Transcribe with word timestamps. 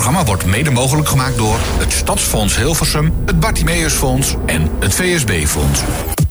programma 0.00 0.24
wordt 0.26 0.46
mede 0.46 0.70
mogelijk 0.70 1.08
gemaakt 1.08 1.36
door 1.36 1.58
het 1.78 1.92
Stadsfonds 1.92 2.56
Hilversum, 2.56 3.12
het 3.26 3.40
Bartimeusfonds 3.40 4.34
en 4.46 4.70
het 4.78 4.94
VSB-fonds. 4.94 5.80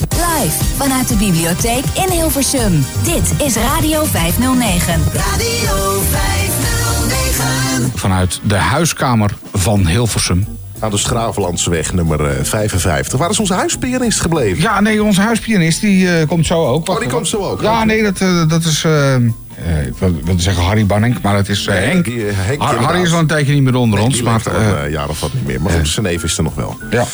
Live 0.09 0.63
vanuit 0.77 1.07
de 1.07 1.15
bibliotheek 1.15 1.83
in 1.93 2.09
Hilversum. 2.09 2.85
Dit 3.03 3.45
is 3.45 3.55
Radio 3.55 4.03
509. 4.03 5.01
Radio 5.13 6.01
509. 6.01 7.91
Vanuit 7.95 8.39
de 8.43 8.55
huiskamer 8.55 9.37
van 9.53 9.87
Hilversum. 9.87 10.47
Aan 10.79 10.91
de 10.91 10.97
Schravenlandseweg 10.97 11.93
nummer 11.93 12.25
eh, 12.25 12.43
55. 12.43 13.19
Waar 13.19 13.29
is 13.29 13.39
onze 13.39 13.53
huispianist 13.53 14.19
gebleven? 14.19 14.61
Ja, 14.61 14.81
nee, 14.81 15.03
onze 15.03 15.21
huispianist 15.21 15.81
die 15.81 16.17
eh, 16.19 16.27
komt 16.27 16.45
zo 16.45 16.65
ook. 16.65 16.89
Oh, 16.89 16.99
die 16.99 17.09
komt 17.09 17.27
zo 17.27 17.37
ook? 17.37 17.61
Ja, 17.61 17.83
nee, 17.83 18.03
dat, 18.03 18.19
eh, 18.21 18.49
dat 18.49 18.63
is... 18.63 18.83
eh, 18.83 19.15
eh, 19.65 19.85
ik 19.85 19.93
wil- 19.99 20.19
wilde 20.23 20.41
zeggen 20.41 20.63
Harry 20.63 20.85
Banning, 20.85 21.21
maar 21.21 21.35
het 21.35 21.49
is 21.49 21.67
eh, 21.67 21.75
Henk. 21.75 22.05
die, 22.05 22.27
eh, 22.27 22.33
Henk, 22.37 22.61
Har- 22.61 22.75
Harry 22.75 23.01
is 23.01 23.13
al 23.13 23.19
een 23.19 23.27
tijdje 23.27 23.53
niet 23.53 23.63
meer 23.63 23.75
onder 23.75 23.99
ons. 23.99 24.21
Maar, 24.21 24.41
eh, 24.45 24.83
een 24.83 24.91
jaar 24.91 25.09
of 25.09 25.19
wat 25.19 25.33
niet 25.33 25.45
meer. 25.45 25.61
Maar 25.61 25.71
goed, 25.71 25.87
zijn 25.87 26.05
neef 26.05 26.23
is 26.23 26.37
er 26.37 26.43
nog 26.43 26.55
wel. 26.55 26.77
ja. 26.91 27.05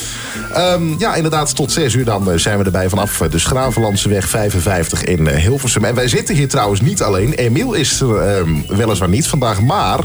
Ehm, 0.53 0.83
ja, 0.99 1.15
inderdaad, 1.15 1.55
tot 1.55 1.71
6 1.71 1.93
uur 1.93 2.05
dan 2.05 2.39
zijn 2.39 2.57
we 2.57 2.63
erbij 2.63 2.89
vanaf 2.89 3.17
de 3.17 3.39
Schravenlandseweg 3.39 4.29
55 4.29 5.03
in 5.03 5.27
Hilversum. 5.27 5.83
En 5.85 5.95
wij 5.95 6.07
zitten 6.07 6.35
hier 6.35 6.47
trouwens 6.47 6.81
niet 6.81 7.01
alleen. 7.01 7.33
Emiel 7.33 7.73
is 7.73 8.01
er 8.01 8.17
ehm, 8.17 8.49
weliswaar 8.67 9.09
niet 9.09 9.27
vandaag, 9.27 9.61
maar 9.61 9.99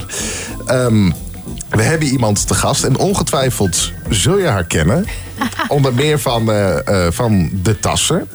ehm, 0.66 1.10
we 1.70 1.82
hebben 1.82 2.08
iemand 2.08 2.46
te 2.46 2.54
gast. 2.54 2.84
En 2.84 2.96
ongetwijfeld 2.98 3.92
zul 4.08 4.38
je 4.38 4.46
haar 4.46 4.64
kennen. 4.64 5.04
onder 5.68 5.94
meer 5.94 6.18
van, 6.18 6.50
eh, 6.50 7.06
eh, 7.06 7.12
van 7.12 7.50
de 7.62 7.78
tassen. 7.78 8.28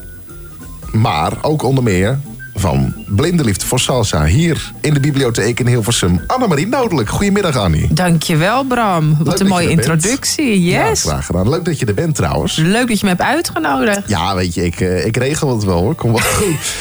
Maar 0.91 1.31
ook 1.41 1.63
onder 1.63 1.83
meer 1.83 2.19
van 2.55 2.93
Blinde 3.07 3.43
Liefde 3.43 3.65
voor 3.65 3.79
Salsa. 3.79 4.25
Hier 4.25 4.71
in 4.81 4.93
de 4.93 4.99
bibliotheek 4.99 5.59
in 5.59 5.67
Hilversum. 5.67 6.21
Annemarie 6.27 6.67
Nodelijk. 6.67 7.09
Goedemiddag, 7.09 7.55
Annie. 7.57 7.93
Dankjewel, 7.93 8.63
Bram. 8.63 9.07
Leuk 9.09 9.17
Wat 9.27 9.39
een 9.39 9.47
mooie 9.47 9.69
introductie. 9.69 10.63
Ja, 10.63 10.87
Yes. 10.89 11.01
graag 11.01 11.25
gedaan. 11.25 11.49
Leuk 11.49 11.65
dat 11.65 11.79
je 11.79 11.85
er 11.85 11.93
bent 11.93 12.15
trouwens. 12.15 12.55
Leuk 12.55 12.87
dat 12.87 12.99
je 12.99 13.03
me 13.05 13.09
hebt 13.11 13.21
uitgenodigd. 13.21 14.01
Ja, 14.09 14.35
weet 14.35 14.53
je, 14.53 14.65
ik, 14.65 14.79
eh, 14.79 15.05
ik 15.05 15.17
regel 15.17 15.49
het 15.55 15.63
wel 15.63 15.79
hoor. 15.79 15.95
Kom 15.95 16.11
wel 16.11 16.21
goed. 16.39 16.73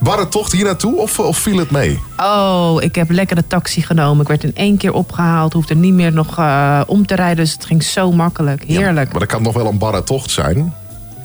Barre 0.00 0.28
tocht 0.28 0.52
hier 0.52 0.64
naartoe 0.64 0.96
of, 0.96 1.18
of 1.18 1.38
viel 1.38 1.58
het 1.58 1.70
mee? 1.70 1.98
Oh, 2.16 2.76
ik 2.80 2.94
heb 2.94 3.10
lekker 3.10 3.36
de 3.36 3.46
taxi 3.46 3.82
genomen. 3.82 4.20
Ik 4.22 4.28
werd 4.28 4.44
in 4.44 4.54
één 4.54 4.76
keer 4.76 4.92
opgehaald. 4.92 5.52
Hoefde 5.52 5.74
niet 5.74 5.92
meer 5.94 6.12
nog 6.12 6.38
eh, 6.38 6.80
om 6.86 7.06
te 7.06 7.14
rijden. 7.14 7.36
Dus 7.36 7.52
het 7.52 7.64
ging 7.64 7.82
zo 7.82 8.12
makkelijk. 8.12 8.62
Heerlijk. 8.66 9.10
Maar 9.10 9.20
dat 9.20 9.28
kan 9.28 9.42
nog 9.42 9.54
wel 9.54 9.66
een 9.66 9.78
barre 9.78 10.04
tocht 10.04 10.30
zijn. 10.30 10.74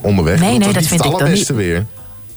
Onderweg. 0.01 0.39
Nee, 0.39 0.49
nee, 0.49 0.59
is 0.59 0.65
dat 0.65 0.75
niet 0.75 0.87
vind 0.87 0.89
het 1.03 1.11
ik 1.11 1.17
dan 1.17 1.21
allerbeste 1.21 1.53
weer. 1.53 1.85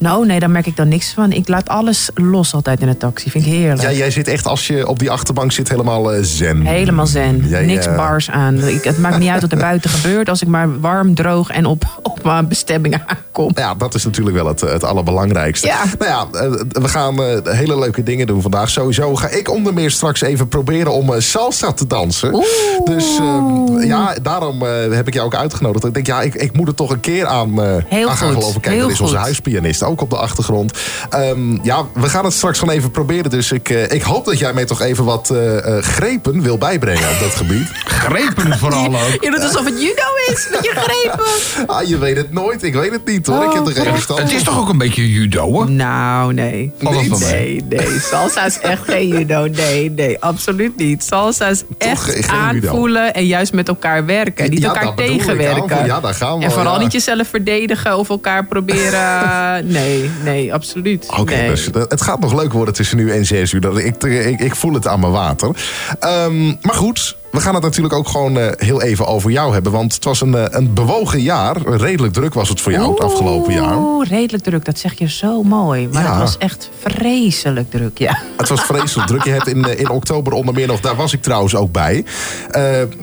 Nou, 0.05 0.27
nee, 0.27 0.41
daar 0.41 0.51
merk 0.51 0.67
ik 0.67 0.77
dan 0.77 0.89
niks 0.89 1.13
van. 1.13 1.33
Ik 1.33 1.49
laat 1.49 1.69
alles 1.69 2.11
los 2.15 2.55
altijd 2.55 2.81
in 2.81 2.87
de 2.87 2.97
taxi. 2.97 3.31
Vind 3.31 3.47
ik 3.47 3.53
heerlijk. 3.53 3.83
Ja, 3.83 3.93
jij 3.93 4.11
zit 4.11 4.29
echt, 4.29 4.47
als 4.47 4.67
je 4.67 4.87
op 4.87 4.99
die 4.99 5.11
achterbank 5.11 5.53
zit, 5.53 5.69
helemaal 5.69 6.13
eh, 6.13 6.19
zen. 6.23 6.67
Helemaal 6.67 7.07
zen. 7.07 7.49
Jij, 7.49 7.67
Niks 7.67 7.87
bars 7.87 8.31
aan. 8.31 8.59
Ik, 8.59 8.85
het 8.85 8.99
maakt 8.99 9.19
niet 9.19 9.29
uit 9.29 9.41
wat 9.41 9.53
er 9.53 9.59
buiten 9.59 9.91
gebeurt. 10.01 10.29
Als 10.29 10.43
ik 10.43 10.49
maar 10.49 10.81
warm, 10.81 11.15
droog 11.15 11.51
en 11.51 11.67
op, 11.67 11.85
op 12.03 12.25
mijn 12.25 12.49
bestemming 12.49 13.03
aankom. 13.07 13.51
Ja, 13.55 13.75
dat 13.75 13.95
is 13.95 14.05
natuurlijk 14.05 14.37
wel 14.37 14.47
het, 14.47 14.63
eh, 14.63 14.73
het 14.73 14.85
allerbelangrijkste. 14.85 15.67
Ja. 15.67 15.85
Nou 15.99 16.11
ja, 16.11 16.41
eh, 16.41 16.51
we 16.69 16.89
gaan 16.89 17.21
hele 17.45 17.79
leuke 17.79 18.03
dingen 18.03 18.27
doen 18.27 18.43
vandaag. 18.43 18.71
Sowieso 18.71 19.15
ga 19.15 19.29
ik 19.29 19.51
onder 19.51 19.75
meer 19.75 19.91
straks 19.91 20.21
even 20.21 20.49
proberen 20.49 20.93
om 20.93 21.21
salsa 21.21 21.73
te 21.73 21.87
dansen. 21.87 22.45
Dus 22.85 23.19
eh, 23.19 23.87
ja, 23.87 24.15
daarom 24.23 24.63
heb 24.63 25.07
ik 25.07 25.15
jou 25.15 25.27
ook 25.27 25.35
uitgenodigd. 25.35 25.85
Ik 25.85 25.95
denk, 25.95 26.07
ja, 26.07 26.23
ik, 26.23 26.35
ik 26.35 26.57
moet 26.57 26.69
er 26.69 26.75
toch 26.75 26.91
een 26.91 27.01
keer 27.01 27.27
aan, 27.27 27.61
Heel 27.61 28.09
aan 28.09 28.17
gaan 28.17 28.29
goed, 28.29 28.37
geloven. 28.37 28.61
Kijk, 28.61 28.75
heel 28.75 28.85
dat 28.85 28.93
is 28.93 29.01
onze 29.01 29.15
goed. 29.15 29.23
huispianist 29.23 29.83
ook 29.95 30.01
op 30.01 30.11
de 30.11 30.17
achtergrond. 30.17 30.73
Ehm, 31.11 31.59
ja, 31.63 31.87
we 31.95 32.09
gaan 32.09 32.25
het 32.25 32.33
straks 32.33 32.59
gewoon 32.59 32.75
even 32.75 32.91
proberen. 32.91 33.31
Dus 33.31 33.53
ik, 33.53 33.69
eh, 33.69 33.91
ik 33.91 34.03
hoop 34.03 34.25
dat 34.25 34.39
jij 34.39 34.53
mij 34.53 34.65
toch 34.65 34.81
even 34.81 35.05
wat 35.05 35.31
eh, 35.31 35.77
eh, 35.77 35.83
grepen 35.85 36.43
wil 36.43 36.59
bijbrengen 36.59 37.11
op 37.11 37.19
dat 37.21 37.35
gebied. 37.35 37.71
Grepen 37.85 38.59
vooral 38.59 38.87
ook. 39.05 39.17
Je 39.21 39.31
doet 39.31 39.43
alsof 39.43 39.65
het 39.65 39.81
judo 39.81 40.03
is 40.33 40.49
met 40.51 40.65
je 40.65 40.73
grepen. 40.75 41.23
Ah, 41.67 41.89
je 41.89 41.99
weet 41.99 42.17
het 42.17 42.33
nooit. 42.33 42.63
Ik 42.63 42.75
weet 42.75 42.91
het 42.93 43.07
niet 43.07 43.27
hoor. 43.27 43.45
ik 43.45 43.53
heb 43.53 43.67
er 43.67 43.73
geen 43.73 43.93
verstand 43.93 44.21
Het 44.21 44.33
is 44.33 44.43
toch 44.43 44.59
ook 44.59 44.69
een 44.69 44.79
beetje 44.79 45.11
judo, 45.13 45.51
hoor? 45.51 45.71
Nou, 45.71 46.33
nee. 46.35 46.73
Nee, 46.79 47.65
nee. 47.69 47.99
Salsa 48.01 48.45
is 48.45 48.59
echt 48.59 48.83
geen 48.85 49.09
judo. 49.09 49.47
Nee, 49.47 49.91
nee, 49.91 50.17
absoluut 50.21 50.77
niet. 50.77 51.05
Salsa 51.05 51.47
is 51.47 51.63
echt 51.79 52.29
aanvoelen 52.29 53.15
en 53.15 53.27
juist 53.27 53.53
met 53.53 53.69
elkaar 53.69 54.07
werken. 54.07 54.51
Niet 54.51 54.59
Ja, 54.59 54.67
elkaar 54.67 54.85
ik. 54.87 54.97
tegenwerken. 54.97 55.87
Ja, 55.87 56.01
daar 56.01 56.15
gaan 56.15 56.39
we 56.39 56.45
En 56.45 56.51
al, 56.51 56.55
vooral 56.55 56.75
ja. 56.75 56.83
niet 56.83 56.93
jezelf 56.93 57.29
verdedigen 57.29 57.99
of 57.99 58.09
elkaar 58.09 58.47
proberen. 58.47 59.03
Nee, 59.65 59.84
nee, 60.25 60.55
absoluut. 60.55 61.07
Oké, 61.19 61.35
nee. 61.35 61.49
dus 61.49 61.69
het 61.73 62.03
gaat 62.03 62.21
nog 62.21 62.35
leuk 62.35 62.53
worden 62.53 62.75
tussen 62.75 62.97
nu 62.97 63.11
en 63.13 63.25
6 63.27 63.53
uur. 63.53 63.61
Dat- 63.61 63.79
Ik, 63.79 64.03
ik, 64.05 64.41
ik 64.41 64.57
voel 64.57 64.75
het 64.75 64.87
aan 64.89 65.01
mijn 65.01 65.13
water. 65.13 65.51
Ehm, 65.99 66.47
maar 66.47 66.75
goed, 66.75 67.17
we 67.35 67.41
gaan 67.41 67.55
het 67.55 67.63
natuurlijk 67.63 67.95
ook 67.95 68.09
gewoon 68.09 68.39
eh, 68.39 68.49
heel 68.57 68.83
even 68.83 69.07
over 69.07 69.31
jou 69.31 69.53
hebben. 69.53 69.73
Want 69.73 69.95
het 69.95 70.05
was 70.05 70.21
een, 70.21 70.35
eh, 70.35 70.45
een 70.49 70.75
bewogen 70.75 71.21
jaar. 71.21 71.57
Redelijk 71.67 72.13
druk 72.13 72.35
was 72.35 72.49
het 72.49 72.61
voor 72.61 72.73
jou 72.73 72.91
het 72.91 73.01
afgelopen 73.01 73.53
jaar. 73.53 73.77
Oeh, 73.77 74.09
redelijk 74.09 74.43
druk. 74.45 74.65
Dat 74.65 74.79
zeg 74.79 74.99
je 74.99 75.09
zo 75.09 75.43
mooi. 75.43 75.89
Maar 75.93 76.03
Ja. 76.03 76.11
het 76.11 76.19
was 76.19 76.39
echt 76.39 76.71
vreselijk 76.81 77.71
druk, 77.71 77.99
ja. 77.99 78.19
Het 78.37 78.49
was 78.49 78.61
vreselijk 78.61 79.09
druk. 79.09 79.25
Je 79.25 79.31
hebt 79.31 79.47
in, 79.47 79.65
eh, 79.65 79.81
in 79.81 79.89
oktober 79.89 80.33
onder 80.33 80.55
meer 80.55 80.67
nog, 80.67 80.81
daar 80.81 80.97
was 80.97 81.13
ik 81.13 81.23
trouwens 81.23 81.55
ook 81.55 81.73
bij. 81.73 82.05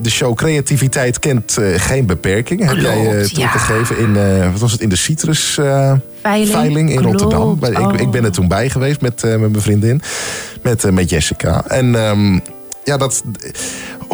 De 0.02 0.10
show 0.10 0.36
Creativiteit 0.36 1.20
kent 1.20 1.58
geen 1.76 2.06
beperking. 2.06 2.66
Heb 2.66 2.78
jij 2.78 3.04
ja. 3.04 3.28
toegegeven 3.28 3.98
in, 3.98 4.14
wat 4.52 4.60
was 4.60 4.72
het, 4.72 4.82
in 4.82 4.90
de 4.90 4.96
Citrus 4.96 5.58
eh, 5.58 5.94
Veiling. 6.22 6.90
in 6.90 6.98
Klopt, 6.98 7.22
Rotterdam. 7.22 7.58
Ik, 7.64 7.80
oh. 7.80 7.94
ik 8.00 8.12
ben 8.12 8.24
er 8.24 8.32
toen 8.32 8.48
bij 8.48 8.70
geweest 8.70 9.02
met, 9.02 9.22
met 9.24 9.40
mijn 9.40 9.62
vriendin. 9.62 10.02
Met, 10.62 10.92
met 10.92 11.10
Jessica. 11.10 11.64
En 11.68 11.96
ehm, 11.96 12.40
ja, 12.84 12.98
dat, 12.98 13.24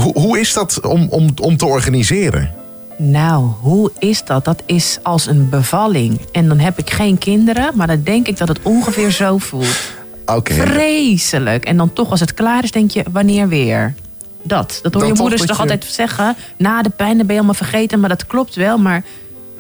hoe, 0.04 0.20
hoe 0.20 0.40
is 0.40 0.54
dat 0.54 0.82
om, 0.82 1.08
om, 1.10 1.30
om 1.42 1.58
te 1.58 1.66
organiseren? 1.66 2.52
Nou, 2.98 3.46
hoe 3.62 3.92
is 4.00 4.24
dat? 4.24 4.46
Dat 4.46 4.64
is 4.66 5.00
als 5.04 5.28
een 5.28 5.50
bevalling. 5.50 6.20
En 6.32 6.48
dan 6.48 6.60
heb 6.60 6.78
ik 6.78 6.90
geen 6.90 7.18
kinderen, 7.18 7.72
maar 7.76 7.88
dan 7.88 8.04
denk 8.04 8.28
ik 8.28 8.38
dat 8.38 8.48
het 8.48 8.60
ongeveer 8.62 9.12
zo 9.12 9.38
voelt. 9.38 9.80
Oké. 10.26 10.54
Vreselijk. 10.54 11.66
En 11.66 11.78
dan 11.78 11.94
toch, 11.94 12.12
als 12.12 12.20
het 12.20 12.34
klaar 12.34 12.64
is, 12.64 12.72
denk 12.72 12.92
je, 12.92 13.04
wanneer 13.12 13.48
weer? 13.48 13.94
Dat. 14.42 14.80
Dat 14.82 14.94
hoor 14.94 15.06
je 15.06 15.14
moeders 15.14 15.42
toch 15.42 15.56
je- 15.56 15.62
altijd 15.62 15.86
zeggen. 15.86 16.36
Na 16.58 16.82
de 16.82 16.90
pijn 16.90 17.18
dan 17.18 17.26
ben 17.26 17.36
je 17.36 17.42
allemaal 17.42 17.54
vergeten, 17.54 18.00
maar 18.00 18.10
dat 18.10 18.28
klopt 18.28 18.56
wel. 18.56 18.78
Maar 18.78 19.04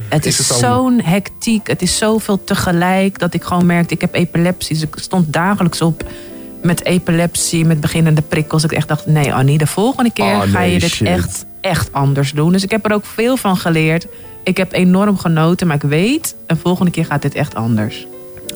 het 0.09 0.25
Is 0.25 0.47
zo'n 0.59 1.01
hectiek. 1.01 1.67
Het 1.67 1.81
is 1.81 1.97
zoveel 1.97 2.43
tegelijk 2.43 3.19
dat 3.19 3.33
ik 3.33 3.43
gewoon 3.43 3.65
merkte, 3.65 3.93
ik 3.93 4.01
heb 4.01 4.13
epilepsie. 4.13 4.75
Dus 4.75 4.83
ik 4.83 4.95
stond 4.99 5.33
dagelijks 5.33 5.81
op 5.81 6.03
met 6.67 6.85
epilepsie, 6.85 7.65
met 7.65 7.81
beginnende 7.81 8.21
prikkels. 8.21 8.63
Ik 8.63 8.71
echt 8.71 8.87
dacht, 8.87 9.05
nee 9.05 9.33
Annie, 9.33 9.57
de 9.57 9.67
volgende 9.67 10.11
keer 10.11 10.25
Oh, 10.35 10.41
ga 10.41 10.61
je 10.61 10.79
dit 10.79 10.89
shit. 10.89 11.07
echt, 11.07 11.45
echt 11.61 11.93
anders 11.93 12.31
doen. 12.31 12.51
Dus 12.51 12.63
ik 12.63 12.71
heb 12.71 12.85
er 12.85 12.93
ook 12.93 13.05
veel 13.05 13.37
van 13.37 13.57
geleerd. 13.57 14.07
Ik 14.43 14.57
heb 14.57 14.73
enorm 14.73 15.17
genoten, 15.17 15.67
maar 15.67 15.75
ik 15.75 15.89
weet, 15.89 16.35
een 16.47 16.57
volgende 16.57 16.91
keer 16.91 17.05
gaat 17.05 17.21
dit 17.21 17.35
echt 17.35 17.55
anders. 17.55 18.07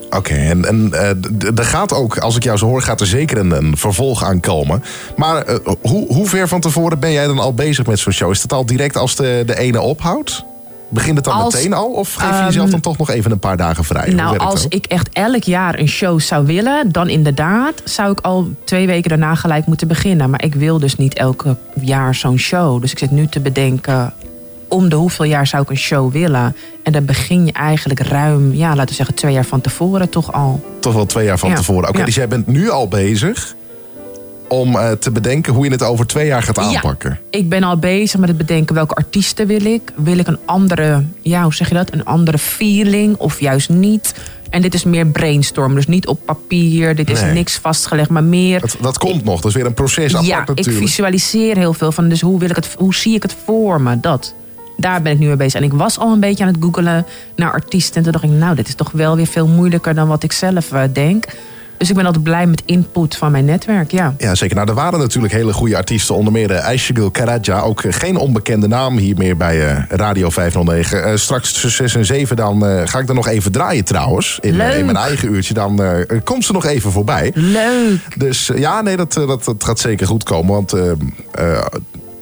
Oké, 0.10 0.34
en, 0.34 0.66
en 0.66 0.90
eh, 0.94 1.58
er 1.58 1.66
gaat 1.66 1.94
ook, 1.94 2.18
als 2.18 2.36
ik 2.36 2.44
jou 2.44 2.58
zo 2.58 2.66
hoor, 2.66 2.82
gaat 2.82 3.02
er 3.02 3.08
zeker 3.08 3.38
een, 3.38 3.52
een 3.52 3.78
vervolg 3.78 4.24
aankomen. 4.24 4.84
Maar 5.16 5.44
eh, 5.44 5.56
hoe, 5.82 6.14
hoe 6.14 6.28
ver 6.28 6.48
van 6.48 6.62
tevoren 6.62 7.00
ben 7.00 7.12
jij 7.12 7.28
dan 7.28 7.40
al 7.40 7.54
bezig 7.54 7.86
met 7.86 8.00
zo'n 8.00 8.14
show? 8.14 8.32
Is 8.32 8.42
het 8.42 8.54
al 8.54 8.66
direct 8.66 8.98
als 8.98 9.16
de, 9.16 9.44
de 9.46 9.58
ene 9.58 9.82
ophoudt? 9.82 10.44
Begint 10.91 11.16
het 11.16 11.25
dan 11.25 11.34
Als- 11.34 11.53
meteen 11.53 11.74
al? 11.74 11.88
Of 11.91 12.13
geef 12.13 12.29
je 12.29 12.35
ehm, 12.35 12.46
jezelf 12.46 12.69
dan 12.69 12.79
toch 12.79 12.97
nog 12.97 13.09
even 13.09 13.31
een 13.31 13.40
paar 13.40 13.57
dagen 13.57 13.84
vrij? 13.84 14.09
Nou, 14.09 14.38
als 14.38 14.63
dat? 14.63 14.74
ik 14.74 14.85
echt 14.85 15.09
elk 15.13 15.44
jaar 15.44 15.79
een 15.79 15.88
show 15.88 16.19
zou 16.19 16.46
willen, 16.46 16.91
dan 16.91 17.09
inderdaad 17.09 17.81
zou 17.84 18.12
ik 18.12 18.19
al 18.19 18.50
twee 18.63 18.88
weken 18.88 19.09
daarna 19.09 19.35
gelijk 19.35 19.66
moeten 19.66 19.88
beginnen. 19.88 20.30
Maar 20.30 20.44
ik 20.44 20.56
wil 20.56 20.80
dus 20.80 20.96
niet 20.96 21.13
elke 21.13 21.56
jaar 21.81 22.16
zo'n 22.16 22.38
show. 22.38 22.81
Dus 22.81 22.91
ik 22.91 23.00
zit 23.00 23.12
nu 23.12 23.28
te 23.28 23.40
bedenken, 23.40 24.13
om 24.68 24.90
de 24.90 24.96
hoeveel 24.96 25.25
jaar 25.25 25.47
zou 25.47 25.63
ik 25.63 25.69
een 25.69 25.78
show 25.78 26.12
willen? 26.12 26.56
En 26.84 26.91
dan 26.91 27.06
begin 27.06 27.46
je 27.46 27.51
eigenlijk 27.51 28.00
ruim, 28.00 28.53
ja, 28.53 28.69
laten 28.69 28.90
we 28.90 28.94
zeggen, 28.94 29.16
twee 29.16 29.34
jaar 29.34 29.46
van 29.46 29.62
tevoren 29.62 30.09
toch 30.09 30.34
al. 30.34 30.63
Toch 30.80 30.94
wel 30.94 31.06
twee 31.06 31.25
jaar 31.25 31.38
van 31.40 31.50
Ja, 31.50 31.56
tevoren. 31.56 31.90
Oké, 31.90 32.00
ja. 32.00 32.06
dus 32.06 32.16
jij 32.16 32.28
bent 32.28 32.47
nu 32.47 32.69
al 32.69 32.88
bezig 32.88 33.56
om 34.51 34.75
eh, 34.75 34.91
te 34.91 35.12
bedenken 35.12 35.53
hoe 35.53 35.66
je 35.66 35.72
het 35.72 35.84
over 35.84 36.07
twee 36.07 36.25
jaar 36.28 36.44
gaat 36.44 36.59
aanpakken. 36.59 37.09
Ja, 37.09 37.39
ik 37.39 37.50
ben 37.50 37.63
al 37.63 37.77
bezig 37.77 38.19
met 38.19 38.30
het 38.30 38.38
bedenken 38.38 38.75
welke 38.75 38.95
artiesten 38.95 39.48
wil 39.48 39.65
ik. 39.65 39.81
Wil 39.95 40.18
ik 40.18 40.27
een 40.27 40.38
andere, 40.45 41.03
ja, 41.21 41.44
hoe 41.44 41.53
zeg 41.53 41.68
je 41.68 41.74
dat? 41.74 41.94
Een 41.94 42.06
andere 42.06 42.38
feeling 42.38 43.18
of 43.18 43.39
juist 43.39 43.69
niet? 43.69 44.13
En 44.50 44.62
dit 44.62 44.74
is 44.74 44.83
meer 44.83 45.07
brainstormen, 45.07 45.75
dus 45.75 45.88
niet 45.88 46.07
op 46.07 46.19
papier. 46.25 46.95
Dit 46.95 47.09
is 47.09 47.21
Nee. 47.21 47.33
niks 47.33 47.57
vastgelegd, 47.57 48.09
maar 48.09 48.24
meer 48.24 48.59
Dat, 48.59 48.77
dat 48.81 48.98
komt 48.98 49.24
nog, 49.24 49.42
dat 49.42 49.45
is 49.51 49.56
weer 49.57 49.65
een 49.65 49.74
proces 49.74 50.15
apart 50.15 50.27
ja, 50.27 50.71
ik 50.71 50.77
visualiseer 50.77 51.57
heel 51.57 51.74
veel 51.74 51.92
van. 51.92 52.09
Dus 52.09 52.21
hoe, 52.21 52.39
wil 52.39 52.50
ik 52.50 52.56
het, 52.56 52.75
hoe 52.77 52.95
zie 52.95 53.15
ik 53.15 53.21
het 53.24 53.36
voor 53.45 53.81
me? 53.81 54.00
Dat. 54.00 54.33
Daar 54.77 55.01
ben 55.01 55.12
ik 55.12 55.19
nu 55.19 55.27
mee 55.27 55.36
bezig. 55.36 55.59
En 55.59 55.65
ik 55.65 55.74
was 55.74 56.00
al 56.00 56.12
een 56.12 56.19
beetje 56.19 56.44
aan 56.44 56.54
het 56.54 56.63
googelen 56.63 57.06
naar 57.36 57.51
artiesten. 57.51 57.95
En 57.95 58.04
toen 58.04 58.12
dacht 58.12 58.24
ik, 58.24 58.31
nou, 58.31 58.56
dit 58.56 58.68
is 58.68 58.75
toch 58.75 58.92
wel 58.92 59.15
weer 59.15 59.27
veel 59.27 59.47
moeilijker 59.47 59.95
dan 59.95 60.07
wat 60.07 60.24
ik 60.24 60.31
zelf 60.31 60.71
eh, 60.71 60.83
denk. 60.94 61.25
Dus 61.81 61.89
ik 61.89 61.95
ben 61.95 62.06
altijd 62.06 62.24
blij 62.24 62.48
met 62.48 62.63
input 62.66 63.16
van 63.16 63.31
mijn 63.31 63.45
netwerk, 63.45 63.92
ja. 63.92 64.13
Ja, 64.18 64.36
zeker. 64.36 64.56
Nou, 64.56 64.68
er 64.69 64.75
waren 64.75 65.00
natuurlijk 65.00 65.33
hele 65.33 65.54
goede 65.54 65.78
artiesten. 65.78 66.16
Onder 66.16 66.33
meer 66.33 66.51
uh, 66.51 66.66
Aishagul 66.66 67.12
Karaja. 67.12 67.60
Ook 67.60 67.83
eh, 67.83 67.94
geen 67.94 68.18
onbekende 68.18 68.68
naam 68.68 68.98
hier 68.98 69.18
meer 69.18 69.38
bij 69.38 69.68
eh, 69.68 69.83
Radio 69.89 70.30
509. 70.30 71.04
Eh, 71.04 71.16
straks 71.16 71.51
tussen 71.51 71.72
6 71.72 71.95
en 71.95 72.06
7 72.06 72.36
dan 72.36 72.66
eh, 72.66 72.81
ga 72.86 73.00
ik 73.00 73.10
er 73.10 73.16
nog 73.16 73.28
even 73.28 73.51
draaien 73.51 73.83
trouwens. 73.86 74.38
In, 74.42 74.50
in 74.50 74.86
mijn 74.86 74.95
eigen 74.95 75.33
uurtje. 75.33 75.54
Dan 75.54 75.83
eh, 75.83 76.19
komt 76.24 76.45
ze 76.45 76.51
nog 76.51 76.66
even 76.66 76.92
voorbij. 76.92 77.31
Leuk. 77.36 78.19
Dus 78.19 78.50
eh, 78.50 78.60
ja, 78.60 78.81
nee, 78.81 78.98
dat, 78.98 79.18
eh, 79.18 79.28
dat, 79.28 79.44
dat 79.44 79.63
gaat 79.63 79.80
zeker 79.80 80.07
goed 80.07 80.24
komen. 80.24 80.54
Want 80.54 80.74
eh, 80.74 80.92
eh, 81.31 81.66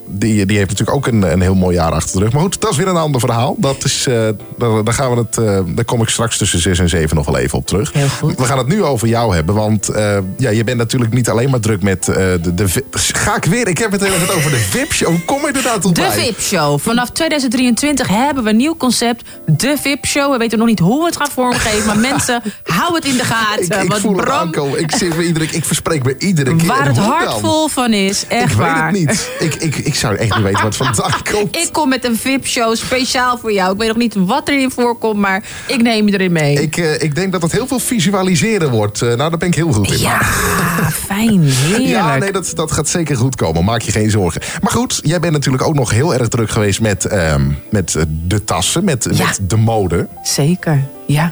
die, 0.09 0.45
die 0.45 0.57
heeft 0.57 0.69
natuurlijk 0.69 0.97
ook 0.97 1.07
een, 1.07 1.31
een 1.31 1.41
heel 1.41 1.55
mooi 1.55 1.75
jaar 1.75 1.91
achter 1.91 2.17
de 2.17 2.23
rug. 2.23 2.33
Maar 2.33 2.41
goed, 2.41 2.61
dat 2.61 2.71
is 2.71 2.77
weer 2.77 2.87
een 2.87 2.95
ander 2.95 3.19
verhaal. 3.19 3.55
Dat 3.57 3.83
is, 3.83 4.07
eh, 4.07 4.13
daar, 4.57 4.83
daar, 4.83 4.93
gaan 4.93 5.11
we 5.11 5.17
het, 5.17 5.37
eh, 5.37 5.59
daar 5.75 5.85
kom 5.85 6.01
ik 6.01 6.09
straks 6.09 6.37
tussen 6.37 6.59
6 6.59 6.79
en 6.79 6.89
7 6.89 7.15
nog 7.15 7.25
wel 7.25 7.37
even 7.37 7.57
op 7.57 7.65
terug. 7.65 7.93
Heel 7.93 8.07
goed. 8.07 8.37
We 8.37 8.45
gaan 8.45 8.57
het 8.57 8.67
nu 8.67 8.83
over 8.83 9.07
jou 9.07 9.35
hebben. 9.35 9.55
Want 9.55 9.89
eh, 9.89 10.17
ja, 10.37 10.49
je 10.49 10.63
bent 10.63 10.77
natuurlijk 10.77 11.13
niet 11.13 11.29
alleen 11.29 11.49
maar 11.49 11.59
druk 11.59 11.81
met 11.81 12.03
de, 12.05 12.51
de... 12.55 12.83
Ga 12.91 13.35
ik 13.35 13.45
weer? 13.45 13.67
Ik 13.67 13.77
heb 13.77 13.91
het 13.91 14.01
even 14.01 14.35
over 14.35 14.51
de 14.51 14.57
VIP-show. 14.57 15.09
Hoe 15.09 15.25
kom 15.25 15.41
je 15.41 15.51
er 15.51 15.63
nou 15.63 15.79
tot 15.79 15.95
De 15.95 16.01
bij? 16.01 16.11
VIP-show. 16.11 16.79
Vanaf 16.79 17.09
2023 17.09 18.07
hebben 18.07 18.43
we 18.43 18.49
een 18.49 18.55
nieuw 18.55 18.75
concept. 18.77 19.23
De 19.45 19.75
VIP-show. 19.81 20.31
We 20.31 20.37
weten 20.37 20.57
nog 20.57 20.67
niet 20.67 20.79
hoe 20.79 20.99
we 20.99 21.05
het 21.05 21.17
gaan 21.17 21.31
vormgeven. 21.31 21.85
Maar 21.85 21.97
mensen, 21.97 22.41
hou 22.79 22.95
het 22.95 23.05
in 23.05 23.17
de 23.17 23.23
gaten. 23.23 23.63
Ik, 23.63 23.73
ik 23.83 23.89
want 23.89 24.01
voel 24.01 24.15
het 24.15 24.25
Bram, 24.25 24.39
aankomen. 24.39 24.79
Ik, 24.79 24.95
iedere, 25.21 25.45
ik 25.45 25.65
verspreek 25.65 26.03
me 26.03 26.15
iedere 26.17 26.55
keer. 26.55 26.67
waar 26.67 26.85
het 26.87 26.97
hart 26.97 27.39
vol 27.39 27.67
van 27.67 27.93
is. 27.93 28.25
Echt 28.27 28.41
Ik 28.41 28.47
weet 28.47 28.57
waar. 28.57 28.85
het 28.85 28.95
niet. 28.95 29.29
Ik, 29.39 29.55
ik, 29.55 29.75
ik 29.75 29.95
zou 29.99 30.15
echt 30.15 30.35
niet 30.35 30.43
weten 30.43 30.63
wat 30.63 30.75
vandaan 30.75 31.11
komt. 31.31 31.55
Ik 31.55 31.69
kom 31.71 31.89
met 31.89 32.05
een 32.05 32.17
VIP-show 32.17 32.75
speciaal 32.75 33.37
voor 33.37 33.51
jou. 33.51 33.71
Ik 33.73 33.77
weet 33.79 33.87
nog 33.87 33.97
niet 33.97 34.15
wat 34.15 34.47
erin 34.49 34.71
voorkomt, 34.71 35.19
maar 35.19 35.43
ik 35.67 35.81
neem 35.81 36.07
je 36.07 36.13
erin 36.13 36.31
mee. 36.31 36.61
Ik, 36.61 36.77
eh, 36.77 37.01
ik 37.01 37.15
denk 37.15 37.31
dat 37.31 37.41
het 37.41 37.51
heel 37.51 37.67
veel 37.67 37.79
visualiseren 37.79 38.69
wordt. 38.69 39.01
Eh, 39.01 39.07
nou, 39.07 39.17
daar 39.29 39.37
ben 39.37 39.47
ik 39.47 39.55
heel 39.55 39.71
goed 39.71 39.91
in. 39.91 39.99
Ja, 39.99 40.21
fijn, 41.07 41.43
heerlijk. 41.43 41.87
Ja, 41.89 42.17
nee, 42.17 42.31
dat, 42.31 42.51
dat 42.55 42.71
gaat 42.71 42.87
zeker 42.87 43.15
goed 43.17 43.35
komen. 43.35 43.63
Maak 43.63 43.81
je 43.81 43.91
geen 43.91 44.09
zorgen. 44.11 44.41
Maar 44.61 44.71
goed, 44.71 44.99
jij 45.03 45.19
bent 45.19 45.33
natuurlijk 45.33 45.63
ook 45.63 45.75
nog 45.75 45.91
heel 45.91 46.13
erg 46.13 46.27
druk 46.27 46.49
geweest 46.49 46.81
met, 46.81 47.05
ehm, 47.05 47.41
met 47.69 47.95
eh, 47.95 48.03
de 48.27 48.43
tassen, 48.43 48.83
met, 48.83 49.07
Ja. 49.11 49.25
met 49.25 49.39
de 49.49 49.57
mode. 49.57 50.07
Zeker, 50.23 50.83
ja. 51.07 51.31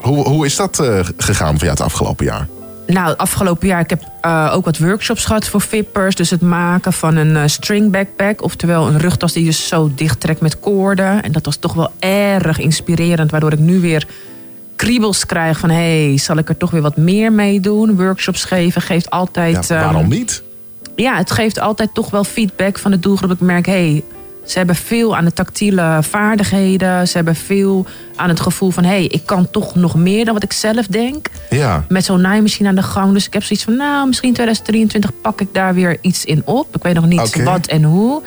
Hoe, 0.00 0.28
hoe 0.28 0.46
is 0.46 0.56
dat 0.56 0.82
gegaan 1.16 1.50
voor 1.52 1.58
jou 1.66 1.70
het 1.70 1.80
afgelopen 1.80 2.24
jaar? 2.24 2.46
Nou, 2.86 3.16
afgelopen 3.16 3.68
jaar 3.68 3.80
ik 3.80 3.90
heb 3.90 4.02
eh, 4.20 4.52
ook 4.54 4.64
wat 4.64 4.78
workshops 4.78 5.24
gehad 5.24 5.48
voor 5.48 5.60
vippers. 5.60 6.14
Dus 6.14 6.30
het 6.30 6.40
maken 6.40 6.92
van 6.92 7.16
een 7.16 7.36
eh, 7.36 7.42
string 7.46 7.90
backpack. 7.90 8.42
Oftewel 8.42 8.86
een 8.86 8.98
rugtas 8.98 9.32
die 9.32 9.44
je 9.44 9.52
zo 9.52 9.90
dicht 9.94 10.20
trekt 10.20 10.40
met 10.40 10.60
koorden. 10.60 11.22
En 11.22 11.32
dat 11.32 11.44
was 11.44 11.56
toch 11.56 11.72
wel 11.72 11.90
erg 11.98 12.58
inspirerend. 12.58 13.30
Waardoor 13.30 13.52
ik 13.52 13.58
nu 13.58 13.80
weer 13.80 14.06
kriebels 14.76 15.26
krijg 15.26 15.58
van... 15.58 15.70
hé, 15.70 16.06
hey, 16.06 16.18
zal 16.18 16.36
ik 16.36 16.48
er 16.48 16.56
toch 16.56 16.70
weer 16.70 16.82
wat 16.82 16.96
meer 16.96 17.32
mee 17.32 17.60
doen? 17.60 17.96
Workshops 17.96 18.44
geven 18.44 18.82
geeft 18.82 19.10
altijd... 19.10 19.66
Ja, 19.68 19.74
ehm, 19.74 19.84
waarom 19.84 20.08
niet? 20.08 20.42
ja, 20.96 21.16
het 21.16 21.30
geeft 21.30 21.60
altijd 21.60 21.94
toch 21.94 22.10
wel 22.10 22.24
feedback 22.24 22.78
van 22.78 22.90
de 22.90 22.98
doelgroep. 22.98 23.30
Ik 23.30 23.40
merk, 23.40 23.66
hé, 23.66 23.72
hey, 23.72 24.04
ze 24.46 24.58
hebben 24.58 24.76
veel 24.76 25.16
aan 25.16 25.24
de 25.24 25.32
tactiele 25.32 25.98
vaardigheden. 26.00 27.08
Ze 27.08 27.16
hebben 27.16 27.34
veel 27.34 27.86
aan 28.16 28.28
het 28.28 28.40
gevoel 28.40 28.70
van, 28.70 28.84
hé, 28.84 28.90
hey, 28.90 29.04
ik 29.04 29.22
kan 29.24 29.50
toch 29.50 29.74
nog 29.74 29.94
meer 29.94 30.24
dan 30.24 30.34
wat 30.34 30.42
ik 30.42 30.52
zelf 30.52 30.86
denk. 30.86 31.26
Ja. 31.50 31.84
Met 31.88 32.04
zo'n 32.04 32.20
naaimachine 32.20 32.68
aan 32.68 32.74
de 32.74 32.82
gang. 32.82 33.12
Dus 33.12 33.26
ik 33.26 33.32
heb 33.32 33.42
zoiets 33.42 33.64
van, 33.64 33.76
nou, 33.76 34.06
misschien 34.06 34.32
2023 34.32 35.20
pak 35.22 35.40
ik 35.40 35.48
daar 35.52 35.74
weer 35.74 35.98
iets 36.00 36.24
in 36.24 36.42
op. 36.44 36.76
Ik 36.76 36.82
weet 36.82 36.94
nog 36.94 37.06
niet 37.06 37.42
wat 37.42 37.66
en 37.66 37.82
hoe. 37.82 38.22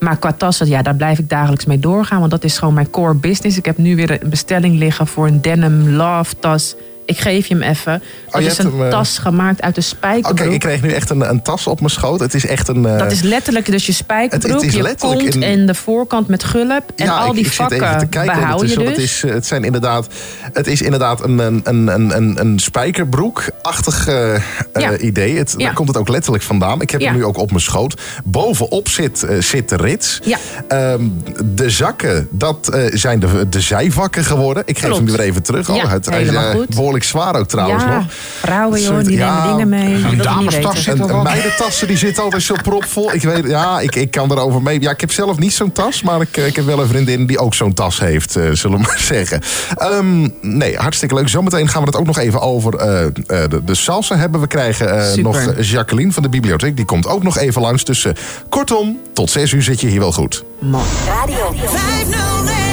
Maar 0.00 0.16
qua 0.16 0.32
tassen, 0.32 0.68
ja, 0.68 0.82
daar 0.82 0.96
blijf 0.96 1.18
ik 1.18 1.28
dagelijks 1.28 1.64
mee 1.64 1.78
doorgaan. 1.78 2.18
Want 2.18 2.30
dat 2.30 2.44
is 2.44 2.58
gewoon 2.58 2.74
mijn 2.74 2.90
core 2.90 3.14
business. 3.14 3.56
Ik 3.56 3.64
heb 3.64 3.78
nu 3.78 3.96
weer 3.96 4.10
een 4.10 4.30
bestelling 4.30 4.78
liggen 4.78 5.06
voor 5.06 5.26
een 5.26 5.40
denim 5.40 5.88
love 5.88 6.34
tas. 6.40 6.74
Ik 7.06 7.18
geef 7.18 7.46
je 7.46 7.54
hem 7.54 7.62
even. 7.62 8.02
Dat 8.30 8.42
je 8.42 8.48
is 8.48 8.58
een 8.58 8.66
hem, 8.66 8.82
eh, 8.82 8.88
tas 8.90 9.18
gemaakt 9.18 9.62
uit 9.62 9.74
de 9.74 9.80
Oké, 9.80 9.88
spijkerbroek. 9.96 10.52
ik 10.52 10.60
kreeg 10.60 10.82
nu 10.82 10.90
echt 10.92 11.10
een, 11.10 11.28
een 11.30 11.42
tas 11.42 11.66
op 11.66 11.78
mijn 11.78 11.90
schoot. 11.92 12.20
Het 12.20 12.34
is 12.34 12.46
echt 12.46 12.68
een... 12.68 12.86
eh, 12.86 12.98
Dat 12.98 13.12
is 13.12 13.20
letterlijk 13.22 13.66
dus 13.70 13.86
je 13.86 13.92
spijkerbroek, 13.92 14.52
Het- 14.52 14.60
het 14.60 14.70
is 14.70 14.76
je 14.76 14.82
letterlijk 14.82 15.20
kont 15.20 15.34
een- 15.34 15.42
en 15.42 15.66
de 15.66 15.74
voorkant 15.74 16.28
met 16.28 16.44
gulp. 16.44 16.82
En 16.96 17.04
ja, 17.06 17.16
al 17.18 17.28
ik- 17.28 17.34
die 17.34 17.44
ik, 17.46 17.52
zit 17.52 17.70
even 17.70 17.78
te 17.78 17.84
vakken 17.86 18.08
kijken 18.08 18.34
behoud 18.40 18.60
je 18.70 18.76
dus. 18.78 18.88
Het, 18.88 18.98
is, 18.98 19.22
eh, 19.24 19.32
het, 19.32 19.46
zijn 19.46 19.64
inderdaad, 19.64 20.06
het 20.52 20.66
is 20.66 20.82
inderdaad 20.82 21.24
een, 21.24 21.38
een, 21.38 21.60
een, 21.64 22.16
een, 22.16 22.40
een, 22.40 22.58
spijkerbroek-achtig 22.58 24.06
eh, 24.08 24.34
eh, 24.34 24.40
Ja. 24.74 24.96
idee. 24.96 25.36
Het, 25.38 25.54
Ja. 25.56 25.64
Daar 25.64 25.74
komt 25.74 25.88
het 25.88 25.96
ook 25.96 26.08
letterlijk 26.08 26.44
vandaan. 26.44 26.80
Ik 26.80 26.90
heb 26.90 27.00
hem 27.00 27.14
nu 27.14 27.24
ook 27.24 27.36
op 27.36 27.48
mijn 27.50 27.62
schoot. 27.62 28.00
Bovenop 28.24 28.88
zit, 28.88 29.22
eh, 29.22 29.40
zit 29.40 29.68
de 29.68 29.76
rits. 29.76 30.20
Ja. 30.24 30.38
Ehm, 30.68 31.02
de 31.44 31.70
zakken, 31.70 32.28
dat 32.30 32.68
eh, 32.68 32.80
zijn 32.92 33.20
de, 33.20 33.48
de 33.48 33.60
zijvakken 33.60 34.24
geworden. 34.24 34.62
Ik 34.66 34.78
geef 34.78 34.88
Klopt. 34.90 35.06
hem 35.06 35.16
weer 35.16 35.26
even 35.26 35.42
terug. 35.42 35.66
Ja, 35.66 35.88
het, 35.88 36.10
helemaal 36.10 36.44
eh, 36.50 36.54
goed. 36.54 36.74
Behoorlijk 36.92 37.04
zwaar 37.04 37.36
ook 37.40 37.48
trouwens 37.48 37.82
ja, 37.84 37.96
nog. 37.96 38.04
vrouwen 38.40 38.80
joh, 38.80 38.88
soort- 38.90 39.04
die 39.06 39.16
ja, 39.16 39.34
nemen 39.34 39.50
dingen 39.56 39.68
mee. 39.68 40.04
een 40.04 40.12
ik 40.12 40.22
damestas 40.22 40.82
zit 40.82 40.94
En, 40.94 41.00
er 41.00 41.06
en 41.06 41.12
wel. 41.12 41.22
meidentassen 41.22 41.86
die 41.86 41.96
zitten 41.96 42.22
altijd 42.22 42.42
zo 42.42 42.54
propvol. 42.62 43.12
Ik 43.14 43.22
weet, 43.22 43.46
ja, 43.46 43.80
ik, 43.80 43.94
ik 43.96 44.10
kan 44.10 44.30
erover 44.32 44.62
mee. 44.62 44.80
Ja, 44.80 44.90
ik 44.90 45.00
heb 45.00 45.12
zelf 45.12 45.38
niet 45.38 45.52
zo'n 45.52 45.72
tas, 45.72 46.02
maar 46.02 46.20
ik, 46.20 46.36
ik 46.36 46.56
heb 46.56 46.64
wel 46.64 46.80
een 46.80 46.88
vriendin 46.88 47.26
die 47.26 47.38
ook 47.38 47.54
zo'n 47.54 47.74
tas 47.74 48.00
heeft, 48.00 48.36
eh, 48.36 48.50
zullen 48.52 48.78
we 48.78 48.84
maar 48.88 48.98
zeggen. 49.00 49.40
Ehm, 49.76 50.28
nee, 50.40 50.76
hartstikke 50.76 51.14
leuk. 51.14 51.28
Zometeen 51.28 51.68
gaan 51.68 51.80
we 51.80 51.86
het 51.86 51.96
ook 51.96 52.06
nog 52.06 52.18
even 52.18 52.40
over 52.40 52.74
eh, 52.74 53.04
eh, 53.04 53.10
de, 53.26 53.64
de 53.64 53.74
salsa 53.74 54.16
hebben. 54.16 54.40
We 54.40 54.46
krijgen 54.46 55.10
eh, 55.12 55.14
nog 55.24 55.38
Jacqueline 55.60 56.12
van 56.12 56.22
de 56.22 56.28
bibliotheek. 56.28 56.76
Die 56.76 56.84
komt 56.84 57.06
ook 57.06 57.22
nog 57.22 57.38
even 57.38 57.62
langs. 57.62 57.84
Dus 57.84 58.04
eh, 58.04 58.12
kortom, 58.48 58.98
tot 59.12 59.30
zes 59.30 59.52
uur 59.52 59.62
zit 59.62 59.80
je 59.80 59.86
hier 59.86 60.00
wel 60.00 60.12
goed. 60.12 60.44
Man. 60.60 60.84
Radio 61.06 61.52
509. 61.66 62.71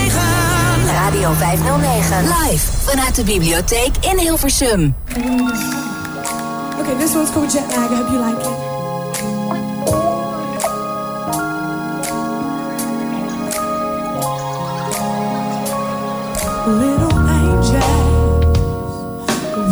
Radio 1.10 1.34
509. 1.34 2.22
Live 2.22 2.64
vanuit 2.86 3.16
de 3.16 3.24
bibliotheek 3.24 3.98
in 4.02 4.18
Hilversum. 4.18 4.96
Okay, 6.80 6.98
this 6.98 7.14
one's 7.14 7.32
called 7.32 7.50
Jet 7.52 7.68
Lag. 7.68 7.92
I 7.92 7.96
hope 7.96 8.12
you 8.12 8.20
like 8.20 8.40
it. 8.40 8.58
Little 16.68 17.20
angels 17.42 18.10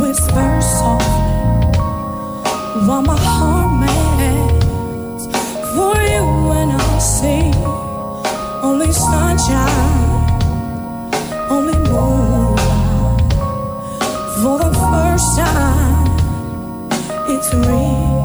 whisper 0.02 0.62
softly 0.62 1.28
while 2.88 3.04
my 3.04 3.16
heart 3.16 3.72
melts 3.80 5.28
for 5.76 6.02
you 6.02 6.24
when 6.50 6.72
I 6.72 7.00
see 7.00 7.52
only 8.64 8.92
sunshine, 8.92 10.17
for 11.48 11.64
the 14.60 14.72
first 14.92 15.38
time 15.38 16.08
it's 17.30 17.54
real. 17.54 18.17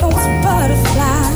Those 0.00 0.14
butterflies 0.44 1.27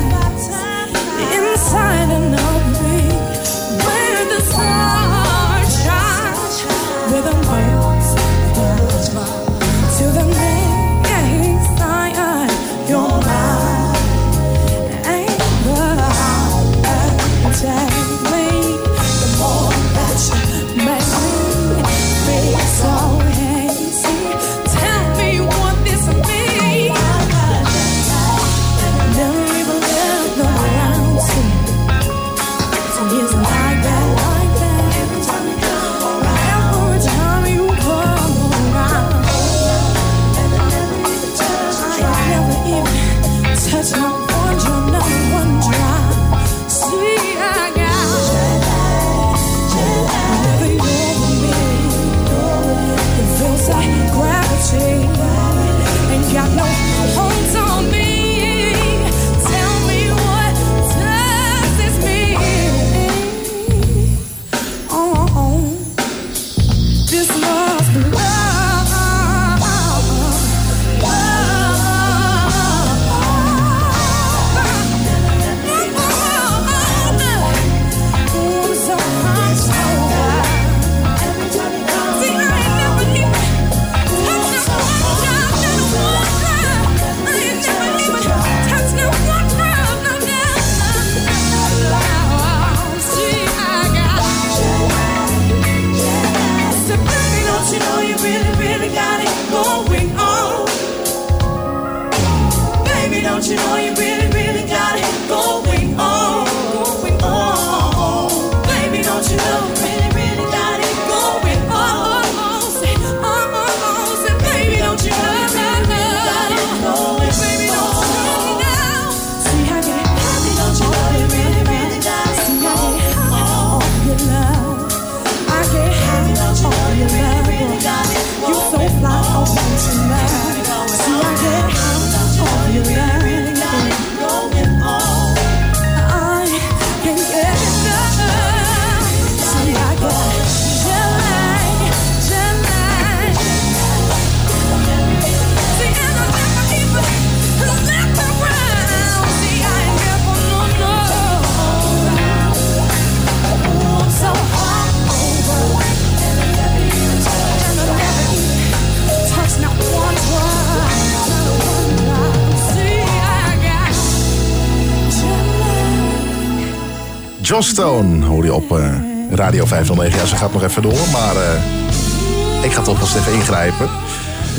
John 167.52 167.64
Stone 167.64 168.24
hoor 168.24 168.44
je 168.44 168.54
op 168.54 168.78
eh, 168.78 168.94
Radio 169.30 169.64
509. 169.64 170.18
Ja, 170.18 170.26
ze 170.26 170.36
gaat 170.36 170.52
nog 170.52 170.62
even 170.62 170.82
door, 170.82 171.08
maar 171.12 171.36
eh, 171.36 172.64
ik 172.64 172.72
ga 172.72 172.82
toch 172.82 172.98
wel 172.98 173.06
eens 173.06 173.16
even 173.16 173.32
ingrijpen. 173.32 173.88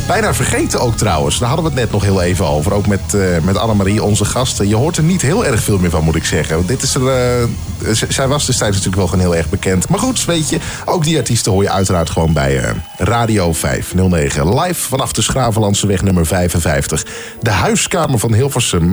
Bijna 0.07 0.33
vergeten 0.33 0.79
ook 0.81 0.97
trouwens. 0.97 1.39
Daar 1.39 1.47
hadden 1.47 1.65
we 1.65 1.71
het 1.71 1.79
net 1.81 1.91
nog 1.91 2.03
heel 2.03 2.21
even 2.21 2.47
over. 2.47 2.73
Ook 2.73 2.87
met, 2.87 3.13
eh 3.13 3.21
met 3.43 3.57
Annemarie, 3.57 4.03
onze 4.03 4.25
gasten. 4.25 4.67
Je 4.67 4.75
hoort 4.75 4.97
er 4.97 5.03
niet 5.03 5.21
heel 5.21 5.45
erg 5.45 5.63
veel 5.63 5.77
meer 5.77 5.89
van, 5.89 6.03
moet 6.03 6.15
ik 6.15 6.23
zeggen. 6.25 6.65
Dit 6.65 6.81
is 6.81 6.95
er, 6.95 7.07
eh, 7.07 7.47
zij 8.09 8.27
was 8.27 8.45
destijds 8.45 8.75
natuurlijk 8.75 8.95
wel 8.95 9.07
gewoon 9.07 9.25
heel 9.25 9.35
erg 9.35 9.49
bekend. 9.49 9.89
Maar 9.89 9.99
goed, 9.99 10.25
weet 10.25 10.49
je, 10.49 10.59
ook 10.85 11.03
die 11.03 11.17
artiesten 11.17 11.51
hoor 11.51 11.63
je 11.63 11.69
uiteraard 11.69 12.09
gewoon 12.09 12.33
bij 12.33 12.59
eh, 12.59 12.71
Radio 12.97 13.53
509. 13.53 14.59
Live 14.59 14.81
vanaf 14.81 15.11
de 15.11 15.21
Schravenlandse 15.21 15.87
weg 15.87 16.01
nummer 16.01 16.25
55. 16.25 17.05
De 17.41 17.51
huiskamer 17.51 18.19
van 18.19 18.33
Hilversum, 18.33 18.91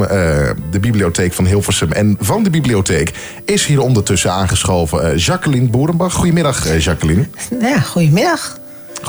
de 0.70 0.80
bibliotheek 0.80 1.32
van 1.32 1.46
Hilversum. 1.46 1.92
En 1.92 2.16
van 2.20 2.42
de 2.42 2.50
bibliotheek 2.50 3.12
is 3.44 3.66
hier 3.66 3.80
ondertussen 3.80 4.32
aangeschoven 4.32 5.16
Jacqueline 5.16 5.68
Boerenbach. 5.68 6.14
Goedemiddag, 6.14 6.78
Jacqueline. 6.78 7.28
Ja, 7.60 7.80
goedemiddag. 7.80 8.59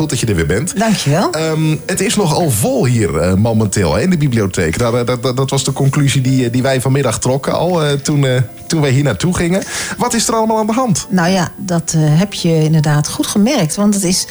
Goed 0.01 0.09
dat 0.09 0.19
je 0.19 0.25
er 0.25 0.35
weer 0.35 0.45
bent. 0.45 0.79
Dankjewel. 0.79 1.31
Ehm, 1.31 1.75
het 1.85 2.01
is 2.01 2.15
nogal 2.15 2.49
vol 2.49 2.85
hier 2.85 3.17
eh, 3.17 3.33
momenteel 3.33 3.93
hè, 3.93 4.01
in 4.01 4.09
de 4.09 4.17
bibliotheek. 4.17 4.77
Dat, 4.77 4.93
eh, 4.93 5.05
dat, 5.05 5.23
dat, 5.23 5.37
dat 5.37 5.49
was 5.49 5.63
de 5.63 5.73
conclusie 5.73 6.21
die, 6.21 6.45
eh, 6.45 6.51
die 6.51 6.61
wij 6.61 6.81
vanmiddag 6.81 7.19
trokken 7.19 7.53
al 7.53 7.81
toen, 8.03 8.25
eh, 8.25 8.41
toen 8.67 8.81
wij 8.81 8.89
hier 8.89 9.03
naartoe 9.03 9.35
gingen. 9.35 9.63
Wat 9.97 10.13
is 10.13 10.27
er 10.27 10.33
allemaal 10.33 10.57
aan 10.57 10.65
de 10.65 10.73
hand? 10.73 11.07
Nou 11.09 11.29
ja, 11.29 11.51
dat 11.57 11.95
heb 11.97 12.33
je 12.33 12.63
inderdaad 12.63 13.09
goed 13.09 13.27
gemerkt. 13.27 13.75
Want 13.75 13.93
het 13.93 14.03
is 14.03 14.27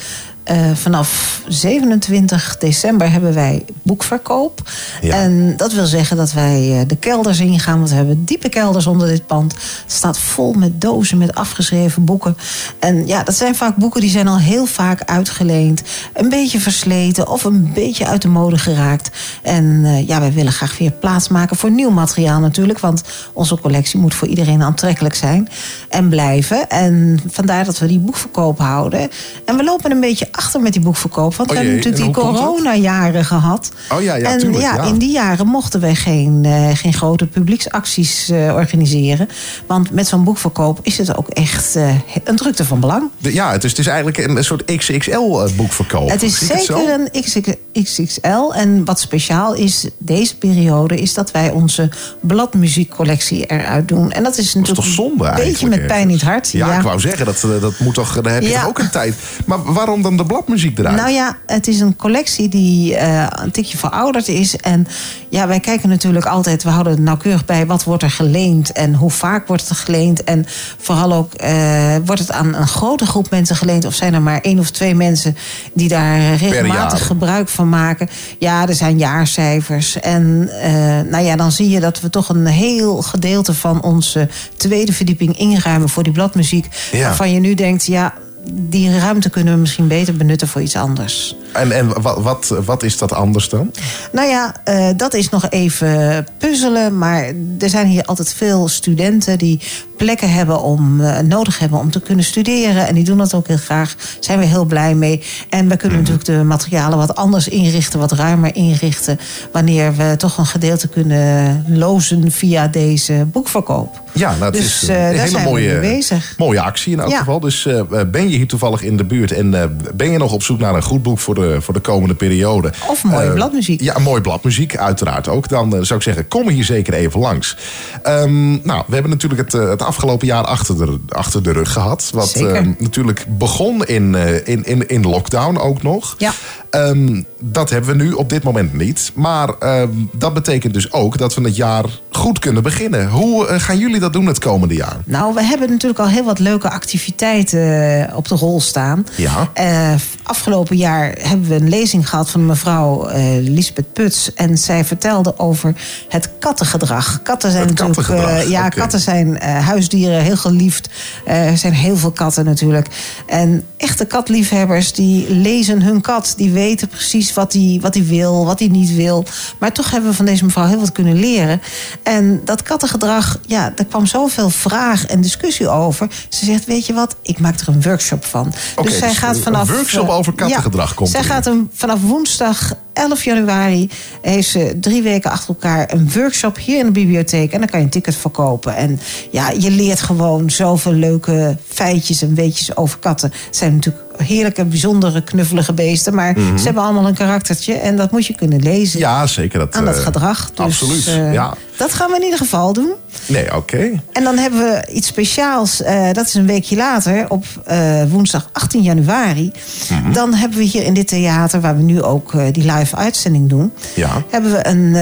eh, 0.50 0.70
vanaf 0.74 1.40
27 1.48 2.56
december 2.58 3.10
hebben 3.10 3.34
wij 3.34 3.64
boekverkoop. 3.82 4.70
Ja. 5.00 5.14
En 5.14 5.56
dat 5.56 5.72
wil 5.72 5.86
zeggen 5.86 6.16
dat 6.16 6.32
wij 6.32 6.80
eh, 6.80 6.88
de 6.88 6.96
kelders 6.96 7.40
ingaan. 7.40 7.76
Want 7.78 7.90
we 7.90 7.96
hebben 7.96 8.24
diepe 8.24 8.48
kelders 8.48 8.86
onder 8.86 9.06
dit 9.06 9.26
pand. 9.26 9.52
Het 9.52 9.92
staat 9.92 10.18
vol 10.18 10.52
met 10.52 10.80
dozen 10.80 11.18
met 11.18 11.34
afgeschreven 11.34 12.04
boeken. 12.04 12.36
En 12.78 13.06
ja, 13.06 13.22
dat 13.22 13.34
zijn 13.34 13.54
vaak 13.54 13.76
boeken 13.76 14.00
die 14.00 14.10
zijn 14.10 14.28
al 14.28 14.38
heel 14.38 14.66
vaak 14.66 15.02
uitgeleend. 15.04 15.82
Een 16.12 16.28
beetje 16.28 16.60
versleten 16.60 17.28
of 17.28 17.44
een 17.44 17.70
beetje 17.74 18.06
uit 18.06 18.22
de 18.22 18.28
mode 18.28 18.58
geraakt. 18.58 19.10
En 19.42 19.80
eh, 19.84 20.06
ja, 20.06 20.20
wij 20.20 20.32
willen 20.32 20.52
graag 20.52 20.78
weer 20.78 20.92
plaats 20.92 21.28
maken 21.28 21.56
voor 21.56 21.70
nieuw 21.70 21.90
materiaal 21.90 22.40
natuurlijk. 22.40 22.78
Want 22.78 23.02
onze 23.32 23.60
collectie 23.60 24.00
moet 24.00 24.14
voor 24.14 24.28
iedereen 24.28 24.62
aantrekkelijk 24.62 25.14
zijn 25.14 25.48
en 25.88 26.08
blijven. 26.08 26.68
En 26.68 27.20
vandaar 27.26 27.64
dat 27.64 27.78
we 27.78 27.86
die 27.86 27.98
boekverkoop 27.98 28.58
houden. 28.58 29.10
En 29.44 29.56
we 29.56 29.64
lopen 29.64 29.90
een 29.90 30.00
beetje 30.00 30.28
achter 30.40 30.60
met 30.60 30.72
die 30.72 30.82
boekverkoop. 30.82 31.34
Want 31.36 31.50
Oh 31.50 31.56
we 31.56 31.62
hebben 31.62 31.82
jee, 31.82 31.90
natuurlijk 31.90 32.14
die 32.14 32.24
coronajaren 32.24 33.24
gehad. 33.24 33.70
Oh 33.92 34.02
ja, 34.02 34.14
ja, 34.14 34.30
en 34.30 34.38
tuurlijk, 34.38 34.62
ja. 34.62 34.82
in 34.82 34.98
die 34.98 35.10
jaren 35.12 35.46
mochten 35.46 35.80
wij 35.80 35.94
geen, 35.94 36.40
eh, 36.44 36.68
geen 36.72 36.92
grote 36.92 37.26
publieksacties 37.26 38.30
eh, 38.30 38.54
organiseren. 38.54 39.28
Want 39.66 39.90
met 39.90 40.08
zo'n 40.08 40.24
boekverkoop 40.24 40.78
is 40.82 40.98
het 40.98 41.16
ook 41.16 41.28
echt 41.28 41.76
eh, 41.76 41.94
een 42.24 42.36
drukte 42.36 42.64
van 42.64 42.80
belang. 42.80 43.10
De- 43.18 43.32
ja, 43.34 43.52
het 43.52 43.64
is, 43.64 43.70
het 43.70 43.78
is 43.78 43.86
eigenlijk 43.86 44.18
een, 44.18 44.44
soort 44.44 44.64
XXL-boekverkoop. 44.76 46.10
Het 46.10 46.22
is 46.22 46.46
zeker 46.46 46.90
een 46.90 47.22
XX 47.22 47.48
XXL. 47.82 48.52
En 48.52 48.84
wat 48.84 49.00
speciaal 49.00 49.54
is 49.54 49.86
deze 49.98 50.36
periode, 50.36 50.94
is 50.94 51.14
dat 51.14 51.30
wij 51.30 51.50
onze 51.50 51.88
bladmuziekcollectie 52.20 53.44
eruit 53.46 53.88
doen. 53.88 54.12
En 54.12 54.22
dat 54.22 54.36
is 54.36 54.36
Dat 54.36 54.46
is 54.46 54.54
natuurlijk 54.54 54.86
toch 54.86 54.94
zonde 54.94 55.26
een 55.26 55.34
beetje 55.34 55.68
met 55.68 55.86
pijn 55.86 56.08
in 56.08 56.14
het 56.14 56.22
hart. 56.22 56.50
Ja, 56.50 56.76
ik 56.76 56.82
wou 56.82 57.00
zeggen, 57.00 57.26
dat, 57.26 57.46
dat 57.60 57.78
moet 57.78 57.94
toch, 57.94 58.20
daar 58.20 58.32
heb 58.32 58.42
je 58.42 58.48
Ja. 58.48 58.64
ook 58.64 58.78
een 58.78 58.90
tijd. 58.90 59.14
Maar 59.46 59.72
waarom 59.72 60.02
dan 60.02 60.16
de 60.16 60.24
bladmuziek 60.30 60.78
eruit? 60.78 60.96
Nou 60.96 61.10
ja, 61.10 61.36
het 61.46 61.68
is 61.68 61.80
een 61.80 61.96
collectie 61.96 62.48
die 62.48 62.96
eh, 62.96 63.26
een 63.30 63.50
tikje 63.50 63.78
verouderd 63.78 64.28
is. 64.28 64.56
En 64.56 64.86
ja, 65.28 65.46
wij 65.46 65.60
kijken 65.60 65.88
natuurlijk 65.88 66.26
altijd, 66.26 66.62
we 66.62 66.70
houden 66.70 66.92
het 66.92 67.02
nauwkeurig 67.02 67.44
bij 67.44 67.66
wat 67.66 67.84
wordt 67.84 68.02
er 68.02 68.10
geleend 68.10 68.72
en 68.72 68.94
hoe 68.94 69.10
vaak 69.10 69.46
wordt 69.46 69.68
het 69.68 69.78
geleend. 69.78 70.24
En 70.24 70.46
vooral 70.78 71.12
ook, 71.12 71.34
eh, 71.34 71.96
wordt 72.04 72.20
het 72.20 72.32
aan 72.32 72.54
een 72.54 72.68
grote 72.68 73.06
groep 73.06 73.30
mensen 73.30 73.56
geleend 73.56 73.84
of 73.84 73.94
zijn 73.94 74.14
er 74.14 74.22
maar 74.22 74.40
één 74.40 74.58
of 74.58 74.70
twee 74.70 74.94
mensen 74.94 75.36
die 75.72 75.88
daar 75.88 76.34
regelmatig 76.34 77.06
gebruik 77.06 77.48
van 77.48 77.68
maken? 77.68 78.08
Ja, 78.38 78.68
er 78.68 78.74
zijn 78.74 78.98
jaarcijfers. 78.98 80.00
En 80.00 80.48
eh, 80.62 80.72
nou 81.10 81.24
ja, 81.24 81.36
dan 81.36 81.52
zie 81.52 81.68
je 81.68 81.80
dat 81.80 82.00
we 82.00 82.10
toch 82.10 82.28
een 82.28 82.46
heel 82.46 83.02
gedeelte 83.02 83.54
van 83.54 83.82
onze 83.82 84.28
tweede 84.56 84.92
verdieping 84.92 85.38
inruimen 85.38 85.88
voor 85.88 86.02
die 86.02 86.12
bladmuziek. 86.12 86.66
Ja. 86.92 87.02
Waarvan 87.02 87.32
je 87.32 87.40
nu 87.40 87.54
denkt, 87.54 87.86
ja. 87.86 88.14
Die 88.52 88.98
ruimte 88.98 89.30
kunnen 89.30 89.54
we 89.54 89.60
misschien 89.60 89.88
beter 89.88 90.16
benutten 90.16 90.48
voor 90.48 90.62
iets 90.62 90.76
anders. 90.76 91.36
En, 91.52 91.72
en 91.72 92.02
wat, 92.02 92.22
wat, 92.22 92.54
wat 92.64 92.82
is 92.82 92.98
dat 92.98 93.12
anders 93.12 93.48
dan? 93.48 93.72
Nou 94.12 94.28
ja, 94.28 94.54
eh, 94.64 94.88
dat 94.96 95.14
is 95.14 95.28
nog 95.28 95.46
even 95.50 96.26
puzzelen. 96.38 96.98
Maar 96.98 97.32
er 97.58 97.68
zijn 97.68 97.86
hier 97.86 98.04
altijd 98.04 98.34
veel 98.34 98.68
studenten 98.68 99.38
die 99.38 99.60
plekken 99.96 100.32
hebben 100.32 100.62
om, 100.62 101.00
eh, 101.00 101.18
nodig 101.18 101.58
hebben 101.58 101.78
om 101.78 101.90
te 101.90 102.00
kunnen 102.00 102.24
studeren. 102.24 102.86
En 102.86 102.94
die 102.94 103.04
doen 103.04 103.18
dat 103.18 103.34
ook 103.34 103.46
heel 103.46 103.56
graag. 103.56 103.94
Daar 103.96 104.06
zijn 104.20 104.38
we 104.38 104.44
heel 104.44 104.64
blij 104.64 104.94
mee. 104.94 105.22
En 105.48 105.68
we 105.68 105.76
kunnen 105.76 105.98
natuurlijk 105.98 106.24
de 106.26 106.42
materialen 106.44 106.98
wat 106.98 107.14
anders 107.16 107.48
inrichten, 107.48 107.98
wat 107.98 108.12
ruimer 108.12 108.54
inrichten. 108.56 109.18
Wanneer 109.52 109.96
we 109.96 110.14
toch 110.16 110.38
een 110.38 110.46
gedeelte 110.46 110.88
kunnen 110.88 111.64
lozen 111.68 112.30
via 112.32 112.68
deze 112.68 113.26
boekverkoop. 113.32 114.02
Ja, 114.12 114.30
nou, 114.30 114.44
het 114.44 114.52
Dus, 114.52 114.82
is 114.82 114.88
eh, 114.88 115.10
een 115.10 115.18
hele 115.18 115.42
mooie, 115.42 116.02
mooie 116.36 116.60
actie 116.60 116.92
in 116.92 117.00
elk 117.00 117.10
Ja. 117.10 117.18
geval. 117.18 117.40
Dus 117.40 117.68
ben 118.10 118.30
je 118.30 118.36
hier 118.36 118.46
toevallig 118.46 118.82
in 118.82 118.96
de 118.96 119.04
buurt 119.04 119.32
en 119.32 119.50
ben 119.94 120.10
je 120.10 120.18
nog 120.18 120.32
op 120.32 120.42
zoek 120.42 120.58
naar 120.58 120.74
een 120.74 120.82
goed 120.82 121.02
boek 121.02 121.18
voor 121.18 121.34
de, 121.34 121.39
voor 121.60 121.74
de 121.74 121.80
komende 121.80 122.14
periode? 122.14 122.72
Of 122.88 123.04
mooie 123.04 123.26
Eh, 123.26 123.34
bladmuziek. 123.34 123.80
Ja, 123.80 123.98
mooie 123.98 124.20
bladmuziek, 124.20 124.76
uiteraard 124.76 125.28
ook. 125.28 125.48
Dan 125.48 125.74
eh, 125.76 125.82
zou 125.82 125.94
ik 125.98 126.04
zeggen, 126.04 126.28
kom 126.28 126.48
hier 126.48 126.64
zeker 126.64 126.94
even 126.94 127.20
langs. 127.20 127.56
Ehm, 128.02 128.50
nou, 128.50 128.82
we 128.86 128.92
hebben 128.94 129.10
natuurlijk 129.10 129.40
het, 129.40 129.54
eh, 129.54 129.68
het 129.68 129.82
afgelopen 129.82 130.26
jaar 130.26 130.44
achter 130.44 130.76
de, 130.76 130.98
achter 131.08 131.42
de 131.42 131.52
rug 131.52 131.72
gehad. 131.72 132.10
Wat 132.14 132.28
Zeker. 132.28 132.54
eh, 132.54 132.66
natuurlijk 132.78 133.24
begon 133.28 133.84
in, 133.84 134.14
eh, 134.14 134.34
in, 134.48 134.64
in, 134.64 134.88
in 134.88 135.02
lockdown 135.02 135.56
ook 135.56 135.82
nog. 135.82 136.14
Ja. 136.18 136.32
Ehm, 136.70 137.22
dat 137.40 137.70
hebben 137.70 137.96
we 137.96 138.04
nu 138.04 138.12
op 138.12 138.28
dit 138.28 138.42
moment 138.42 138.74
niet. 138.74 139.12
Maar 139.14 139.48
ehm, 139.58 139.88
dat 140.12 140.34
betekent 140.34 140.74
dus 140.74 140.92
ook 140.92 141.18
dat 141.18 141.34
we 141.34 141.42
het 141.42 141.56
jaar 141.56 141.84
goed 142.10 142.38
kunnen 142.38 142.62
beginnen. 142.62 143.08
Hoe 143.08 143.46
eh, 143.46 143.60
gaan 143.60 143.78
jullie 143.78 144.00
dat 144.00 144.12
doen 144.12 144.26
het 144.26 144.38
komende 144.38 144.74
jaar? 144.74 144.96
Nou, 145.04 145.34
we 145.34 145.42
hebben 145.42 145.70
natuurlijk 145.70 146.00
al 146.00 146.08
heel 146.08 146.24
wat 146.24 146.38
leuke 146.38 146.70
activiteiten 146.70 148.08
eh, 148.08 148.16
op 148.16 148.28
de 148.28 148.34
rol 148.34 148.60
staan. 148.60 149.06
Ja. 149.16 149.50
Eh, 149.54 149.94
afgelopen 150.22 150.76
jaar 150.76 151.14
hebben 151.20 151.48
we 151.48 151.54
een 151.54 151.68
lezing 151.68 152.08
gehad 152.08 152.30
van 152.30 152.46
mevrouw 152.46 153.06
eh 153.06 153.22
Lisbeth 153.40 153.92
Puts. 153.92 154.34
En 154.34 154.58
zij 154.58 154.84
vertelde 154.84 155.38
over 155.38 155.74
het 156.08 156.30
kattengedrag. 156.38 157.22
Katten 157.22 157.50
zijn 157.50 157.66
Het 157.68 157.78
natuurlijk. 157.78 158.08
kattengedrag, 158.08 158.48
ja, 158.48 158.68
katten 158.68 159.00
zijn 159.00 159.42
huisdieren, 159.42 160.22
heel 160.22 160.36
geliefd. 160.36 160.88
Er 161.24 161.58
zijn 161.58 161.72
heel 161.72 161.96
veel 161.96 162.10
katten 162.10 162.44
natuurlijk. 162.44 162.86
En 163.26 163.64
echte 163.76 164.04
katliefhebbers 164.04 164.92
die 164.92 165.34
lezen 165.34 165.82
hun 165.82 166.00
kat. 166.00 166.34
Die 166.36 166.50
weten 166.60 166.88
precies 166.88 167.32
wat 167.34 167.52
hij 167.52 167.78
wat 167.80 167.92
die 167.92 168.02
wil, 168.02 168.44
wat 168.44 168.58
hij 168.58 168.68
niet 168.68 168.94
wil. 168.94 169.24
Maar 169.58 169.72
toch 169.72 169.90
hebben 169.90 170.10
we 170.10 170.16
van 170.16 170.24
deze 170.24 170.44
mevrouw 170.44 170.66
heel 170.66 170.80
wat 170.80 170.92
kunnen 170.92 171.18
leren. 171.20 171.60
En 172.02 172.40
dat 172.44 172.62
kattengedrag, 172.62 173.38
ja, 173.46 173.72
daar 173.74 173.86
kwam 173.86 174.06
zoveel 174.06 174.50
vraag 174.50 175.06
en 175.06 175.20
discussie 175.20 175.68
over. 175.68 176.10
Ze 176.28 176.44
zegt, 176.44 176.64
weet 176.64 176.86
je 176.86 176.92
wat, 176.92 177.16
ik 177.22 177.38
maak 177.38 177.60
er 177.60 177.68
een 177.68 177.82
workshop 177.82 178.24
van. 178.24 178.52
Dus 178.82 178.98
zij 178.98 179.08
dus 179.08 179.18
gaat 179.18 179.36
een 179.36 179.42
vanaf... 179.42 179.70
workshop 179.70 180.08
eh, 180.08 180.14
over 180.14 180.32
kattengedrag 180.32 180.94
komt 180.94 181.08
Zij 181.08 181.20
erin. 181.20 181.32
gaat 181.32 181.44
hem 181.44 181.70
vanaf 181.74 182.00
woensdag 182.00 182.74
11 182.92 183.24
januari... 183.24 183.90
heeft 184.22 184.48
ze 184.48 184.76
drie 184.80 185.02
weken 185.02 185.30
achter 185.30 185.48
elkaar 185.48 185.92
een 185.92 186.10
workshop 186.14 186.58
hier 186.58 186.78
in 186.78 186.84
de 186.84 186.92
bibliotheek. 186.92 187.52
En 187.52 187.58
dan 187.58 187.68
kan 187.68 187.78
je 187.78 187.84
een 187.84 187.90
ticket 187.90 188.16
verkopen. 188.16 188.76
En 188.76 189.00
ja, 189.30 189.50
je 189.50 189.70
leert 189.70 190.00
gewoon 190.00 190.50
zoveel 190.50 190.92
leuke 190.92 191.56
feitjes 191.68 192.22
en 192.22 192.34
weetjes 192.34 192.76
over 192.76 192.98
katten. 192.98 193.32
Het 193.46 193.56
zijn 193.56 193.74
natuurlijk 193.74 194.04
heerlijke, 194.16 194.64
bijzondere, 194.64 195.24
knuffelige 195.24 195.72
beesten. 195.72 196.14
Maar 196.14 196.34
ze 196.56 196.64
hebben 196.64 196.82
allemaal 196.82 197.06
een 197.06 197.14
karaktertje. 197.14 197.74
En 197.74 197.96
dat 197.96 198.10
moet 198.10 198.26
je 198.26 198.34
kunnen 198.34 198.62
lezen 198.62 198.90
Mhm. 198.98 199.08
Ja, 199.08 199.26
zeker. 199.26 199.58
Dat, 199.58 199.74
aan 199.74 199.84
dat 199.84 199.96
eh, 199.96 200.02
gedrag. 200.02 200.50
Dus, 200.50 200.64
absoluut, 200.64 201.06
eh, 201.06 201.32
ja. 201.32 201.54
Dat 201.80 201.94
gaan 201.94 202.10
we 202.10 202.16
in 202.16 202.22
ieder 202.22 202.38
geval 202.38 202.72
doen. 202.72 202.92
Nee, 203.26 203.56
oké. 203.56 204.00
En 204.12 204.24
dan 204.24 204.38
hebben 204.38 204.60
we 204.60 204.88
iets 204.92 205.06
speciaals. 205.06 205.82
eh, 205.82 206.12
dat 206.12 206.26
is 206.26 206.34
een 206.34 206.46
weekje 206.46 206.76
later, 206.76 207.30
op 207.30 207.44
eh, 207.64 208.02
woensdag 208.10 208.48
18 208.52 208.82
januari. 208.82 209.52
Mhm. 209.90 210.12
Dan 210.12 210.34
hebben 210.34 210.58
we 210.58 210.64
hier 210.64 210.82
in 210.82 210.94
dit 210.94 211.08
theater, 211.08 211.60
waar 211.60 211.76
we 211.76 211.82
nu 211.82 212.02
ook 212.02 212.34
eh, 212.34 212.46
die 212.52 212.72
live 212.72 212.96
uitzending 212.96 213.48
doen... 213.48 213.72
Ja. 213.94 214.22
hebben 214.30 214.52
we 214.52 214.66
een, 214.66 214.94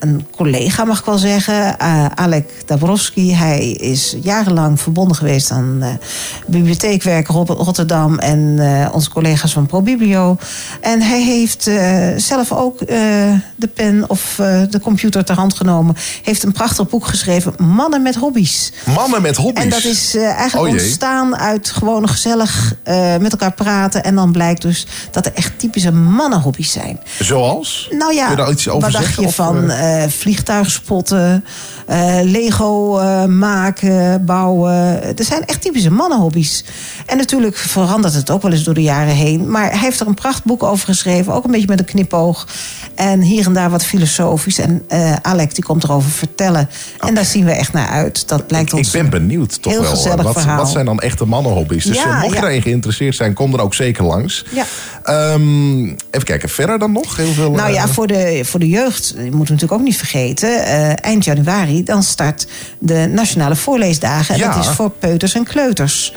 een 0.00 0.26
collega, 0.36 0.84
mag 0.84 0.98
ik 0.98 1.04
wel 1.04 1.18
zeggen, 1.18 1.80
Alek 2.16 2.52
Dabrowski. 2.66 3.34
Hij 3.34 3.70
is 3.70 4.16
jarenlang 4.22 4.80
verbonden 4.80 5.16
geweest 5.16 5.50
aan 5.50 5.98
bibliotheekwerk 6.46 7.26
Rot- 7.26 7.48
Rotterdam... 7.48 8.18
en 8.18 8.58
onze 8.92 9.10
collega's 9.10 9.52
van 9.52 9.66
ProBiblio. 9.66 10.36
En 10.80 11.02
hij 11.02 11.22
heeft 11.22 11.70
zelf 12.16 12.52
ook 12.52 12.78
de 13.56 13.68
pen 13.74 14.04
of 14.10 14.34
de 14.70 14.80
computer 14.82 15.24
ter 15.24 15.34
hand 15.36 15.54
genomen... 15.54 15.96
heeft 16.22 16.42
een 16.42 16.52
prachtig 16.52 16.88
boek 16.88 17.06
geschreven... 17.06 17.54
Mannen 17.56 18.02
met 18.02 18.14
hobby's. 18.14 18.72
Mannen 18.84 19.22
met 19.22 19.36
hobby's. 19.36 19.64
En 19.64 19.70
dat 19.70 19.84
is 19.84 20.14
eh, 20.14 20.24
eigenlijk 20.24 20.74
Oh 20.74 20.80
ontstaan 20.80 21.36
uit 21.36 21.70
gewoon 21.70 22.08
gezellig 22.08 22.74
eh, 22.82 23.16
met 23.16 23.32
elkaar 23.32 23.52
praten. 23.52 24.04
En 24.04 24.14
dan 24.14 24.32
blijkt 24.32 24.62
dus 24.62 24.86
dat 25.10 25.26
er 25.26 25.32
echt 25.34 25.58
typische 25.58 25.92
mannenhobby's 25.92 26.72
zijn. 26.72 27.00
Zoals? 27.18 27.88
Nou 27.90 28.14
ja, 28.14 28.34
daar 28.34 28.50
iets 28.50 28.68
over 28.68 28.82
wat 28.82 28.92
dacht 28.92 29.04
zeggen? 29.04 29.22
je 29.22 29.28
of, 29.28 29.34
van 29.34 29.70
eh 29.70 30.04
vliegtuigspotten, 30.08 31.44
Lego 32.22 33.00
maken, 33.26 34.24
bouwen. 34.24 34.72
Er 35.16 35.24
zijn 35.24 35.44
echt 35.44 35.60
typische 35.60 35.90
mannenhobby's. 35.90 36.64
En 37.06 37.16
natuurlijk 37.16 37.56
verandert 37.56 38.14
het 38.14 38.30
ook 38.30 38.42
wel 38.42 38.52
eens 38.52 38.62
door 38.62 38.74
de 38.74 38.82
jaren 38.82 39.14
heen. 39.14 39.50
Maar 39.50 39.70
hij 39.70 39.78
heeft 39.78 40.00
er 40.00 40.06
een 40.06 40.14
prachtboek 40.14 40.62
over 40.62 40.86
geschreven, 40.86 41.32
ook 41.32 41.44
een 41.44 41.50
beetje 41.50 41.66
met 41.66 41.78
een 41.78 41.84
knipoog. 41.84 42.46
En 42.94 43.20
hier 43.20 43.46
en 43.46 43.52
daar 43.52 43.70
wat 43.70 43.84
filosofisch. 43.84 44.58
En 44.58 44.84
Alec 45.22 45.54
die 45.54 45.64
komt 45.64 45.84
erover 45.84 46.01
vertellen. 46.10 46.68
En 46.98 47.14
daar 47.14 47.24
zien 47.24 47.44
we 47.44 47.50
echt 47.52 47.72
naar 47.72 47.88
uit. 47.88 48.28
Dat 48.28 48.46
blijkt 48.46 48.72
ik 48.72 48.78
ons 48.78 48.90
ben 48.90 49.10
benieuwd 49.10 49.62
toch 49.62 49.72
wel. 49.72 50.16
wat, 50.16 50.32
verhaal. 50.32 50.56
wat 50.56 50.70
zijn 50.70 50.84
dan 50.84 51.00
echte 51.00 51.24
mannenhobby's? 51.24 51.84
Dus 51.84 51.96
Ja, 51.96 52.14
eh, 52.14 52.20
mocht 52.20 52.34
je 52.34 52.40
ja. 52.40 52.48
erin 52.48 52.62
geïnteresseerd 52.62 53.14
zijn, 53.14 53.32
kom 53.32 53.54
er 53.54 53.60
ook 53.60 53.74
zeker 53.74 54.04
langs. 54.04 54.44
Ja. 54.54 54.64
Ehm, 55.02 55.84
even 55.84 56.24
kijken, 56.24 56.48
verder 56.48 56.78
dan 56.78 56.92
nog? 56.92 57.16
Heel 57.16 57.32
veel, 57.32 57.50
Nou 57.50 57.72
ja, 57.72 57.82
eh, 57.82 57.88
voor 57.90 58.06
de, 58.06 58.40
voor 58.44 58.60
de 58.60 58.68
jeugd, 58.68 59.14
moeten 59.14 59.30
we 59.30 59.36
natuurlijk 59.38 59.72
ook 59.72 59.82
niet 59.82 59.96
vergeten. 59.96 60.64
eh, 60.64 61.04
eind 61.04 61.24
januari, 61.24 61.82
dan 61.84 62.02
start 62.02 62.46
de 62.78 63.10
Nationale 63.12 63.56
Voorleesdagen. 63.56 64.34
En 64.34 64.40
dat 64.40 64.56
is 64.64 64.68
voor 64.68 64.90
peuters 64.90 65.34
en 65.34 65.44
kleuters. 65.44 66.12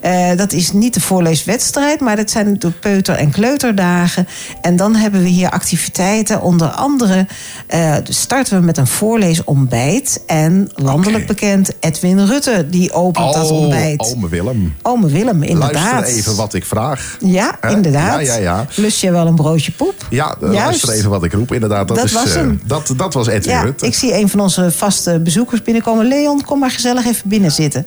Eh, 0.00 0.36
dat 0.36 0.52
is 0.52 0.72
niet 0.72 0.94
de 0.94 1.00
voorleeswedstrijd, 1.00 2.00
maar 2.00 2.16
dat 2.16 2.30
zijn 2.30 2.58
de 2.58 2.70
peuter- 2.70 3.14
en 3.16 3.30
kleuterdagen. 3.30 4.28
En 4.60 4.76
dan 4.76 4.94
hebben 4.96 5.22
we 5.22 5.28
hier 5.28 5.50
activiteiten. 5.50 6.42
Onder 6.42 6.68
andere 6.68 7.26
eh, 7.66 7.94
starten 8.04 8.58
we 8.58 8.64
met 8.64 8.76
een 8.78 8.86
voorleesontbijt. 8.86 10.20
En 10.26 10.70
landelijk 10.74 11.26
bekend 11.26 11.70
Edwin 11.80 12.26
Rutte, 12.26 12.66
die 12.70 12.92
opent 12.92 13.34
dat 13.34 13.50
oh, 13.50 13.58
ontbijt. 13.60 14.00
Ome 14.14 14.28
Willem. 14.28 14.74
Ome 14.82 15.08
Willem, 15.08 15.42
inderdaad. 15.42 15.92
Luister 15.92 16.16
even 16.18 16.36
wat 16.36 16.54
ik 16.54 16.64
vraag. 16.64 17.16
Ja, 17.20 17.62
inderdaad. 17.68 18.26
Ja, 18.26 18.34
ja, 18.34 18.40
ja. 18.40 18.66
Lust 18.74 19.00
je 19.00 19.10
wel 19.10 19.26
een 19.26 19.34
broodje 19.34 19.72
poep? 19.72 19.94
Ja, 20.10 20.34
eh, 20.34 20.40
Juist. 20.40 20.54
luister 20.64 20.90
even 20.90 21.10
wat 21.10 21.24
ik 21.24 21.32
roep. 21.32 21.52
Inderdaad, 21.52 21.88
dat, 21.88 21.96
Dat 21.96 22.06
is, 22.06 22.12
was 22.12 22.34
hem. 22.34 22.60
dat, 22.66 22.92
dat 22.96 23.14
was 23.14 23.26
Edwin 23.26 23.54
Ja, 23.54 23.62
Rutte. 23.62 23.86
ik 23.86 23.94
zie 23.94 24.14
een 24.14 24.28
van 24.28 24.40
onze 24.40 24.70
vaste 24.70 25.20
bezoekers 25.20 25.62
binnenkomen. 25.62 26.06
Leon, 26.06 26.44
kom 26.44 26.58
maar 26.58 26.70
gezellig 26.70 27.06
even 27.06 27.28
binnen 27.28 27.50
zitten. 27.52 27.86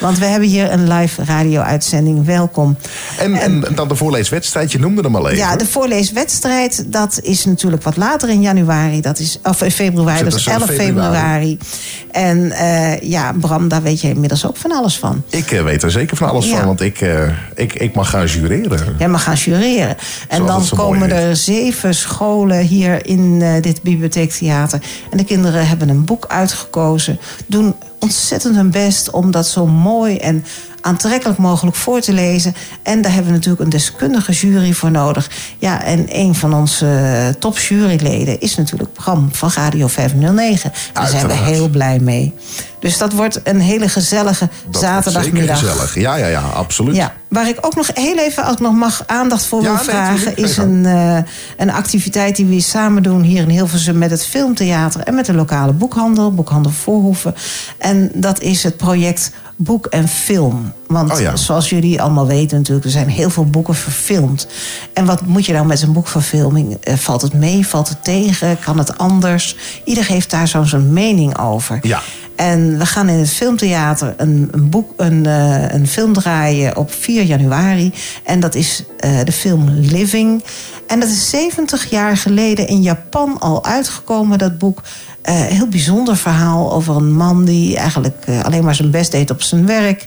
Want 0.00 0.18
we 0.18 0.24
hebben 0.24 0.48
hier 0.48 0.72
een 0.72 0.88
live 0.92 1.24
radio-uitzending. 1.24 2.24
Welkom. 2.24 2.76
En, 3.18 3.34
en, 3.34 3.64
dan 3.74 3.88
de 3.88 3.96
voorleeswedstrijd, 3.96 4.72
je 4.72 4.78
noemde 4.78 5.02
hem 5.02 5.16
al 5.16 5.26
even. 5.26 5.36
Ja, 5.38 5.56
de 5.56 5.66
voorleeswedstrijd, 5.66 6.84
dat 6.86 7.20
is 7.22 7.44
natuurlijk 7.44 7.82
wat 7.82 7.96
later 7.96 8.28
in 8.28 8.40
januari. 8.40 9.00
Dat 9.00 9.18
is, 9.18 9.38
of 9.42 9.62
in 9.62 9.70
februari, 9.70 10.24
dat 10.24 10.34
is 10.34 10.46
er 10.46 10.52
11 10.52 10.64
zelf 10.64 10.78
februari. 10.78 11.58
En 12.12 12.52
eh, 12.52 13.00
ja, 13.00 13.32
Bram, 13.32 13.68
daar 13.68 13.82
weet 13.82 14.00
je 14.00 14.08
inmiddels 14.08 14.46
ook 14.46 14.56
van 14.56 14.72
alles 14.72 14.98
van. 14.98 15.22
Ik 15.30 15.50
eh, 15.50 15.62
weet 15.62 15.82
er 15.82 15.90
zeker 15.90 16.16
van 16.16 16.28
alles 16.28 16.48
Ja. 16.48 16.56
van, 16.56 16.66
want 16.66 16.80
ik, 16.80 17.00
eh, 17.00 17.28
ik, 17.54 17.74
ik 17.74 17.94
mag 17.94 18.10
gaan 18.10 18.26
jureren. 18.26 18.94
Jij 18.98 19.08
mag 19.08 19.22
gaan 19.22 19.34
jureren. 19.34 19.96
En 20.28 20.46
Zoals 20.46 20.68
dan 20.68 20.78
komen 20.78 21.10
er 21.10 21.36
zeven 21.36 21.94
scholen 21.94 22.60
hier 22.60 23.06
in 23.06 23.38
dit 23.60 23.82
bibliotheektheater. 23.82 24.80
En 25.10 25.16
de 25.16 25.24
kinderen 25.24 25.68
hebben 25.68 25.88
een 25.88 26.04
boek 26.04 26.24
uitgekozen. 26.28 27.18
Doen 27.46 27.74
ontzettend 27.98 28.56
hun 28.56 28.70
best 28.70 29.10
om 29.10 29.30
dat 29.30 29.46
zo 29.46 29.66
mooi 29.66 30.16
en 30.16 30.44
aantrekkelijk 30.86 31.38
mogelijk 31.38 31.76
voor 31.76 32.00
te 32.00 32.12
lezen. 32.12 32.54
En 32.82 33.02
daar 33.02 33.12
hebben 33.12 33.30
we 33.30 33.36
natuurlijk 33.36 33.64
een 33.64 33.70
deskundige 33.70 34.32
jury 34.32 34.72
voor 34.72 34.90
nodig. 34.90 35.30
Ja, 35.58 35.82
en 35.82 36.06
een 36.08 36.34
van 36.34 36.54
onze 36.54 36.86
eh, 36.86 37.28
topjuryleden 37.40 38.40
is 38.40 38.56
natuurlijk 38.56 38.92
Bram 38.92 39.28
van 39.32 39.50
Radio 39.54 39.86
509. 39.86 40.72
Daar 40.92 41.06
zijn 41.06 41.26
we 41.26 41.32
heel 41.32 41.68
blij 41.68 41.98
mee. 41.98 42.34
Dus 42.78 42.98
dat 42.98 43.12
wordt 43.12 43.40
een 43.44 43.60
hele 43.60 43.88
gezellige 43.88 44.48
Dat 44.70 44.80
zaterdagmiddag. 44.80 45.58
Zeker 45.58 45.72
gezellig. 45.72 45.94
Ja, 45.94 46.16
ja, 46.16 46.26
ja, 46.26 46.40
absoluut. 46.40 46.96
Ja, 46.96 47.12
waar 47.28 47.48
ik 47.48 47.58
ook 47.60 47.74
nog 47.74 47.90
heel 47.94 48.18
even, 48.18 48.44
als 48.44 48.52
ik 48.52 48.60
nog 48.60 48.72
mag, 48.72 49.02
aandacht 49.06 49.46
voor 49.46 49.62
Ja, 49.62 49.68
wil 49.68 49.78
vragen... 49.78 50.36
is 50.36 50.56
een, 50.56 50.86
eh, 50.86 51.18
een 51.56 51.70
activiteit 51.70 52.36
die 52.36 52.46
we 52.46 52.60
samen 52.60 53.02
doen 53.02 53.22
hier 53.22 53.42
in 53.42 53.48
Hilversum... 53.48 53.98
met 53.98 54.10
het 54.10 54.26
Filmtheater 54.26 55.00
en 55.00 55.14
met 55.14 55.26
de 55.26 55.34
lokale 55.34 55.72
boekhandel, 55.72 56.34
Boekhandel 56.34 56.72
Voorhoeven. 56.72 57.34
En 57.78 58.10
dat 58.14 58.40
is 58.40 58.62
het 58.62 58.76
project 58.76 59.30
Boek 59.56 59.86
en 59.86 60.08
Film. 60.08 60.72
Want 60.86 61.12
Oh 61.12 61.20
ja. 61.20 61.36
zoals 61.36 61.70
jullie 61.70 62.02
allemaal 62.02 62.26
weten 62.26 62.56
natuurlijk... 62.56 62.84
er 62.86 62.92
zijn 62.92 63.08
heel 63.08 63.30
veel 63.30 63.44
boeken 63.46 63.74
verfilmd. 63.74 64.46
En 64.92 65.04
wat 65.04 65.26
moet 65.26 65.46
je 65.46 65.52
nou 65.52 65.66
met 65.66 65.78
zo'n 65.78 65.92
boekverfilming? 65.92 66.76
Eh, 66.80 66.94
valt 66.94 67.22
het 67.22 67.32
mee, 67.32 67.66
valt 67.66 67.88
het 67.88 68.04
tegen, 68.04 68.58
kan 68.58 68.78
het 68.78 68.98
anders? 68.98 69.56
Ieder 69.84 70.06
heeft 70.06 70.30
daar 70.30 70.48
zo 70.48 70.62
zijn 70.62 70.92
mening 70.92 71.38
over. 71.38 71.78
Ja. 71.82 72.02
En 72.36 72.78
we 72.78 72.86
gaan 72.86 73.08
in 73.08 73.18
het 73.18 73.30
filmtheater 73.30 74.14
een, 74.16 74.48
een, 74.50 74.70
boek, 74.70 74.92
een, 74.96 75.26
eh, 75.26 75.68
een 75.68 75.86
film 75.86 76.12
draaien 76.12 76.76
op 76.76 76.92
4 76.92 77.22
januari. 77.22 77.92
En 78.24 78.40
dat 78.40 78.54
is 78.54 78.82
eh, 78.98 79.10
de 79.24 79.32
film 79.32 79.68
Living. 79.68 80.44
En 80.86 81.00
dat 81.00 81.08
is 81.08 81.30
70 81.30 81.90
jaar 81.90 82.16
geleden 82.16 82.66
in 82.68 82.82
Japan 82.82 83.38
al 83.38 83.64
uitgekomen, 83.64 84.38
dat 84.38 84.58
boek. 84.58 84.82
Eh, 85.26 85.34
heel 85.34 85.68
bijzonder 85.68 86.16
verhaal 86.16 86.72
over 86.72 86.96
een 86.96 87.12
man 87.12 87.44
die 87.44 87.76
eigenlijk 87.76 88.16
eh, 88.26 88.42
alleen 88.42 88.64
maar 88.64 88.74
zijn 88.74 88.90
best 88.90 89.12
deed 89.12 89.30
op 89.30 89.42
zijn 89.42 89.66
werk. 89.66 90.06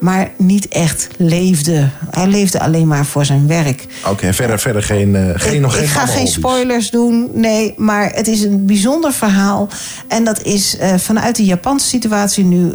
Maar 0.00 0.30
niet 0.38 0.68
echt 0.68 1.08
leefde. 1.16 1.88
Hij 2.10 2.26
leefde 2.26 2.60
alleen 2.60 2.86
maar 2.86 3.06
voor 3.06 3.24
zijn 3.24 3.46
werk. 3.46 3.86
Oké, 4.06 4.32
verder, 4.32 4.58
verder 4.58 4.82
geen, 4.82 5.16
eh, 5.16 5.22
geen, 5.34 5.54
Ik, 5.54 5.60
nog 5.60 5.74
geen 5.74 5.82
ik 5.82 5.88
ga 5.88 6.06
geen 6.06 6.26
spoilers 6.26 6.90
doen, 6.90 7.30
nee, 7.32 7.74
maar 7.76 8.10
het 8.14 8.28
is 8.28 8.42
een 8.42 8.66
bijzonder 8.66 9.12
verhaal. 9.12 9.68
En 10.08 10.24
dat 10.24 10.42
is 10.42 10.76
vanuit 10.96 11.36
de 11.36 11.44
Japanse 11.44 11.86
situatie 11.86 12.44
nu 12.44 12.72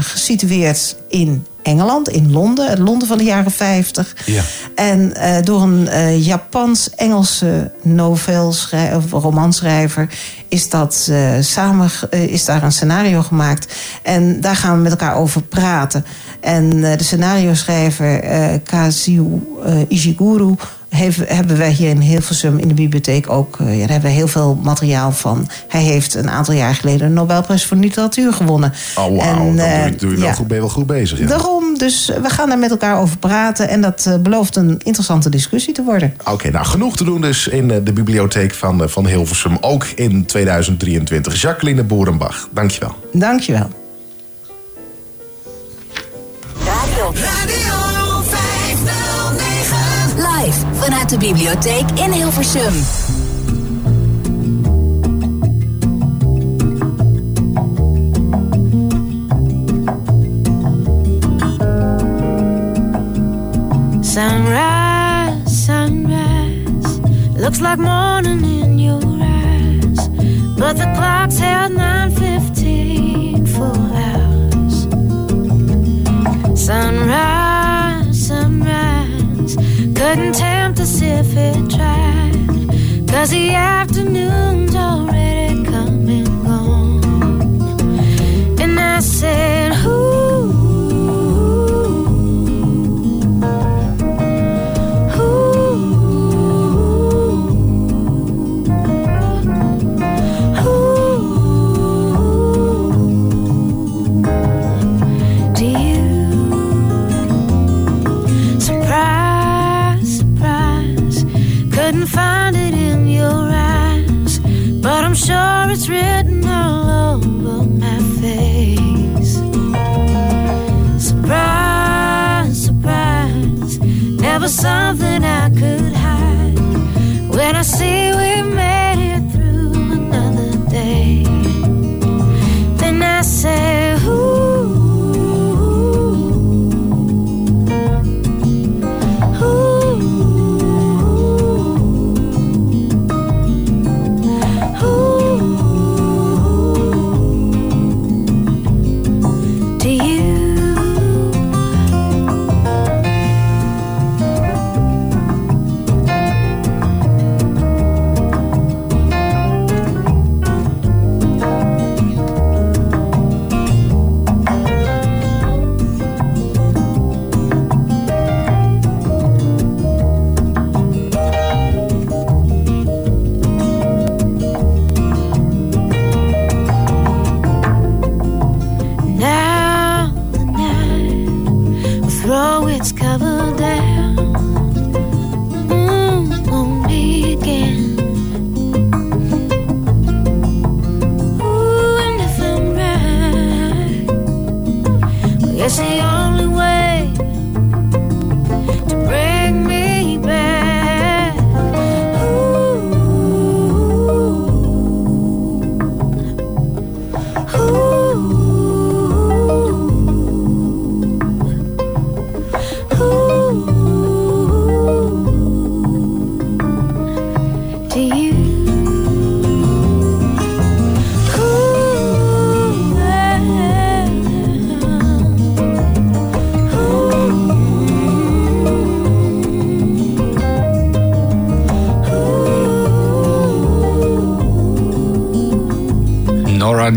gesitueerd 0.00 0.96
in 1.08 1.46
Engeland, 1.62 2.08
in 2.08 2.32
Londen, 2.32 2.68
het 2.68 2.78
Londen 2.78 3.08
van 3.08 3.18
de 3.18 3.24
jaren 3.24 3.50
50. 3.50 4.14
Ja. 4.26 4.42
En 4.74 5.14
eh, 5.14 5.42
door 5.42 5.62
een 5.62 5.88
eh, 5.88 6.26
Japans-Engelse 6.26 7.72
romanschrijver 9.10 10.08
is, 10.48 10.68
dat, 10.68 11.08
eh, 11.10 11.32
samen, 11.40 11.90
is 12.10 12.44
daar 12.44 12.62
een 12.62 12.72
scenario 12.72 13.22
gemaakt. 13.22 13.74
En 14.02 14.40
daar 14.40 14.56
gaan 14.56 14.76
we 14.76 14.82
met 14.82 14.90
elkaar 14.90 15.16
over 15.16 15.42
praten. 15.42 16.04
En 16.40 16.80
de 16.80 17.04
scenario-schrijver 17.04 18.22
eh, 18.22 18.58
Kazuo 18.64 19.56
Ishiguro 19.88 20.56
heeft, 20.96 21.28
hebben 21.28 21.58
wij 21.58 21.70
hier 21.70 21.88
in 21.88 22.00
Hilversum 22.00 22.58
in 22.58 22.68
de 22.68 22.74
bibliotheek 22.74 23.30
ook... 23.30 23.56
eh, 23.60 23.72
ja, 23.72 23.78
daar 23.78 23.90
hebben 23.90 24.10
we 24.10 24.16
heel 24.16 24.28
veel 24.28 24.58
materiaal 24.62 25.12
van. 25.12 25.48
Hij 25.68 25.82
heeft 25.82 26.14
een 26.14 26.30
aantal 26.30 26.54
jaar 26.54 26.74
geleden 26.74 27.06
een 27.06 27.12
Nobelprijs 27.12 27.66
voor 27.66 27.76
literatuur 27.76 28.32
gewonnen. 28.32 28.72
Oh, 28.98 29.16
wauw. 29.16 29.18
En, 29.18 29.36
dan 29.36 29.56
doe 29.56 29.64
eh, 29.64 29.84
je, 29.84 29.96
doe 29.96 30.10
je 30.10 30.16
wel 30.16 30.26
ja. 30.26 30.32
goed, 30.32 30.46
ben 30.46 30.56
je 30.56 30.62
wel 30.62 30.72
goed 30.72 30.86
bezig. 30.86 31.18
Ja. 31.18 31.26
Daarom, 31.26 31.78
dus 31.78 32.12
we 32.22 32.28
gaan 32.28 32.48
daar 32.48 32.58
met 32.58 32.70
elkaar 32.70 32.98
over 32.98 33.18
praten. 33.18 33.68
En 33.68 33.80
dat 33.80 34.06
eh, 34.06 34.16
belooft 34.18 34.56
een 34.56 34.78
interessante 34.84 35.28
discussie 35.28 35.74
te 35.74 35.82
worden. 35.82 36.14
Oké, 36.30 36.50
nou 36.50 36.66
genoeg 36.66 36.96
te 36.96 37.04
doen 37.04 37.20
dus 37.20 37.48
in 37.48 37.70
eh, 37.70 37.78
de 37.84 37.92
bibliotheek 37.92 38.54
van, 38.54 38.82
eh, 38.82 38.88
van 38.88 39.06
Hilversum. 39.06 39.56
Ook 39.60 39.84
in 39.84 40.26
2023. 40.26 41.40
Jacqueline 41.40 41.84
Boerenbach, 41.84 42.48
dankjewel. 42.52 42.94
Dankjewel. 43.12 43.68
Radio 46.64 47.12
Radio 47.14 47.85
vanuit 50.88 51.08
de 51.08 51.18
bibliotheek 51.18 51.90
in 51.94 52.12
Hilversum. 52.12 52.74
Sunrise, 64.00 65.64
sunrise, 65.64 67.00
looks 67.36 67.60
like 67.60 67.78
morning 67.78 68.44
in 68.44 68.78
your 68.78 69.02
eyes, 69.20 70.08
but 70.56 70.76
the 70.76 70.92
clock's 70.94 71.38
held 71.38 71.72
9:15 71.72 73.46
full 73.46 73.90
hours. 73.92 74.86
Sunrise, 76.54 78.26
sunrise, 78.26 79.56
couldn't 79.94 80.32
tempt 80.32 80.45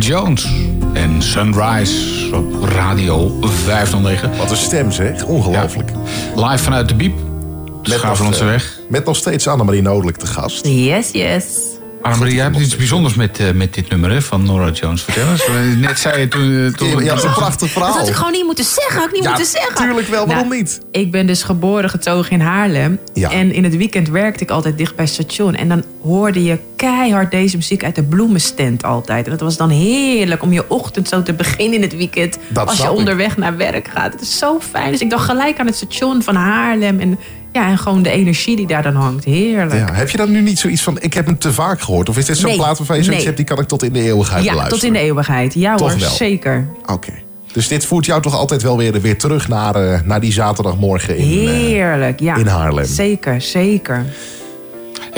Jones 0.09 0.47
en 0.93 1.21
Sunrise 1.21 2.35
op 2.35 2.63
Radio 2.63 3.37
509. 3.41 4.37
Wat 4.37 4.51
een 4.51 4.57
stem 4.57 4.91
zeg, 4.91 5.23
ongelooflijk. 5.23 5.91
Live 6.35 6.57
vanuit 6.57 6.87
de 6.87 6.95
Biep. 6.95 7.13
Schaaflandse 7.83 8.43
nog, 8.43 8.51
eh, 8.53 8.57
weg. 8.57 8.79
Met 8.89 9.05
nog 9.05 9.15
steeds 9.15 9.47
Annemarie 9.47 9.81
Nodelijk 9.81 10.17
te 10.17 10.25
gast. 10.25 10.65
Yes, 10.67 11.11
yes. 11.11 11.45
Annemarie, 12.01 12.35
jij 12.35 12.43
hebt 12.43 12.57
iets 12.57 12.75
bijzonders 12.75 13.13
met, 13.15 13.39
eh, 13.39 13.51
met 13.51 13.73
dit 13.73 13.89
nummer 13.89 14.11
hè, 14.11 14.21
van 14.21 14.45
Nora 14.45 14.69
Jones. 14.71 15.01
Vertel 15.01 15.29
eens. 15.31 15.45
Eh, 15.47 15.77
Net 15.77 15.99
zei 15.99 16.19
je 16.19 16.27
toen... 16.27 16.73
toen 16.77 16.87
Ja, 17.03 17.09
het 17.09 17.17
is 17.17 17.23
een 17.23 17.33
prachtig 17.33 17.59
Dat 17.59 17.69
verhaal. 17.69 17.93
had 17.97 18.07
ik 18.07 18.13
gewoon 18.13 18.31
niet 18.31 18.45
moeten 18.45 18.65
zeggen. 18.65 18.95
Had 18.99 19.07
ik 19.07 19.13
niet 19.13 19.23
Ja, 19.23 19.29
moeten 19.29 19.47
zeggen. 19.47 19.75
tuurlijk 19.75 20.07
wel, 20.07 20.27
waarom 20.27 20.47
Nou, 20.47 20.59
niet? 20.59 20.79
Ik 20.91 21.11
ben 21.11 21.27
dus 21.27 21.43
geboren 21.43 21.89
getogen 21.89 22.31
in 22.31 22.39
Haarlem. 22.39 22.99
Ja. 23.13 23.31
En 23.31 23.53
in 23.53 23.63
het 23.63 23.77
weekend 23.77 24.09
werkte 24.09 24.43
ik 24.43 24.49
altijd 24.49 24.77
dicht 24.77 24.95
bij 24.95 25.05
het 25.05 25.13
station. 25.13 25.55
En 25.55 25.67
dan 25.69 25.83
hoorde 26.03 26.43
je 26.43 26.59
keihard 27.09 27.31
deze 27.31 27.55
muziek 27.57 27.83
uit 27.83 27.95
de 27.95 28.03
bloemenstand 28.03 28.83
altijd. 28.83 29.25
En 29.25 29.31
dat 29.31 29.39
was 29.39 29.57
dan 29.57 29.69
heerlijk 29.69 30.43
om 30.43 30.53
je 30.53 30.69
ochtend 30.69 31.07
zo 31.07 31.23
te 31.23 31.33
beginnen 31.33 31.75
in 31.75 31.81
het 31.81 31.95
weekend. 31.95 32.37
Dat 32.49 32.67
als 32.67 32.77
je 32.77 32.83
ik. 32.83 32.91
onderweg 32.91 33.37
naar 33.37 33.57
werk 33.57 33.87
gaat. 33.93 34.13
Het 34.13 34.21
is 34.21 34.37
zo 34.37 34.59
fijn. 34.59 34.91
Dus 34.91 35.01
ik 35.01 35.09
dacht 35.09 35.25
gelijk 35.25 35.59
aan 35.59 35.65
het 35.65 35.75
station 35.75 36.23
van 36.23 36.35
Haarlem. 36.35 36.99
En, 36.99 37.19
ja, 37.51 37.67
en 37.67 37.77
gewoon 37.77 38.01
de 38.03 38.09
energie 38.09 38.55
die 38.55 38.67
daar 38.67 38.83
dan 38.83 38.95
hangt. 38.95 39.23
Heerlijk. 39.25 39.87
Ja, 39.87 39.93
heb 39.93 40.09
je 40.09 40.17
dan 40.17 40.31
nu 40.31 40.41
niet 40.41 40.59
zoiets 40.59 40.81
van, 40.81 40.97
ik 41.01 41.13
heb 41.13 41.25
hem 41.25 41.37
te 41.37 41.53
vaak 41.53 41.81
gehoord? 41.81 42.09
Of 42.09 42.17
is 42.17 42.25
dit 42.25 42.37
zo'n 42.37 42.49
Nee, 42.49 42.57
plaat 42.57 42.77
waarvan 42.77 42.97
je 42.97 43.03
zoiets 43.03 43.23
nee. 43.23 43.33
hebt, 43.33 43.37
die 43.37 43.55
kan 43.55 43.63
ik 43.63 43.67
tot 43.67 43.83
in 43.83 43.93
de 43.93 44.01
eeuwigheid 44.01 44.43
Ja, 44.43 44.49
beluisteren? 44.51 44.79
tot 44.81 44.87
in 44.95 45.01
de 45.01 45.05
eeuwigheid. 45.07 45.53
Ja 45.53 45.75
Toch 45.75 45.91
hoor, 45.91 45.99
wel. 45.99 46.09
zeker. 46.09 46.67
Oké. 46.85 47.11
Dus 47.53 47.67
dit 47.67 47.85
voert 47.85 48.05
jou 48.05 48.21
toch 48.21 48.35
altijd 48.35 48.61
wel 48.61 48.77
weer, 48.77 49.01
weer 49.01 49.17
terug 49.17 49.47
naar, 49.47 49.75
eh, 49.75 49.99
naar 50.03 50.19
die 50.19 50.31
zaterdagmorgen 50.31 51.17
in, 51.17 51.23
eh, 51.47 51.49
Heerlijk, 51.53 52.19
ja. 52.19 52.35
in 52.35 52.47
Haarlem. 52.47 52.85
Zeker, 52.85 53.41
zeker. 53.41 54.05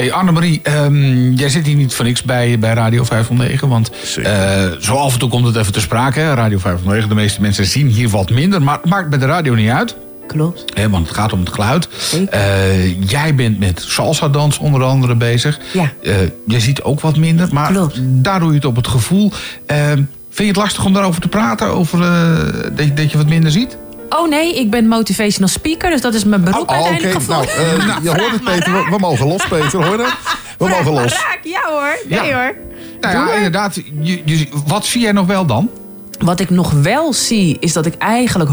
Hey 0.02 0.12
Annemarie, 0.12 0.60
ehm, 0.62 1.32
jij 1.32 1.48
zit 1.48 1.66
hier 1.66 1.76
niet 1.76 1.94
voor 1.94 2.04
niks 2.04 2.22
bij, 2.22 2.58
bij 2.58 2.74
Radio 2.74 3.04
509. 3.04 3.68
Want 3.68 3.90
eh, 4.22 4.64
zo 4.80 4.94
af 4.94 5.12
en 5.12 5.18
toe 5.18 5.28
komt 5.28 5.46
het 5.46 5.56
even 5.56 5.72
te 5.72 5.80
sprake. 5.80 6.20
Hè? 6.20 6.34
Radio 6.34 6.58
509, 6.58 7.08
de 7.08 7.14
meeste 7.14 7.40
mensen 7.40 7.64
zien 7.66 7.86
hier 7.86 8.08
wat 8.08 8.30
minder. 8.30 8.62
Maar 8.62 8.78
het 8.80 8.90
maakt 8.90 9.08
bij 9.08 9.18
de 9.18 9.26
radio 9.26 9.54
niet 9.54 9.70
uit. 9.70 9.96
Klopt. 10.26 10.64
Hè, 10.74 10.88
want 10.90 11.06
het 11.08 11.16
gaat 11.16 11.32
om 11.32 11.40
het 11.40 11.48
geluid. 11.48 11.88
Eh, 12.30 13.00
jij 13.10 13.34
bent 13.34 13.58
met 13.58 13.82
salsa 13.86 14.28
dans 14.28 14.58
onder 14.58 14.82
andere 14.82 15.14
bezig. 15.14 15.58
Ja. 15.72 15.92
Eh, 16.02 16.14
jij 16.46 16.60
ziet 16.60 16.82
ook 16.82 17.00
wat 17.00 17.16
minder. 17.16 17.48
Maar 17.52 17.72
Klopt. 17.72 17.98
daar 18.02 18.40
doe 18.40 18.48
je 18.48 18.54
het 18.54 18.64
op 18.64 18.76
het 18.76 18.88
gevoel. 18.88 19.32
Ehm, 19.66 19.94
vind 19.96 20.08
je 20.38 20.44
het 20.46 20.56
lastig 20.56 20.84
om 20.84 20.92
daarover 20.92 21.20
te 21.20 21.28
praten? 21.28 21.66
Over 21.66 22.02
eh, 22.02 22.36
dat, 22.76 22.84
je- 22.86 22.94
dat 22.94 23.10
je 23.10 23.16
wat 23.16 23.28
minder 23.28 23.50
ziet? 23.50 23.76
Oh 24.16 24.28
nee, 24.28 24.54
ik 24.54 24.70
ben 24.70 24.88
motivational 24.88 25.48
speaker, 25.48 25.90
dus 25.90 26.00
dat 26.00 26.14
is 26.14 26.24
mijn 26.24 26.44
beroep 26.44 26.68
Oh, 26.70 26.78
oké. 26.78 26.88
uiteindelijk 26.88 27.26
Nou, 27.28 27.46
eh, 27.46 27.96
je 28.02 28.08
hoort 28.08 28.30
het, 28.32 28.44
Peter. 28.44 28.72
We, 28.72 28.86
we 28.90 28.96
mogen 28.98 29.26
los, 29.26 29.46
Peter. 29.48 29.84
Hoor 29.86 29.96
je? 29.98 30.12
We 30.58 30.68
Vraag 30.68 30.84
mogen 30.84 31.02
los. 31.02 31.12
raak, 31.12 31.38
ja 31.42 31.60
hoor. 31.66 31.98
Nee 32.08 32.28
Ja. 32.28 32.34
hoor. 32.42 32.54
Nou 33.00 33.28
ja, 33.28 33.34
inderdaad. 33.34 33.74
Je, 34.00 34.22
je- 34.24 34.48
wat 34.66 34.86
zie 34.86 35.00
jij 35.00 35.12
nog 35.12 35.26
wel 35.26 35.46
dan? 35.46 35.70
Wat 36.18 36.40
ik 36.40 36.50
nog 36.50 36.70
wel 36.70 37.12
zie, 37.12 37.56
is 37.60 37.72
dat 37.72 37.86
ik 37.86 37.94
eigenlijk 37.98 38.50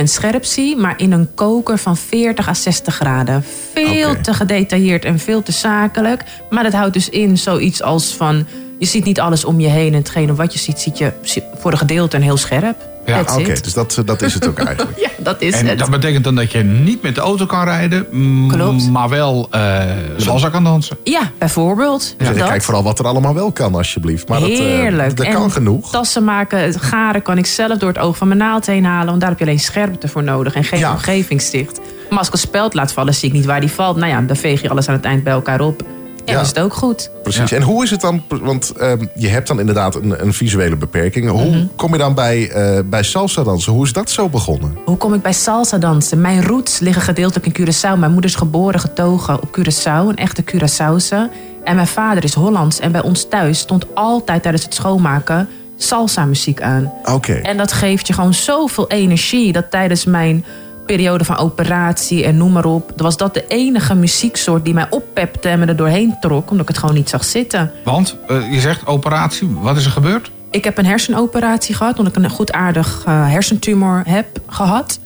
100% 0.00 0.02
scherp 0.04 0.44
zie... 0.44 0.76
maar 0.76 0.94
in 0.96 1.12
een 1.12 1.28
koker 1.34 1.78
van 1.78 1.96
40 1.96 2.48
à 2.48 2.54
60 2.54 2.94
graden. 2.94 3.44
Veel 3.74 4.20
te 4.20 4.34
gedetailleerd 4.34 5.04
en 5.04 5.18
veel 5.18 5.42
te 5.42 5.52
zakelijk. 5.52 6.24
Maar 6.50 6.62
dat 6.62 6.72
houdt 6.72 6.92
dus 6.94 7.08
in 7.08 7.38
zoiets 7.38 7.82
als 7.82 8.14
van... 8.16 8.46
je 8.78 8.86
ziet 8.86 9.04
niet 9.04 9.20
alles 9.20 9.44
om 9.44 9.60
je 9.60 9.68
heen 9.68 9.92
en 9.92 9.98
hetgene 9.98 10.34
wat 10.34 10.52
je 10.52 10.58
ziet... 10.58 10.80
ziet 10.80 10.98
je 10.98 11.12
voor 11.58 11.72
een 11.72 11.78
gedeelte 11.78 12.16
een 12.16 12.22
heel 12.22 12.36
scherp. 12.36 12.87
Ja, 13.08 13.20
Oké, 13.20 13.60
dus 13.62 13.72
dat, 13.72 14.02
dat 14.04 14.22
is 14.22 14.34
het 14.34 14.48
ook 14.48 14.58
eigenlijk. 14.58 14.98
Ja, 15.04 15.08
dat 15.18 15.42
is 15.42 15.54
En 15.54 15.66
het. 15.66 15.78
dat 15.78 15.90
betekent 15.90 16.24
dan 16.24 16.34
dat 16.34 16.52
je 16.52 16.62
niet 16.62 17.02
met 17.02 17.14
de 17.14 17.20
auto 17.20 17.46
kan 17.46 17.64
rijden, 17.64 18.06
Klopt. 18.48 18.90
maar 18.90 19.08
wel 19.08 19.48
eh 19.50 19.80
salsa 20.16 20.48
kan 20.48 20.64
dansen. 20.64 20.96
Ja, 21.04 21.20
bijvoorbeeld. 21.38 22.14
Ja, 22.18 22.32
dat. 22.32 22.48
kijk 22.48 22.62
vooral 22.62 22.82
wat 22.82 22.98
er 22.98 23.06
allemaal 23.06 23.34
wel 23.34 23.52
kan, 23.52 23.74
alsjeblieft. 23.74 24.28
Maar 24.28 24.40
dat, 24.40 24.48
eh, 24.48 24.56
Heerlijk. 24.58 25.16
dat 25.16 25.26
En 25.26 25.32
kan 25.32 25.50
genoeg. 25.50 25.90
Tassen 25.90 26.24
maken, 26.24 26.58
het 26.62 26.76
garen 26.82 27.22
kan 27.22 27.38
ik 27.38 27.46
zelf 27.46 27.78
door 27.78 27.88
het 27.88 27.98
oog 27.98 28.16
van 28.16 28.28
mijn 28.28 28.40
naald 28.40 28.66
heen 28.66 28.84
halen. 28.84 29.06
Want 29.08 29.20
daar 29.20 29.28
heb 29.30 29.38
je 29.38 29.44
alleen 29.44 29.58
scherpte 29.60 30.08
voor 30.08 30.22
nodig 30.22 30.54
en 30.54 30.64
geen 30.64 30.78
Ja. 30.80 30.92
omgevingsdicht. 30.92 31.80
Maar 32.10 32.18
als 32.18 32.26
ik 32.26 32.32
een 32.32 32.38
speld 32.38 32.74
laat 32.74 32.92
vallen, 32.92 33.14
zie 33.14 33.28
ik 33.28 33.34
niet 33.34 33.44
waar 33.44 33.60
die 33.60 33.70
valt. 33.70 33.96
Nou 33.96 34.10
ja, 34.10 34.20
dan 34.20 34.36
veeg 34.36 34.62
je 34.62 34.68
alles 34.68 34.88
aan 34.88 34.94
het 34.94 35.04
eind 35.04 35.24
bij 35.24 35.32
elkaar 35.32 35.60
op. 35.60 35.82
En 36.28 36.34
Ja. 36.34 36.40
is 36.40 36.48
het 36.48 36.58
ook 36.60 36.74
goed. 36.74 37.10
Precies. 37.22 37.52
En 37.52 37.62
hoe 37.62 37.84
is 37.84 37.90
het 37.90 38.00
dan? 38.00 38.22
Want 38.28 38.72
ehm, 38.72 39.04
je 39.14 39.28
hebt 39.28 39.48
dan 39.48 39.60
inderdaad 39.60 39.94
een, 39.94 40.22
een 40.22 40.32
visuele 40.34 40.76
beperking. 40.76 41.28
Hoe 41.30 41.44
Mhm. 41.48 41.66
kom 41.76 41.92
je 41.92 41.98
dan 41.98 42.14
bij, 42.14 42.50
eh, 42.50 42.78
bij 42.84 43.02
salsa 43.02 43.42
dansen? 43.42 43.72
Hoe 43.72 43.84
is 43.84 43.92
dat 43.92 44.10
zo 44.10 44.28
begonnen? 44.28 44.76
Hoe 44.84 44.96
kom 44.96 45.14
ik 45.14 45.22
bij 45.22 45.32
salsa 45.32 45.78
dansen? 45.78 46.20
Mijn 46.20 46.44
roots 46.44 46.78
liggen 46.78 47.02
gedeeltelijk 47.02 47.46
in 47.58 47.64
Curaçao. 47.66 47.98
Mijn 47.98 48.12
moeder 48.12 48.30
is 48.30 48.36
geboren 48.36 48.80
getogen 48.80 49.42
op 49.42 49.58
Curaçao, 49.58 50.08
een 50.08 50.16
echte 50.16 50.42
Curaçaose. 50.44 51.30
En 51.64 51.74
mijn 51.74 51.86
vader 51.86 52.24
is 52.24 52.34
Hollands. 52.34 52.78
En 52.80 52.92
bij 52.92 53.02
ons 53.02 53.26
thuis 53.28 53.58
stond 53.58 53.86
altijd 53.94 54.42
tijdens 54.42 54.64
het 54.64 54.74
schoonmaken 54.74 55.48
salsa 55.76 56.24
muziek 56.24 56.62
aan. 56.62 56.92
Oké. 57.04 57.32
En 57.32 57.56
dat 57.56 57.72
geeft 57.72 58.06
je 58.06 58.12
gewoon 58.12 58.34
zoveel 58.34 58.88
energie. 58.90 59.52
Dat 59.52 59.70
tijdens 59.70 60.04
mijn 60.04 60.44
periode 60.88 61.24
van 61.24 61.36
operatie 61.36 62.24
en 62.24 62.36
noem 62.36 62.52
maar 62.52 62.64
op... 62.64 62.92
was 62.96 63.16
dat 63.16 63.34
de 63.34 63.44
enige 63.48 63.94
muzieksoort 63.94 64.64
die 64.64 64.74
mij 64.74 64.86
oppepte 64.90 65.48
en 65.48 65.58
me 65.58 65.66
er 65.66 65.76
doorheen 65.76 66.16
trok. 66.20 66.50
Omdat 66.50 66.68
ik 66.68 66.68
het 66.68 66.78
gewoon 66.78 66.94
niet 66.94 67.08
zag 67.08 67.24
zitten. 67.24 67.72
Want 67.84 68.16
eh, 68.28 68.52
je 68.52 68.60
zegt 68.60 68.86
operatie, 68.86 69.48
wat 69.48 69.76
is 69.76 69.84
er 69.84 69.90
gebeurd? 69.90 70.30
Ik 70.50 70.64
heb 70.64 70.78
een 70.78 70.86
hersenoperatie 70.86 71.74
gehad. 71.74 71.98
Omdat 71.98 72.16
ik 72.16 72.22
een 72.22 72.30
goedaardig 72.30 73.02
eh, 73.06 73.30
hersentumor 73.30 74.02
heb 74.06 74.26
gehad. 74.46 74.98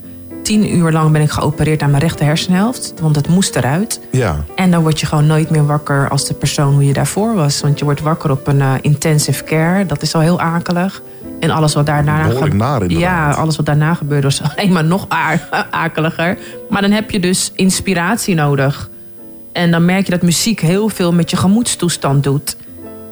Tien 0.43 0.77
uur 0.77 0.93
lang 0.93 1.13
ben 1.13 1.21
ik 1.21 1.31
geopereerd 1.31 1.83
aan 1.83 1.91
mijn 1.91 2.03
rechter 2.03 2.27
hersenhelft. 2.27 2.95
Want 3.01 3.17
het 3.17 3.29
moest 3.29 3.57
eruit. 3.57 4.01
Ja. 4.11 4.45
En 4.55 4.71
dan 4.71 4.83
word 4.83 5.01
je 5.01 5.07
gewoon 5.07 5.27
nooit 5.27 5.51
meer 5.51 5.67
wakker 5.67 6.09
als 6.09 6.27
de 6.27 6.35
persoon 6.35 6.73
hoe 6.73 6.87
je 6.87 6.93
daarvoor 6.93 7.35
was. 7.35 7.61
Want 7.61 7.79
je 7.79 7.85
wordt 7.85 8.01
wakker 8.01 8.31
op 8.31 8.47
een 8.47 8.61
eh, 8.61 8.75
intensive 8.81 9.45
care. 9.45 9.87
Dat 9.87 10.03
is 10.03 10.15
al 10.15 10.21
heel 10.21 10.41
akelig. 10.41 11.03
En 11.43 11.51
alles 11.51 11.75
wat 11.75 11.87
daarna 11.87 12.23
inderdaad. 12.23 12.91
Ja, 12.91 13.31
alles 13.31 13.57
wat 13.57 13.67
daarna 13.67 13.95
gebeurde 13.95 14.27
was 14.27 14.43
alleen 14.57 14.73
maar 14.73 14.85
nog 14.85 15.07
akeliger. 15.71 16.39
Maar 16.69 16.83
dan 16.83 16.91
heb 16.91 17.11
je 17.11 17.21
dus 17.21 17.53
inspiratie 17.55 18.35
nodig. 18.35 18.91
En 19.53 19.71
dan 19.71 19.85
merk 19.85 20.05
je 20.05 20.11
dat 20.11 20.23
muziek 20.23 20.61
heel 20.61 20.89
veel 20.89 21.13
met 21.13 21.31
je 21.31 21.37
gemoedstoestand 21.37 22.25
doet. 22.25 22.57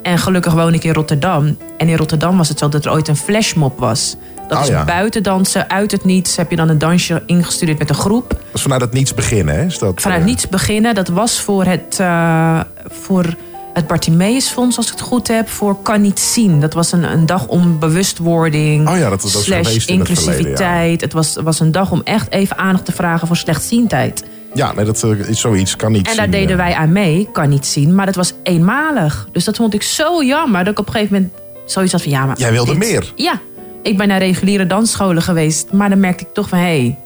En 0.02 0.18
gelukkig 0.18 0.52
woon 0.52 0.74
ik 0.74 0.84
in 0.84 0.92
Rotterdam. 0.92 1.56
En 1.78 1.88
in 1.88 1.96
Rotterdam 1.96 2.36
was 2.36 2.48
het 2.48 2.58
zo 2.58 2.68
dat 2.68 2.84
er 2.84 2.92
ooit 2.92 3.08
een 3.08 3.16
flashmob 3.16 3.78
was. 3.78 4.16
Dat 4.48 4.58
Oh 4.58 4.64
is 4.64 4.70
ja. 4.70 4.84
buiten 4.84 5.22
dansen, 5.22 5.70
uit 5.70 5.90
het 5.90 6.04
niets. 6.04 6.36
Heb 6.36 6.50
je 6.50 6.56
dan 6.56 6.68
een 6.68 6.78
dansje 6.78 7.22
ingestudeerd 7.26 7.78
met 7.78 7.88
een 7.88 7.94
groep. 7.94 8.28
Dat 8.28 8.38
is 8.52 8.62
vanuit 8.62 8.80
het 8.80 8.92
niets 8.92 9.14
beginnen, 9.14 9.54
hè? 9.54 9.64
Is 9.64 9.78
dat, 9.78 10.00
Vanuit 10.00 10.20
eh, 10.20 10.26
niets 10.26 10.48
beginnen. 10.48 10.94
Dat 10.94 11.08
was 11.08 11.40
voor 11.40 11.64
het, 11.64 11.96
eh 12.00 12.60
voor 12.88 13.34
het 13.72 13.86
Bartimeusfonds, 13.86 14.76
als 14.76 14.86
ik 14.86 14.92
het 14.92 15.00
goed 15.00 15.28
heb. 15.28 15.48
Voor 15.48 15.82
Kan 15.82 16.00
Niet 16.00 16.20
Zien. 16.20 16.60
Dat 16.60 16.74
was 16.74 16.92
een, 16.92 17.02
een 17.12 17.26
dag 17.26 17.46
om 17.46 17.78
bewustwording. 17.78 18.88
Oh 18.88 18.96
ja, 18.98 19.08
dat- 19.10 19.22
is 19.24 19.30
slash 19.42 19.44
geweest 19.66 19.88
in 19.88 19.98
het 19.98 20.08
inclusiviteit. 20.08 21.00
Het 21.00 21.12
was, 21.12 21.36
was 21.42 21.60
een 21.60 21.72
dag 21.72 21.90
om 21.90 22.00
echt 22.04 22.32
even 22.32 22.58
aandacht 22.58 22.84
te 22.84 22.92
vragen 22.92 23.26
voor 23.26 23.36
slechtziendheid. 23.36 24.24
Ja, 24.54 24.72
nee, 24.72 24.84
dat 24.84 25.02
eh, 25.04 25.10
is 25.28 25.40
zoiets. 25.40 25.76
Kan 25.76 25.92
niet 25.92 26.08
En 26.08 26.14
daar 26.16 26.22
zien, 26.24 26.32
deden 26.32 26.50
eh. 26.50 26.56
wij 26.64 26.74
aan 26.74 26.92
mee, 26.92 27.28
kan 27.32 27.48
niet 27.48 27.66
zien. 27.66 27.94
Maar 27.94 28.06
dat 28.06 28.14
was 28.14 28.32
eenmalig. 28.42 29.28
Dus 29.32 29.44
dat 29.44 29.56
vond 29.56 29.74
ik 29.74 29.82
zo 29.82 30.24
jammer. 30.24 30.64
Dat 30.64 30.72
ik 30.72 30.78
op 30.78 30.86
een 30.86 30.92
gegeven 30.92 31.14
moment 31.14 31.32
zoiets 31.64 31.92
had 31.92 32.02
van 32.02 32.10
ja, 32.10 32.26
maar. 32.26 32.38
Jij 32.38 32.52
wilde 32.52 32.70
dit- 32.78 32.88
meer. 32.90 33.12
Ja. 33.16 33.40
Ik 33.82 33.96
ben 33.96 34.08
naar 34.08 34.18
reguliere 34.18 34.66
dansscholen 34.66 35.22
geweest. 35.22 35.72
Maar 35.72 35.88
dan 35.88 36.00
merkte 36.00 36.24
ik 36.24 36.34
toch 36.34 36.48
van 36.48 36.58
hé. 36.58 36.64
Hey, 36.64 36.98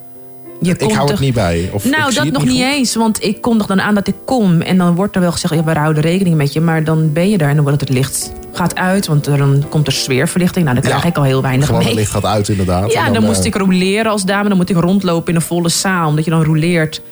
je 0.61 0.71
Ik 0.71 0.79
komt 0.79 0.90
hou 0.93 1.03
het 1.03 1.11
toch- 1.17 1.25
niet 1.25 1.35
bij. 1.35 1.71
Of 1.73 1.85
nou, 1.85 2.14
dat 2.14 2.25
het 2.25 2.33
nog 2.33 2.45
niet 2.45 2.53
goed. 2.62 2.73
eens. 2.73 2.95
Want 2.95 3.23
ik 3.25 3.40
kondig 3.40 3.67
dan 3.67 3.81
aan 3.81 3.95
dat 3.95 4.07
ik 4.07 4.14
kom. 4.25 4.61
En 4.61 4.79
dan 4.79 4.95
wordt 4.95 5.14
er 5.14 5.21
wel 5.21 5.33
gezegd, 5.33 5.55
ja, 5.55 5.64
we 5.64 5.73
houden 5.73 6.03
rekening 6.03 6.37
met 6.37 6.53
je. 6.53 6.61
Maar 6.61 6.85
dan 6.85 7.12
ben 7.12 7.31
je 7.31 7.38
daar 7.38 7.49
en 7.49 7.55
dan 7.55 7.64
wordt 7.64 7.81
het 7.81 7.88
licht 7.90 8.33
gaat 8.53 8.75
uit. 8.77 9.07
Want 9.07 9.27
er- 9.27 9.37
dan 9.38 9.64
komt 9.69 9.87
er 9.87 9.93
sfeerverlichting. 9.93 10.64
Nou, 10.64 10.77
dan 10.77 10.85
krijg 10.88 11.03
Ja, 11.03 11.09
ik 11.09 11.17
al 11.17 11.23
heel 11.23 11.43
weinig 11.43 11.67
Gewoon 11.67 11.81
mee. 11.81 11.88
het 11.90 11.99
licht 11.99 12.11
gaat 12.11 12.25
uit, 12.25 12.49
inderdaad. 12.49 12.93
Ja, 12.93 13.07
En 13.07 13.12
dan, 13.12 13.25
moest 13.25 13.40
eh, 13.40 13.47
ik 13.47 13.55
roleren 13.55 14.11
als 14.11 14.25
dame. 14.25 14.49
Dan 14.49 14.57
moet 14.57 14.71
ik 14.71 14.77
rondlopen 14.77 15.29
in 15.29 15.35
een 15.35 15.47
volle 15.47 15.69
zaal. 15.69 16.09
Omdat 16.09 16.25
je 16.25 16.31
dan 16.31 16.45
roleert. 16.45 17.03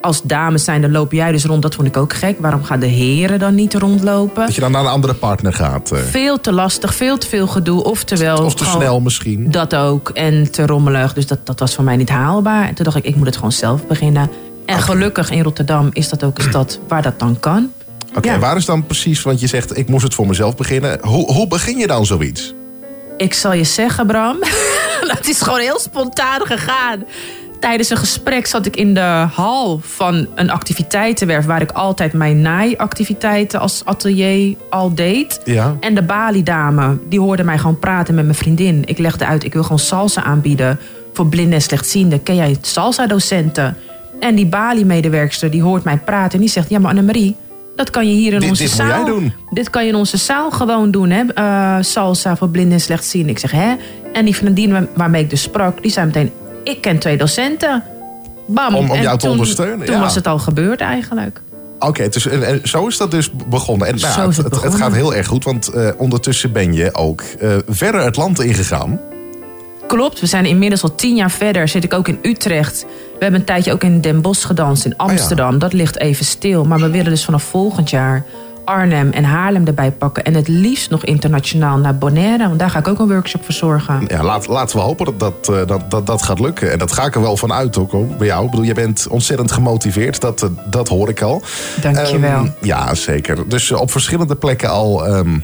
Als 0.00 0.22
dames 0.22 0.64
zijn, 0.64 0.80
dan 0.80 0.90
loop 0.90 1.12
jij 1.12 1.32
dus 1.32 1.44
rond. 1.44 1.62
Dat 1.62 1.74
vond 1.74 1.88
ik 1.88 1.96
ook 1.96 2.12
gek. 2.12 2.36
Waarom 2.40 2.64
gaan 2.64 2.80
de 2.80 2.86
heren 2.86 3.38
dan 3.38 3.54
niet 3.54 3.74
rondlopen? 3.74 4.44
Dat 4.46 4.54
je 4.54 4.60
dan 4.60 4.70
naar 4.70 4.80
een 4.80 4.90
andere 4.90 5.14
partner 5.14 5.52
gaat. 5.52 5.92
eh. 5.92 5.98
Veel 5.98 6.40
te 6.40 6.52
lastig, 6.52 6.94
veel 6.94 7.18
te 7.18 7.26
veel 7.28 7.46
gedoe. 7.46 7.84
Oftewel, 7.84 8.44
Of 8.44 8.54
te 8.54 8.64
snel 8.64 9.00
misschien. 9.00 9.50
Dat 9.50 9.74
ook. 9.74 10.08
En 10.08 10.50
te 10.50 10.66
rommelig. 10.66 11.12
Dus 11.12 11.26
dat, 11.26 11.38
dat 11.46 11.58
was 11.60 11.74
voor 11.74 11.84
mij 11.84 11.96
niet 11.96 12.08
haalbaar. 12.08 12.68
En 12.68 12.74
toen 12.74 12.84
dacht 12.84 12.96
ik, 12.96 13.04
ik 13.04 13.16
moet 13.16 13.26
het 13.26 13.34
gewoon 13.36 13.52
zelf 13.52 13.86
beginnen. 13.86 14.30
En 14.66 14.80
gelukkig 14.80 15.30
in 15.30 15.42
Rotterdam 15.42 15.88
is 15.92 16.08
dat 16.08 16.24
ook 16.24 16.38
een 16.38 16.44
stad 16.48 16.78
waar 16.88 17.02
dat 17.02 17.18
dan 17.18 17.40
kan. 17.40 17.70
Oké, 18.16 18.28
Ja. 18.30 18.38
waar 18.38 18.56
is 18.56 18.64
dan 18.64 18.86
precies, 18.86 19.22
want 19.22 19.40
je 19.40 19.46
zegt 19.46 19.76
ik 19.78 19.88
moest 19.88 20.04
het 20.04 20.14
voor 20.14 20.26
mezelf 20.26 20.56
beginnen. 20.56 20.98
Hoe, 21.02 21.32
hoe 21.32 21.46
begin 21.46 21.78
je 21.78 21.86
dan 21.86 22.06
zoiets? 22.06 22.54
Ik 23.16 23.34
zal 23.34 23.52
je 23.52 23.64
zeggen, 23.64 24.06
Bram. 24.06 24.36
dat 25.14 25.26
is 25.26 25.40
gewoon 25.40 25.60
heel 25.60 25.78
spontaan 25.80 26.46
gegaan. 26.46 27.04
Tijdens 27.60 27.90
een 27.90 27.96
gesprek 27.96 28.46
zat 28.46 28.66
ik 28.66 28.76
in 28.76 28.94
de 28.94 29.26
hal 29.34 29.80
van 29.82 30.26
een 30.34 30.50
activiteitenwerf... 30.50 31.44
waar 31.46 31.62
ik 31.62 31.70
altijd 31.72 32.12
mijn 32.12 32.40
naaiactiviteiten 32.40 33.60
als 33.60 33.82
atelier 33.84 34.56
al 34.70 34.94
deed. 34.94 35.40
Ja. 35.44 35.76
En 35.80 35.94
de 35.94 36.02
Bali-dame, 36.02 36.98
die 37.08 37.20
hoorde 37.20 37.44
mij 37.44 37.58
gewoon 37.58 37.78
praten 37.78 38.14
met 38.14 38.24
mijn 38.24 38.36
vriendin. 38.36 38.82
Ik 38.84 38.98
legde 38.98 39.26
uit, 39.26 39.44
ik 39.44 39.52
wil 39.52 39.62
gewoon 39.62 39.78
salsa 39.78 40.22
aanbieden 40.22 40.78
voor 41.12 41.26
blinden 41.26 41.54
en 41.54 41.62
slechtzienden. 41.62 42.22
Ken 42.22 42.34
jij 42.36 42.56
salsa-docenten? 42.60 43.76
En 44.20 44.34
die 44.34 44.46
Bali-medewerkster, 44.46 45.50
die 45.50 45.62
hoort 45.62 45.84
mij 45.84 45.96
praten 45.98 46.32
en 46.32 46.40
die 46.40 46.48
zegt... 46.48 46.70
ja, 46.70 46.78
maar 46.78 46.90
Annemarie, 46.90 47.36
dat 47.76 47.90
kan 47.90 48.08
je 48.08 48.14
hier 48.14 48.32
in 48.32 48.40
Dit- 48.40 48.48
onze 48.50 48.62
dit 48.62 48.72
moet 48.72 48.80
zaal... 48.80 49.04
jij 49.04 49.04
doen. 49.14 49.32
Dit 49.50 49.70
kan 49.70 49.82
je 49.82 49.88
in 49.88 49.94
onze 49.96 50.16
zaal 50.16 50.50
gewoon 50.50 50.90
doen, 50.90 51.10
hè? 51.10 51.22
Eh, 51.34 51.76
salsa 51.80 52.36
voor 52.36 52.48
blinden 52.48 52.72
en 52.72 52.80
slechtzienden. 52.80 53.30
Ik 53.30 53.38
zeg, 53.38 53.50
hè? 53.50 53.74
En 54.12 54.24
die 54.24 54.36
vriendin 54.36 54.70
waar- 54.70 54.86
waarmee 54.94 55.22
ik 55.22 55.30
dus 55.30 55.42
sprak, 55.42 55.82
die 55.82 55.90
zei 55.90 56.06
meteen... 56.06 56.30
ik 56.68 56.80
ken 56.80 56.98
twee 56.98 57.16
docenten. 57.16 57.82
Bam. 58.46 58.74
Om- 58.74 58.90
om 58.90 58.96
En 58.96 59.02
jou 59.02 59.18
te 59.18 59.22
toen- 59.24 59.30
ondersteunen, 59.32 59.86
Toen 59.86 59.94
ja. 59.94 60.00
was 60.00 60.14
het 60.14 60.26
al 60.26 60.38
gebeurd 60.38 60.80
eigenlijk. 60.80 61.40
Oké, 61.78 62.08
dus, 62.08 62.26
en, 62.26 62.46
en 62.46 62.60
zo 62.64 62.86
is 62.86 62.96
dat 62.96 63.10
dus 63.10 63.30
begonnen. 63.48 63.88
En 63.88 63.96
nou, 64.00 64.32
het 64.50 64.74
gaat 64.74 64.92
heel 64.92 65.14
erg 65.14 65.26
goed, 65.26 65.44
want 65.44 65.68
eh, 65.68 65.88
ondertussen 65.96 66.52
ben 66.52 66.72
je 66.74 66.94
ook 66.94 67.20
eh, 67.20 67.56
verder 67.68 68.04
het 68.04 68.16
land 68.16 68.40
ingegaan. 68.40 69.00
Klopt, 69.86 70.20
we 70.20 70.26
zijn 70.26 70.44
inmiddels 70.46 70.82
al 70.82 70.94
tien 70.94 71.16
jaar 71.16 71.30
verder. 71.30 71.68
Zit 71.68 71.84
ik 71.84 71.94
ook 71.94 72.08
in 72.08 72.18
Utrecht. 72.22 72.80
We 73.18 73.22
hebben 73.24 73.40
een 73.40 73.46
tijdje 73.46 73.72
ook 73.72 73.82
in 73.82 74.00
Den 74.00 74.20
Bosch 74.20 74.46
gedanst, 74.46 74.84
in 74.84 74.96
Amsterdam. 74.96 75.58
Dat 75.58 75.72
ligt 75.72 75.98
even 75.98 76.24
stil. 76.24 76.64
Maar 76.64 76.78
we 76.80 76.90
willen 76.90 77.10
dus 77.10 77.24
vanaf 77.24 77.42
volgend 77.42 77.90
jaar 77.90 78.24
Arnhem 78.68 79.10
en 79.10 79.24
Haarlem 79.24 79.66
erbij 79.66 79.90
pakken. 79.90 80.24
En 80.24 80.34
het 80.34 80.48
liefst 80.48 80.90
nog 80.90 81.04
internationaal 81.04 81.78
naar 81.78 81.98
Bonaire. 81.98 82.46
Want 82.46 82.58
daar 82.58 82.70
ga 82.70 82.78
ik 82.78 82.88
ook 82.88 82.98
een 82.98 83.08
workshop 83.08 83.44
verzorgen. 83.44 84.04
Ja, 84.06 84.22
laat, 84.22 84.48
laten 84.48 84.76
we 84.76 84.82
hopen 84.82 85.04
dat 85.04 85.20
dat, 85.20 85.56
eh, 85.56 85.66
dat, 85.66 85.90
dat 85.90 86.06
dat 86.06 86.22
gaat 86.22 86.40
lukken. 86.40 86.72
En 86.72 86.78
dat 86.78 86.92
ga 86.92 87.04
ik 87.04 87.14
er 87.14 87.20
wel 87.20 87.36
van 87.36 87.52
uit 87.52 87.78
ook 87.78 87.90
hoor, 87.90 88.06
bij 88.06 88.26
jou. 88.26 88.44
Ik 88.44 88.50
bedoel, 88.50 88.64
je 88.66 88.74
bent 88.74 89.06
ontzettend 89.10 89.52
gemotiveerd. 89.52 90.20
Dat, 90.20 90.42
eh, 90.42 90.48
dat 90.70 90.88
hoor 90.88 91.08
ik 91.08 91.22
al. 91.22 91.42
Dankjewel. 91.80 92.30
Ehm, 92.30 92.48
ja, 92.60 92.94
zeker. 92.94 93.48
Dus 93.48 93.72
op 93.72 93.90
verschillende 93.90 94.34
plekken 94.34 94.70
al... 94.70 95.06
ehm 95.06 95.38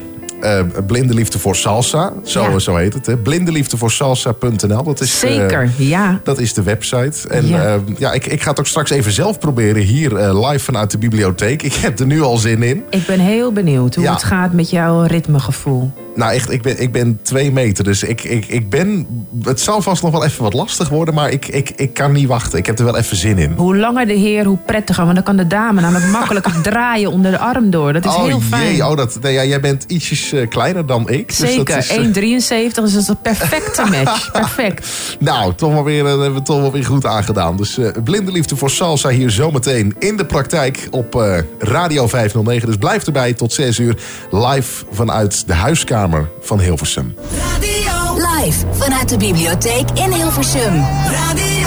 eh, 0.45 0.83
Blinde 0.87 1.13
Liefde 1.13 1.39
voor 1.39 1.55
Salsa, 1.55 2.13
zo, 2.23 2.41
Ja. 2.51 2.59
zo 2.59 2.75
heet 2.75 2.93
het. 2.93 3.05
Hè? 3.05 3.17
Blindeliefdevoorsalsa.nl, 3.17 4.83
dat 4.83 5.01
is... 5.01 5.23
eh, 5.23 5.29
Zeker, 5.29 5.69
ja. 5.77 6.19
Dat 6.23 6.39
is 6.39 6.53
de 6.53 6.63
website. 6.63 7.27
En 7.29 7.47
Ja. 7.47 7.63
ja, 7.63 7.79
ja 7.97 8.11
ik, 8.13 8.25
ik 8.25 8.41
ga 8.41 8.49
het 8.49 8.59
ook 8.59 8.67
straks 8.67 8.89
even 8.89 9.11
zelf 9.11 9.39
proberen 9.39 9.81
hier 9.81 10.15
eh, 10.15 10.47
live 10.49 10.63
vanuit 10.63 10.91
de 10.91 10.97
bibliotheek. 10.97 11.63
Ik 11.69 11.73
heb 11.73 11.99
er 11.99 12.05
nu 12.05 12.21
al 12.21 12.37
zin 12.37 12.63
in. 12.63 12.83
Ik 12.89 13.05
ben 13.05 13.19
heel 13.19 13.51
benieuwd 13.51 13.95
hoe 13.95 14.03
Ja. 14.03 14.13
het 14.13 14.23
gaat 14.23 14.53
met 14.53 14.69
jouw 14.69 15.01
ritmegevoel. 15.03 15.91
Nou, 16.15 16.33
echt, 16.33 16.51
ik 16.51 16.61
ben, 16.61 16.81
ik 16.81 16.91
ben 16.91 17.19
twee 17.21 17.51
meter. 17.51 17.83
Dus 17.83 18.03
ik, 18.03 18.23
ik, 18.23 18.45
ik 18.45 18.69
ben. 18.69 19.07
Het 19.43 19.61
zal 19.61 19.81
vast 19.81 20.03
nog 20.03 20.11
wel 20.11 20.25
even 20.25 20.43
wat 20.43 20.53
lastig 20.53 20.89
worden, 20.89 21.13
maar 21.13 21.29
ik, 21.29 21.47
ik, 21.47 21.71
ik 21.75 21.93
kan 21.93 22.11
niet 22.11 22.27
wachten. 22.27 22.59
Ik 22.59 22.65
heb 22.65 22.79
er 22.79 22.85
wel 22.85 22.97
even 22.97 23.17
zin 23.17 23.37
in. 23.37 23.53
Hoe 23.55 23.77
langer 23.77 24.05
de 24.05 24.13
heer, 24.13 24.45
hoe 24.45 24.57
prettiger. 24.65 25.03
Want 25.03 25.15
dan 25.15 25.23
kan 25.23 25.35
de 25.35 25.47
dame 25.47 25.81
namelijk 25.81 26.11
makkelijker 26.19 26.61
draaien 26.61 27.11
onder 27.11 27.31
de 27.31 27.39
arm 27.39 27.69
door. 27.69 27.93
Dat 27.93 28.05
is 28.05 28.15
oh 28.15 28.23
heel 28.23 28.41
fijn. 28.41 28.71
jee, 28.71 28.85
oh, 28.85 28.97
dat, 28.97 29.17
nee, 29.21 29.33
ja, 29.33 29.43
jij 29.45 29.59
bent 29.59 29.83
ietsjes 29.87 30.31
eh, 30.31 30.49
kleiner 30.49 30.85
dan 30.85 31.09
ik. 31.09 31.27
dus 31.27 31.37
Zeker, 31.37 31.77
eh, 31.77 32.37
1,73 32.77 32.83
is 32.83 33.07
een 33.07 33.21
perfecte 33.21 33.85
match. 34.03 34.31
Perfect. 34.31 34.87
Nou, 35.19 35.53
toch 35.55 35.73
wel 35.73 35.83
weer, 35.83 36.05
eh, 36.05 36.09
hebben 36.09 36.33
we 36.33 36.41
toch 36.41 36.61
wel 36.61 36.71
weer 36.71 36.85
goed 36.85 37.05
aangedaan. 37.05 37.57
Dus 37.57 37.79
blinde 38.03 38.31
liefde 38.31 38.55
voor 38.55 38.69
salsa 38.69 39.09
hier 39.09 39.29
zometeen 39.29 39.95
in 39.99 40.17
de 40.17 40.25
praktijk 40.25 40.87
op 40.91 41.39
Radio 41.59 42.07
509. 42.07 42.67
Dus 42.67 42.77
blijf 42.77 43.05
erbij 43.05 43.33
tot 43.33 43.53
6 43.53 43.79
uur 43.79 43.97
live 44.31 44.85
vanuit 44.91 45.47
de 45.47 45.53
huiskamer 45.53 46.04
van 46.39 46.59
Hilversum. 46.59 47.15
Radio, 47.53 48.27
Live 48.27 48.65
vanuit 48.71 49.09
de 49.09 49.17
bibliotheek 49.17 49.89
in 49.93 50.11
Hilversum. 50.11 50.85
Radio 51.11 51.64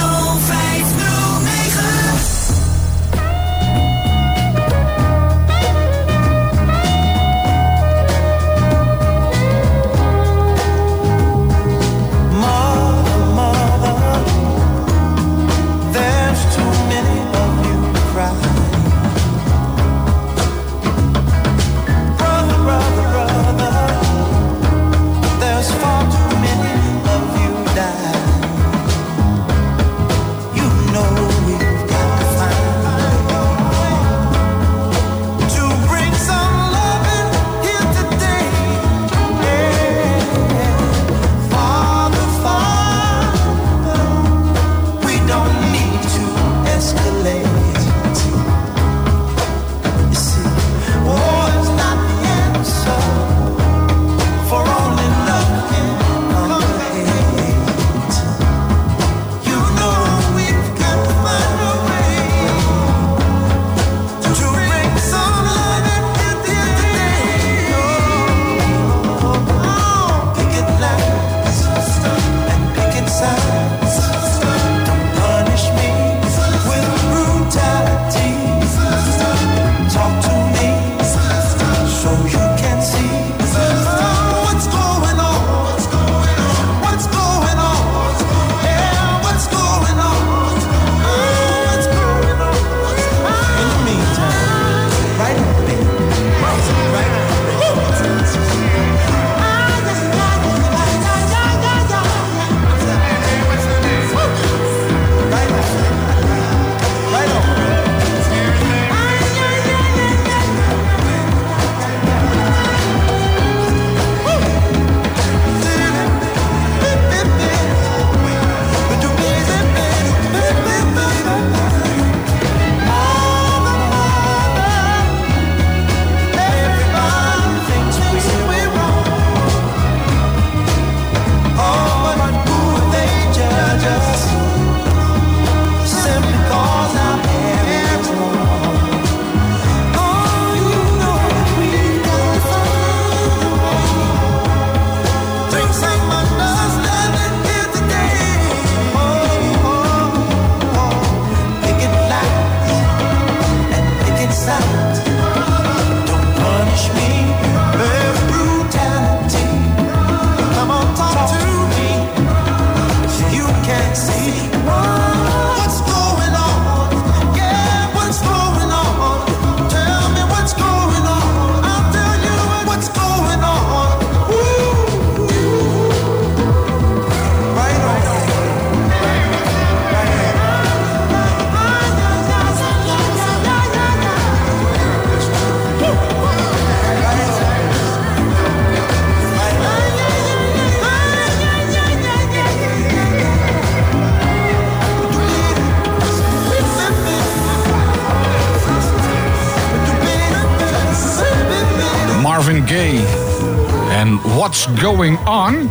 what's 204.48 204.82
going 204.82 205.18
on? 205.26 205.70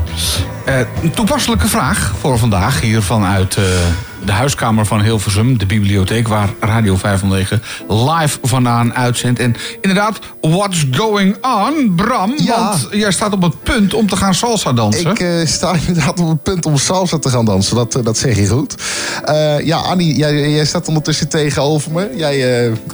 Eh, 0.66 0.80
een 1.04 1.12
toepasselijke 1.12 1.68
vraag 1.68 2.14
voor 2.20 2.38
vandaag 2.38 2.82
hier 2.82 3.02
vanuit 3.02 3.56
eh, 3.56 3.64
de 4.26 4.32
huiskamer 4.32 4.86
van 4.86 5.02
Hilversum, 5.02 5.58
de 5.58 5.66
bibliotheek 5.66 6.28
waar 6.28 6.50
Radio 6.60 6.96
509 6.96 7.62
live 7.88 8.38
vandaan 8.42 8.94
uitzendt. 8.94 9.40
En 9.40 9.56
inderdaad, 9.82 10.20
what's 10.42 10.86
going 10.92 11.38
on, 11.42 11.94
Bram? 11.96 12.34
Ja. 12.36 12.64
Want 12.64 12.88
jij 12.92 13.12
staat 13.12 13.34
op 13.34 13.42
het 13.42 13.64
punt 13.64 13.94
om 13.94 14.08
te 14.08 14.16
gaan 14.16 14.34
salsa 14.34 14.74
dansen. 14.74 15.12
Ik 15.12 15.20
eh, 15.20 15.46
sta 15.46 15.76
inderdaad 15.88 16.20
op 16.20 16.30
het 16.30 16.44
punt 16.44 16.66
om 16.66 16.78
salsa 16.78 17.20
te 17.20 17.30
gaan 17.30 17.46
dansen. 17.46 17.76
Dat, 17.76 18.00
dat 18.04 18.18
zeg 18.18 18.36
je 18.36 18.48
goed. 18.48 18.76
Ja, 19.64 19.78
Annie, 19.78 20.16
jij, 20.16 20.52
jij 20.52 20.66
staat 20.66 20.88
ondertussen 20.88 21.30
tegenover 21.30 21.92
me. 21.92 22.10
Jij, 22.16 22.38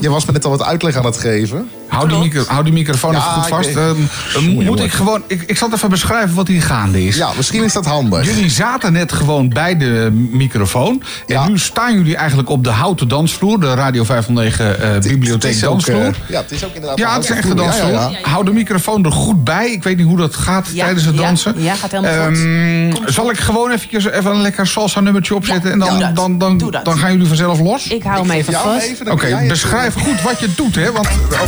jij 0.00 0.10
was 0.10 0.24
me 0.24 0.32
net 0.32 0.44
al 0.44 0.50
wat 0.50 0.62
uitleg 0.62 0.96
aan 0.96 1.04
het 1.04 1.18
geven. 1.18 1.68
Hou 1.94 2.08
die, 2.08 2.18
micro- 2.18 2.44
hou 2.46 2.64
die 2.64 2.72
microfoon 2.72 3.12
Ja, 3.12 3.18
even 3.18 3.30
goed 3.30 3.42
ik 3.46 3.54
vast. 3.54 3.66
weet- 3.66 3.76
Ehm, 3.76 3.96
Jongen, 4.34 4.54
moet 4.54 4.64
jongen. 4.64 4.84
ik 4.84 4.92
gewoon. 4.92 5.22
Ik, 5.26 5.42
ik 5.46 5.56
zal 5.56 5.68
het 5.68 5.76
even 5.76 5.88
beschrijven 5.90 6.34
wat 6.34 6.48
hier 6.48 6.62
gaande 6.62 7.04
is. 7.06 7.16
Ja, 7.16 7.30
misschien 7.36 7.64
is 7.64 7.72
dat 7.72 7.84
handig. 7.86 8.24
Jullie 8.24 8.50
zaten 8.50 8.92
net 8.92 9.12
gewoon 9.12 9.48
bij 9.48 9.76
de 9.76 10.10
microfoon. 10.30 11.02
En 11.26 11.34
Ja. 11.34 11.48
nu 11.48 11.58
staan 11.58 11.94
jullie 11.94 12.16
eigenlijk 12.16 12.48
op 12.50 12.64
de 12.64 12.70
houten 12.70 13.08
dansvloer. 13.08 13.60
De 13.60 13.74
Radio 13.74 14.04
509 14.04 14.80
eh, 14.82 15.00
Bibliotheek 15.00 15.42
Het 15.50 15.60
is 15.60 15.64
ook, 15.64 15.70
dansvloer. 15.70 15.96
eh, 16.04 16.12
ja, 16.28 16.40
het 16.40 16.50
is 16.50 16.64
ook 16.64 16.74
inderdaad 16.74 16.98
Ja, 16.98 17.08
een 17.08 17.14
het 17.14 17.24
is 17.24 17.30
echt 17.30 17.48
een 17.50 17.56
dansvloer. 17.56 17.88
vloer. 17.88 18.00
Ja, 18.00 18.08
ja, 18.22 18.28
Hou 18.28 18.44
de 18.44 18.52
microfoon 18.52 19.04
er 19.04 19.12
goed 19.12 19.44
bij. 19.44 19.70
Ik 19.70 19.82
weet 19.82 19.96
niet 19.96 20.06
hoe 20.06 20.16
dat 20.16 20.36
gaat 20.36 20.68
Ja, 20.72 20.84
tijdens 20.84 21.04
het 21.04 21.14
ja, 21.14 21.20
dansen. 21.22 21.54
ja, 21.56 21.74
gaat 21.74 21.90
helemaal 21.90 22.26
goed. 22.28 22.36
Ehm, 22.38 23.12
zal 23.12 23.30
ik 23.30 23.38
gewoon 23.38 23.70
eventjes 23.70 24.04
even 24.04 24.30
een 24.30 24.40
lekker 24.40 24.66
salsa 24.66 25.00
nummertje 25.00 25.34
opzetten? 25.34 25.68
Ja, 25.68 25.72
en 25.72 25.78
dan, 25.78 25.88
doe 25.90 25.98
dat. 25.98 26.16
dan, 26.16 26.38
dan, 26.38 26.70
dat. 26.70 26.84
dan 26.84 26.98
gaan 26.98 27.12
jullie 27.12 27.26
vanzelf 27.26 27.60
los? 27.60 27.86
Ik 27.86 28.02
hou 28.02 28.20
hem 28.20 28.30
even 28.30 28.52
vast. 28.52 29.04
dan 29.04 29.12
Oké, 29.12 29.44
beschrijf 29.48 29.94
goed 29.94 30.22
wat 30.22 30.40
je 30.40 30.48
doet, 30.56 30.74
hè? 30.74 30.92
Want 30.92 31.06
oh, 31.32 31.40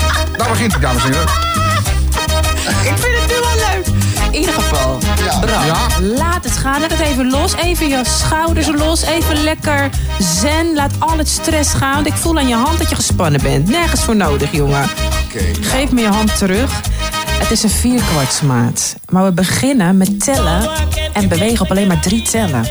daar 0.47 0.55
begint 0.55 0.72
het, 0.72 0.82
dames 0.82 1.05
en 1.05 1.12
heren. 1.12 1.28
Ik 2.82 2.97
vind 2.99 3.18
het 3.18 3.26
nu 3.28 3.34
wel 3.40 3.57
leuk. 3.74 3.86
In 4.30 4.38
ieder 4.40 4.55
geval, 4.55 4.99
Ja. 5.24 5.38
Bram, 5.38 5.64
Ja. 5.64 5.86
laat 6.01 6.44
het 6.44 6.57
gaan. 6.57 6.80
Laat 6.80 6.90
het 6.90 7.01
even 7.01 7.30
los. 7.30 7.55
Even 7.55 7.88
je 7.88 8.01
schouders 8.05 8.66
los. 8.66 9.03
Even 9.03 9.42
lekker 9.42 9.90
zen. 10.18 10.74
Laat 10.74 10.92
al 10.99 11.18
het 11.18 11.28
stress 11.28 11.72
gaan. 11.74 11.94
Want 11.94 12.07
ik 12.07 12.12
voel 12.14 12.38
aan 12.38 12.49
je 12.49 12.55
hand 12.55 12.78
dat 12.78 12.88
je 12.88 12.94
gespannen 12.94 13.42
bent. 13.42 13.68
Nergens 13.68 14.05
voor 14.05 14.16
nodig, 14.16 14.53
jongen. 14.53 14.82
Oké. 14.82 15.44
Geef 15.61 15.90
me 15.90 16.01
je 16.01 16.09
hand 16.09 16.36
terug. 16.38 16.80
Het 17.30 17.51
is 17.51 17.62
een 17.62 17.70
vierkwartsmaat. 17.70 18.94
Maar 19.09 19.24
we 19.24 19.32
beginnen 19.32 19.97
met 19.97 20.24
tellen 20.24 20.70
en 21.12 21.28
bewegen 21.28 21.61
op 21.64 21.70
alleen 21.70 21.86
maar 21.86 22.01
drie 22.01 22.22
tellen. 22.22 22.66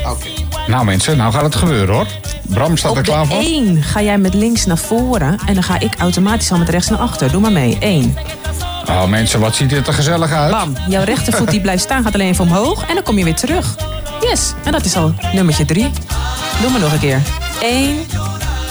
Nou 0.66 0.84
mensen, 0.84 1.16
nou 1.16 1.32
gaat 1.32 1.42
het 1.42 1.54
gebeuren 1.54 1.94
hoor. 1.94 2.06
Bram 2.42 2.76
staat 2.76 2.92
er 2.92 2.98
Op 2.98 3.04
klaar 3.04 3.22
de 3.22 3.26
voor. 3.28 3.38
1 3.38 3.82
ga 3.82 4.02
jij 4.02 4.18
met 4.18 4.34
links 4.34 4.66
naar 4.66 4.78
voren 4.78 5.38
en 5.46 5.54
dan 5.54 5.62
ga 5.62 5.80
ik 5.80 5.94
automatisch 5.98 6.52
al 6.52 6.58
met 6.58 6.68
rechts 6.68 6.88
naar 6.88 6.98
achter. 6.98 7.30
Doe 7.30 7.40
maar 7.40 7.52
mee. 7.52 7.76
1. 7.80 8.16
Oh 8.88 9.04
mensen, 9.04 9.40
wat 9.40 9.54
ziet 9.54 9.70
dit 9.70 9.86
er 9.86 9.94
gezellig 9.94 10.32
uit. 10.32 10.50
Bam. 10.50 10.76
Jouw 10.88 11.04
rechtervoet 11.04 11.50
die 11.50 11.60
blijft 11.60 11.82
staan 11.82 12.02
gaat 12.02 12.14
alleen 12.14 12.28
even 12.28 12.44
omhoog 12.44 12.86
en 12.88 12.94
dan 12.94 13.02
kom 13.02 13.18
je 13.18 13.24
weer 13.24 13.34
terug. 13.34 13.76
Yes. 14.20 14.52
En 14.64 14.72
dat 14.72 14.84
is 14.84 14.96
al 14.96 15.14
nummertje 15.32 15.64
3. 15.64 15.90
Doe 16.60 16.70
maar 16.70 16.80
nog 16.80 16.92
een 16.92 16.98
keer. 16.98 17.20
1, 17.62 17.96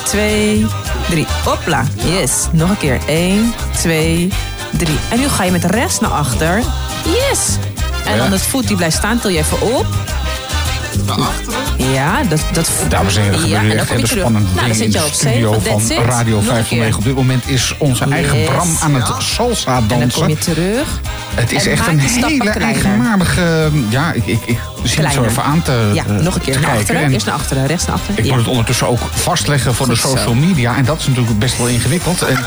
2, 0.05 0.65
3. 1.09 1.25
Hopla. 1.43 1.83
Yes. 2.03 2.31
Nog 2.51 2.69
een 2.69 2.77
keer. 2.77 2.99
1, 3.07 3.53
2, 3.81 4.29
3. 4.71 4.97
En 5.09 5.19
nu 5.19 5.27
ga 5.27 5.43
je 5.43 5.51
met 5.51 5.63
rechts 5.63 5.99
naar 5.99 6.11
achter. 6.11 6.61
Yes. 7.03 7.57
En 8.05 8.11
Ja. 8.15 8.17
dan 8.17 8.31
het 8.31 8.41
voet 8.41 8.67
die 8.67 8.75
blijft 8.77 8.95
staan, 8.97 9.19
til 9.19 9.29
je 9.29 9.37
even 9.37 9.61
op. 9.61 9.85
Naar 11.05 11.17
achteren. 11.19 11.64
Ja, 11.77 12.23
dat... 12.23 12.39
dat 12.53 12.69
Dames 12.89 13.15
en 13.15 13.21
heren, 13.23 13.39
er 13.41 13.47
ja, 13.47 13.61
dan 13.61 13.71
echt 13.71 13.89
hele 13.89 14.07
spannende 14.07 14.47
Nou, 14.55 14.67
dingen 14.71 14.83
in 14.85 14.91
de 14.91 15.07
studio 15.11 15.53
7. 15.53 15.63
van 15.71 15.81
it. 15.97 16.05
Radio 16.05 16.33
Nog 16.35 16.41
een 16.47 16.53
509. 16.53 16.67
keer. 16.89 16.97
Op 16.97 17.03
dit 17.03 17.15
moment 17.15 17.47
is 17.49 17.75
onze 17.77 18.03
eigen. 18.09 18.43
Bram 18.43 18.77
aan 18.81 18.95
het 18.95 19.11
salsa 19.19 19.77
En 19.77 19.87
dan 19.87 20.11
kom 20.11 20.27
je 20.27 20.33
dansen. 20.35 20.53
terug. 20.53 20.99
Het 21.35 21.51
is 21.51 21.65
En 21.65 21.71
echt 21.71 21.87
een 21.87 21.99
hele 21.99 22.49
eigenaardige... 22.49 23.71
Ja, 23.89 24.11
ik, 24.11 24.25
ik, 24.25 24.39
ik 24.45 24.57
zie 24.83 25.03
het 25.03 25.13
zo 25.13 25.23
even 25.23 25.43
aan 25.43 25.61
te, 25.61 25.91
Ja, 25.93 26.03
nog 26.07 26.35
een 26.35 26.41
keer 26.41 26.59
naar 26.59 26.71
achteren. 26.77 27.01
En 27.03 27.11
Eerst 27.13 27.25
naar 27.25 27.35
achteren, 27.35 27.65
rechts 27.67 27.85
naar 27.85 27.95
achteren. 27.95 28.17
ik 28.17 28.23
Ja. 28.25 28.29
moet 28.31 28.39
het 28.39 28.49
ondertussen 28.49 28.87
ook 28.87 28.99
vastleggen 29.11 29.75
voor 29.75 29.87
de 29.87 29.95
social 29.95 30.33
media. 30.33 30.77
En 30.77 30.85
dat 30.85 30.99
is 30.99 31.07
natuurlijk 31.07 31.39
best 31.39 31.57
wel 31.57 31.67
ingewikkeld. 31.67 32.21
En, 32.21 32.37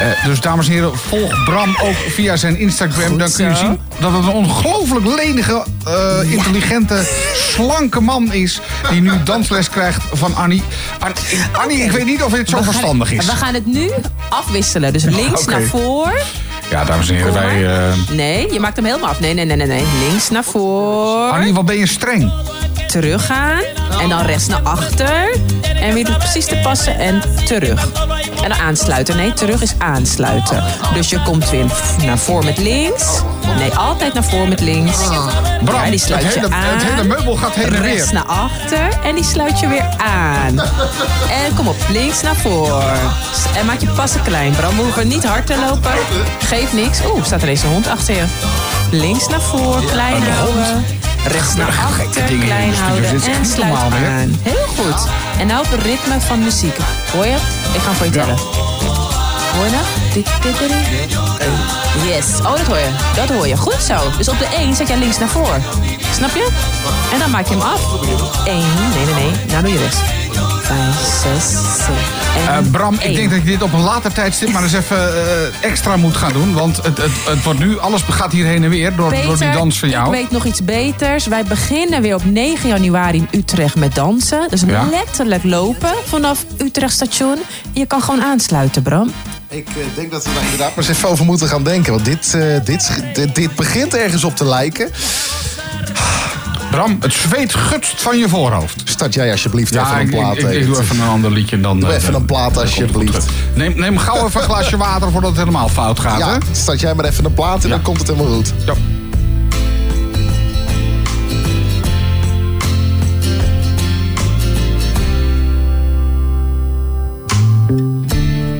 eh, 0.00 0.24
dus 0.24 0.40
dames 0.40 0.66
en 0.66 0.72
heren, 0.72 0.98
volg 1.08 1.44
Bram 1.44 1.76
ook 1.82 1.96
via 2.08 2.36
zijn 2.36 2.58
Instagram. 2.58 3.08
Goed 3.08 3.18
Dan 3.18 3.32
kun 3.32 3.48
je 3.48 3.56
zien 3.56 3.78
dat 4.00 4.12
het 4.12 4.22
een 4.22 4.28
ongelooflijk 4.32 5.06
lenige, 5.06 5.64
eh, 5.86 6.32
intelligente, 6.32 7.02
slanke 7.34 8.00
man 8.00 8.32
is. 8.32 8.60
Die 8.90 9.00
nu 9.00 9.22
dansles 9.24 9.68
krijgt 9.70 10.02
van 10.12 10.34
Annie. 10.36 10.62
An- 10.98 11.12
Annie, 11.52 11.78
ik 11.82 11.90
weet 11.90 12.04
niet 12.04 12.22
of 12.22 12.32
dit 12.32 12.48
zo 12.48 12.62
verstandig 12.62 13.12
is. 13.12 13.26
We 13.26 13.32
gaan 13.32 13.54
het 13.54 13.66
nu 13.66 13.90
afwisselen. 14.28 14.92
Dus 14.92 15.02
links 15.04 15.44
naar 15.44 15.62
voor. 15.62 16.12
Ja, 16.70 16.84
dames 16.84 17.08
en 17.08 17.14
heren, 17.14 17.32
wij... 17.32 17.66
eh, 17.88 17.92
Nee, 18.10 18.52
je 18.52 18.60
maakt 18.60 18.76
hem 18.76 18.84
helemaal 18.84 19.08
af. 19.08 19.20
Nee, 19.20 19.34
nee, 19.34 19.44
nee, 19.44 19.56
nee. 19.56 19.66
nee. 19.66 19.84
Links 20.08 20.30
naar 20.30 20.44
voor. 20.44 21.30
Annie, 21.30 21.54
wat 21.54 21.64
ben 21.66 21.76
je 21.76 21.86
streng? 21.86 22.32
Teruggaan. 22.86 23.60
En 24.00 24.08
dan 24.08 24.20
rechts 24.26 24.46
naar 24.46 24.60
achter. 24.62 25.36
En 25.80 25.94
weer 25.94 26.16
precies 26.18 26.44
te 26.46 26.56
passen 26.62 26.98
en 26.98 27.22
terug. 27.44 27.88
En 28.42 28.48
dan 28.48 28.58
aansluiten. 28.58 29.16
Nee, 29.16 29.32
terug 29.32 29.62
is 29.62 29.74
aansluiten. 29.78 30.64
Dus 30.94 31.10
je 31.10 31.22
komt 31.22 31.50
weer 31.50 31.64
naar 32.04 32.18
voor 32.18 32.44
met 32.44 32.58
links. 32.58 33.04
Nee, 33.58 33.74
altijd 33.74 34.14
naar 34.14 34.24
voor 34.24 34.48
met 34.48 34.60
links. 34.60 34.96
Bram, 35.64 35.84
Ja, 35.84 35.90
die 35.90 35.98
sluit 35.98 36.24
het 36.24 36.34
je 36.34 36.40
aan. 36.50 36.62
het 36.78 36.82
hele 36.82 37.04
meubel 37.04 37.36
gaat 37.36 37.54
heen 37.54 37.64
en 37.64 37.70
weer. 37.82 37.94
Rechts 37.94 38.12
naar 38.12 38.24
achter. 38.26 38.88
En 39.04 39.14
die 39.14 39.24
sluit 39.24 39.60
je 39.60 39.66
weer 39.68 39.86
aan. 39.96 40.58
En 41.30 41.54
kom 41.56 41.68
op, 41.68 41.76
links 41.90 42.22
naar 42.22 42.36
voor. 42.36 42.82
En 43.56 43.66
maak 43.66 43.80
je 43.80 43.86
passen 43.88 44.22
klein. 44.22 44.52
Bram, 44.52 44.76
we 44.76 44.82
hoeven 44.82 45.08
niet 45.08 45.24
hard 45.24 45.46
te 45.46 45.54
lopen. 45.68 45.90
Geeft 46.58 46.72
niks. 46.72 47.00
Oeh, 47.12 47.24
staat 47.24 47.42
er 47.42 47.48
eens 47.48 47.62
een 47.62 47.68
hond 47.68 47.88
achter 47.88 48.14
je. 48.14 48.24
Links 48.90 49.28
naar 49.28 49.40
voor, 49.40 49.84
klein 49.84 50.22
houden. 50.22 50.84
Rechts 51.26 51.54
naar 51.54 51.68
achter, 51.68 52.22
klein 52.22 52.74
houden. 52.74 53.10
En 53.10 53.46
sluit 53.46 53.74
aan. 53.74 54.38
Heel 54.42 54.66
goed. 54.76 55.06
En 55.38 55.46
nou 55.46 55.64
op 55.64 55.70
het 55.70 55.82
ritme 55.82 56.20
van 56.20 56.42
muziek. 56.42 56.76
Hoor 57.12 57.26
je? 57.26 57.34
Ik 57.74 57.80
ga 57.80 57.86
hem 57.86 57.94
voor 57.94 58.06
je 58.06 58.12
tellen. 58.12 58.36
Hoor 59.54 59.64
je 59.64 59.70
dat? 59.70 60.14
Dit, 60.14 60.26
dit, 60.42 60.58
dit, 60.58 60.68
dit. 60.68 61.18
Yes. 62.06 62.38
Oh, 62.38 62.56
dat 62.56 62.66
hoor 62.66 62.78
je. 62.78 62.90
Dat 63.14 63.28
hoor 63.28 63.48
je. 63.48 63.56
Goed 63.56 63.82
zo. 63.82 63.96
Dus 64.16 64.28
op 64.28 64.38
de 64.38 64.46
1 64.56 64.74
zet 64.74 64.88
jij 64.88 64.98
links 64.98 65.18
naar 65.18 65.28
voor. 65.28 65.58
Snap 66.14 66.30
je? 66.34 66.48
En 67.12 67.18
dan 67.18 67.30
maak 67.30 67.46
je 67.46 67.54
hem 67.54 67.62
af. 67.62 67.80
1. 68.46 68.56
Nee, 68.56 69.04
nee, 69.04 69.14
nee. 69.14 69.46
Nou 69.46 69.62
doe 69.62 69.72
je 69.72 69.78
rechts. 69.78 69.98
5, 70.62 70.78
6, 71.22 71.50
7. 71.78 71.94
Eh, 72.48 72.70
Bram, 72.70 72.94
ik 73.00 73.14
denk 73.14 73.30
dat 73.30 73.38
je 73.38 73.44
dit 73.44 73.62
op 73.62 73.72
een 73.72 73.80
later 73.80 74.12
tijdstip 74.12 74.52
maar 74.52 74.62
eens 74.62 74.72
even 74.72 74.96
eh, 75.24 75.70
extra 75.70 75.96
moet 75.96 76.16
gaan 76.16 76.32
doen. 76.32 76.54
Want 76.54 76.76
het, 76.76 76.98
het, 76.98 77.10
het 77.28 77.42
wordt 77.42 77.58
nu, 77.58 77.78
alles 77.78 78.02
gaat 78.10 78.32
hier 78.32 78.44
heen 78.46 78.64
en 78.64 78.70
weer 78.70 78.96
door, 78.96 79.10
door 79.22 79.38
die 79.38 79.50
dans 79.50 79.78
van 79.78 79.88
jou. 79.88 80.06
ik 80.06 80.20
weet 80.20 80.30
nog 80.30 80.44
iets 80.44 80.64
beters. 80.64 81.26
Wij 81.26 81.42
beginnen 81.44 82.02
weer 82.02 82.14
op 82.14 82.24
9 82.24 82.68
januari 82.68 83.18
in 83.30 83.38
Utrecht 83.40 83.74
met 83.76 83.94
dansen. 83.94 84.46
Dus 84.50 84.62
Ja. 84.66 84.88
letterlijk 84.90 85.44
lopen 85.44 85.92
vanaf 86.04 86.44
Utrecht 86.58 86.92
station. 86.92 87.36
Je 87.72 87.86
kan 87.86 88.02
gewoon 88.02 88.22
aansluiten, 88.22 88.82
Bram. 88.82 89.12
Ik 89.48 89.68
eh, 89.68 89.74
denk 89.94 90.10
dat 90.10 90.24
we 90.24 90.30
daar 90.34 90.42
inderdaad 90.42 90.68
maar 90.76 90.84
eens 90.84 90.96
even 90.96 91.08
over 91.08 91.24
moeten 91.24 91.48
gaan 91.48 91.62
denken. 91.64 91.92
Want 91.92 92.04
dit, 92.04 92.34
eh, 92.34 92.42
dit, 92.64 93.02
dit, 93.14 93.34
dit 93.34 93.54
begint 93.56 93.94
ergens 93.94 94.24
op 94.24 94.36
te 94.36 94.44
lijken. 94.44 94.90
Bram, 96.78 96.96
het 97.00 97.12
zweet 97.12 97.54
gutst 97.54 98.02
van 98.02 98.18
je 98.18 98.28
voorhoofd. 98.28 98.82
Start 98.84 99.14
jij 99.14 99.30
alsjeblieft 99.30 99.74
Ja, 99.74 99.84
even 99.86 99.94
een 100.00 100.00
ik, 100.04 100.10
plaat. 100.10 100.36
ik, 100.36 100.42
ik, 100.42 100.48
Edith. 100.48 100.66
doe 100.66 100.80
even 100.80 101.00
een 101.00 101.08
ander 101.08 101.30
liedje 101.32 101.60
dan... 101.60 101.80
Doe 101.80 101.88
eh, 101.88 101.94
even 101.96 102.12
dan- 102.12 102.20
een 102.20 102.26
plaat, 102.26 102.58
alsjeblieft. 102.58 103.26
Neem, 103.54 103.72
neem 103.76 103.98
gauw 103.98 104.16
even 104.26 104.40
een 104.40 104.46
glaasje 104.46 104.76
water 104.76 105.10
voordat 105.10 105.30
het 105.30 105.38
helemaal 105.38 105.68
fout 105.68 106.00
gaat, 106.00 106.20
hè? 106.20 106.26
Ja, 106.32 106.38
start 106.52 106.80
jij 106.80 106.94
maar 106.94 107.04
even 107.04 107.24
een 107.24 107.34
plaat 107.34 107.62
en 107.62 107.68
Ja. 107.68 107.74
dan 107.74 107.82
komt 107.84 107.98
het 107.98 108.06
helemaal 108.08 108.32
goed. 108.34 108.52
Ja. 108.66 108.72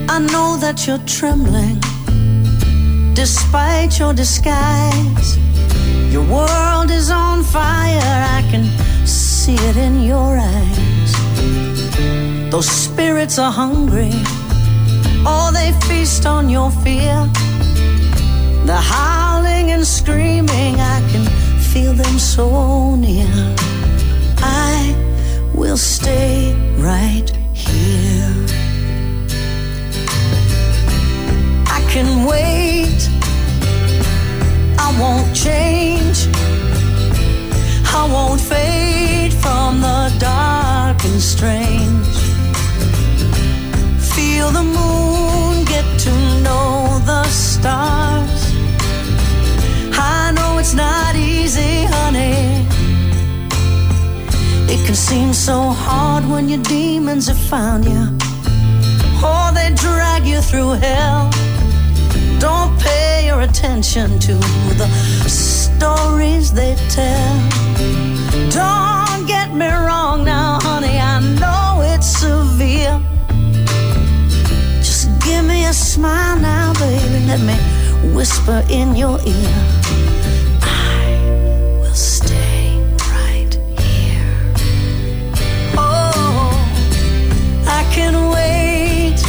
I 0.09 0.19
know 0.27 0.59
that 0.59 0.83
you're 0.85 1.03
trembling 1.05 1.79
despite 3.13 3.97
your 3.97 4.13
disguise. 4.13 5.37
Your 6.11 6.23
world 6.23 6.89
is 6.89 7.11
on 7.11 7.43
fire, 7.43 8.01
I 8.37 8.41
can 8.49 8.65
see 9.05 9.53
it 9.53 9.77
in 9.77 10.01
your 10.01 10.37
eyes. 10.37 11.11
Those 12.51 12.67
spirits 12.67 13.37
are 13.37 13.51
hungry, 13.51 14.11
oh, 15.25 15.51
they 15.53 15.71
feast 15.87 16.25
on 16.25 16.49
your 16.49 16.71
fear. 16.83 17.29
The 18.65 18.75
howling 18.75 19.69
and 19.71 19.85
screaming, 19.85 20.79
I 20.79 20.99
can 21.11 21.25
feel 21.59 21.93
them 21.93 22.17
so 22.17 22.95
near. 22.95 23.55
I 24.37 24.95
will 25.53 25.77
stay 25.77 26.55
right 26.77 27.29
here. 27.53 28.33
I 31.67 31.81
can 31.91 32.25
wait. 32.25 33.18
Can 55.09 55.33
so 55.33 55.71
hard 55.71 56.23
when 56.29 56.47
your 56.47 56.61
demons 56.61 57.25
have 57.29 57.39
found 57.49 57.83
you. 57.85 58.03
Or 59.25 59.51
they 59.57 59.73
drag 59.73 60.23
you 60.23 60.39
through 60.39 60.73
hell. 60.85 61.31
Don't 62.37 62.79
pay 62.79 63.25
your 63.25 63.41
attention 63.41 64.19
to 64.19 64.35
the 64.77 64.87
stories 65.27 66.53
they 66.53 66.75
tell. 66.89 67.35
Don't 68.51 69.25
get 69.25 69.51
me 69.51 69.65
wrong 69.65 70.25
now, 70.25 70.59
honey, 70.61 70.99
I 70.99 71.19
know 71.41 71.81
it's 71.81 72.05
severe. 72.05 73.01
Just 74.77 75.07
give 75.25 75.43
me 75.43 75.65
a 75.65 75.73
smile 75.73 76.37
now, 76.37 76.73
baby. 76.73 77.25
Let 77.25 77.41
me 77.41 77.57
whisper 78.13 78.63
in 78.69 78.95
your 78.95 79.19
ear. 79.25 79.98
Can 88.09 88.31
wait, 88.31 89.23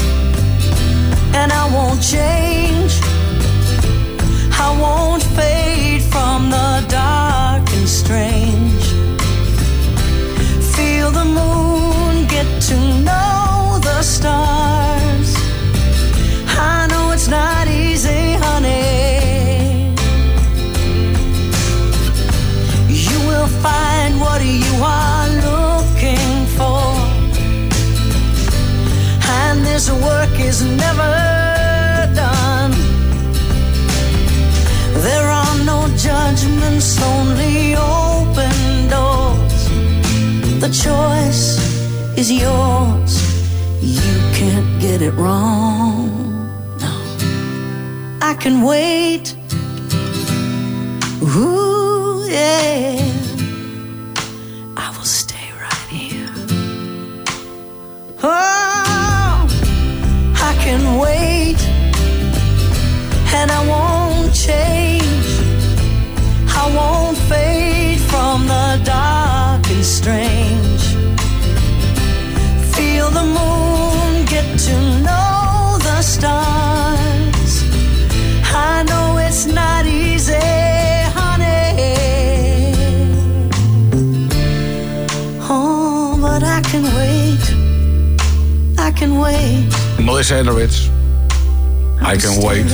and 1.34 1.52
I 1.52 1.70
won't 1.70 2.02
change. 2.02 2.49
Is 42.20 42.30
yours. 42.30 43.14
You 43.80 44.12
can't 44.38 44.78
get 44.78 45.00
it 45.00 45.14
wrong. 45.14 46.04
No, 46.78 46.92
I 48.20 48.34
can 48.34 48.60
wait. 48.60 49.34
Ooh, 51.22 52.26
yeah. 52.28 53.00
I 54.76 54.86
will 54.94 55.10
stay 55.20 55.46
right 55.64 55.88
here. 55.88 56.34
Oh, 58.22 59.48
I 60.48 60.52
can 60.64 60.82
wait, 61.04 61.60
and 63.38 63.50
I 63.50 63.60
won't 63.72 64.34
change. 64.34 65.30
I 66.62 66.64
won't 66.76 67.16
fade 67.30 68.00
from 68.10 68.46
the 68.46 68.66
dark 68.84 69.66
and 69.70 69.84
strange. 69.84 70.59
To 74.70 74.78
know 75.06 75.78
the 75.88 76.02
stars. 76.02 77.52
I 78.72 78.84
know 78.88 79.18
it's 79.26 79.44
not 79.46 79.84
easy, 79.86 80.34
honey. 81.16 82.74
Oh, 85.48 86.18
but 86.20 86.42
I 86.42 86.60
can 86.70 86.84
wait. 86.98 87.44
I 88.78 88.90
can 88.98 89.18
wait. 89.18 89.68
Melissa. 89.98 90.36
I 92.02 92.16
can 92.16 92.42
wait. 92.42 92.66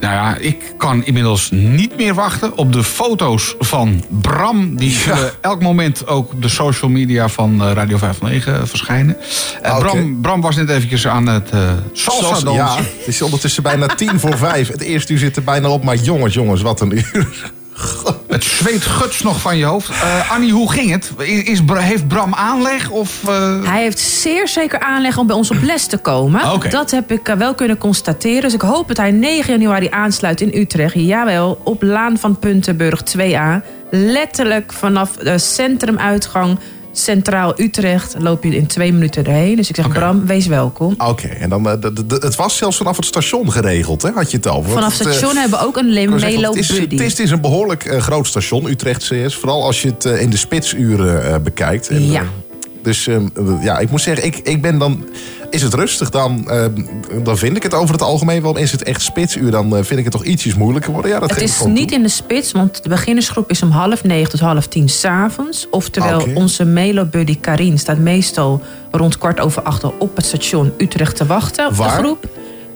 Nou 0.00 0.14
ja, 0.14 0.36
ik 0.36 0.74
kan 0.76 1.04
inmiddels 1.04 1.50
niet 1.50 1.96
meer 1.96 2.14
wachten 2.14 2.56
op 2.56 2.72
de 2.72 2.84
foto's 2.84 3.54
van 3.58 4.04
Bram. 4.08 4.76
Die 4.76 4.90
zullen 4.90 5.30
elk 5.40 5.62
moment 5.62 6.06
ook 6.06 6.32
op 6.32 6.42
de 6.42 6.48
social 6.48 6.90
media 6.90 7.28
van 7.28 7.62
eh, 7.62 7.72
Radio 7.72 7.96
509 7.96 8.68
verschijnen. 8.68 9.16
Eh, 9.62 9.70
Ah. 9.72 9.78
Bram, 9.78 10.20
Bram 10.20 10.40
was 10.40 10.56
net 10.56 10.68
eventjes 10.68 11.06
aan 11.06 11.26
het 11.26 11.50
eh 11.50 11.72
salsa 11.92 12.28
dansen. 12.28 12.52
ja, 12.52 12.76
het 12.76 13.06
is 13.06 13.22
ondertussen 13.22 13.62
bijna 13.62 13.86
tien 13.86 14.20
voor 14.20 14.36
vijf. 14.38 14.68
Het 14.68 14.80
eerste 14.80 15.12
uur 15.12 15.18
zit 15.18 15.36
er 15.36 15.42
bijna 15.44 15.68
op, 15.68 15.84
maar 15.84 15.96
jongens, 15.96 16.34
jongens, 16.34 16.62
wat 16.62 16.80
een 16.80 16.92
uur. 16.96 17.52
Het 18.28 18.44
zweet 18.44 18.82
guts 18.84 19.22
nog 19.22 19.40
van 19.40 19.56
je 19.56 19.64
hoofd. 19.64 19.88
Eh, 19.88 20.30
Annie, 20.32 20.52
hoe 20.52 20.72
ging 20.72 20.90
het? 20.90 21.12
Is, 21.44 21.60
heeft 21.74 22.08
Bram 22.08 22.34
aanleg? 22.34 22.90
Of, 22.90 23.28
eh, 23.28 23.64
Hij 23.64 23.82
heeft 23.82 23.98
zeer 23.98 24.48
zeker 24.48 24.80
aanleg 24.80 25.18
om 25.18 25.26
bij 25.26 25.36
ons 25.36 25.50
op 25.50 25.62
les 25.62 25.86
te 25.86 25.96
komen. 25.98 26.70
Dat 26.70 26.90
heb 26.90 27.12
ik 27.12 27.34
wel 27.38 27.54
kunnen 27.54 27.78
constateren. 27.78 28.42
Dus 28.42 28.54
ik 28.54 28.60
hoop 28.60 28.88
dat 28.88 28.96
hij 28.96 29.10
9 29.10 29.52
januari 29.52 29.88
aansluit 29.90 30.40
in 30.40 30.50
Utrecht. 30.60 30.94
Jawel, 30.94 31.60
op 31.64 31.82
Laan 31.82 32.18
van 32.18 32.38
Puntenburg 32.38 33.02
2A. 33.02 33.62
Letterlijk 33.90 34.72
vanaf 34.72 35.10
de 35.16 35.38
centrumuitgang 35.38 36.58
Centraal 36.92 37.60
Utrecht 37.60 38.14
loop 38.18 38.44
je 38.44 38.56
in 38.56 38.66
twee 38.66 38.92
minuten 38.92 39.24
erheen. 39.24 39.56
Dus 39.56 39.68
ik 39.68 39.76
zeg, 39.76 39.88
Bram, 39.88 40.26
wees 40.26 40.46
welkom. 40.46 40.94
Oké, 40.98 41.26
en 41.28 41.48
dan, 41.48 41.68
eh, 41.68 41.74
het 42.08 42.36
was 42.36 42.56
zelfs 42.56 42.76
vanaf 42.76 42.96
het 42.96 43.06
station 43.06 43.52
geregeld, 43.52 44.02
hè? 44.02 44.10
had 44.10 44.30
je 44.30 44.36
het. 44.36 44.46
Want 44.46 44.68
Vanaf 44.68 44.98
het, 44.98 45.06
eh, 45.06 45.12
station 45.12 45.36
hebben 45.36 45.58
we 45.58 45.66
ook 45.66 45.76
een 45.76 45.92
Melo 45.92 46.54
het, 46.54 47.18
is, 47.18 47.30
een 47.30 47.40
behoorlijk 47.40 47.84
eh, 47.84 48.00
groot 48.00 48.26
station, 48.26 48.66
Utrecht 48.66 49.02
CS. 49.02 49.34
Vooral 49.34 49.64
als 49.64 49.82
je 49.82 49.88
het 49.88 50.04
eh, 50.04 50.20
in 50.20 50.30
de 50.30 50.36
spitsuren 50.36 51.24
eh, 51.24 51.38
bekijkt. 51.38 51.88
En, 51.88 52.10
Ja. 52.10 52.24
Dus 52.82 53.06
eh, 53.06 53.16
ja, 53.62 53.78
ik 53.78 53.90
moet 53.90 54.00
zeggen, 54.00 54.24
ik, 54.26 54.36
ik 54.36 54.62
ben 54.62 54.78
dan... 54.78 55.04
Is 55.50 55.62
het 55.62 55.74
rustig, 55.74 56.10
dan, 56.10 56.50
eh, 56.50 56.64
dan 57.22 57.38
vind 57.38 57.56
ik 57.56 57.62
het 57.62 57.74
over 57.74 57.94
het 57.94 58.02
algemeen 58.02 58.42
wel. 58.42 58.56
Is 58.56 58.72
het 58.72 58.82
echt 58.82 59.02
spitsuur, 59.02 59.50
dan 59.50 59.76
eh, 59.76 59.82
vind 59.84 59.98
ik 59.98 60.04
het 60.04 60.12
toch 60.12 60.24
ietsjes 60.24 60.54
moeilijker 60.54 60.92
worden. 60.92 61.10
Ja, 61.10 61.18
dat 61.18 61.30
Het 61.30 61.42
is 61.42 61.64
niet 61.64 61.88
toe. 61.88 61.96
in 61.96 62.02
de 62.02 62.08
spits, 62.08 62.52
want 62.52 62.82
de 62.82 62.88
beginnersgroep 62.88 63.50
is 63.50 63.62
om 63.62 63.70
half 63.70 64.04
negen 64.04 64.30
tot 64.30 64.40
half 64.40 64.66
tien 64.66 64.88
s'avonds. 64.88 65.66
Oftewel, 65.70 66.26
onze 66.34 66.64
Melo 66.64 67.04
Buddy 67.04 67.38
Karin 67.40 67.78
staat 67.78 67.98
meestal 67.98 68.62
rond 68.90 69.18
kwart 69.18 69.40
over 69.40 69.62
acht 69.62 69.84
op 69.98 70.16
het 70.16 70.26
station 70.26 70.72
Utrecht 70.78 71.16
te 71.16 71.26
wachten 71.26 71.66
op 71.66 71.74
Waar? 71.74 71.96
de 71.96 72.02
groep. 72.02 72.28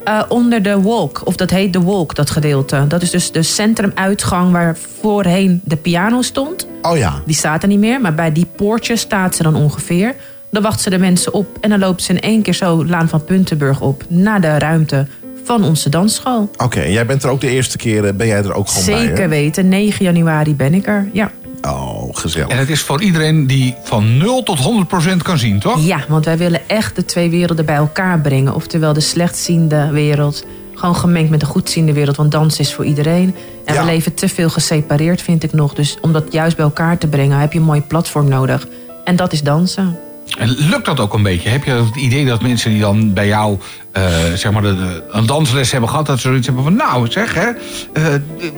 Eh, 0.06 0.22
onder 0.28 0.62
de 0.62 0.80
walk, 0.80 1.20
of 1.24 1.36
dat 1.36 1.50
heet 1.50 1.72
de 1.72 1.80
walk, 1.82 2.14
dat 2.14 2.30
gedeelte. 2.30 2.84
Dat 2.88 3.02
is 3.02 3.10
dus 3.10 3.32
de 3.32 3.42
centrumuitgang 3.42 4.52
waar 4.52 4.76
voorheen 5.00 5.60
de 5.64 5.76
piano 5.76 6.22
stond. 6.22 6.66
Oh 6.82 6.96
ja, 6.96 7.22
Die 7.24 7.34
staat 7.34 7.62
er 7.62 7.68
niet 7.68 7.78
meer, 7.78 8.00
maar 8.00 8.14
bij 8.14 8.32
die 8.32 8.46
poortjes 8.56 9.00
staat 9.00 9.36
ze 9.36 9.42
dan 9.42 9.54
ongeveer. 9.54 10.14
Dan 10.50 10.62
wachten 10.62 10.82
ze 10.82 10.90
de 10.90 10.98
mensen 10.98 11.32
op 11.32 11.46
en 11.60 11.70
dan 11.70 11.78
lopen 11.78 12.02
ze 12.02 12.12
in 12.12 12.20
één 12.20 12.42
keer 12.42 12.54
zo 12.54 12.84
Laan 12.86 13.08
van 13.08 13.24
Puntenburg 13.24 13.80
op... 13.80 14.04
naar 14.08 14.40
de 14.40 14.58
ruimte 14.58 15.06
van 15.44 15.64
onze 15.64 15.88
dansschool. 15.88 16.50
oké. 16.56 16.80
Jij 16.82 17.06
bent 17.06 17.22
er 17.22 17.30
ook 17.30 17.40
de 17.40 17.48
eerste 17.50 17.76
keer, 17.76 18.04
eh, 18.04 18.14
ben 18.14 18.26
jij 18.26 18.38
er 18.38 18.54
ook 18.54 18.68
gewoon 18.68 18.86
bij? 18.86 19.06
Zeker 19.06 19.28
weten, 19.28 19.68
9 19.68 20.04
januari 20.04 20.54
ben 20.54 20.74
ik 20.74 20.86
er. 20.86 21.08
Ja. 21.12 21.30
Oh, 21.62 22.08
gezellig. 22.16 22.48
En 22.48 22.58
het 22.58 22.70
is 22.70 22.80
voor 22.82 23.02
iedereen 23.02 23.46
die 23.46 23.74
van 23.82 24.16
0 24.16 24.42
tot 24.42 24.58
100 24.58 24.88
procent 24.88 25.22
kan 25.22 25.38
zien, 25.38 25.58
toch? 25.58 25.84
ja, 25.86 25.98
want 26.08 26.24
wij 26.24 26.38
willen 26.38 26.68
echt 26.68 26.96
de 26.96 27.04
twee 27.04 27.30
werelden 27.30 27.64
bij 27.64 27.74
elkaar 27.76 28.20
brengen. 28.20 28.54
Oftewel 28.54 28.92
de 28.92 29.00
slechtziende 29.00 29.88
wereld, 29.92 30.44
gewoon 30.74 30.96
gemengd 30.96 31.30
met 31.30 31.40
de 31.40 31.46
goedziende 31.46 31.92
wereld. 31.92 32.16
Want 32.16 32.30
dans 32.32 32.58
is 32.58 32.74
voor 32.74 32.84
iedereen. 32.84 33.34
En 33.64 33.74
Ja. 33.74 33.80
we 33.80 33.86
leven 33.86 34.14
te 34.14 34.28
veel 34.28 34.48
gesepareerd, 34.50 35.22
vind 35.22 35.42
ik 35.42 35.52
nog. 35.52 35.74
Dus 35.74 35.98
om 36.00 36.12
dat 36.12 36.32
juist 36.32 36.56
bij 36.56 36.64
elkaar 36.64 36.98
te 36.98 37.06
brengen, 37.06 37.38
heb 37.38 37.52
je 37.52 37.58
een 37.58 37.64
mooi 37.64 37.80
platform 37.80 38.28
nodig. 38.28 38.66
En 39.04 39.16
dat 39.16 39.32
is 39.32 39.42
dansen. 39.42 39.98
En 40.38 40.48
lukt 40.48 40.86
dat 40.86 41.00
ook 41.00 41.14
een 41.14 41.22
beetje? 41.22 41.48
Heb 41.48 41.64
je 41.64 41.70
het 41.70 41.96
idee 41.96 42.24
dat 42.26 42.42
mensen 42.42 42.70
die 42.70 42.80
dan 42.80 43.12
bij 43.12 43.26
jou 43.26 43.58
eh, 43.96 44.32
zeg 44.34 44.52
maar 44.52 44.62
de, 44.62 44.74
de- 44.76 45.02
een 45.10 45.26
dansles 45.26 45.70
hebben 45.72 45.90
gehad... 45.90 46.06
dat 46.06 46.20
ze 46.20 46.28
zoiets 46.28 46.46
hebben 46.46 46.64
van, 46.64 46.74
nou 46.76 47.10
zeg, 47.10 47.34
hè, 47.34 47.46
eh, 47.92 48.02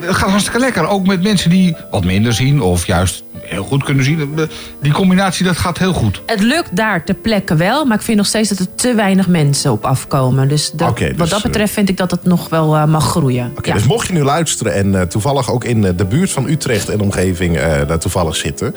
het 0.00 0.14
gaat 0.16 0.28
hartstikke 0.30 0.58
lekker. 0.58 0.88
Ook 0.88 1.06
met 1.06 1.22
mensen 1.22 1.50
die 1.50 1.76
wat 1.90 2.04
minder 2.04 2.32
zien 2.32 2.60
of 2.62 2.86
juist 2.86 3.22
heel 3.40 3.64
goed 3.64 3.84
kunnen 3.84 4.04
zien. 4.04 4.38
Die 4.82 4.92
combinatie, 4.92 5.44
dat 5.44 5.56
gaat 5.56 5.78
heel 5.78 5.92
goed. 5.92 6.22
Het 6.26 6.40
lukt 6.42 6.76
daar 6.76 7.04
ter 7.04 7.14
plekke 7.14 7.54
wel, 7.56 7.84
maar 7.84 7.96
ik 7.96 8.02
vind 8.02 8.16
nog 8.16 8.26
steeds 8.26 8.48
dat 8.48 8.58
er 8.58 8.74
te 8.74 8.94
weinig 8.94 9.28
mensen 9.28 9.72
op 9.72 9.84
afkomen. 9.84 10.48
Dus, 10.48 10.70
dat- 10.70 10.96
dus, 10.98 11.08
wat 11.16 11.28
dat 11.28 11.38
eh, 11.38 11.44
betreft 11.44 11.72
vind 11.72 11.88
ik 11.88 11.96
dat 11.96 12.10
het 12.10 12.24
nog 12.24 12.48
wel 12.48 12.86
mag 12.86 13.04
groeien. 13.10 13.52
Oké, 13.56 13.68
Ja. 13.68 13.74
dus 13.74 13.86
mocht 13.86 14.06
je 14.06 14.12
nu 14.12 14.22
luisteren 14.22 14.74
en 14.74 15.08
toevallig 15.08 15.50
ook 15.52 15.64
in 15.64 15.80
de 15.80 16.04
buurt 16.04 16.30
van 16.30 16.48
Utrecht 16.48 16.88
en 16.88 17.00
omgeving 17.00 17.56
eh, 17.56 17.86
daar 17.88 17.98
toevallig 17.98 18.36
zitten, 18.36 18.74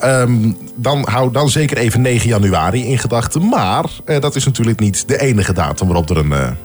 ehm, 0.00 0.50
dan 0.76 1.06
hou 1.10 1.32
dan 1.32 1.48
zeker 1.50 1.76
even 1.76 2.00
9 2.00 2.28
januari 2.28 2.84
in 2.86 2.98
gedachten. 2.98 3.48
Maar 3.48 3.84
eh, 4.04 4.20
dat 4.20 4.36
is 4.36 4.44
natuurlijk 4.44 4.80
niet 4.80 5.08
de 5.08 5.20
enige 5.20 5.52
datum 5.52 5.86
waarop 5.86 5.99
er 6.08 6.16
een, 6.16 6.28
workshop 6.28 6.56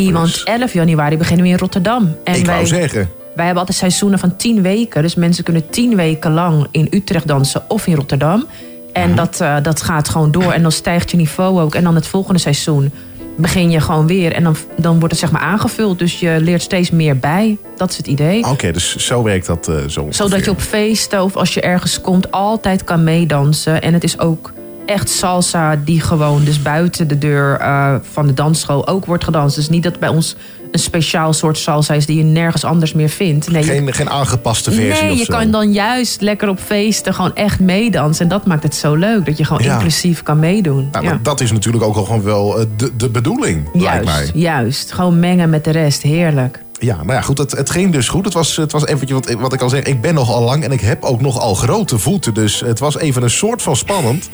Nee, 0.00 0.12
want 0.12 0.42
11 0.44 0.72
januari 0.72 1.16
beginnen 1.16 1.44
we 1.44 1.50
in 1.50 1.58
Rotterdam. 1.58 2.14
En 2.24 2.34
Ik 2.34 2.46
wou 2.46 2.58
wij, 2.58 2.66
zeggen, 2.66 3.08
wij 3.34 3.44
hebben 3.44 3.58
altijd 3.60 3.78
seizoenen 3.78 4.18
van 4.18 4.36
10 4.36 4.62
weken. 4.62 5.02
Dus 5.02 5.14
mensen 5.14 5.44
kunnen 5.44 5.70
10 5.70 5.96
weken 5.96 6.32
lang 6.32 6.66
in 6.70 6.86
Utrecht 6.90 7.26
dansen 7.26 7.62
of 7.68 7.86
in 7.86 7.94
Rotterdam. 7.94 8.46
En 8.92 9.06
Mhm. 9.08 9.16
dat, 9.16 9.40
eh, 9.40 9.56
dat 9.62 9.82
gaat 9.82 10.08
gewoon 10.08 10.30
door. 10.30 10.52
En 10.52 10.62
dan 10.62 10.72
stijgt 10.72 11.10
je 11.10 11.16
niveau 11.16 11.60
ook. 11.60 11.74
En 11.74 11.84
dan 11.84 11.94
het 11.94 12.06
volgende 12.06 12.40
seizoen 12.40 12.92
begin 13.36 13.70
je 13.70 13.80
gewoon 13.80 14.06
weer. 14.06 14.32
En 14.32 14.42
dan, 14.44 14.56
dan 14.76 14.94
wordt 14.98 15.10
het 15.10 15.20
zeg 15.20 15.30
maar 15.30 15.40
aangevuld. 15.40 15.98
Dus 15.98 16.20
je 16.20 16.36
leert 16.40 16.62
steeds 16.62 16.90
meer 16.90 17.18
bij. 17.18 17.56
Dat 17.76 17.90
is 17.90 17.96
het 17.96 18.06
idee. 18.06 18.44
Oké, 18.44 18.72
dus 18.72 18.96
zo 18.96 19.22
werkt 19.22 19.46
dat 19.46 19.68
eh, 19.68 19.74
zo 19.74 20.00
ongeveer. 20.00 20.12
Zodat 20.24 20.44
je 20.44 20.50
op 20.50 20.60
feesten 20.60 21.22
of 21.22 21.36
als 21.36 21.54
je 21.54 21.60
ergens 21.60 22.00
komt 22.00 22.30
altijd 22.30 22.84
kan 22.84 23.04
meedansen. 23.04 23.82
En 23.82 23.92
het 23.92 24.04
is 24.04 24.18
ook 24.18 24.52
echt 24.86 25.10
salsa 25.10 25.76
die 25.84 26.00
gewoon 26.00 26.44
dus 26.44 26.62
buiten 26.62 27.08
de 27.08 27.18
deur 27.18 27.58
eh, 27.60 27.94
van 28.12 28.26
de 28.26 28.34
dansschool 28.34 28.88
ook 28.88 29.04
wordt 29.06 29.24
gedanst. 29.24 29.56
Dus 29.56 29.68
niet 29.68 29.82
dat 29.82 29.98
bij 29.98 30.08
ons 30.08 30.36
een 30.70 30.78
speciaal 30.78 31.32
soort 31.32 31.58
salsa 31.58 31.94
is 31.94 32.06
die 32.06 32.16
je 32.16 32.22
nergens 32.22 32.64
anders 32.64 32.92
meer 32.92 33.08
vindt. 33.08 33.50
Nee, 33.50 33.64
je- 33.64 33.70
Geen, 33.70 33.92
geen 33.92 34.10
aangepaste 34.10 34.70
versie 34.72 35.04
Nee, 35.06 35.16
je 35.16 35.24
zo. 35.24 35.36
kan 35.38 35.50
dan 35.50 35.72
juist 35.72 36.20
lekker 36.20 36.48
op 36.48 36.58
feesten 36.58 37.14
gewoon 37.14 37.34
echt 37.34 37.60
meedansen. 37.60 38.22
En 38.22 38.28
dat 38.30 38.46
maakt 38.46 38.62
het 38.62 38.74
zo 38.74 38.94
leuk, 38.94 39.24
dat 39.26 39.38
je 39.38 39.44
gewoon 39.44 39.62
Ja. 39.62 39.74
inclusief 39.74 40.22
kan 40.22 40.38
meedoen. 40.38 40.88
Nou, 40.92 41.04
ja. 41.04 41.18
Dat 41.22 41.40
is 41.40 41.52
natuurlijk 41.52 41.84
ook 41.84 41.96
al 41.96 42.04
gewoon 42.04 42.22
wel 42.22 42.58
eh, 42.58 42.66
de, 42.76 42.90
de 42.96 43.08
bedoeling, 43.08 43.68
lijkt 43.72 44.04
mij. 44.04 44.14
Juist, 44.14 44.32
juist. 44.34 44.92
Gewoon 44.92 45.20
mengen 45.20 45.50
met 45.50 45.64
de 45.64 45.70
rest. 45.70 46.02
Heerlijk. 46.02 46.64
Ja, 46.78 46.96
nou 46.96 47.12
ja, 47.12 47.20
goed, 47.20 47.38
het, 47.38 47.50
het 47.50 47.70
ging 47.70 47.92
dus 47.92 48.08
goed. 48.08 48.24
Het 48.24 48.34
was, 48.34 48.56
het 48.56 48.72
was 48.72 48.86
eventjes 48.86 49.18
wat, 49.18 49.40
wat 49.40 49.52
ik 49.52 49.60
al 49.60 49.68
zeg. 49.68 49.82
Ik 49.82 50.00
ben 50.00 50.14
nogal 50.14 50.42
lang 50.42 50.64
en 50.64 50.72
ik 50.72 50.80
heb 50.80 51.04
ook 51.04 51.20
nogal 51.20 51.54
grote 51.54 51.98
voeten. 51.98 52.34
Dus 52.34 52.60
het 52.60 52.78
was 52.78 52.98
even 52.98 53.22
een 53.22 53.30
soort 53.30 53.62
van 53.62 53.76
spannend. 53.76 54.28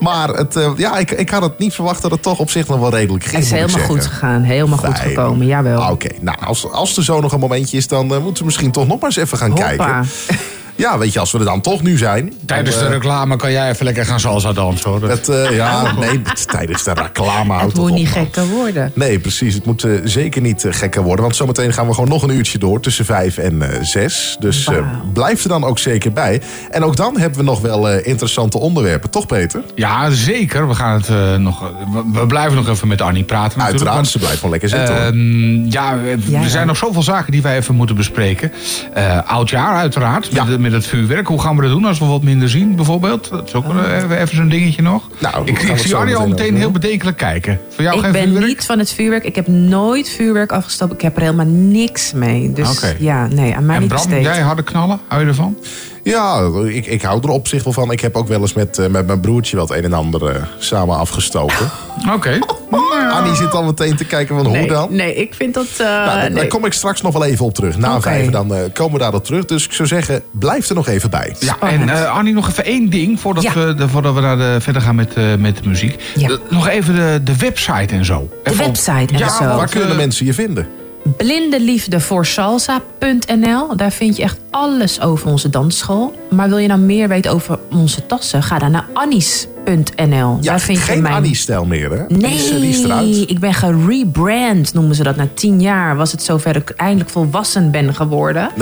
Maar 0.00 0.28
het, 0.28 0.56
eh, 0.56 0.70
ja, 0.76 0.98
ik, 0.98 1.10
ik 1.10 1.30
had 1.30 1.42
het 1.42 1.58
niet 1.58 1.74
verwacht 1.74 2.02
dat 2.02 2.10
het 2.10 2.22
toch 2.22 2.38
op 2.38 2.50
zich 2.50 2.66
nog 2.66 2.78
wel 2.80 2.90
redelijk 2.90 3.24
ging. 3.24 3.34
Het 3.36 3.44
is 3.44 3.50
helemaal 3.50 3.86
goed 3.86 4.06
gegaan. 4.06 4.42
Helemaal 4.42 4.78
goed 4.78 4.98
gekomen, 4.98 5.46
jawel. 5.46 5.80
Ah, 5.80 5.90
Oké, 5.90 6.08
nou, 6.20 6.38
als, 6.44 6.70
als 6.70 6.96
er 6.96 7.04
zo 7.04 7.20
nog 7.20 7.32
een 7.32 7.40
momentje 7.40 7.76
is, 7.76 7.88
dan 7.88 8.14
eh, 8.14 8.20
moeten 8.22 8.38
we 8.38 8.44
misschien 8.44 8.70
toch 8.72 8.86
nog 8.86 9.00
maar 9.00 9.08
eens 9.08 9.16
even 9.16 9.38
gaan 9.38 9.50
Hoppa. 9.50 9.66
kijken. 9.66 10.08
Ja, 10.80 10.98
weet 10.98 11.12
je, 11.12 11.18
als 11.20 11.32
we 11.32 11.38
er 11.38 11.44
dan 11.44 11.60
toch 11.60 11.82
nu 11.82 11.96
zijn. 11.98 12.32
Tijdens 12.46 12.74
dan, 12.74 12.84
de 12.84 12.90
eh, 12.90 12.94
reclame 13.00 13.36
kan 13.36 13.52
jij 13.52 13.70
even 13.70 13.84
lekker 13.84 14.04
gaan 14.06 14.20
salsa 14.20 14.52
dansen 14.52 14.90
hoor. 14.90 15.02
het, 15.08 15.28
eh, 15.28 15.56
ja, 15.56 15.92
nee, 16.00 16.22
tijdens 16.46 16.82
de 16.84 16.92
reclame 16.94 17.52
houdt 17.52 17.72
Het 17.72 17.80
moet 17.80 17.90
op, 17.90 17.96
niet 17.96 18.04
man. 18.14 18.24
gekker 18.24 18.46
worden. 18.46 18.92
Nee, 18.94 19.18
precies. 19.18 19.54
Het 19.54 19.64
moet 19.66 19.84
eh, 19.84 19.92
zeker 20.04 20.40
niet 20.40 20.66
gekker 20.70 21.02
worden. 21.02 21.24
Want 21.24 21.36
zometeen 21.36 21.72
gaan 21.72 21.86
we 21.86 21.94
gewoon 21.94 22.08
nog 22.08 22.22
een 22.22 22.30
uurtje 22.30 22.58
door 22.58 22.80
tussen 22.80 23.04
vijf 23.04 23.38
en 23.38 23.62
eh, 23.72 23.78
zes. 23.82 24.36
Dus 24.38 24.66
eh, 24.66 24.74
Wauw. 24.74 24.84
blijf 25.12 25.42
er 25.42 25.48
dan 25.48 25.64
ook 25.64 25.78
zeker 25.78 26.12
bij. 26.12 26.40
En 26.70 26.84
ook 26.84 26.96
dan 26.96 27.18
hebben 27.18 27.38
we 27.38 27.44
nog 27.44 27.60
wel 27.60 27.88
eh, 27.88 28.06
interessante 28.06 28.58
onderwerpen. 28.58 29.10
Toch, 29.10 29.26
Peter? 29.26 29.62
Ja, 29.74 30.10
zeker. 30.10 30.68
We 30.68 30.74
gaan 30.74 30.94
het 30.94 31.08
eh, 31.08 31.34
nog. 31.36 31.60
We, 31.60 32.02
we 32.20 32.26
blijven 32.26 32.54
nog 32.56 32.68
even 32.68 32.88
met 32.88 33.00
Annie 33.00 33.24
praten. 33.24 33.58
natuurlijk, 33.58 33.70
Uiteraard, 33.72 33.94
want, 33.96 34.08
ze 34.08 34.18
blijft 34.18 34.36
gewoon 34.36 34.50
lekker 34.50 34.68
zitten. 34.68 34.94
hoor. 34.96 35.04
Ehm, 35.04 35.64
ja, 35.70 35.96
er 36.42 36.50
zijn 36.50 36.66
nog 36.66 36.76
zoveel 36.76 37.02
zaken 37.02 37.32
die 37.32 37.42
wij 37.42 37.56
even 37.56 37.74
moeten 37.74 37.96
bespreken. 37.96 38.52
Eh 38.94 39.18
oudjaar 39.26 39.74
uiteraard, 39.76 40.28
Ja. 40.32 40.44
met, 40.44 40.58
met 40.60 40.69
het 40.72 40.86
vuurwerk. 40.86 41.26
Hoe 41.26 41.40
gaan 41.40 41.56
we 41.56 41.62
dat 41.62 41.70
doen 41.70 41.84
als 41.84 41.98
we 41.98 42.04
wat 42.04 42.22
minder 42.22 42.48
zien 42.48 42.76
bijvoorbeeld? 42.76 43.30
Dat 43.30 43.46
is 43.46 43.54
ook 43.54 43.64
eh, 43.74 44.20
even, 44.20 44.36
zo'n 44.36 44.48
dingetje 44.48 44.82
nog. 44.82 45.08
Nou, 45.18 45.46
ik 45.46 45.58
zie 45.76 45.96
al 45.96 46.28
meteen 46.28 46.56
heel 46.56 46.70
bedenkelijk 46.70 47.16
kijken. 47.16 47.60
Voor 47.70 47.84
jou 47.84 47.96
Ik 47.96 48.02
geen 48.02 48.12
ben 48.12 48.22
vuurwerk? 48.22 48.46
niet 48.46 48.66
van 48.66 48.78
het 48.78 48.92
vuurwerk. 48.92 49.24
Ik 49.24 49.34
heb 49.34 49.46
nooit 49.46 50.08
vuurwerk 50.08 50.52
afgestopt. 50.52 50.92
Ik 50.92 51.00
heb 51.00 51.16
er 51.16 51.22
helemaal 51.22 51.46
niks 51.46 52.12
mee. 52.12 52.52
Dus 52.52 52.94
ja, 52.98 53.26
nee, 53.26 53.54
aan 53.56 53.66
mij 53.66 53.74
En 53.74 53.80
niet 53.80 53.90
Bram, 53.90 54.06
besteed. 54.06 54.24
jij 54.24 54.40
harde 54.40 54.62
knallen? 54.62 55.00
Hou 55.08 55.22
je 55.22 55.28
ervan? 55.28 55.56
Ja, 56.02 56.50
ik, 56.66 56.86
ik 56.86 57.02
hou 57.02 57.20
er 57.22 57.28
op 57.28 57.48
zich 57.48 57.64
wel 57.64 57.72
van. 57.72 57.90
Ik 57.92 58.00
heb 58.00 58.16
ook 58.16 58.28
wel 58.28 58.40
eens 58.40 58.52
met, 58.52 58.78
eh, 58.78 58.86
met 58.86 59.06
mijn 59.06 59.20
broertje 59.20 59.56
wel 59.56 59.66
het 59.66 59.76
een 59.76 59.84
en 59.84 59.92
ander 59.92 60.26
eh, 60.26 60.42
samen 60.58 60.96
afgestoken. 60.96 61.70
Oké. 62.14 62.38
Annie 63.12 63.34
zit 63.34 63.54
al 63.54 63.62
meteen 63.64 63.96
te 63.96 64.04
kijken 64.04 64.36
van 64.36 64.46
hoe 64.56 64.66
dan. 64.66 64.88
nee, 64.90 65.14
ik 65.14 65.34
vind 65.34 65.54
dat... 65.54 65.66
eh, 65.78 65.86
Nou, 65.86 66.34
daar, 66.34 66.46
kom 66.46 66.64
ik 66.64 66.72
straks 66.72 67.00
nog 67.00 67.12
wel 67.12 67.24
even 67.24 67.44
op 67.44 67.54
terug. 67.54 67.78
Na 67.78 68.00
vijf, 68.00 68.30
dan 68.30 68.54
eh, 68.54 68.60
komen 68.72 68.92
we 68.92 68.98
daarop 68.98 69.24
terug. 69.24 69.44
Dus 69.44 69.64
ik 69.64 69.72
zou 69.72 69.88
zeggen, 69.88 70.22
blijf 70.30 70.68
er 70.68 70.74
nog 70.74 70.88
even 70.88 71.10
bij. 71.10 71.34
Ja, 71.38 71.56
en 71.60 71.88
eh 71.88 72.12
Annie, 72.16 72.34
nog 72.34 72.48
even 72.48 72.64
één 72.64 72.90
ding 72.90 73.20
voordat, 73.20 73.42
Ja. 73.42 73.52
we, 73.54 73.74
de, 73.74 73.88
voordat 73.88 74.14
we 74.14 74.20
naar 74.20 74.36
de, 74.36 74.56
verder 74.60 74.82
gaan 74.82 74.94
met, 74.94 75.14
eh, 75.14 75.24
met 75.38 75.56
de 75.62 75.68
muziek. 75.68 76.02
Ja. 76.14 76.38
Nog 76.48 76.68
even 76.68 76.94
de, 76.94 77.20
de 77.24 77.36
website 77.36 77.94
en 77.94 78.04
zo. 78.04 78.28
De 78.44 78.50
Even 78.50 78.60
op- 78.64 78.66
website 78.66 79.12
en 79.12 79.18
ja, 79.18 79.28
zo. 79.36 79.44
Waar 79.44 79.68
kunnen 79.68 79.96
mensen 79.96 80.26
je 80.26 80.34
vinden? 80.34 80.68
Blindeliefdevoorsalsa.nl. 81.16 83.76
Daar 83.76 83.92
vind 83.92 84.16
je 84.16 84.22
echt 84.22 84.38
alles 84.50 85.00
over 85.00 85.30
onze 85.30 85.50
dansschool. 85.50 86.14
Maar 86.30 86.48
wil 86.48 86.58
je 86.58 86.68
nou 86.68 86.80
meer 86.80 87.08
weten 87.08 87.32
over 87.32 87.58
onze 87.72 88.06
tassen? 88.06 88.42
Ga 88.42 88.58
dan 88.58 88.70
naar 88.70 88.86
annies.nl. 88.92 90.36
Ja, 90.40 90.50
daar 90.50 90.60
vind 90.60 90.78
je 90.78 90.84
geen 90.84 91.02
mijn... 91.02 91.14
Annie-stijl 91.14 91.64
meer, 91.64 91.90
hè? 91.90 92.04
Nee, 92.08 93.26
ik 93.26 93.38
ben 93.38 93.54
gerebrand, 93.54 94.74
noemen 94.74 94.94
ze 94.94 95.02
dat. 95.02 95.16
Na 95.16 95.28
tien 95.34 95.60
jaar 95.60 95.96
was 95.96 96.12
het 96.12 96.22
zover 96.22 96.56
ik 96.56 96.70
eindelijk 96.70 97.10
volwassen 97.10 97.70
ben 97.70 97.94
geworden. 97.94 98.48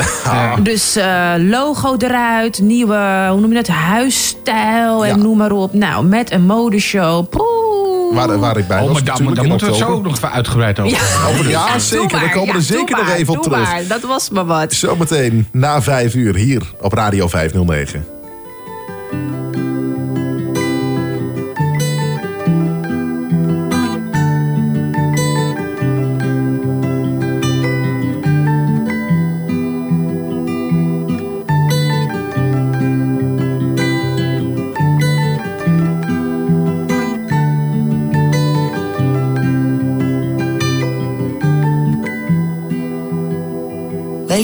Dus 0.62 0.96
eh, 0.96 1.32
logo 1.38 1.94
eruit, 1.98 2.60
nieuwe, 2.60 3.26
hoe 3.30 3.40
noem 3.40 3.48
je 3.48 3.54
dat, 3.54 3.66
huisstijl 3.66 5.04
en 5.04 5.16
Ja. 5.16 5.22
noem 5.22 5.36
maar 5.36 5.52
op. 5.52 5.72
Nou, 5.72 6.04
met 6.04 6.32
een 6.32 6.46
modeshow. 6.46 7.28
Poeh. 7.28 7.97
Waar, 8.12 8.38
waar 8.38 8.56
ik 8.56 8.68
bij 8.68 8.80
Oh, 8.80 8.88
was 8.92 9.02
maar 9.02 9.18
in 9.18 9.48
moeten 9.48 9.66
we 9.66 9.72
het 9.72 9.82
zo 9.82 9.88
ook 9.92 10.02
nog 10.02 10.16
even 10.16 10.32
uitgebreid 10.32 10.78
over 10.80 10.98
hebben. 11.00 11.48
Ja, 11.48 11.78
zeker. 11.78 12.20
We 12.20 12.30
komen 12.30 12.54
er 12.54 12.62
zeker 12.62 12.96
nog 12.96 13.10
even 13.10 13.36
op 13.36 13.42
terug. 13.42 13.62
maar. 13.62 13.86
Dat 13.88 14.02
was 14.02 14.30
maar 14.30 14.46
wat. 14.46 14.72
Zometeen 14.72 15.46
na 15.52 15.82
vijf 15.82 16.14
uur 16.14 16.34
hier 16.34 16.62
op 16.80 16.92
Radio 16.92 17.28
509. 17.28 18.04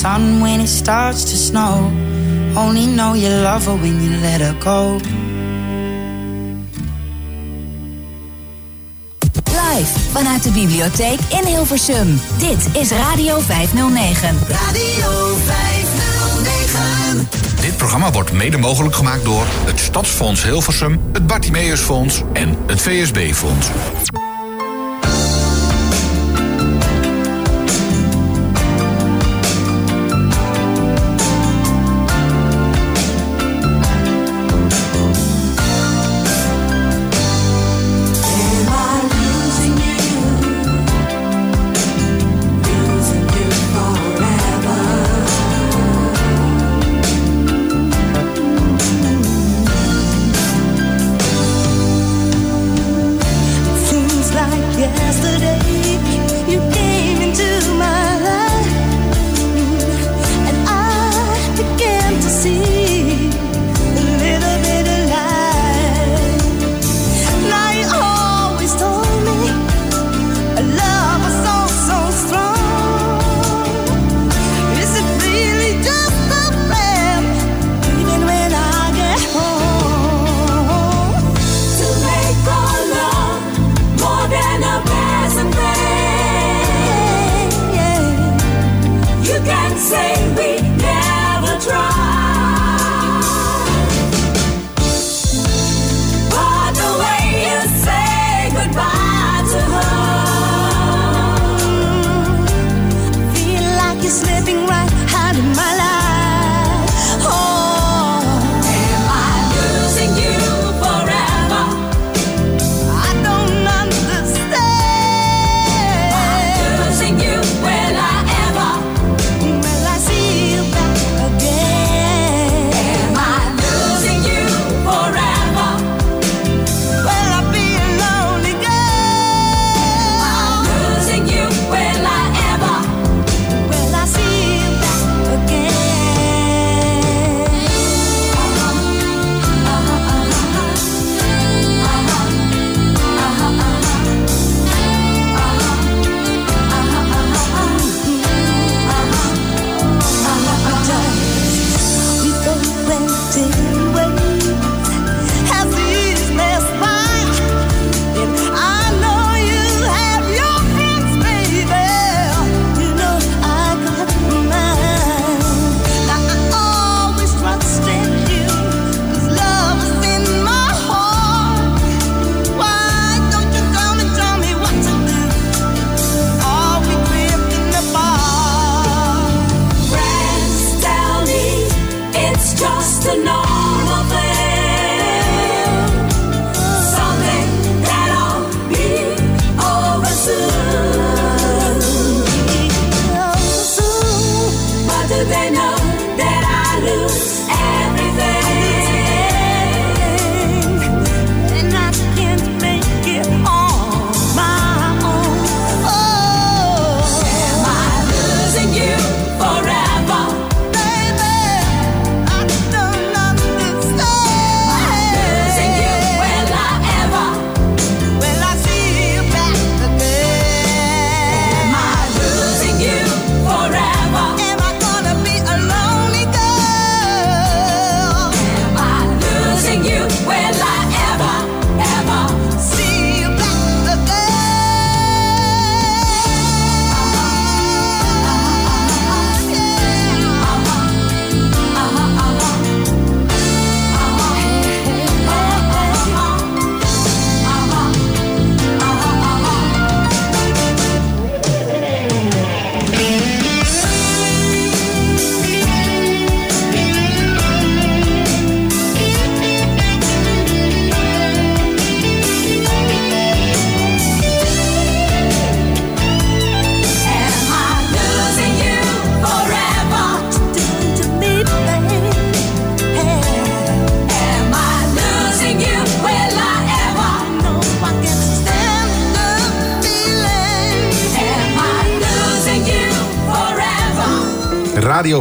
sun 0.00 0.40
when 0.40 0.60
it 0.60 0.68
starts 0.68 1.24
to 1.24 1.36
snow. 1.36 1.90
Only 2.54 2.86
know 2.86 3.14
you 3.14 3.28
love 3.28 3.66
her 3.66 3.76
when 3.80 4.02
you 4.02 4.20
let 4.20 4.40
her 4.40 4.54
go. 4.58 4.98
Live 9.44 9.90
vanuit 10.12 10.42
de 10.42 10.50
bibliotheek 10.50 11.18
in 11.28 11.46
Hilversum. 11.46 12.20
Dit 12.38 12.82
is 12.82 12.90
Radio 12.90 13.40
509. 13.40 14.36
Radio 14.48 15.36
509. 15.46 17.28
Dit 17.60 17.76
programma 17.76 18.10
wordt 18.10 18.32
mede 18.32 18.58
mogelijk 18.58 18.94
gemaakt 18.94 19.24
door 19.24 19.46
het 19.64 19.80
Stadsfonds 19.80 20.42
Hilversum, 20.42 21.00
het 21.12 21.26
Bartimeusfonds 21.26 22.22
en 22.32 22.56
het 22.66 22.80
VSB-fonds. 22.80 23.68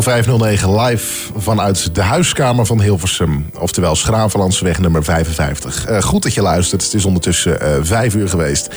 509 0.01 0.79
live 0.79 1.31
vanuit 1.37 1.95
de 1.95 2.01
huiskamer 2.01 2.65
van 2.65 2.81
Hilversum. 2.81 3.49
Oftewel 3.59 3.95
Schravenlandseweg 3.95 4.79
nummer 4.79 5.03
55. 5.03 5.85
Eh, 5.85 6.01
goed 6.01 6.23
dat 6.23 6.33
je 6.33 6.41
luistert. 6.41 6.83
Het 6.83 6.93
is 6.93 7.05
ondertussen 7.05 7.85
vijf 7.85 8.15
uur 8.15 8.29
geweest. 8.29 8.67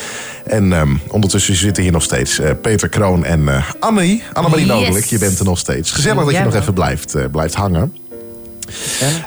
En 0.47 0.73
ehm, 0.73 0.97
ondertussen 1.09 1.57
zitten 1.57 1.83
hier 1.83 1.93
nog 1.93 2.03
steeds 2.03 2.39
eh, 2.39 2.51
Peter 2.63 2.89
Kroon 2.89 3.25
en 3.25 3.65
Annie. 3.79 4.23
Annemarie 4.33 4.67
Yes. 4.67 4.75
Nodelijk, 4.75 5.05
je 5.05 5.19
bent 5.19 5.39
er 5.39 5.45
nog 5.45 5.59
steeds. 5.59 5.91
Gezellig 5.91 6.25
dat 6.25 6.35
je 6.35 6.43
nog 6.43 6.55
even 6.55 6.75
blijft, 6.75 7.31
blijft 7.31 7.55
hangen. 7.55 7.97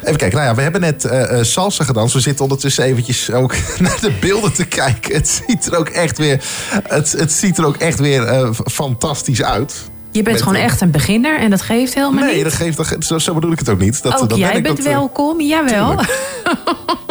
Even 0.02 0.16
kijken, 0.16 0.38
nou 0.38 0.48
ja, 0.48 0.54
we 0.54 0.62
hebben 0.62 0.80
net 0.80 1.08
salsa 1.40 1.84
gedanst. 1.84 2.14
We 2.14 2.20
zitten 2.20 2.42
ondertussen 2.44 2.84
eventjes 2.84 3.30
ook 3.30 3.54
naar 3.78 4.00
de 4.00 4.12
beelden 4.20 4.52
te 4.52 4.64
kijken. 4.64 5.14
Het 5.14 5.28
ziet 5.46 5.66
er 5.66 5.78
ook 5.78 5.88
echt 5.88 6.18
weer, 6.18 6.44
het, 6.82 7.12
het 7.12 7.32
ziet 7.32 7.58
er 7.58 7.66
ook 7.66 7.76
echt 7.76 7.98
weer 7.98 8.50
fantastisch 8.64 9.42
uit. 9.42 9.85
Je 10.16 10.22
bent 10.22 10.36
Met, 10.36 10.46
gewoon 10.46 10.62
echt 10.62 10.80
een 10.80 10.90
beginner 10.90 11.38
en 11.38 11.50
dat 11.50 11.62
geeft 11.62 11.94
helemaal 11.94 12.24
Nee, 12.24 12.34
niet. 12.34 12.44
dat 12.44 12.52
geeft, 12.52 12.76
dat, 12.76 12.96
zo, 12.98 13.18
zo 13.18 13.34
bedoel 13.34 13.52
ik 13.52 13.58
het 13.58 13.68
ook 13.68 13.78
niet. 13.78 14.02
Dat, 14.02 14.20
Ook 14.22 14.28
dat 14.28 14.38
jij 14.38 14.48
ben 14.48 14.56
ik, 14.56 14.62
bent 14.62 14.76
dat, 14.76 14.86
eh, 14.86 14.92
welkom, 14.92 15.40
jawel. 15.40 16.00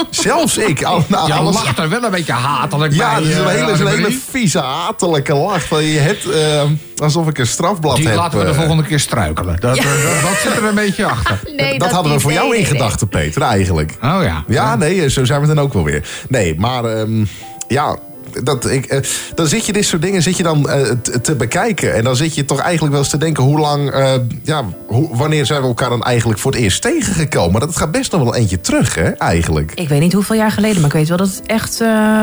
Zelfs 0.09 0.57
ik. 0.57 0.83
Al, 0.83 1.03
nou, 1.07 1.27
Je 1.27 1.33
alles- 1.33 1.55
lacht 1.55 1.77
er 1.79 1.89
wel 1.89 2.03
een 2.03 2.11
beetje 2.11 2.33
hatelijk 2.33 2.93
ja, 2.93 3.13
bij. 3.13 3.19
dat 3.19 3.29
is 3.29 3.35
een 3.37 3.43
eh, 3.43 3.49
hele, 3.49 3.61
is 3.71 3.71
een 3.71 3.77
hele 3.77 3.89
Annemarie. 3.89 4.21
vieze, 4.29 4.59
hatelijke 4.59 5.33
lach. 5.35 5.63
Van 5.67 5.83
je 5.83 5.99
hebt, 5.99 6.29
eh, 6.29 6.61
alsof 6.97 7.27
ik 7.27 7.37
een 7.37 7.47
strafblad 7.47 7.95
Die 7.95 8.07
heb. 8.07 8.15
laten 8.15 8.39
we 8.39 8.45
de 8.45 8.51
eh. 8.51 8.57
volgende 8.57 8.83
keer 8.83 8.99
struikelen. 8.99 9.59
Dat, 9.59 9.75
Ja. 9.75 9.83
dat, 9.83 10.21
dat 10.21 10.37
zit 10.43 10.55
er 10.55 10.63
een 10.65 10.75
beetje 10.75 11.05
achter. 11.05 11.39
Nee, 11.55 11.79
dat, 11.79 11.91
hadden 11.91 12.13
we 12.13 12.19
voor 12.19 12.31
jou 12.31 12.47
Nee, 12.49 12.57
in 12.57 12.61
nee, 12.63 12.71
nee. 12.71 12.79
gedachten, 12.81 13.07
Peter, 13.07 13.41
eigenlijk. 13.41 13.91
Oh 14.03 14.17
ja. 14.23 14.43
Ja, 14.47 14.75
nee, 14.75 15.09
zo 15.09 15.25
zijn 15.25 15.41
we 15.41 15.47
dan 15.47 15.59
ook 15.59 15.73
wel 15.73 15.83
weer. 15.83 16.07
Nee, 16.29 16.59
maar 16.59 16.83
ehm, 16.85 17.25
ja, 17.67 17.97
dat, 18.43 18.69
ik, 18.69 18.85
eh, 18.85 18.99
dan 19.35 19.47
zit 19.47 19.65
je 19.65 19.73
dit 19.73 19.85
soort 19.85 20.01
dingen 20.01 20.21
zit 20.21 20.37
je 20.37 20.43
dan, 20.43 20.69
eh, 20.69 20.81
te, 21.21 21.35
bekijken. 21.35 21.93
En 21.93 22.03
dan 22.03 22.15
zit 22.15 22.35
je 22.35 22.45
toch 22.45 22.59
eigenlijk 22.59 22.91
wel 22.91 23.01
eens 23.01 23.11
te 23.11 23.17
denken... 23.17 23.43
hoe 23.43 23.59
lang, 23.59 23.91
eh, 23.91 24.13
ja, 24.43 24.63
hoe, 24.87 25.17
wanneer 25.17 25.45
zijn 25.45 25.61
we 25.61 25.67
elkaar 25.67 25.89
dan 25.89 26.03
eigenlijk 26.03 26.39
voor 26.39 26.51
het 26.51 26.61
eerst 26.61 26.81
tegengekomen? 26.81 27.59
Dat 27.59 27.77
gaat 27.77 27.91
best 27.91 28.11
nog 28.11 28.23
wel 28.23 28.35
eentje 28.35 28.61
terug, 28.61 28.95
hè, 28.95 29.09
eigenlijk. 29.09 29.71
Ik 29.75 29.89
weet 29.89 29.99
niet 29.99 30.13
hoeveel 30.13 30.35
jaar 30.35 30.51
geleden, 30.51 30.75
maar 30.75 30.89
ik 30.89 30.95
weet 30.95 31.07
wel 31.07 31.17
dat 31.17 31.27
het 31.27 31.41
echt, 31.45 31.77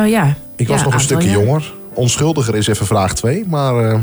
ja... 0.06 0.34
Ik 0.56 0.68
was 0.68 0.78
ja, 0.78 0.84
nog 0.84 0.94
een 0.94 1.00
stukje 1.00 1.28
jaar. 1.28 1.38
jonger. 1.38 1.72
Onschuldiger 1.94 2.54
is 2.54 2.66
even 2.66 2.86
vraag 2.86 3.14
2, 3.14 3.44
maar... 3.48 3.74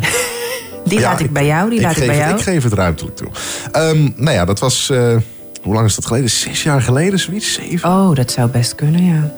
Die 0.86 1.00
ja, 1.00 1.10
laat 1.10 1.20
ik 1.20 1.34
bij 1.34 1.46
jou, 1.46 1.70
die 1.70 1.82
laat 1.82 1.92
ik, 1.92 1.98
geef, 1.98 2.06
bij 2.06 2.16
het- 2.16 2.26
jou. 2.26 2.38
Ik 2.38 2.44
geef 2.44 2.64
het 2.64 2.74
ruimtelijk 2.74 3.16
toe. 3.16 3.28
Ehm, 3.72 4.10
nou 4.16 4.32
ja, 4.32 4.46
dat 4.46 4.60
was... 4.60 4.88
hoe 5.62 5.74
lang 5.74 5.86
is 5.86 5.96
dat 5.96 6.06
geleden? 6.06 6.30
Zes 6.30 6.64
jaar 6.64 6.82
geleden, 6.82 7.20
zoiets? 7.20 7.54
Zeven? 7.54 7.90
Oh, 7.90 8.16
dat 8.16 8.32
zou 8.32 8.50
best 8.50 8.76
kunnen, 8.76 9.06
ja. 9.06 9.32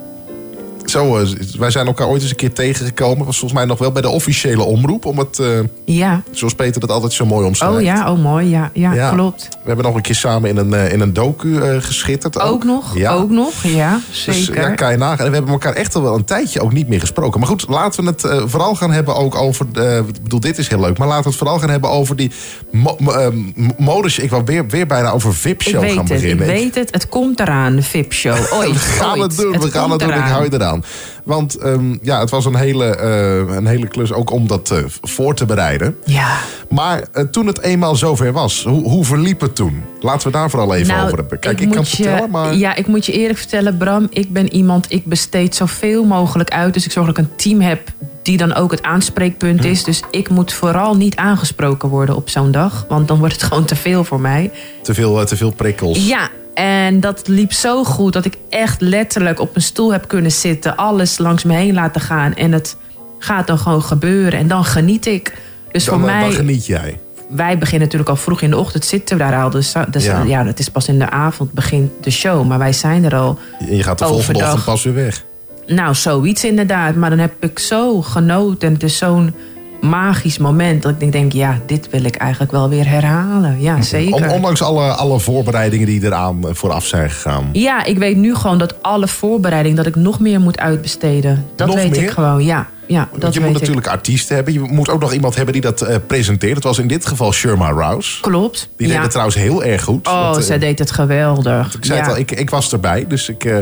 Zo, 0.91 1.17
eh, 1.17 1.27
wij 1.59 1.71
zijn 1.71 1.87
elkaar 1.87 2.07
ooit 2.07 2.21
eens 2.21 2.29
een 2.29 2.35
keer 2.35 2.53
tegengekomen. 2.53 3.25
was 3.25 3.37
volgens 3.37 3.59
mij 3.59 3.65
nog 3.69 3.77
wel 3.79 3.91
bij 3.91 4.01
de 4.01 4.09
officiële 4.09 4.63
omroep. 4.63 5.05
Om 5.05 5.17
het, 5.19 5.39
eh, 5.39 5.47
Ja. 5.85 6.21
zoals 6.31 6.53
Peter 6.53 6.81
dat 6.81 6.91
altijd 6.91 7.13
zo 7.13 7.25
mooi 7.25 7.45
omschrijft. 7.47 7.75
Oh 7.75 7.81
ja, 7.81 8.11
oh 8.11 8.19
mooi, 8.23 8.49
ja, 8.49 8.69
ja, 8.73 8.93
Ja. 8.93 9.09
klopt. 9.11 9.47
We 9.51 9.67
hebben 9.67 9.85
nog 9.85 9.95
een 9.95 10.01
keer 10.01 10.15
samen 10.15 10.49
in 10.49 10.57
een, 10.57 10.73
eh, 10.73 10.91
in 10.93 10.99
een 11.01 11.13
docu 11.13 11.59
geschitterd. 11.81 12.39
Ook 12.39 12.63
nog, 12.63 12.97
Ja. 12.97 13.11
ook 13.13 13.29
nog, 13.29 13.63
ja, 13.63 13.99
Dus, 14.09 14.23
zeker. 14.45 14.61
ja, 14.61 14.69
kan 14.69 14.91
je 14.91 14.97
nagaan. 14.97 15.25
En 15.25 15.29
we 15.29 15.33
hebben 15.35 15.51
elkaar 15.53 15.73
echt 15.73 15.95
al 15.95 16.01
wel 16.01 16.15
een 16.15 16.25
tijdje 16.25 16.61
ook 16.61 16.73
niet 16.73 16.87
meer 16.87 16.99
gesproken. 16.99 17.39
Maar 17.39 17.49
goed, 17.49 17.65
laten 17.67 18.03
we 18.03 18.09
het 18.09 18.49
vooral 18.49 18.75
gaan 18.75 18.91
hebben 18.91 19.15
ook 19.15 19.35
over... 19.35 19.65
ik 20.07 20.23
bedoel, 20.23 20.39
dit 20.39 20.57
is 20.57 20.67
heel 20.67 20.79
leuk. 20.79 20.97
Maar 20.97 21.07
laten 21.07 21.23
we 21.23 21.29
het 21.29 21.37
vooral 21.37 21.59
gaan 21.59 21.69
hebben 21.69 21.89
over 21.89 22.15
die 22.15 22.31
mo 22.71 22.95
mo- 22.99 23.31
modus. 23.77 24.19
Ik 24.19 24.29
wou 24.29 24.43
weer, 24.45 24.67
weer 24.67 24.87
bijna 24.87 25.09
over 25.11 25.33
VIP-show 25.33 25.79
gaan 25.87 25.97
het, 25.97 26.09
ik 26.09 26.15
beginnen. 26.21 26.45
weet 26.45 26.75
het. 26.75 26.91
Het 26.91 27.09
komt 27.09 27.39
eraan, 27.39 27.75
de 27.75 27.81
VIP-show. 27.81 28.35
We 28.71 28.75
gaan 28.75 29.17
ooit. 29.19 29.21
het 29.21 29.37
doen, 29.37 29.51
we 29.59 29.71
gaan 29.71 29.91
het 29.91 29.99
doen. 29.99 30.09
Ik 30.09 30.15
hou 30.15 30.43
je 30.43 30.53
eraan. 30.53 30.80
Want 31.23 31.55
ehm, 31.57 31.97
ja, 32.01 32.19
het 32.19 32.29
was 32.29 32.45
een 32.45 32.55
hele, 32.55 32.85
eh, 32.95 33.55
een 33.55 33.65
hele 33.67 33.87
klus 33.87 34.13
ook 34.13 34.29
om 34.31 34.47
dat 34.47 34.71
eh, 34.71 34.77
voor 35.01 35.35
te 35.35 35.45
bereiden. 35.45 35.97
Ja. 36.05 36.37
Maar 36.69 37.03
eh, 37.13 37.23
toen 37.23 37.47
het 37.47 37.61
eenmaal 37.61 37.95
zover 37.95 38.31
was, 38.31 38.63
hoe, 38.63 38.83
hoe 38.89 39.05
verliep 39.05 39.41
het 39.41 39.55
toen? 39.55 39.83
Laten 39.99 40.27
we 40.27 40.33
daar 40.33 40.49
vooral 40.49 40.75
even 40.75 40.87
Nou, 40.93 41.05
over 41.05 41.17
hebben. 41.17 41.39
Kijk, 41.39 41.59
ik, 41.61 41.69
kan 41.69 41.77
het 41.77 41.89
je- 41.89 41.95
vertellen, 42.03 42.29
maar... 42.29 42.55
Ja, 42.55 42.75
ik 42.75 42.87
moet 42.87 43.05
je 43.05 43.11
eerlijk 43.11 43.39
vertellen, 43.39 43.77
Bram. 43.77 44.07
Ik 44.09 44.33
ben 44.33 44.53
iemand, 44.53 44.85
ik 44.91 45.05
besteed 45.05 45.55
zoveel 45.55 46.03
mogelijk 46.03 46.49
uit. 46.49 46.73
Dus 46.73 46.85
ik 46.85 46.91
zorg 46.91 47.05
dat 47.07 47.17
ik 47.17 47.23
een 47.23 47.35
team 47.35 47.61
heb 47.61 47.81
die 48.23 48.37
dan 48.37 48.53
ook 48.53 48.71
het 48.71 48.83
aanspreekpunt 48.83 49.59
Hm. 49.59 49.67
is. 49.67 49.83
Dus 49.83 50.01
ik 50.11 50.29
moet 50.29 50.53
vooral 50.53 50.95
niet 50.95 51.15
aangesproken 51.15 51.89
worden 51.89 52.15
op 52.15 52.29
zo'n 52.29 52.51
dag. 52.51 52.85
Want 52.89 53.07
dan 53.07 53.17
wordt 53.19 53.33
het 53.33 53.43
gewoon 53.43 53.65
te 53.65 53.75
veel 53.75 54.03
voor 54.03 54.19
mij. 54.21 54.51
Te 54.83 54.93
veel, 54.93 55.25
te 55.25 55.35
veel 55.37 55.51
prikkels. 55.51 56.07
Ja, 56.07 56.29
en 56.53 56.99
dat 56.99 57.27
liep 57.27 57.51
zo 57.51 57.83
goed 57.83 58.13
dat 58.13 58.25
ik 58.25 58.37
echt 58.49 58.81
letterlijk 58.81 59.39
op 59.39 59.55
een 59.55 59.61
stoel 59.61 59.91
heb 59.91 60.07
kunnen 60.07 60.31
zitten. 60.31 60.75
Alles 60.75 61.17
langs 61.17 61.43
me 61.43 61.53
heen 61.53 61.73
laten 61.73 62.01
gaan. 62.01 62.33
En 62.33 62.51
het 62.51 62.77
gaat 63.19 63.47
dan 63.47 63.57
gewoon 63.57 63.83
gebeuren. 63.83 64.39
En 64.39 64.47
dan 64.47 64.65
geniet 64.65 65.05
ik. 65.05 65.33
Dus 65.71 65.85
dan, 65.85 65.99
voor 65.99 66.09
mij 66.09 66.21
dan 66.21 66.31
geniet 66.31 66.65
jij. 66.65 66.99
wij 67.29 67.57
beginnen 67.57 67.81
natuurlijk 67.81 68.09
al 68.09 68.15
vroeg 68.15 68.41
in 68.41 68.49
de 68.49 68.57
ochtend 68.57 68.85
zitten 68.85 69.17
we 69.17 69.23
daar 69.23 69.43
al. 69.43 69.49
Dus, 69.49 69.73
dus 69.89 70.05
Ja. 70.05 70.23
ja. 70.23 70.43
dat 70.43 70.59
is 70.59 70.69
pas 70.69 70.87
in 70.87 70.99
de 70.99 71.09
avond 71.09 71.51
begint 71.51 71.91
de 72.01 72.11
show. 72.11 72.47
Maar 72.47 72.59
wij 72.59 72.73
zijn 72.73 73.03
er 73.03 73.15
al. 73.15 73.39
En 73.59 73.75
je 73.75 73.83
gaat 73.83 73.99
de 73.99 74.05
volgende 74.05 74.39
ochtend 74.39 74.63
pas 74.63 74.83
weer 74.83 74.93
weg. 74.93 75.25
Nou, 75.67 75.95
zoiets 75.95 76.43
inderdaad. 76.43 76.95
Maar 76.95 77.09
dan 77.09 77.19
heb 77.19 77.33
ik 77.39 77.59
zo 77.59 78.01
genoten. 78.01 78.67
En 78.67 78.73
het 78.73 78.83
is 78.83 78.97
zo'n 78.97 79.33
magisch 79.81 80.37
moment. 80.37 80.81
Dat 80.83 80.93
ik 80.97 81.11
denk, 81.11 81.33
ja, 81.33 81.59
dit 81.65 81.89
wil 81.89 82.03
ik 82.03 82.15
eigenlijk 82.15 82.51
wel 82.51 82.69
weer 82.69 82.87
herhalen. 82.87 83.61
Ja, 83.61 83.81
zeker. 83.81 84.13
On- 84.15 84.29
ondanks 84.29 84.61
alle, 84.61 84.91
alle 84.91 85.19
voorbereidingen 85.19 85.85
die 85.85 86.05
eraan 86.05 86.47
eh, 86.47 86.53
vooraf 86.53 86.85
zijn 86.85 87.09
gegaan. 87.09 87.49
Ja, 87.51 87.83
ik 87.83 87.97
weet 87.97 88.17
nu 88.17 88.35
gewoon 88.35 88.57
dat 88.57 88.83
alle 88.83 89.07
voorbereiding... 89.07 89.75
dat 89.75 89.85
ik 89.85 89.95
nog 89.95 90.19
meer 90.19 90.39
moet 90.39 90.59
uitbesteden. 90.59 91.45
Dat 91.55 91.67
Nog 91.67 91.75
weet 91.75 91.89
meer? 91.91 92.01
ik 92.03 92.09
gewoon, 92.09 92.43
ja. 92.43 92.67
Ja 92.87 93.07
dat 93.11 93.21
Want 93.21 93.33
je 93.33 93.39
moet 93.39 93.49
ik. 93.49 93.59
natuurlijk 93.59 93.87
artiesten 93.87 94.35
hebben. 94.35 94.53
Je 94.53 94.59
moet 94.59 94.89
ook 94.89 95.01
nog 95.01 95.13
iemand 95.13 95.35
hebben 95.35 95.53
die 95.53 95.61
dat 95.61 95.81
eh, 95.81 95.95
presenteert. 96.07 96.55
Het 96.55 96.63
was 96.63 96.77
in 96.79 96.87
dit 96.87 97.05
geval 97.05 97.33
Sherma 97.33 97.69
Rouse. 97.69 98.21
Klopt. 98.21 98.69
Die 98.77 98.87
deed 98.87 98.95
ja. 98.95 99.01
het 99.01 99.09
trouwens 99.11 99.37
heel 99.37 99.63
erg 99.63 99.83
goed. 99.83 100.07
Oh, 100.07 100.21
Want, 100.23 100.37
eh, 100.37 100.43
zij 100.43 100.59
deed 100.59 100.79
het 100.79 100.91
geweldig. 100.91 101.75
Ik 101.75 101.85
zei 101.85 101.97
ja. 101.99 102.03
het 102.05 102.13
al, 102.13 102.19
ik, 102.19 102.31
ik 102.31 102.49
was 102.49 102.71
erbij. 102.73 103.05
Dus 103.07 103.29
ik... 103.29 103.43
eh, 103.45 103.57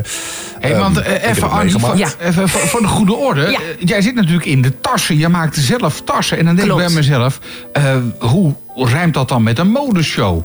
Hey, 0.59 0.71
ehm, 0.71 0.79
want 0.79 0.97
ik 0.97 1.03
eh, 1.03 1.11
heb 1.11 1.23
even, 1.23 1.49
voor, 1.49 1.57
meegemaakt. 1.57 2.17
even 2.19 2.49
voor, 2.49 2.81
de 2.81 2.87
goede 2.87 3.13
orde. 3.15 3.41
Ja. 3.51 3.59
Jij 3.79 4.01
zit 4.01 4.15
natuurlijk 4.15 4.45
in 4.45 4.61
de 4.61 4.79
tassen. 4.81 5.17
Je 5.17 5.27
maakt 5.27 5.55
zelf 5.57 6.01
tassen. 6.01 6.37
En 6.37 6.45
dan 6.45 6.55
denk 6.55 6.67
Klopt. 6.67 6.81
ik 6.83 6.87
bij 6.87 6.95
mezelf... 6.97 7.39
eh, 7.73 7.95
hoe 8.19 8.53
rijmt 8.75 9.13
dat 9.13 9.27
dan 9.29 9.43
met 9.43 9.59
een 9.59 9.69
modeshow? 9.71 10.41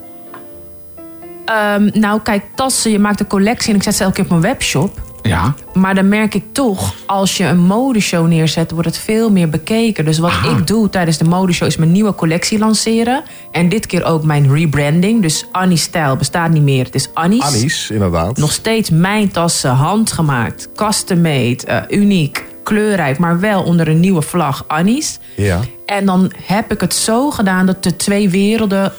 Ehm, 1.45 1.91
nou, 1.93 2.21
kijk, 2.21 2.43
tassen, 2.55 2.91
je 2.91 2.99
maakt 2.99 3.21
een 3.21 3.27
collectie 3.27 3.71
en 3.71 3.77
ik 3.77 3.83
zet 3.83 3.95
ze 3.95 4.03
elke 4.03 4.15
keer 4.15 4.25
op 4.25 4.31
mijn 4.31 4.43
webshop. 4.43 5.01
Ja. 5.29 5.55
Maar 5.73 5.95
dan 5.95 6.09
merk 6.09 6.35
ik 6.35 6.45
toch, 6.53 6.95
als 7.07 7.37
je 7.37 7.45
een 7.45 7.59
modeshow 7.59 8.27
neerzet, 8.27 8.71
wordt 8.71 8.89
het 8.89 8.99
veel 8.99 9.31
meer 9.31 9.49
bekeken. 9.49 10.05
Dus 10.05 10.19
wat 10.19 10.31
Aha. 10.31 10.59
ik 10.59 10.67
doe 10.67 10.91
tijdens 10.91 11.19
de 11.19 11.25
modeshow 11.25 11.69
is 11.69 11.77
mijn 11.77 11.93
nieuwe 11.93 12.15
collectie 12.15 12.59
lanceren. 12.59 13.23
En 13.51 13.69
dit 13.69 13.87
keer 13.87 14.05
ook 14.05 14.25
mijn 14.25 14.53
rebranding. 14.55 15.23
Dus 15.23 15.47
Annie's 15.53 15.83
stijl 15.83 16.17
bestaat 16.17 16.51
niet 16.51 16.63
meer. 16.63 16.85
Het 16.85 16.95
is 16.95 17.09
Annie's. 17.15 17.43
Annies, 17.43 17.91
inderdaad. 17.91 18.37
Nog 18.37 18.53
steeds 18.53 18.91
mijn 18.91 19.31
tassen, 19.31 19.71
handgemaakt, 19.71 20.69
custom 20.75 21.21
made, 21.21 21.67
eh, 21.67 21.99
uniek, 21.99 22.45
kleurrijk, 22.63 23.19
maar 23.19 23.41
wel 23.41 23.63
onder 23.63 23.89
een 23.89 24.01
nieuwe 24.01 24.23
vlag 24.23 24.65
Annie's. 24.67 25.19
Ja. 25.37 25.61
En 25.87 26.07
dan 26.07 26.33
heb 26.47 26.73
ik 26.73 26.81
het 26.81 26.95
zo 26.95 27.31
gedaan 27.31 27.67
dat 27.67 27.83
de 27.83 27.97
twee 27.97 28.29
werelden 28.29 28.93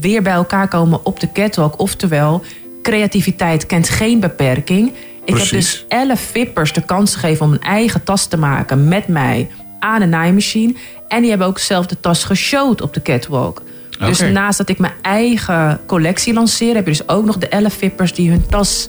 weer 0.00 0.22
bij 0.22 0.32
elkaar 0.32 0.68
komen 0.68 1.04
op 1.04 1.20
de 1.20 1.32
catwalk. 1.32 1.80
Oftewel, 1.80 2.42
creativiteit 2.82 3.66
kent 3.66 3.88
geen 3.88 4.20
beperking. 4.20 4.92
Ik 5.24 5.36
heb 5.36 5.48
dus 5.48 5.84
elf 5.88 6.20
vippers 6.20 6.72
de 6.72 6.82
kans 6.82 7.14
gegeven 7.14 7.46
om 7.46 7.52
een 7.52 7.62
eigen 7.62 8.04
tas 8.04 8.26
te 8.26 8.36
maken 8.36 8.88
met 8.88 9.08
mij 9.08 9.48
aan 9.78 10.02
een 10.02 10.08
naaimachine. 10.08 10.74
En 11.08 11.20
die 11.20 11.30
hebben 11.30 11.46
ook 11.46 11.58
zelf 11.58 11.86
de 11.86 12.00
tas 12.00 12.24
geshowd 12.24 12.80
op 12.80 12.94
de 12.94 13.02
catwalk. 13.02 13.62
Dus 13.98 14.20
naast 14.20 14.58
dat 14.58 14.68
ik 14.68 14.78
mijn 14.78 14.92
eigen 15.02 15.80
collectie 15.86 16.32
lanceer, 16.32 16.74
heb 16.74 16.84
je 16.84 16.90
dus 16.90 17.08
ook 17.08 17.24
nog 17.24 17.38
de 17.38 17.48
elf 17.48 17.74
vippers 17.74 18.14
die 18.14 18.30
hun 18.30 18.46
tas 18.46 18.88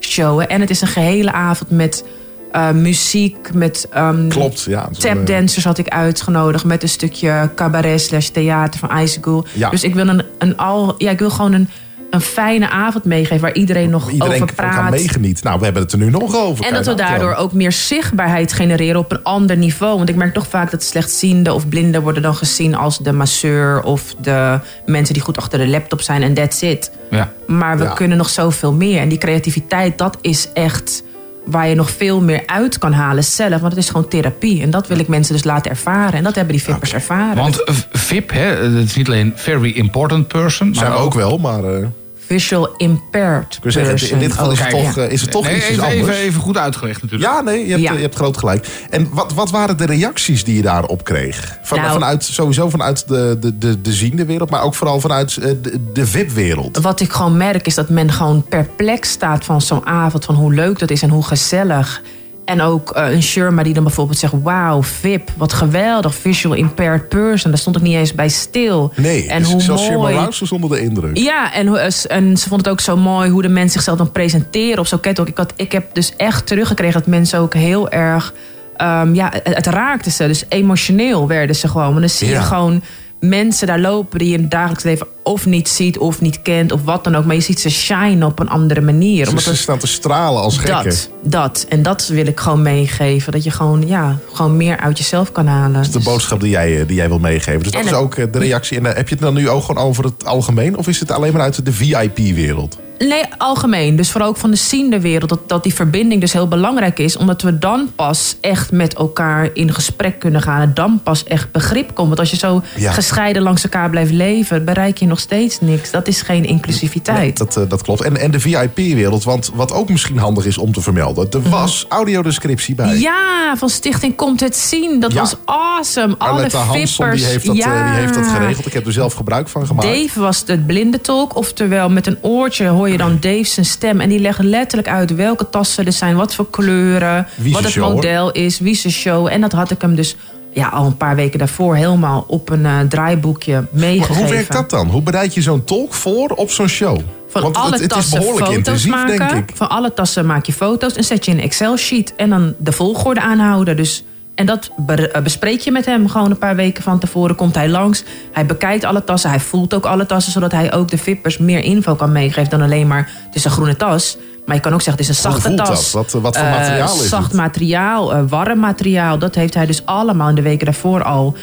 showen. 0.00 0.48
En 0.48 0.60
het 0.60 0.70
is 0.70 0.80
een 0.80 0.88
gehele 0.88 1.32
avond 1.32 1.70
met 1.70 2.04
eh, 2.52 2.70
muziek, 2.70 3.54
met 3.54 3.88
ehm, 3.90 4.28
Klopt, 4.28 4.62
ja. 4.62 4.88
tapdancers 4.98 5.64
had 5.64 5.78
ik 5.78 5.88
uitgenodigd 5.88 6.64
met 6.64 6.82
een 6.82 6.88
stukje 6.88 7.50
cabaret 7.54 8.00
slash 8.00 8.28
theater 8.28 8.80
van. 8.80 9.08
Ja. 9.52 9.70
Dus 9.70 9.84
ik 9.84 9.94
wil 9.94 10.08
een, 10.08 10.22
een 10.38 10.56
al, 10.56 10.94
ja, 10.98 11.10
ik 11.10 11.18
wil 11.18 11.30
gewoon 11.30 11.52
een, 11.52 11.68
een 12.10 12.20
fijne 12.20 12.68
avond 12.70 13.04
meegeven 13.04 13.40
waar 13.40 13.54
iedereen 13.54 13.90
nog 13.90 14.10
Iedereen 14.10 14.42
over 14.42 14.54
kan 14.54 14.54
praat. 14.70 14.90
meegenieten. 14.90 15.44
Nou, 15.46 15.58
we 15.58 15.64
hebben 15.64 15.82
het 15.82 15.92
er 15.92 15.98
nu 15.98 16.10
nog 16.10 16.36
over. 16.36 16.64
En 16.64 16.72
Kan 16.72 16.82
dat 16.82 16.86
we 16.86 17.02
daardoor 17.02 17.34
ook 17.34 17.52
meer 17.52 17.72
zichtbaarheid 17.72 18.52
genereren 18.52 19.00
op 19.00 19.12
een 19.12 19.22
ander 19.22 19.56
niveau. 19.56 19.96
Want 19.96 20.08
ik 20.08 20.16
merk 20.16 20.34
toch 20.34 20.46
vaak 20.46 20.70
dat 20.70 20.82
slechtzienden 20.82 21.54
of 21.54 21.68
blinden 21.68 22.02
worden 22.02 22.22
dan 22.22 22.34
gezien 22.34 22.74
als 22.74 22.98
de 22.98 23.12
masseur 23.12 23.82
of 23.82 24.14
de 24.22 24.58
mensen 24.86 25.14
die 25.14 25.22
goed 25.22 25.36
achter 25.36 25.58
de 25.58 25.68
laptop 25.68 26.00
zijn 26.00 26.22
en 26.22 26.34
that's 26.34 26.62
it. 26.62 26.90
Ja. 27.10 27.32
Maar 27.46 27.78
we 27.78 27.84
Ja. 27.84 27.90
kunnen 27.92 28.16
nog 28.18 28.28
zoveel 28.28 28.72
meer. 28.72 29.00
En 29.00 29.08
die 29.08 29.18
creativiteit, 29.18 29.98
dat 29.98 30.18
is 30.20 30.48
echt 30.52 31.02
waar 31.44 31.68
je 31.68 31.74
nog 31.74 31.90
veel 31.90 32.20
meer 32.20 32.42
uit 32.46 32.78
kan 32.78 32.92
halen 32.92 33.24
zelf. 33.24 33.60
Want 33.60 33.72
het 33.72 33.76
is 33.82 33.90
gewoon 33.90 34.08
therapie. 34.08 34.62
En 34.62 34.70
dat 34.70 34.86
wil 34.86 34.98
ik 34.98 35.08
mensen 35.08 35.34
dus 35.34 35.44
laten 35.44 35.70
ervaren. 35.70 36.12
En 36.12 36.22
dat 36.24 36.34
hebben 36.34 36.54
die 36.54 36.62
vippers 36.62 36.92
ervaren. 36.94 37.36
Want 37.36 37.64
eh, 37.64 37.74
VIP, 37.92 38.30
hè, 38.32 38.72
dat 38.74 38.82
is 38.84 38.94
niet 38.96 39.06
alleen 39.06 39.32
very 39.36 39.70
important 39.76 40.28
person. 40.28 40.74
Zijn 40.74 40.88
maar 40.90 40.98
we 40.98 41.04
ook 41.04 41.14
wel, 41.14 41.38
maar... 41.38 41.64
eh, 41.64 41.86
visual 42.30 42.74
impaired 42.76 43.58
Ik 43.62 43.70
zeggen, 43.70 44.10
in 44.10 44.18
dit 44.18 44.30
geval 44.32 44.50
is 44.50 44.58
het 44.58 44.68
person. 44.68 44.84
toch, 44.84 44.94
Ja. 44.96 45.02
eh, 45.02 45.12
is 45.12 45.20
het 45.20 45.30
toch 45.30 45.44
Nee, 45.44 45.56
iets 45.56 45.68
even, 45.68 45.82
anders. 45.84 46.00
even, 46.00 46.14
even 46.14 46.40
goed 46.40 46.56
uitgelegd 46.56 47.02
natuurlijk. 47.02 47.32
Ja, 47.32 47.40
nee, 47.40 47.64
je 47.64 47.70
hebt, 47.70 47.82
Ja. 47.82 47.92
je 47.92 47.98
hebt 48.00 48.14
groot 48.14 48.36
gelijk. 48.36 48.66
En 48.90 49.08
wat, 49.12 49.32
wat 49.32 49.50
waren 49.50 49.76
de 49.76 49.86
reacties 49.86 50.44
die 50.44 50.56
je 50.56 50.62
daarop 50.62 51.04
kreeg? 51.04 51.58
Van, 51.62 51.78
Nou- 51.78 51.92
vanuit, 51.92 52.24
sowieso 52.24 52.70
vanuit 52.70 53.08
de, 53.08 53.36
de, 53.40 53.58
de, 53.58 53.80
de 53.80 53.92
ziende 53.92 54.24
wereld, 54.24 54.50
maar 54.50 54.62
ook 54.62 54.74
vooral 54.74 55.00
vanuit 55.00 55.36
eh, 55.36 55.50
de, 55.62 55.92
de 55.92 56.06
VIP-wereld. 56.06 56.78
Wat 56.78 57.00
ik 57.00 57.12
gewoon 57.12 57.36
merk 57.36 57.66
is 57.66 57.74
dat 57.74 57.88
men 57.88 58.12
gewoon 58.12 58.44
perplex 58.48 59.10
staat 59.10 59.44
van 59.44 59.60
zo'n 59.60 59.86
avond. 59.86 60.24
Van 60.24 60.34
hoe 60.34 60.54
leuk 60.54 60.78
dat 60.78 60.90
is 60.90 61.02
en 61.02 61.08
hoe 61.10 61.24
gezellig. 61.24 62.02
En 62.50 62.62
ook 62.62 62.90
eh, 62.90 63.10
een 63.12 63.22
Sherma 63.22 63.62
die 63.62 63.74
dan 63.74 63.82
bijvoorbeeld 63.82 64.18
zegt... 64.18 64.32
Wauw, 64.42 64.82
VIP, 64.82 65.30
wat 65.36 65.52
geweldig, 65.52 66.14
visual 66.14 66.54
impaired 66.54 67.08
person. 67.08 67.50
Daar 67.50 67.60
stond 67.60 67.76
ik 67.76 67.82
niet 67.82 67.94
eens 67.94 68.14
bij 68.14 68.28
stil. 68.28 68.92
Nee, 68.96 69.28
en 69.28 69.38
dus 69.42 69.52
hoe 69.52 69.60
zelfs 69.60 69.90
mooi... 69.90 70.14
Rouse 70.14 70.40
was 70.40 70.52
onder 70.52 70.70
de 70.70 70.80
indruk. 70.80 71.16
Ja, 71.16 71.52
en, 71.54 71.76
en 72.08 72.36
ze 72.36 72.48
vond 72.48 72.60
het 72.64 72.68
ook 72.68 72.80
zo 72.80 72.96
mooi 72.96 73.30
hoe 73.30 73.42
de 73.42 73.48
mensen 73.48 73.70
zichzelf 73.72 73.98
dan 73.98 74.12
presenteren 74.12 74.86
zo'n 74.86 75.00
catwalk. 75.00 75.28
Ik, 75.28 75.36
had, 75.36 75.52
ik 75.56 75.72
heb 75.72 75.94
dus 75.94 76.12
echt 76.16 76.46
teruggekregen 76.46 76.98
dat 76.98 77.06
mensen 77.06 77.38
ook 77.38 77.54
heel 77.54 77.90
erg... 77.90 78.34
ehm, 78.76 79.14
ja, 79.14 79.30
het, 79.42 79.54
het 79.54 79.66
raakte 79.66 80.10
ze. 80.10 80.26
Dus 80.26 80.44
emotioneel 80.48 81.28
werden 81.28 81.56
ze 81.56 81.68
gewoon. 81.68 81.92
Maar 81.92 82.00
dan 82.00 82.10
zie 82.10 82.26
je 82.28 82.32
Ja. 82.34 82.40
gewoon 82.42 82.82
mensen 83.20 83.66
daar 83.66 83.80
lopen 83.80 84.18
die 84.18 84.34
in 84.34 84.40
het 84.40 84.50
dagelijks 84.50 84.84
leven 84.84 85.06
of 85.22 85.46
niet 85.46 85.68
ziet 85.68 85.98
of 85.98 86.20
niet 86.20 86.42
kent 86.42 86.72
of 86.72 86.80
wat 86.84 87.04
dan 87.04 87.16
ook. 87.16 87.24
Maar 87.24 87.34
je 87.34 87.40
ziet 87.40 87.60
ze 87.60 87.70
shine 87.70 88.26
op 88.26 88.38
een 88.38 88.48
andere 88.48 88.80
manier. 88.80 89.28
Omdat 89.28 89.44
ze 89.44 89.56
staan 89.56 89.78
te 89.78 89.86
stralen 89.86 90.42
als 90.42 90.58
gekken. 90.58 90.84
dat, 90.84 91.10
dat. 91.22 91.66
En 91.68 91.82
dat 91.82 92.06
wil 92.06 92.26
ik 92.26 92.40
gewoon 92.40 92.62
meegeven. 92.62 93.32
Dat 93.32 93.44
je 93.44 93.50
gewoon, 93.50 93.86
ja, 93.86 94.18
gewoon 94.32 94.56
meer 94.56 94.76
uit 94.76 94.98
jezelf 94.98 95.32
kan 95.32 95.46
halen. 95.46 95.72
Dat 95.72 95.84
is 95.84 95.90
de 95.90 96.00
boodschap 96.10 96.40
die 96.40 96.50
jij, 96.50 96.80
eh, 96.80 96.86
die 96.86 96.96
jij 96.96 97.08
wil 97.08 97.18
meegeven. 97.18 97.62
Dus 97.62 97.72
dat 97.72 97.80
En 97.80 97.86
is 97.86 97.92
ook 97.94 98.14
eh, 98.14 98.24
de 98.32 98.38
reactie. 98.38 98.78
En, 98.78 98.86
eh, 98.86 98.96
heb 98.96 99.08
je 99.08 99.14
het 99.14 99.24
dan 99.24 99.34
nu 99.34 99.48
ook 99.48 99.64
gewoon 99.64 99.84
over 99.84 100.04
het 100.04 100.24
algemeen? 100.26 100.76
Of 100.76 100.88
is 100.88 101.00
het 101.00 101.10
alleen 101.10 101.32
maar 101.32 101.42
uit 101.42 101.64
de 101.64 101.72
VIP-wereld? 101.72 102.78
Nee, 103.08 103.24
algemeen. 103.38 103.96
Dus 103.96 104.10
vooral 104.10 104.28
ook 104.28 104.36
van 104.36 104.50
de 104.50 104.56
ziende 104.56 105.00
wereld. 105.00 105.28
Dat, 105.28 105.48
dat 105.48 105.62
die 105.62 105.74
verbinding 105.74 106.20
dus 106.20 106.32
heel 106.32 106.48
belangrijk 106.48 106.98
is. 106.98 107.16
Omdat 107.16 107.42
we 107.42 107.58
dan 107.58 107.90
pas 107.96 108.36
echt 108.40 108.72
met 108.72 108.94
elkaar 108.94 109.50
in 109.54 109.74
gesprek 109.74 110.18
kunnen 110.18 110.42
gaan. 110.42 110.60
En 110.60 110.70
dan 110.74 111.00
pas 111.02 111.24
echt 111.24 111.52
begrip 111.52 111.94
komt. 111.94 112.06
Want 112.08 112.20
als 112.20 112.30
je 112.30 112.36
zo 112.36 112.62
Ja. 112.76 112.92
gescheiden 112.92 113.42
langs 113.42 113.62
elkaar 113.62 113.90
blijft 113.90 114.12
leven... 114.12 114.64
bereik 114.64 114.98
je 114.98 115.06
nog 115.10 115.20
steeds 115.20 115.60
niks. 115.60 115.90
Dat 115.90 116.08
is 116.08 116.22
geen 116.22 116.44
inclusiviteit. 116.44 117.36
Dat, 117.38 117.56
eh, 117.56 117.62
dat 117.68 117.82
klopt. 117.82 118.02
En, 118.02 118.16
en 118.16 118.30
de 118.30 118.40
VIP-wereld, 118.40 119.24
want 119.24 119.50
wat 119.54 119.72
ook 119.72 119.88
misschien 119.88 120.18
handig 120.18 120.44
is 120.44 120.58
om 120.58 120.72
te 120.72 120.80
vermelden. 120.80 121.30
Er 121.30 121.50
was 121.50 121.86
audiodescriptie 121.88 122.74
bij. 122.74 122.86
Mhm. 122.86 123.00
Ja, 123.00 123.54
van 123.56 123.68
Stichting 123.68 124.16
Komt 124.16 124.40
Het 124.40 124.56
Zien. 124.56 125.00
Dat 125.00 125.12
Ja. 125.12 125.20
was 125.20 125.34
awesome. 125.44 126.14
Alle 126.18 126.50
vippers. 126.50 126.96
die 126.96 127.24
heeft, 127.24 127.46
dat, 127.46 127.54
eh, 127.56 127.60
ja. 127.64 127.90
die 127.90 128.00
heeft 128.00 128.14
dat 128.14 128.26
geregeld. 128.26 128.66
Ik 128.66 128.72
heb 128.72 128.86
er 128.86 128.92
zelf 128.92 129.14
gebruik 129.14 129.48
van 129.48 129.66
gemaakt. 129.66 129.88
Dave 129.88 130.20
was 130.20 130.44
de 130.44 130.58
blinde 130.58 131.00
tolk. 131.00 131.36
Oftewel, 131.36 131.88
met 131.90 132.06
een 132.06 132.18
oortje 132.20 132.66
hoor 132.66 132.88
je 132.88 132.96
dan 132.96 133.16
Dave 133.20 133.44
zijn 133.44 133.66
stem. 133.66 134.00
En 134.00 134.08
die 134.08 134.18
legt 134.20 134.38
letterlijk 134.38 134.88
uit 134.88 135.14
welke 135.14 135.48
tassen 135.50 135.86
er 135.86 135.92
zijn. 135.92 136.16
Wat 136.16 136.34
voor 136.34 136.50
kleuren. 136.50 137.26
Wie 137.34 137.52
wat 137.52 137.62
het 137.62 137.72
show, 137.72 137.84
hoor. 137.84 137.94
model 137.94 138.30
is. 138.32 138.58
Wie 138.58 138.74
zijn 138.74 138.92
show. 138.92 139.26
En 139.26 139.40
dat 139.40 139.52
had 139.52 139.70
ik 139.70 139.80
hem 139.82 139.94
dus 139.94 140.16
ja, 140.52 140.68
al 140.68 140.86
een 140.86 140.96
paar 140.96 141.16
weken 141.16 141.38
daarvoor 141.38 141.76
helemaal 141.76 142.24
op 142.26 142.48
een 142.50 142.66
eh, 142.66 142.80
draaiboekje 142.80 143.52
Maar 143.52 143.66
meegegeven. 143.70 144.22
hoe 144.22 144.32
werkt 144.32 144.52
dat 144.52 144.70
dan? 144.70 144.88
Hoe 144.88 145.02
bereid 145.02 145.34
je 145.34 145.42
zo'n 145.42 145.64
tolk 145.64 145.94
voor 145.94 146.28
op 146.28 146.50
zo'n 146.50 146.68
show? 146.68 146.98
Van 147.28 147.42
Want 147.42 147.56
alle 147.56 147.72
het, 147.72 147.80
het 147.80 147.90
is 147.90 147.96
tassen 147.96 148.18
behoorlijk 148.18 148.44
foto's 148.46 148.56
intensief, 148.58 148.90
maken. 148.90 149.18
denk 149.18 149.50
ik. 149.50 149.56
Van 149.56 149.68
alle 149.68 149.94
tassen 149.94 150.26
maak 150.26 150.46
je 150.46 150.52
foto's 150.52 150.94
en 150.94 151.04
zet 151.04 151.24
je 151.24 151.30
in 151.30 151.38
een 151.38 151.42
Excel-sheet. 151.44 152.14
En 152.16 152.30
dan 152.30 152.54
de 152.58 152.72
volgorde 152.72 153.20
aanhouden. 153.20 153.76
Dus, 153.76 154.04
en 154.40 154.46
dat 154.46 154.70
eh, 154.86 155.22
bespreek 155.22 155.60
je 155.60 155.70
met 155.70 155.86
hem 155.86 156.08
gewoon 156.08 156.30
een 156.30 156.38
paar 156.38 156.56
weken 156.56 156.82
van 156.82 156.98
tevoren. 156.98 157.36
Komt 157.36 157.54
hij 157.54 157.68
langs, 157.68 158.04
hij 158.32 158.46
bekijkt 158.46 158.84
alle 158.84 159.04
tassen, 159.04 159.30
hij 159.30 159.40
voelt 159.40 159.74
ook 159.74 159.84
alle 159.84 160.06
tassen... 160.06 160.32
zodat 160.32 160.52
hij 160.52 160.72
ook 160.72 160.88
de 160.88 160.98
vippers 160.98 161.38
meer 161.38 161.58
info 161.64 161.94
kan 161.94 162.12
meegeven 162.12 162.50
dan 162.50 162.62
alleen 162.62 162.86
maar... 162.86 163.10
het 163.26 163.34
is 163.34 163.44
een 163.44 163.50
groene 163.50 163.76
tas, 163.76 164.16
maar 164.46 164.54
je 164.56 164.62
kan 164.62 164.72
ook 164.72 164.82
zeggen 164.82 165.02
het 165.04 165.10
is 165.12 165.16
een 165.16 165.30
zachte 165.32 165.54
tas. 165.54 165.92
Wat- 165.92 166.12
wat 166.12 166.36
voor 166.36 166.46
Eh, 166.46 166.52
materiaal 166.52 166.94
is 167.02 167.08
Zacht 167.08 167.24
het? 167.24 167.32
materiaal, 167.32 168.12
eh, 168.14 168.22
warm 168.28 168.58
materiaal. 168.58 169.18
Dat 169.18 169.34
heeft 169.34 169.54
hij 169.54 169.66
dus 169.66 169.86
allemaal 169.86 170.28
in 170.28 170.34
de 170.34 170.42
weken 170.42 170.64
daarvoor 170.64 171.02
al... 171.02 171.34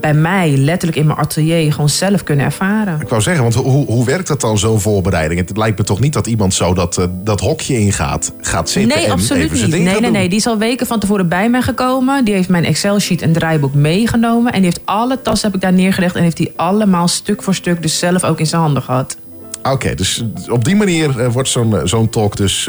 bij 0.00 0.14
mij, 0.14 0.56
letterlijk 0.56 0.98
in 0.98 1.06
mijn 1.06 1.18
atelier, 1.18 1.72
gewoon 1.72 1.88
zelf 1.88 2.22
kunnen 2.22 2.44
ervaren. 2.44 3.00
Ik 3.00 3.08
wou 3.08 3.22
zeggen, 3.22 3.42
want 3.42 3.54
hoe, 3.54 3.86
hoe 3.86 4.04
werkt 4.04 4.28
dat 4.28 4.40
dan, 4.40 4.58
zo'n 4.58 4.80
voorbereiding? 4.80 5.40
Het 5.40 5.56
lijkt 5.56 5.78
me 5.78 5.84
toch 5.84 6.00
niet 6.00 6.12
dat 6.12 6.26
iemand 6.26 6.54
zo 6.54 6.74
dat, 6.74 6.98
eh, 6.98 7.04
dat 7.24 7.40
hokje 7.40 7.78
ingaat, 7.78 8.32
gaat 8.40 8.70
zitten 8.70 8.96
Nee, 8.96 9.06
en 9.06 9.12
absoluut 9.12 9.52
even 9.52 9.70
niet. 9.70 9.70
Nee, 9.70 9.92
nee, 9.92 10.00
doen? 10.00 10.12
nee. 10.12 10.28
Die 10.28 10.38
is 10.38 10.46
al 10.46 10.58
weken 10.58 10.86
van 10.86 10.98
tevoren 10.98 11.28
bij 11.28 11.50
mij 11.50 11.62
gekomen. 11.62 12.24
Die 12.24 12.34
heeft 12.34 12.48
mijn 12.48 12.64
Excel-sheet 12.64 13.22
en 13.22 13.32
draaiboek 13.32 13.74
meegenomen. 13.74 14.52
En 14.52 14.62
die 14.62 14.70
heeft 14.70 14.80
alle 14.84 15.22
tassen 15.22 15.46
heb 15.46 15.56
ik 15.56 15.62
daar 15.62 15.72
neergelegd. 15.72 16.16
En 16.16 16.22
heeft 16.22 16.36
die 16.36 16.52
allemaal 16.56 17.08
stuk 17.08 17.42
voor 17.42 17.54
stuk 17.54 17.82
dus 17.82 17.98
zelf 17.98 18.24
ook 18.24 18.38
in 18.38 18.46
zijn 18.46 18.60
handen 18.60 18.82
gehad. 18.82 19.16
Oké, 19.62 19.94
dus 19.94 20.24
op 20.48 20.64
die 20.64 20.76
manier 20.76 21.20
eh, 21.20 21.32
wordt 21.32 21.48
zo'n 21.48 21.76
eh, 21.76 21.80
zo'n 21.84 22.10
talk 22.10 22.36
dus, 22.36 22.68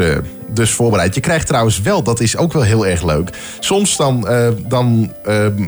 dus 0.54 0.72
voorbereid. 0.72 1.16
Je 1.16 1.22
krijgt 1.22 1.48
trouwens 1.48 1.82
wel, 1.82 2.04
dat 2.04 2.20
is 2.20 2.38
ook 2.38 2.54
wel 2.54 2.62
heel 2.62 2.88
erg 2.88 3.04
leuk. 3.04 3.30
Soms 3.60 3.98
dan, 3.98 4.28
dan 4.68 5.12
ehm, 5.24 5.64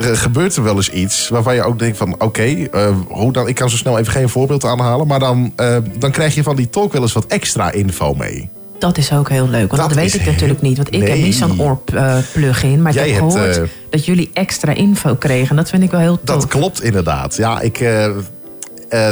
gebeurt 0.00 0.56
er 0.56 0.62
wel 0.62 0.76
eens 0.76 0.90
iets 0.90 1.28
waarvan 1.28 1.54
je 1.54 1.62
ook 1.62 1.78
denkt 1.78 1.96
van... 1.96 2.14
oké, 2.22 2.42
eh, 2.42 2.88
hoe 3.08 3.32
dan? 3.32 3.48
ik 3.48 3.54
kan 3.54 3.70
zo 3.70 3.76
snel 3.76 3.98
even 3.98 4.12
geen 4.12 4.28
voorbeeld 4.28 4.64
aanhalen... 4.64 5.06
maar 5.06 5.18
dan, 5.18 5.52
eh, 5.56 5.76
dan 5.98 6.10
krijg 6.10 6.34
je 6.34 6.42
van 6.42 6.56
die 6.56 6.70
talk 6.70 6.92
wel 6.92 7.02
eens 7.02 7.12
wat 7.12 7.26
extra 7.26 7.72
info 7.72 8.14
mee. 8.14 8.48
Dat 8.78 8.98
is 8.98 9.12
ook 9.12 9.28
heel 9.28 9.48
leuk. 9.48 9.70
Want 9.70 9.80
dat, 9.80 9.88
Dat 9.90 9.98
weet 9.98 10.14
ik 10.14 10.20
heel- 10.20 10.32
natuurlijk 10.32 10.60
niet. 10.60 10.76
Want 10.76 10.94
ik 10.94 11.06
heb 11.08 11.16
niet 11.18 11.34
zo'n 11.34 11.60
oorplug-in. 11.60 12.82
maar 12.82 12.92
ik 12.92 12.98
Jij 12.98 13.10
heb 13.10 13.20
hebt, 13.20 13.32
gehoord 13.32 13.56
eh, 13.56 13.62
dat 13.90 14.04
jullie 14.04 14.30
extra 14.32 14.72
info 14.72 15.14
kregen. 15.14 15.50
En 15.50 15.56
dat 15.56 15.68
vind 15.70 15.82
ik 15.82 15.90
wel 15.90 16.00
heel 16.00 16.18
tof. 16.24 16.36
Dat 16.36 16.46
klopt 16.46 16.82
inderdaad. 16.82 17.36
Ja, 17.36 17.60
ik... 17.60 17.80
eh, 17.80 18.04
eh, 18.88 19.10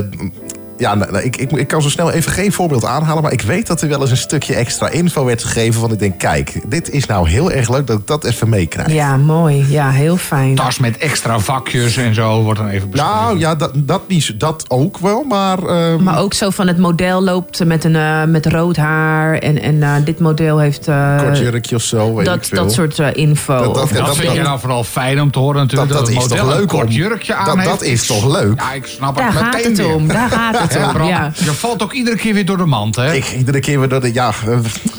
ja, 0.78 0.94
nou, 0.94 1.10
nou, 1.12 1.24
ik, 1.24 1.36
ik, 1.36 1.52
ik 1.52 1.68
kan 1.68 1.82
zo 1.82 1.88
snel 1.88 2.10
even 2.10 2.32
geen 2.32 2.52
voorbeeld 2.52 2.84
aanhalen... 2.84 3.22
maar 3.22 3.32
ik 3.32 3.42
weet 3.42 3.66
dat 3.66 3.82
er 3.82 3.88
wel 3.88 4.00
eens 4.00 4.10
een 4.10 4.16
stukje 4.16 4.54
extra 4.54 4.88
info 4.88 5.24
werd 5.24 5.42
gegeven... 5.44 5.80
van 5.80 5.92
ik 5.92 5.98
denk, 5.98 6.18
kijk, 6.18 6.60
dit 6.66 6.90
is 6.90 7.06
nou 7.06 7.28
heel 7.28 7.50
erg 7.52 7.68
leuk 7.70 7.86
dat 7.86 7.98
ik 7.98 8.06
dat 8.06 8.24
even 8.24 8.48
meekrijg. 8.48 8.92
Ja, 8.92 9.16
mooi. 9.16 9.64
Ja, 9.68 9.90
heel 9.90 10.16
fijn. 10.16 10.54
Tas 10.54 10.78
met 10.78 10.98
extra 10.98 11.38
vakjes 11.38 11.96
en 11.96 12.14
zo 12.14 12.42
wordt 12.42 12.58
dan 12.58 12.68
even 12.68 12.90
beschreven. 12.90 13.16
Nou 13.16 13.38
ja, 13.38 13.54
dat, 13.54 13.70
dat, 13.74 14.00
niet, 14.08 14.40
dat 14.40 14.64
ook 14.68 14.98
wel, 14.98 15.22
maar... 15.22 15.58
ehm, 15.62 16.02
Maar 16.02 16.18
ook 16.18 16.34
zo 16.34 16.50
van 16.50 16.66
het 16.66 16.78
model 16.78 17.22
loopt 17.22 17.64
met, 17.64 17.84
een, 17.84 17.96
eh, 17.96 18.24
met 18.24 18.46
rood 18.46 18.76
haar. 18.76 19.38
En, 19.38 19.62
en 19.62 19.82
eh, 19.82 19.92
dit 20.04 20.18
model 20.18 20.58
heeft... 20.58 20.88
eh, 20.88 21.18
kort 21.18 21.38
jurkje 21.38 21.74
of 21.76 21.82
zo, 21.82 22.08
weet 22.14 22.26
ik 22.26 22.32
dat, 22.32 22.46
veel. 22.46 22.58
dat 22.62 22.72
soort 22.72 22.98
info. 22.98 23.54
Dat- 23.62 23.74
dat- 23.74 23.82
Of 23.82 23.90
dat 23.90 24.06
dat- 24.06 24.16
vind 24.16 24.32
je 24.32 24.42
nou 24.42 24.58
vooral 24.60 24.84
fijn 24.84 25.20
om 25.20 25.30
te 25.30 25.38
horen 25.38 25.60
natuurlijk. 25.60 25.90
Dat- 25.90 25.98
dat 25.98 26.08
het 26.08 26.16
is 26.16 26.22
toch 26.28 26.38
model 26.38 26.52
een 26.52 26.58
leuk 26.58 26.68
kort 26.68 26.86
om- 26.86 26.92
jurkje 26.92 27.34
aan 27.34 27.44
dat- 27.44 27.56
heeft. 27.56 27.68
dat 27.68 27.82
is 27.82 28.06
toch 28.06 28.26
leuk? 28.32 28.60
Ja, 28.60 28.72
ik 28.72 28.86
snap 28.86 29.16
Daar 29.16 29.26
het 29.26 29.34
gaat 29.36 29.52
meteen 29.54 29.70
het 29.70 29.76
weer. 29.80 29.94
om. 29.94 30.08
Daar 30.08 30.28
gaat 30.30 30.58
het 30.58 30.65
Ja, 30.72 30.86
om. 30.86 30.92
Bram, 30.92 31.08
Ja. 31.08 31.32
Je 31.34 31.52
valt 31.52 31.82
ook 31.82 31.92
iedere 31.92 32.16
keer 32.16 32.34
weer 32.34 32.44
door 32.44 32.56
de 32.56 32.64
mand, 32.64 32.96
hè? 32.96 33.14
Ik, 33.14 33.32
iedere 33.38 33.60
keer 33.60 33.78
weer 33.78 33.88
door 33.88 34.00
de... 34.00 34.12
Ja, 34.12 34.32
eh, 34.48 34.58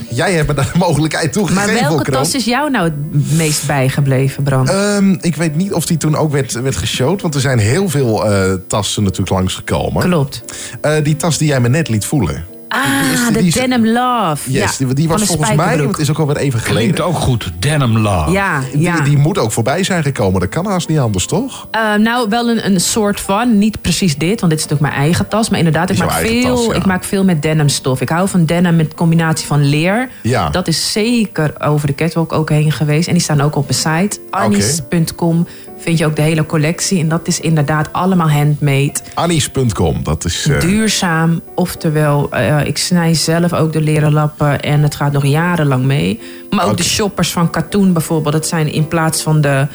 jij 0.09 0.33
hebt 0.33 0.47
me 0.47 0.53
daar 0.53 0.69
de 0.73 0.77
mogelijkheid 0.77 1.33
toe 1.33 1.51
Maar 1.51 1.73
welke 1.73 2.11
tas 2.11 2.35
is 2.35 2.45
jou 2.45 2.71
nou 2.71 2.85
het 2.85 3.31
meest 3.31 3.67
bijgebleven, 3.67 4.43
Bram? 4.43 4.67
Ehm, 4.67 5.15
ik 5.21 5.35
weet 5.35 5.55
niet 5.55 5.73
of 5.73 5.85
die 5.85 5.97
toen 5.97 6.15
ook 6.15 6.31
werd, 6.31 6.51
werd 6.51 6.75
geshowd. 6.75 7.21
Want 7.21 7.35
er 7.35 7.41
zijn 7.41 7.59
heel 7.59 7.89
veel 7.89 8.25
eh, 8.25 8.53
tassen 8.67 9.03
natuurlijk 9.03 9.29
langsgekomen. 9.29 10.03
Klopt. 10.03 10.43
Eh, 10.81 11.03
die 11.03 11.15
tas 11.15 11.37
die 11.37 11.47
jij 11.47 11.59
me 11.59 11.69
net 11.69 11.89
liet 11.89 12.05
voelen. 12.05 12.45
Ah, 12.69 13.33
de 13.33 13.49
Denim 13.49 13.87
Love. 13.87 14.51
Yes, 14.51 14.77
ja, 14.77 14.93
die, 14.93 15.07
was 15.07 15.23
volgens 15.23 15.55
mij, 15.55 15.77
want 15.77 15.89
het 15.89 15.99
is 15.99 16.09
ook 16.09 16.19
alweer 16.19 16.37
even 16.37 16.59
geleden. 16.59 16.93
Klinkt 16.93 17.01
ook 17.01 17.23
goed. 17.23 17.51
Denim 17.59 17.97
Love. 17.97 18.31
Ja, 18.31 18.61
ja. 18.73 18.95
Die, 18.95 19.03
die 19.03 19.17
moet 19.17 19.37
ook 19.37 19.51
voorbij 19.51 19.83
zijn 19.83 20.03
gekomen. 20.03 20.39
Dat 20.39 20.49
kan 20.49 20.65
haast 20.65 20.87
niet 20.87 20.99
anders, 20.99 21.25
toch? 21.25 21.67
Eh, 21.71 21.93
nou, 21.93 22.29
wel 22.29 22.49
een, 22.49 22.65
een 22.65 22.79
soort 22.79 23.19
van. 23.19 23.57
Niet 23.57 23.81
precies 23.81 24.17
dit, 24.17 24.39
want 24.39 24.51
dit 24.51 24.59
is 24.59 24.67
natuurlijk 24.67 24.91
mijn 24.91 25.05
eigen 25.05 25.27
tas. 25.27 25.49
Maar 25.49 25.59
inderdaad, 25.59 25.89
ik 25.89 25.97
maak, 25.97 26.11
veel, 26.11 26.55
tas, 26.55 26.65
ja. 26.65 26.73
ik 26.73 26.85
maak 26.85 27.03
veel 27.03 27.23
met 27.23 27.41
denimstof. 27.41 28.01
Ik 28.01 28.09
hou 28.09 28.27
van 28.27 28.45
denim 28.45 28.75
met 28.75 28.93
combinatie 28.93 29.47
van 29.47 29.69
leer. 29.69 30.09
Ja. 30.23 30.49
Dat 30.49 30.67
is 30.67 30.91
zeker 30.91 31.53
over 31.61 31.87
de 31.87 31.95
catwalk 31.95 32.33
ook 32.33 32.49
heen 32.49 32.71
geweest. 32.71 33.07
En 33.07 33.13
die 33.13 33.23
staan 33.23 33.41
ook 33.41 33.55
op 33.55 33.67
de 33.67 33.73
site. 33.73 34.19
Anis.com 34.29 35.47
vind 35.77 35.97
je 35.97 36.05
ook 36.05 36.15
de 36.15 36.21
hele 36.21 36.45
collectie. 36.45 36.99
En 36.99 37.07
dat 37.07 37.27
is 37.27 37.39
inderdaad 37.39 37.89
allemaal 37.91 38.29
handmade. 38.29 38.93
Anis.com, 39.13 40.03
dat 40.03 40.25
is... 40.25 40.47
eh, 40.49 40.59
Duurzaam, 40.59 41.41
oftewel, 41.55 42.27
eh, 42.31 42.65
ik 42.65 42.77
snij 42.77 43.13
zelf 43.13 43.53
ook 43.53 43.73
de 43.73 43.81
leren 43.81 44.13
lappen 44.13 44.59
en 44.61 44.81
het 44.81 44.95
gaat 44.95 45.11
nog 45.11 45.25
jarenlang 45.25 45.83
mee. 45.85 46.19
Maar 46.49 46.65
ook 46.65 46.77
de 46.77 46.83
shoppers 46.83 47.31
van 47.31 47.49
Katoen 47.49 47.93
bijvoorbeeld, 47.93 48.33
dat 48.33 48.47
zijn 48.47 48.73
in 48.73 48.87
plaats 48.87 49.21
van 49.21 49.41
de, 49.41 49.67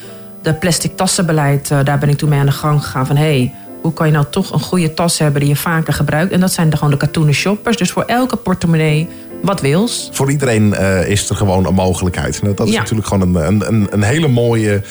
de 0.43 0.55
plastic 0.55 0.97
tassenbeleid, 0.97 1.71
eh, 1.71 1.79
daar 1.85 1.99
ben 1.99 2.09
ik 2.09 2.17
toen 2.19 2.29
mee 2.29 2.39
aan 2.41 2.47
de 2.47 2.53
gang 2.53 2.83
gegaan 2.85 3.07
van 3.07 3.17
hé, 3.17 3.23
hey, 3.23 3.55
hoe 3.83 3.93
kan 3.93 4.07
je 4.07 4.13
nou 4.13 4.25
toch 4.31 4.53
een 4.53 4.61
goede 4.61 4.95
tas 4.95 5.19
hebben 5.19 5.41
die 5.41 5.49
je 5.51 5.57
vaker 5.57 5.93
gebruikt? 5.93 6.33
En 6.33 6.41
dat 6.41 6.53
zijn 6.53 6.71
de, 6.71 6.77
gewoon 6.77 6.91
de 6.93 6.97
katoenen 6.99 7.35
shoppers. 7.35 7.77
Dus 7.77 7.91
voor 7.91 8.03
elke 8.07 8.37
portemonnee 8.37 9.09
wat 9.43 9.61
wils. 9.61 10.09
voor 10.13 10.31
iedereen 10.31 10.75
is 11.07 11.29
er 11.31 11.37
gewoon 11.37 11.67
een 11.67 11.75
mogelijkheid. 11.75 12.41
En 12.43 12.55
dat 12.55 12.67
is 12.67 12.73
Ja. 12.73 12.79
natuurlijk 12.79 13.09
gewoon 13.09 13.37
een, 13.37 13.67
een, 13.69 13.87
een 13.91 14.03
hele 14.03 14.29
mooie... 14.29 14.83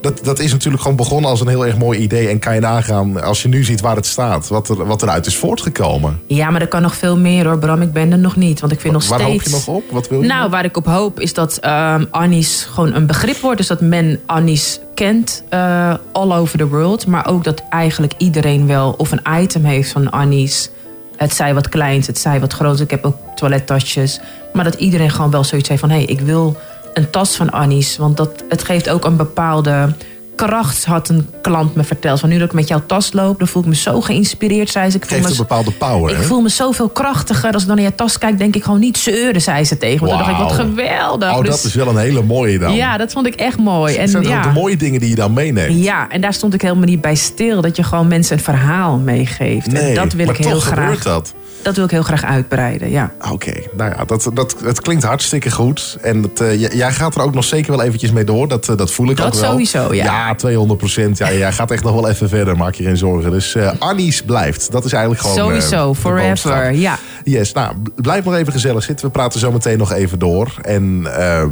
Dat, 0.00 0.24
dat 0.24 0.38
is 0.38 0.52
natuurlijk 0.52 0.82
gewoon 0.82 0.96
begonnen 0.96 1.30
als 1.30 1.40
een 1.40 1.48
heel 1.48 1.66
erg 1.66 1.76
mooi 1.76 1.98
idee. 1.98 2.28
En 2.28 2.38
kan 2.38 2.54
je 2.54 2.60
nagaan, 2.60 3.22
als 3.22 3.42
je 3.42 3.48
nu 3.48 3.64
ziet 3.64 3.80
waar 3.80 3.96
het 3.96 4.06
staat... 4.06 4.48
wat, 4.48 4.68
er, 4.68 4.86
wat 4.86 5.02
eruit 5.02 5.26
is 5.26 5.36
voortgekomen. 5.36 6.20
Ja, 6.26 6.50
maar 6.50 6.60
er 6.60 6.68
kan 6.68 6.82
nog 6.82 6.94
veel 6.94 7.18
meer 7.18 7.46
hoor, 7.46 7.58
Bram. 7.58 7.82
Ik 7.82 7.92
ben 7.92 8.12
er 8.12 8.18
nog 8.18 8.36
niet, 8.36 8.60
want 8.60 8.72
ik 8.72 8.80
vind 8.80 8.92
nog 8.92 9.08
waar 9.08 9.20
steeds... 9.20 9.32
hoop 9.32 9.42
je 9.42 9.50
nog 9.50 9.66
op? 9.68 9.90
Wat 9.90 10.08
wil 10.08 10.20
je 10.20 10.26
Nou, 10.26 10.42
nog? 10.42 10.50
waar 10.50 10.64
ik 10.64 10.76
op 10.76 10.86
hoop 10.86 11.20
is 11.20 11.34
dat 11.34 11.56
ehm 11.56 12.04
Annies 12.10 12.66
gewoon 12.70 12.94
een 12.94 13.06
begrip 13.06 13.36
wordt. 13.36 13.58
Dus 13.58 13.66
dat 13.66 13.80
men 13.80 14.20
Annies 14.26 14.80
kent 14.94 15.42
eh, 15.48 15.94
all 16.12 16.32
over 16.32 16.58
the 16.58 16.68
world. 16.68 17.06
Maar 17.06 17.26
ook 17.26 17.44
dat 17.44 17.62
eigenlijk 17.70 18.12
iedereen 18.18 18.66
wel 18.66 18.94
of 18.96 19.12
een 19.12 19.42
item 19.42 19.64
heeft 19.64 19.92
van 19.92 20.10
Annies. 20.10 20.70
Het 21.16 21.34
zij 21.34 21.54
wat 21.54 21.68
kleins, 21.68 22.06
het 22.06 22.18
zij 22.18 22.40
wat 22.40 22.52
groots. 22.52 22.80
Ik 22.80 22.90
heb 22.90 23.04
ook 23.04 23.16
toilettasjes. 23.34 24.20
Maar 24.52 24.64
dat 24.64 24.74
iedereen 24.74 25.10
gewoon 25.10 25.30
wel 25.30 25.44
zoiets 25.44 25.68
heeft 25.68 25.80
van... 25.80 25.90
hé, 25.90 25.96
hey, 25.96 26.04
ik 26.04 26.20
wil 26.20 26.56
een 27.00 27.10
tas 27.10 27.36
van 27.36 27.50
Annie's. 27.50 27.96
Want 27.96 28.16
dat, 28.16 28.44
het 28.48 28.64
geeft 28.64 28.88
ook 28.90 29.04
een 29.04 29.16
bepaalde 29.16 29.94
kracht, 30.36 30.84
had 30.84 31.08
een 31.08 31.28
klant 31.42 31.74
me 31.74 31.84
verteld. 31.84 32.20
Van 32.20 32.28
nu 32.28 32.38
dat 32.38 32.46
ik 32.48 32.54
met 32.54 32.68
jouw 32.68 32.82
tas 32.86 33.12
loop, 33.12 33.38
dan 33.38 33.48
voel 33.48 33.62
ik 33.62 33.68
me 33.68 33.74
zo 33.74 34.00
geïnspireerd, 34.00 34.70
zei 34.70 34.90
ze. 34.90 34.96
Ik 34.96 35.04
voel 35.04 35.16
Geeft 35.16 35.24
me 35.28 35.30
een 35.34 35.46
bepaalde 35.46 35.70
power, 35.70 36.10
ik 36.10 36.16
hè? 36.16 36.22
voel 36.22 36.40
me 36.40 36.48
zoveel 36.48 36.88
krachtiger. 36.88 37.52
Als 37.52 37.62
ik 37.62 37.68
dan 37.68 37.76
naar 37.76 37.84
je 37.84 37.94
tas 37.94 38.18
kijk, 38.18 38.38
denk 38.38 38.54
ik 38.56 38.64
gewoon 38.64 38.80
niet 38.80 38.98
zeuren, 38.98 39.40
zei 39.42 39.64
ze 39.64 39.76
tegen 39.76 40.04
me. 40.04 40.08
Toen 40.10 40.18
dacht 40.18 40.30
ik, 40.30 40.36
wat 40.36 40.52
geweldig. 40.52 41.30
Oh, 41.36 41.40
Dus- 41.40 41.48
dat 41.50 41.64
is 41.64 41.74
wel 41.74 41.88
een 41.88 41.96
hele 41.96 42.22
mooie 42.22 42.58
dan. 42.58 42.74
Ja, 42.74 42.96
dat 42.96 43.12
vond 43.12 43.26
ik 43.26 43.34
echt 43.34 43.58
mooi. 43.58 43.96
En 43.96 44.08
zijn 44.08 44.22
ja, 44.22 44.36
ook 44.36 44.42
de 44.42 44.48
mooie 44.60 44.76
dingen 44.76 45.00
die 45.00 45.08
je 45.08 45.14
dan 45.14 45.32
meeneemt? 45.32 45.84
ja, 45.84 46.08
en 46.08 46.20
daar 46.20 46.34
stond 46.34 46.54
ik 46.54 46.62
helemaal 46.62 46.84
niet 46.84 47.00
bij 47.00 47.14
stil. 47.14 47.60
Dat 47.60 47.76
je 47.76 47.82
gewoon 47.82 48.08
mensen 48.08 48.36
een 48.36 48.42
verhaal 48.44 48.96
meegeeft. 48.98 49.66
Nee, 49.72 49.82
en 49.82 49.94
dat 49.94 50.12
wil 50.12 50.26
maar 50.26 50.34
ik 50.38 50.44
heel 50.44 50.54
toch 50.54 50.64
graag. 50.64 50.78
gebeurt 50.84 51.02
dat. 51.02 51.34
Dat 51.62 51.76
wil 51.76 51.84
ik 51.84 51.90
heel 51.90 52.02
graag 52.02 52.24
uitbreiden, 52.24 52.90
ja. 52.90 53.12
Oké, 53.30 53.52
nou 53.76 53.92
ja, 53.96 54.04
dat, 54.04 54.30
dat, 54.34 54.56
het 54.64 54.80
klinkt 54.80 55.04
hartstikke 55.04 55.50
goed. 55.50 55.96
En 56.02 56.22
het, 56.22 56.40
eh, 56.40 56.72
jij 56.74 56.92
gaat 56.92 57.14
er 57.14 57.22
ook 57.22 57.34
nog 57.34 57.44
zeker 57.44 57.70
wel 57.76 57.82
eventjes 57.82 58.10
mee 58.12 58.24
door. 58.24 58.48
Dat, 58.48 58.68
eh, 58.68 58.76
dat 58.76 58.90
voel 58.90 59.10
ik 59.10 59.16
Dat 59.16 59.26
ook 59.26 59.34
wel. 59.40 59.50
sowieso, 59.50 59.94
ja. 59.94 60.04
Ja, 60.04 60.34
200 60.34 60.78
procent. 60.78 61.18
Ja, 61.18 61.32
jij 61.32 61.52
gaat 61.52 61.70
echt 61.70 61.82
nog 61.84 61.94
wel 61.94 62.08
even 62.08 62.28
verder, 62.28 62.56
maak 62.56 62.74
je 62.74 62.84
geen 62.84 62.96
zorgen. 62.96 63.30
Dus 63.30 63.54
eh 63.54 63.70
Annie's 63.78 64.22
blijft. 64.22 64.72
Dat 64.72 64.84
is 64.84 64.92
eigenlijk 64.92 65.22
gewoon... 65.22 65.36
eh, 65.38 65.44
Sowieso, 65.44 65.94
forever, 65.94 66.72
ja. 66.72 66.98
Yes, 67.24 67.52
nou, 67.52 67.74
blijf 67.94 68.24
nog 68.24 68.34
even 68.34 68.52
gezellig 68.52 68.82
zitten. 68.82 69.06
We 69.06 69.12
praten 69.12 69.40
zo 69.40 69.52
meteen 69.52 69.78
nog 69.78 69.92
even 69.92 70.18
door. 70.18 70.54
En 70.62 71.06
ehm, 71.18 71.48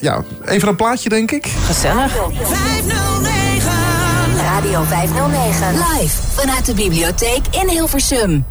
ja, 0.00 0.22
even 0.44 0.68
een 0.68 0.76
plaatje, 0.76 1.08
denk 1.08 1.30
ik. 1.30 1.46
Gezellig. 1.66 2.12
509. 2.42 3.70
Radio 4.42 4.82
509. 4.82 5.72
Live 5.72 6.16
vanuit 6.34 6.66
de 6.66 6.74
bibliotheek 6.74 7.40
in 7.50 7.68
Hilversum. 7.68 8.44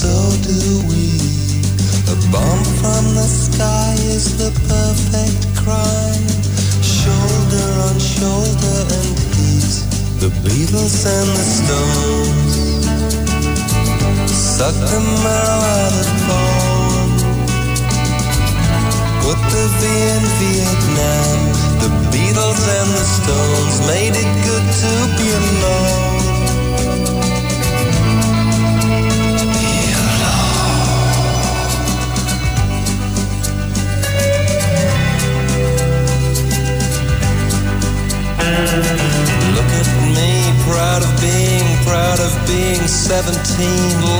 So 0.00 0.16
do 0.42 0.80
we. 0.88 1.20
A 2.08 2.16
bomb 2.32 2.64
from 2.80 3.04
the 3.14 3.28
sky 3.28 3.94
is 4.16 4.36
the 4.40 4.50
perfect 4.68 5.40
crime. 5.60 6.28
Shoulder 6.80 7.68
on 7.86 7.96
shoulder 8.00 8.80
and 8.98 9.16
heat. 9.36 9.74
The 10.22 10.30
Beatles 10.44 11.04
and 11.04 11.28
the 11.36 11.46
Stones. 11.58 12.54
Suck 14.32 14.76
the 14.92 15.00
marrow 15.24 15.62
out 15.78 15.94
of. 16.00 16.50
Put 19.22 19.40
the 19.54 19.66
V 19.78 19.82
in 20.14 20.24
Vietnam. 20.40 21.38
The 21.84 21.90
Beatles 22.12 22.62
and 22.78 22.90
the 22.98 23.06
Stones 23.18 23.74
made 23.86 24.14
it 24.16 24.30
good 24.48 24.66
to 24.82 24.92
be 25.18 25.28
alone. 25.40 26.09
Proud 40.70 41.02
of 41.02 41.12
being, 41.20 41.66
proud 41.82 42.20
of 42.22 42.32
being 42.46 42.86
17, 42.86 43.34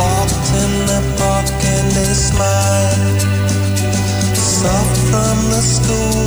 locked 0.02 0.50
in 0.62 0.72
the 0.90 1.00
park 1.18 1.46
and 1.46 1.86
they 1.94 2.12
smile 2.12 3.30
soft 4.34 4.98
from 5.10 5.36
the 5.54 5.62
school, 5.62 6.26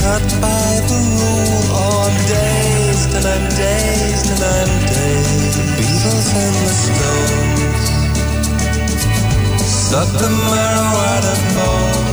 cut 0.00 0.24
by 0.40 0.70
the 0.88 1.00
rule. 1.20 1.62
Oh, 1.78 2.08
I'm 2.08 2.18
dazed 2.26 3.12
and 3.18 3.26
I'm 3.34 3.46
dazed 3.54 4.26
and 4.32 4.42
I'm 4.56 4.72
dazed. 4.88 5.60
Beatles 5.78 6.28
and 6.44 6.56
the 6.66 6.74
Stones 6.84 7.84
suck 9.92 10.10
the 10.22 10.30
marrow 10.48 10.90
out 11.12 11.24
of 11.32 11.40
bone. 11.56 12.08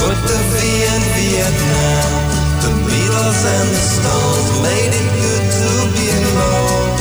Put 0.00 0.18
the 0.30 0.38
V 0.50 0.54
in 0.92 1.02
Vietnam. 1.16 2.27
The 2.60 2.70
Beatles 2.86 3.42
and 3.56 3.68
the 3.70 3.82
Stones 3.94 4.48
made 4.66 4.92
it 5.00 5.08
good 5.20 5.44
to 5.58 5.70
be 5.94 6.04
alone. 6.18 6.96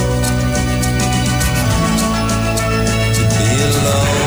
To 3.15 3.23
be 3.35 3.47
alone. 3.69 4.26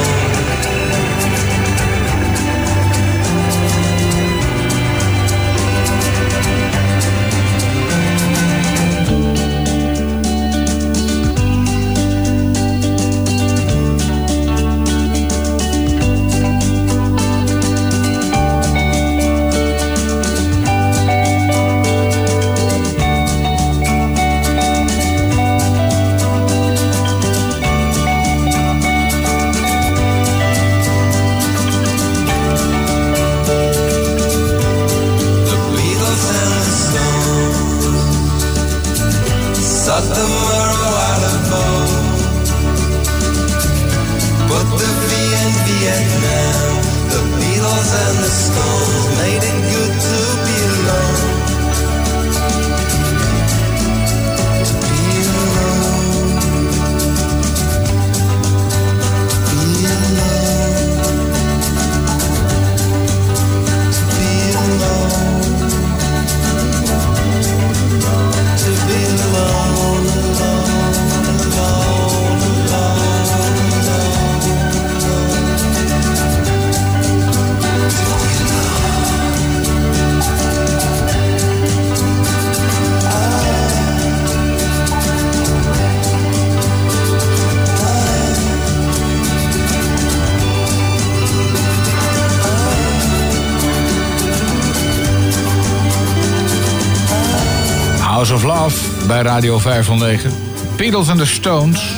Bij 99.22 99.32
Radio 99.32 99.58
509. 99.58 100.30
Beatles 100.76 101.08
and 101.08 101.18
the 101.18 101.26
Stones. 101.26 101.94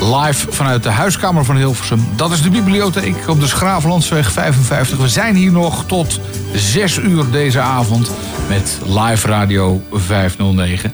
Live 0.00 0.52
vanuit 0.52 0.82
de 0.82 0.88
huiskamer 0.88 1.44
van 1.44 1.56
Hilversum. 1.56 2.06
Dat 2.16 2.32
is 2.32 2.42
de 2.42 2.50
bibliotheek 2.50 3.28
op 3.28 3.40
de 3.40 3.46
Schravenlandsweg 3.46 4.32
55. 4.32 4.98
We 4.98 5.08
zijn 5.08 5.34
hier 5.34 5.52
nog 5.52 5.84
tot 5.86 6.20
6 6.54 6.98
uur 6.98 7.30
deze 7.30 7.60
avond 7.60 8.10
met 8.48 8.78
live 8.86 9.26
Radio 9.28 9.82
509. 9.92 10.92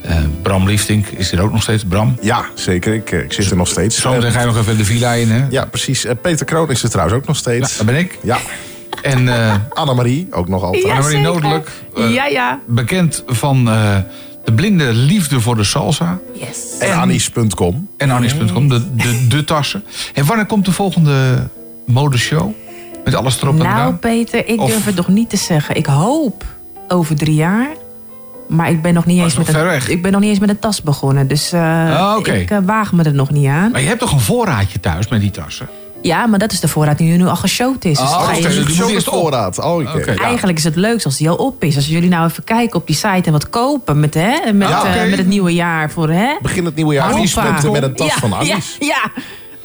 Eh, 0.00 0.16
Bram 0.42 0.66
Liefdink 0.66 1.06
is 1.06 1.30
hier 1.30 1.40
ook 1.40 1.52
nog 1.52 1.62
steeds. 1.62 1.84
Bram? 1.84 2.18
Ja, 2.20 2.44
zeker. 2.54 2.94
Ik, 2.94 3.10
eh, 3.10 3.20
ik 3.20 3.32
zit 3.32 3.50
er 3.50 3.56
nog 3.56 3.68
steeds. 3.68 4.00
Zometeen 4.00 4.32
ga 4.32 4.40
je 4.40 4.46
nog 4.46 4.58
even 4.58 4.76
de 4.76 4.84
villa 4.84 5.12
in, 5.12 5.30
hè? 5.30 5.46
Ja, 5.50 5.64
precies. 5.64 6.04
Eh, 6.04 6.14
Peter 6.22 6.46
Kroon 6.46 6.70
is 6.70 6.82
er 6.82 6.90
trouwens 6.90 7.18
ook 7.18 7.26
nog 7.26 7.36
steeds. 7.36 7.70
Ja, 7.70 7.76
dat 7.76 7.86
ben 7.86 7.96
ik. 7.96 8.18
Ja. 8.22 8.38
En 9.02 9.28
eh 9.28 9.54
Annemarie 9.68 10.26
ook 10.30 10.48
nog 10.48 10.62
altijd. 10.62 10.82
Ja, 10.82 10.96
Annemarie 10.96 11.62
eh, 11.94 12.14
Ja, 12.14 12.26
ja. 12.26 12.60
Bekend 12.66 13.22
van 13.26 13.68
eh, 13.68 13.96
De 14.44 14.52
blinde 14.52 14.92
liefde 14.92 15.40
voor 15.40 15.56
de 15.56 15.64
salsa. 15.64 16.18
Yes. 16.34 16.78
En 16.78 16.92
Anis.com. 16.96 17.88
En 17.96 18.10
Anis.com, 18.10 18.68
de, 18.68 18.94
de, 18.96 19.26
de 19.28 19.44
tassen. 19.44 19.84
En 20.14 20.24
wanneer 20.24 20.46
komt 20.46 20.64
de 20.64 20.72
volgende 20.72 21.48
modeshow? 21.86 22.50
Met 23.04 23.14
alles 23.14 23.42
erop 23.42 23.52
en 23.54 23.58
Nou, 23.58 23.74
eraan? 23.76 23.98
Peter, 23.98 24.48
ik 24.48 24.60
Of- 24.60 24.70
durf 24.70 24.84
het 24.84 24.94
nog 24.94 25.08
niet 25.08 25.30
te 25.30 25.36
zeggen. 25.36 25.76
Ik 25.76 25.86
hoop 25.86 26.44
over 26.88 27.16
drie 27.16 27.34
jaar. 27.34 27.68
Maar 28.48 28.70
ik 28.70 28.82
ben 28.82 28.94
nog 28.94 29.06
niet, 29.06 29.18
eens 29.22 29.36
nog 29.36 29.46
met, 29.46 29.54
een, 29.56 29.90
ik 29.90 30.02
ben 30.02 30.12
nog 30.12 30.20
niet 30.20 30.30
eens 30.30 30.38
met 30.38 30.48
een 30.48 30.58
tas 30.58 30.82
begonnen. 30.82 31.26
Dus 31.28 31.52
eh, 31.52 32.00
Ah, 32.00 32.18
ik 32.26 32.50
eh, 32.50 32.58
waag 32.64 32.92
me 32.92 33.02
er 33.02 33.14
nog 33.14 33.30
niet 33.30 33.46
aan. 33.46 33.70
Maar 33.70 33.80
je 33.80 33.86
hebt 33.86 34.00
toch 34.00 34.12
een 34.12 34.20
voorraadje 34.20 34.80
thuis 34.80 35.08
met 35.08 35.20
die 35.20 35.30
tassen? 35.30 35.68
Ja, 36.02 36.26
maar 36.26 36.38
dat 36.38 36.52
is 36.52 36.60
de 36.60 36.68
voorraad 36.68 36.98
die 36.98 37.16
nu 37.16 37.26
al 37.26 37.36
geshowd 37.36 37.84
is. 37.84 37.98
Dus 37.98 38.08
Oh, 38.08 38.34
dus 38.34 38.58
moet 38.58 38.72
Zo 38.72 38.88
eerst 38.88 39.04
de 39.04 39.10
voorraad. 39.10 39.58
Oh. 39.58 39.96
Eigenlijk 40.22 40.58
is 40.58 40.64
het 40.64 40.76
leukst 40.76 41.06
als 41.06 41.16
die 41.16 41.30
al 41.30 41.36
op 41.36 41.64
is. 41.64 41.76
Als 41.76 41.86
jullie 41.86 42.08
nou 42.08 42.28
even 42.28 42.44
kijken 42.44 42.80
op 42.80 42.86
die 42.86 42.96
site 42.96 43.22
en 43.22 43.32
wat 43.32 43.50
kopen 43.50 44.00
met, 44.00 44.14
hè, 44.14 44.52
met, 44.52 44.68
Ja, 44.68 44.94
eh, 44.94 45.10
met 45.10 45.18
het 45.18 45.26
nieuwe 45.26 45.54
jaar. 45.54 45.90
Voor, 45.90 46.10
hè? 46.10 46.36
Begin 46.42 46.64
het 46.64 46.74
nieuwe 46.74 46.94
jaar 46.94 47.10
Hoppa. 47.12 47.52
met, 47.52 47.72
met 47.72 47.82
een 47.82 47.94
tas 47.94 48.06
ja, 48.06 48.14
van 48.18 48.32
Anis. 48.34 48.76
Ja, 48.78 48.86
ja, 48.86 49.22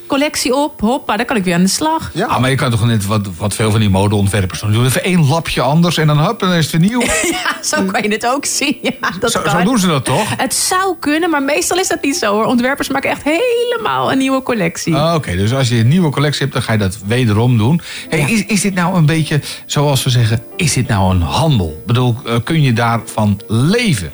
collectie 0.07 0.55
op, 0.55 0.81
hoppa, 0.81 1.17
dan 1.17 1.25
kan 1.25 1.35
ik 1.35 1.43
weer 1.43 1.53
aan 1.53 1.61
de 1.61 1.67
slag. 1.67 2.11
Ja. 2.13 2.25
Ah, 2.25 2.39
maar 2.39 2.49
je 2.49 2.55
kan 2.55 2.71
toch 2.71 2.85
net 2.85 3.05
wat, 3.05 3.27
wat 3.37 3.53
veel 3.55 3.71
van 3.71 3.79
die 3.79 3.89
modeontwerpers 3.89 4.59
doen. 4.59 4.71
Doe 4.71 4.85
even 4.85 5.03
één 5.03 5.27
lapje 5.27 5.61
anders 5.61 5.97
en 5.97 6.07
dan 6.07 6.17
hup, 6.19 6.41
en 6.41 6.47
dan 6.47 6.57
is 6.57 6.71
het 6.71 6.81
weer 6.81 6.89
nieuw. 6.89 7.01
Ja, 7.31 7.63
zo 7.63 7.83
kan 7.83 8.03
je 8.03 8.09
het 8.09 8.25
ook 8.27 8.45
zien. 8.45 8.77
Ja, 8.81 8.91
dat 9.19 9.31
Zo, 9.31 9.41
kan. 9.41 9.51
zo 9.51 9.63
doen 9.63 9.79
ze 9.79 9.87
dat 9.87 10.05
toch? 10.05 10.33
Het 10.37 10.53
zou 10.53 10.95
kunnen, 10.99 11.29
maar 11.29 11.43
meestal 11.43 11.77
is 11.77 11.87
dat 11.87 12.01
niet 12.01 12.15
zo 12.17 12.33
hoor. 12.33 12.45
Ontwerpers 12.45 12.89
maken 12.89 13.09
echt 13.09 13.21
helemaal 13.23 14.11
een 14.11 14.17
nieuwe 14.17 14.43
collectie. 14.43 14.95
Ah, 14.95 15.15
Oké, 15.15 15.35
dus 15.35 15.53
als 15.53 15.69
je 15.69 15.75
een 15.79 15.87
nieuwe 15.87 16.09
collectie 16.09 16.41
hebt, 16.41 16.53
dan 16.53 16.61
ga 16.61 16.71
je 16.71 16.77
dat 16.77 16.97
wederom 17.05 17.57
doen. 17.57 17.81
Hey, 18.09 18.19
is, 18.19 18.45
is 18.45 18.61
dit 18.61 18.73
nou 18.73 18.95
een 18.95 19.05
beetje, 19.05 19.41
zoals 19.65 20.03
we 20.03 20.09
zeggen, 20.09 20.43
is 20.55 20.73
dit 20.73 20.87
nou 20.87 21.15
een 21.15 21.21
handel? 21.21 21.75
Ik 21.79 21.85
bedoel, 21.85 22.15
eh, 22.25 22.35
kun 22.43 22.61
je 22.61 22.73
daarvan 22.73 23.41
leven? 23.47 24.11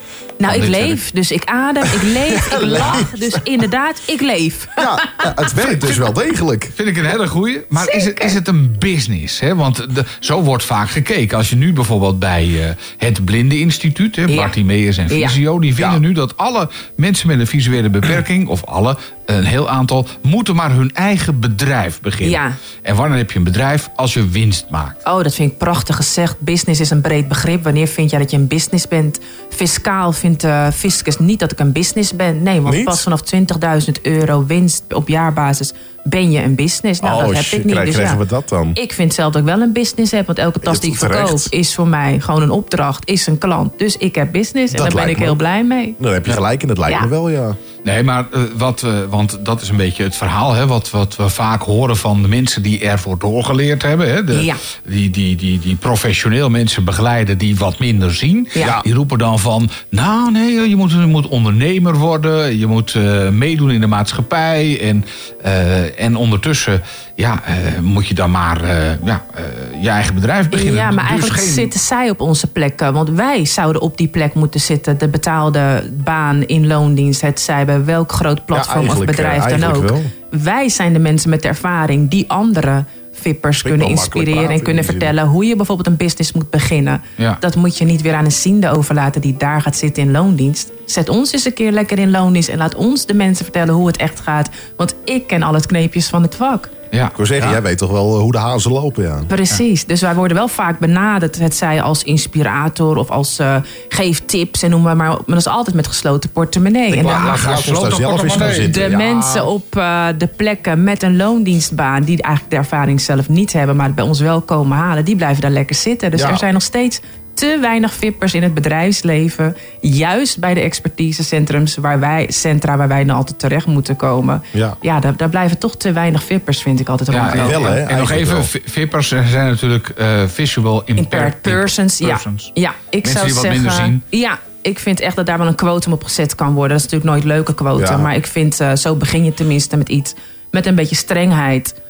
Nou, 0.47 0.61
ik 0.61 0.67
leef, 0.69 1.11
dus 1.11 1.31
ik 1.31 1.43
adem, 1.45 1.83
ik 1.83 2.01
leef, 2.01 2.51
ik 2.53 2.61
lach. 2.79 3.09
Dus 3.11 3.33
inderdaad, 3.43 4.01
ik 4.05 4.21
leef. 4.21 4.67
Ja, 4.75 5.09
het 5.35 5.53
werkt 5.53 5.81
dus 5.87 5.97
wel 5.97 6.13
degelijk. 6.13 6.71
Vind 6.75 6.87
ik 6.87 6.97
een 6.97 7.05
hele 7.05 7.27
goeie. 7.27 7.61
Maar 7.69 7.89
is 7.89 8.05
het, 8.05 8.19
is 8.23 8.33
het 8.33 8.47
een 8.47 8.75
business? 8.79 9.39
Hè? 9.39 9.55
Want 9.55 9.95
de, 9.95 10.03
zo 10.19 10.41
wordt 10.41 10.63
vaak 10.63 10.89
gekeken. 10.89 11.37
Als 11.37 11.49
je 11.49 11.55
nu 11.55 11.73
bijvoorbeeld 11.73 12.19
bij 12.19 12.63
eh, 12.63 12.75
het 12.97 13.25
Blindeninstituut, 13.25 14.15
hè, 14.15 14.23
Ja. 14.23 14.35
Bartimeus 14.35 14.97
en 14.97 15.17
Ja. 15.17 15.27
Visio, 15.27 15.59
die 15.59 15.73
vinden 15.75 15.93
Ja. 15.93 15.99
nu 15.99 16.11
dat 16.11 16.37
alle 16.37 16.69
mensen 16.95 17.27
met 17.27 17.39
een 17.39 17.47
visuele 17.47 17.89
beperking, 17.89 18.47
of 18.47 18.63
alle, 18.65 18.97
een 19.25 19.43
heel 19.43 19.69
aantal, 19.69 20.07
moeten 20.21 20.55
maar 20.55 20.71
hun 20.71 20.91
eigen 20.93 21.39
bedrijf 21.39 22.01
beginnen. 22.01 22.29
Ja. 22.29 22.51
En 22.81 22.95
wanneer 22.95 23.17
heb 23.17 23.31
je 23.31 23.37
een 23.37 23.43
bedrijf? 23.43 23.89
Als 23.95 24.13
je 24.13 24.29
winst 24.29 24.65
maakt. 24.69 25.05
Oh, 25.05 25.23
dat 25.23 25.35
vind 25.35 25.51
ik 25.51 25.57
prachtig 25.57 25.95
gezegd. 25.95 26.39
Business 26.39 26.79
is 26.79 26.89
een 26.89 27.01
breed 27.01 27.27
begrip. 27.27 27.63
Wanneer 27.63 27.87
vind 27.87 28.09
jij 28.09 28.19
dat 28.19 28.31
je 28.31 28.37
een 28.37 28.47
business 28.47 28.87
bent? 28.87 29.19
Fiscaal 29.49 30.11
vindt 30.11 30.41
de 30.41 30.69
fiscus 30.73 31.19
niet 31.19 31.39
dat 31.39 31.51
ik 31.51 31.59
een 31.59 31.71
business 31.71 32.15
ben. 32.15 32.43
Nee, 32.43 32.61
want 32.61 32.75
Niet? 32.75 32.85
pas 32.85 33.01
vanaf 33.01 33.21
20.000 33.35 34.01
euro 34.01 34.45
winst 34.45 34.83
op 34.93 35.07
jaarbasis 35.07 35.73
ben 36.03 36.31
je 36.31 36.43
een 36.43 36.55
business. 36.55 36.99
Nou, 36.99 37.19
dat 37.19 37.27
oh, 37.29 37.33
heb 37.35 37.43
shit, 37.43 37.59
ik 37.59 37.63
niet. 37.65 37.73
krijg- 37.73 37.87
Dus 37.87 37.95
krijgen 37.95 38.17
ja. 38.17 38.23
we 38.23 38.29
dat 38.29 38.49
dan? 38.49 38.71
Ik 38.73 38.93
vind 38.93 39.13
zelf 39.13 39.33
dat 39.33 39.41
ik 39.41 39.47
wel 39.47 39.61
een 39.61 39.73
business 39.73 40.11
heb. 40.11 40.25
Want 40.25 40.37
elke 40.37 40.59
tas 40.59 40.79
die 40.79 40.91
ik 40.91 40.97
terecht. 40.97 41.17
verkoop 41.19 41.45
is 41.49 41.75
voor 41.75 41.87
mij 41.87 42.19
gewoon 42.19 42.41
een 42.41 42.49
opdracht. 42.51 43.09
Is 43.09 43.27
een 43.27 43.37
klant. 43.37 43.79
Dus 43.79 43.97
ik 43.97 44.15
heb 44.15 44.31
business. 44.31 44.73
En 44.73 44.77
Dat 44.83 44.91
daar 44.91 45.01
ben 45.01 45.09
ik 45.11 45.17
me. 45.17 45.23
heel 45.23 45.35
blij 45.35 45.63
mee. 45.63 45.95
Dan 45.99 46.13
heb 46.13 46.25
je 46.25 46.31
gelijk 46.31 46.61
en 46.61 46.67
dat 46.67 46.77
lijkt 46.77 46.95
Ja. 46.95 47.01
me 47.03 47.07
wel, 47.09 47.29
ja. 47.29 47.55
Nee, 47.83 48.03
maar 48.03 48.25
eh, 48.31 48.41
wat, 48.57 48.83
eh, 48.83 48.91
want 49.09 49.39
dat 49.45 49.61
is 49.61 49.69
een 49.69 49.77
beetje 49.77 50.03
het 50.03 50.15
verhaal, 50.15 50.53
hè, 50.53 50.67
wat, 50.67 50.89
wat 50.91 51.15
we 51.15 51.29
vaak 51.29 51.61
horen 51.61 51.97
van 51.97 52.21
de 52.21 52.27
mensen 52.27 52.61
die 52.61 52.79
ervoor 52.79 53.19
doorgeleerd 53.19 53.81
hebben. 53.81 54.13
Hè, 54.13 54.23
de, 54.23 54.43
Ja. 54.45 54.55
die, 54.87 55.09
die, 55.09 55.35
die, 55.35 55.59
die 55.59 55.75
professioneel 55.75 56.49
mensen 56.49 56.83
begeleiden 56.83 57.37
die 57.37 57.55
wat 57.57 57.79
minder 57.79 58.13
zien. 58.15 58.47
Ja. 58.53 58.81
Die 58.81 58.93
roepen 58.93 59.17
dan 59.17 59.39
van, 59.39 59.69
nou 59.89 60.31
nee, 60.31 60.69
je 60.69 60.75
moet, 60.75 60.91
je 60.91 60.97
moet 60.97 61.27
ondernemer 61.27 61.95
worden, 61.97 62.57
je 62.59 62.67
moet 62.67 62.95
eh, 62.95 63.29
meedoen 63.29 63.71
in 63.71 63.81
de 63.81 63.87
maatschappij. 63.87 64.79
En, 64.81 65.05
eh, 65.41 65.92
en 65.97 66.15
ondertussen 66.15 66.81
ja, 67.15 67.41
eh, 67.45 67.79
moet 67.81 68.07
je 68.07 68.13
dan 68.13 68.31
maar 68.31 68.63
eh, 68.63 69.03
ja, 69.03 69.23
eh, 69.33 69.43
je 69.81 69.89
eigen 69.89 70.15
bedrijf 70.15 70.49
beginnen. 70.49 70.75
Ja, 70.75 70.91
maar 70.91 71.03
Dus 71.03 71.09
eigenlijk 71.09 71.41
geen- 71.41 71.53
zitten 71.53 71.79
zij 71.79 72.09
op 72.09 72.21
onze 72.21 72.47
plekken. 72.47 72.93
Want 72.93 73.09
wij 73.09 73.45
zouden 73.45 73.81
op 73.81 73.97
die 73.97 74.07
plek 74.07 74.33
moeten 74.33 74.59
zitten. 74.59 74.97
De 74.97 75.07
betaalde 75.07 75.89
baan 75.93 76.43
in 76.43 76.67
loondienst. 76.67 77.21
Het 77.21 77.39
zij 77.39 77.65
bij 77.65 77.85
welk 77.85 78.11
groot 78.11 78.45
platform 78.45 78.89
of 78.89 79.05
bedrijf 79.05 79.45
eh, 79.45 79.59
dan 79.59 79.73
ook. 79.73 79.93
Wij 80.29 80.69
zijn 80.69 80.93
de 80.93 80.99
mensen 80.99 81.29
met 81.29 81.41
de 81.41 81.47
ervaring 81.47 82.09
die 82.09 82.29
andere 82.29 82.83
vippers 83.23 83.61
kunnen 83.61 83.87
inspireren. 83.87 84.49
En 84.49 84.61
kunnen 84.61 84.83
vertellen 84.83 85.25
hoe 85.25 85.45
je 85.45 85.55
bijvoorbeeld 85.55 85.87
een 85.87 85.95
business 85.95 86.31
moet 86.31 86.49
beginnen. 86.49 87.01
Ja. 87.15 87.37
Dat 87.39 87.55
moet 87.55 87.77
je 87.77 87.85
niet 87.85 88.01
weer 88.01 88.13
aan 88.13 88.25
een 88.25 88.31
ziende 88.31 88.69
overlaten 88.69 89.21
die 89.21 89.37
daar 89.37 89.61
gaat 89.61 89.75
zitten 89.75 90.03
in 90.03 90.11
loondienst. 90.11 90.71
Zet 90.85 91.09
ons 91.09 91.33
eens 91.33 91.45
een 91.45 91.53
keer 91.53 91.71
lekker 91.71 91.99
in 91.99 92.11
loondienst. 92.11 92.49
En 92.49 92.57
laat 92.57 92.75
ons 92.75 93.05
de 93.05 93.13
mensen 93.13 93.45
vertellen 93.45 93.73
hoe 93.73 93.87
het 93.87 93.97
echt 93.97 94.19
gaat. 94.19 94.49
Want 94.77 94.95
ik 95.05 95.27
ken 95.27 95.43
al 95.43 95.53
het 95.53 95.65
kneepjes 95.65 96.07
van 96.07 96.21
het 96.21 96.35
vak. 96.35 96.69
Ja. 96.93 97.09
Ik 97.09 97.15
wil 97.15 97.25
zeggen, 97.25 97.47
Ja. 97.47 97.51
jij 97.53 97.61
weet 97.61 97.77
toch 97.77 97.91
wel 97.91 98.13
eh, 98.15 98.19
hoe 98.21 98.31
de 98.31 98.37
hazen 98.37 98.71
lopen, 98.71 99.03
ja. 99.03 99.19
Precies. 99.27 99.85
Dus 99.85 100.01
wij 100.01 100.15
worden 100.15 100.37
wel 100.37 100.47
vaak 100.47 100.79
benaderd. 100.79 101.39
Het 101.39 101.55
zij 101.55 101.81
als 101.81 102.03
inspirator 102.03 102.97
of 102.97 103.09
als 103.09 103.39
eh, 103.39 103.55
geef 103.89 104.21
tips 104.25 104.63
en 104.63 104.69
noem 104.69 104.81
maar. 104.81 104.95
Maar 104.95 105.17
dat 105.25 105.37
is 105.37 105.47
altijd 105.47 105.75
met 105.75 105.87
gesloten 105.87 106.29
portemonnee. 106.31 106.91
En 106.91 106.97
Ik 106.97 107.03
laat, 107.03 107.23
laat 107.25 107.37
zelf 107.39 107.57
eens 107.67 107.93
gaan 107.93 108.09
portemonnee. 108.09 108.53
zitten. 108.53 108.83
de 108.83 108.89
Ja. 108.89 108.97
mensen 108.97 109.45
op 109.45 109.75
eh, 109.75 110.05
de 110.17 110.27
plekken 110.27 110.83
met 110.83 111.03
een 111.03 111.15
loondienstbaan... 111.15 112.03
die 112.03 112.21
eigenlijk 112.21 112.53
de 112.55 112.59
ervaring 112.59 113.01
zelf 113.01 113.29
niet 113.29 113.53
hebben... 113.53 113.75
maar 113.75 113.93
bij 113.93 114.03
ons 114.03 114.19
wel 114.19 114.41
komen 114.41 114.77
halen, 114.77 115.05
die 115.05 115.15
blijven 115.15 115.41
daar 115.41 115.51
lekker 115.51 115.75
zitten. 115.75 116.11
Dus 116.11 116.21
Ja. 116.21 116.29
er 116.29 116.37
zijn 116.37 116.53
nog 116.53 116.61
steeds 116.61 116.99
te 117.33 117.57
weinig 117.61 117.93
vippers 117.93 118.33
in 118.33 118.43
het 118.43 118.53
bedrijfsleven. 118.53 119.57
Juist 119.81 120.39
bij 120.39 120.53
de 120.53 120.59
expertisecentrums 120.59 121.75
waar 121.75 121.99
wij, 121.99 122.25
centra 122.29 122.77
waar 122.77 122.87
wij 122.87 123.03
nou 123.03 123.17
altijd 123.17 123.39
terecht 123.39 123.65
moeten 123.65 123.95
komen. 123.95 124.43
Ja. 124.51 124.77
Ja, 124.81 124.99
daar, 124.99 125.17
daar 125.17 125.29
blijven 125.29 125.57
toch 125.57 125.77
te 125.77 125.91
weinig 125.91 126.23
vippers, 126.23 126.61
vind 126.61 126.79
ik 126.79 126.89
altijd. 126.89 127.11
Ja, 127.11 127.23
rondlopen. 127.23 127.61
wel, 127.61 127.71
hè? 127.71 127.79
En 127.79 127.97
nog 127.97 128.11
even, 128.11 128.33
wel. 128.33 128.43
vippers 128.65 129.07
zijn 129.07 129.49
natuurlijk 129.49 129.89
eh, 129.89 130.23
visual 130.27 130.81
impaired, 130.85 131.41
persons, 131.41 131.97
ja. 131.97 132.07
persons. 132.07 132.51
ja. 132.53 132.73
Ik 132.89 133.03
Mensen 133.03 133.11
zou 133.11 133.25
die 133.25 133.33
wat 133.33 133.43
zeggen, 133.43 133.61
minder 133.61 133.85
zien. 134.09 134.19
Ja, 134.21 134.39
ik 134.61 134.79
vind 134.79 134.99
echt 134.99 135.15
dat 135.15 135.25
daar 135.25 135.37
wel 135.37 135.47
een 135.47 135.55
quotum 135.55 135.91
op 135.91 136.03
gezet 136.03 136.35
kan 136.35 136.53
worden. 136.53 136.77
Dat 136.77 136.85
is 136.85 136.91
natuurlijk 136.91 137.11
nooit 137.11 137.35
leuke 137.35 137.53
quotum. 137.53 137.85
Ja. 137.85 137.97
Maar 137.97 138.15
ik 138.15 138.27
vind, 138.27 138.59
eh, 138.59 138.75
zo 138.75 138.95
begin 138.95 139.23
je 139.23 139.33
tenminste 139.33 139.77
met 139.77 139.89
iets. 139.89 140.13
Met 140.51 140.65
een 140.65 140.75
beetje 140.75 140.95
strengheid. 140.95 141.81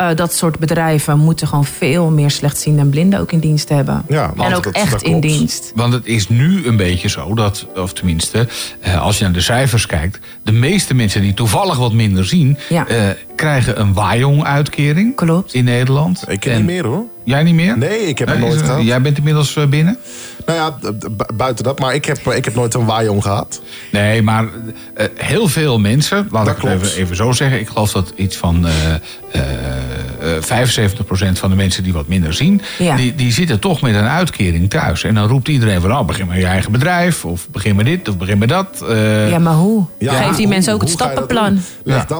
Eh, 0.00 0.08
dat 0.14 0.34
soort 0.34 0.58
bedrijven 0.58 1.18
moeten 1.18 1.48
gewoon 1.48 1.64
veel 1.64 2.10
meer 2.10 2.30
slechtzienden 2.30 2.84
en 2.84 2.90
blinden 2.90 3.20
ook 3.20 3.32
in 3.32 3.38
dienst 3.38 3.68
hebben. 3.68 4.02
Ja, 4.08 4.22
en 4.30 4.36
want 4.36 4.54
ook 4.54 4.64
dat- 4.64 4.72
echt 4.74 4.90
dat 4.90 5.02
in 5.02 5.20
dienst. 5.20 5.72
Want 5.74 5.92
het 5.92 6.06
is 6.06 6.28
nu 6.28 6.66
een 6.66 6.76
beetje 6.76 7.08
zo 7.08 7.34
dat, 7.34 7.66
of 7.76 7.92
tenminste, 7.92 8.48
eh, 8.80 9.00
als 9.02 9.18
je 9.18 9.24
naar 9.24 9.32
de 9.32 9.40
cijfers 9.40 9.86
kijkt, 9.86 10.18
de 10.42 10.52
meeste 10.52 10.94
mensen 10.94 11.20
die 11.22 11.34
toevallig 11.34 11.76
wat 11.78 11.92
minder 11.92 12.24
zien, 12.26 12.58
Ja. 12.68 12.86
eh, 12.86 12.96
krijgen 13.36 13.80
een 13.80 13.92
Wajong-uitkering 13.92 15.14
Klopt. 15.16 15.54
in 15.54 15.64
Nederland. 15.64 16.24
Ik 16.28 16.40
ken 16.40 16.52
En- 16.52 16.56
niet 16.58 16.66
meer, 16.66 16.86
hoor. 16.86 17.04
Jij 17.24 17.42
niet 17.42 17.54
meer? 17.54 17.78
Nee, 17.78 17.98
ik 17.98 18.18
heb 18.18 18.28
het 18.28 18.38
nooit 18.38 18.62
gehad. 18.62 18.82
Jij 18.82 19.00
bent 19.00 19.18
inmiddels 19.18 19.56
binnen? 19.68 19.98
Nou 20.50 20.72
ja, 20.82 20.92
buiten 21.34 21.64
dat. 21.64 21.78
Maar 21.78 21.94
ik 21.94 22.04
heb, 22.04 22.18
ik 22.18 22.44
heb 22.44 22.54
nooit 22.54 22.74
een 22.74 22.84
waaijong 22.84 23.22
gehad. 23.22 23.62
Nee, 23.90 24.22
maar 24.22 24.44
eh, 24.94 25.06
heel 25.14 25.48
veel 25.48 25.78
mensen, 25.78 26.28
laat 26.30 26.46
Dat 26.46 26.56
ik 26.56 26.62
het 26.62 26.70
klopt. 26.70 26.86
even, 26.86 27.02
even 27.02 27.16
zo 27.16 27.32
zeggen. 27.32 27.60
Ik 27.60 27.68
geloof 27.68 27.92
dat 27.92 28.12
iets 28.16 28.36
van 28.36 28.66
eh 28.66 28.94
eh, 30.20 30.36
eh, 30.36 30.42
75% 30.42 31.38
van 31.38 31.50
de 31.50 31.56
mensen 31.56 31.82
die 31.82 31.92
wat 31.92 32.06
minder 32.08 32.34
zien, 32.34 32.60
Ja. 32.78 32.96
die, 32.96 33.14
die 33.14 33.32
zitten 33.32 33.58
toch 33.58 33.80
met 33.80 33.94
een 33.94 34.08
uitkering 34.08 34.70
thuis. 34.70 35.04
En 35.04 35.14
dan 35.14 35.26
roept 35.28 35.48
iedereen 35.48 35.80
van, 35.80 35.90
nou, 35.90 36.04
begin 36.04 36.26
met 36.26 36.36
je 36.36 36.46
eigen 36.46 36.72
bedrijf, 36.72 37.24
of 37.24 37.48
begin 37.48 37.76
met 37.76 37.84
dit, 37.84 38.08
of 38.08 38.16
begin 38.16 38.38
met 38.38 38.48
dat. 38.48 38.84
Eh, 38.88 39.30
Ja, 39.30 39.38
maar 39.38 39.54
hoe? 39.54 39.84
Ja, 39.98 40.12
Geef 40.12 40.28
die 40.36 40.44
hoe- 40.44 40.54
mensen 40.54 40.72
ook 40.74 40.80
het 40.80 40.90
stappenplan. 40.90 41.60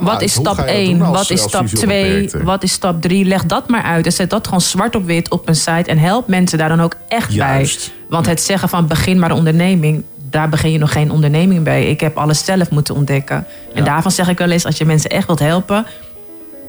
Wat 0.00 0.22
is 0.22 0.32
stap 0.32 0.54
ga 0.54 0.62
je 0.62 0.66
dat 0.66 0.76
1? 0.76 0.98
doen 0.98 1.06
als- 1.08 1.16
Wat 1.16 1.30
is 1.30 1.42
stap 1.42 1.68
visueel 1.68 1.82
2? 1.82 2.12
beperkte? 2.12 2.42
Wat 2.44 2.62
is 2.62 2.72
stap 2.72 3.02
3? 3.02 3.24
Leg 3.24 3.44
dat 3.44 3.68
maar 3.68 3.82
uit. 3.82 4.06
En 4.06 4.12
zet 4.12 4.30
dat 4.30 4.44
gewoon 4.44 4.60
zwart 4.60 4.96
op 4.96 5.06
wit 5.06 5.30
op 5.30 5.48
een 5.48 5.56
site. 5.56 5.90
En 5.90 5.98
help 5.98 6.28
mensen 6.28 6.58
daar 6.58 6.68
dan 6.68 6.80
ook 6.80 6.94
echt 7.08 7.32
Juist. 7.32 7.86
bij. 7.86 7.98
Want 8.08 8.26
het 8.26 8.42
zeggen 8.42 8.68
van 8.68 8.86
begin 8.86 9.18
maar 9.18 9.30
een 9.30 9.36
onderneming. 9.36 10.04
Daar 10.30 10.48
begin 10.48 10.72
je 10.72 10.78
nog 10.78 10.92
geen 10.92 11.10
onderneming 11.10 11.62
bij. 11.64 11.86
Ik 11.86 12.00
heb 12.00 12.16
alles 12.16 12.44
zelf 12.44 12.70
moeten 12.70 12.94
ontdekken. 12.94 13.46
En 13.74 13.84
daarvan 13.84 14.10
zeg 14.10 14.28
ik 14.28 14.38
wel 14.38 14.50
eens, 14.50 14.64
als 14.64 14.78
je 14.78 14.84
mensen 14.84 15.10
echt 15.10 15.26
wilt 15.26 15.38
helpen... 15.38 15.86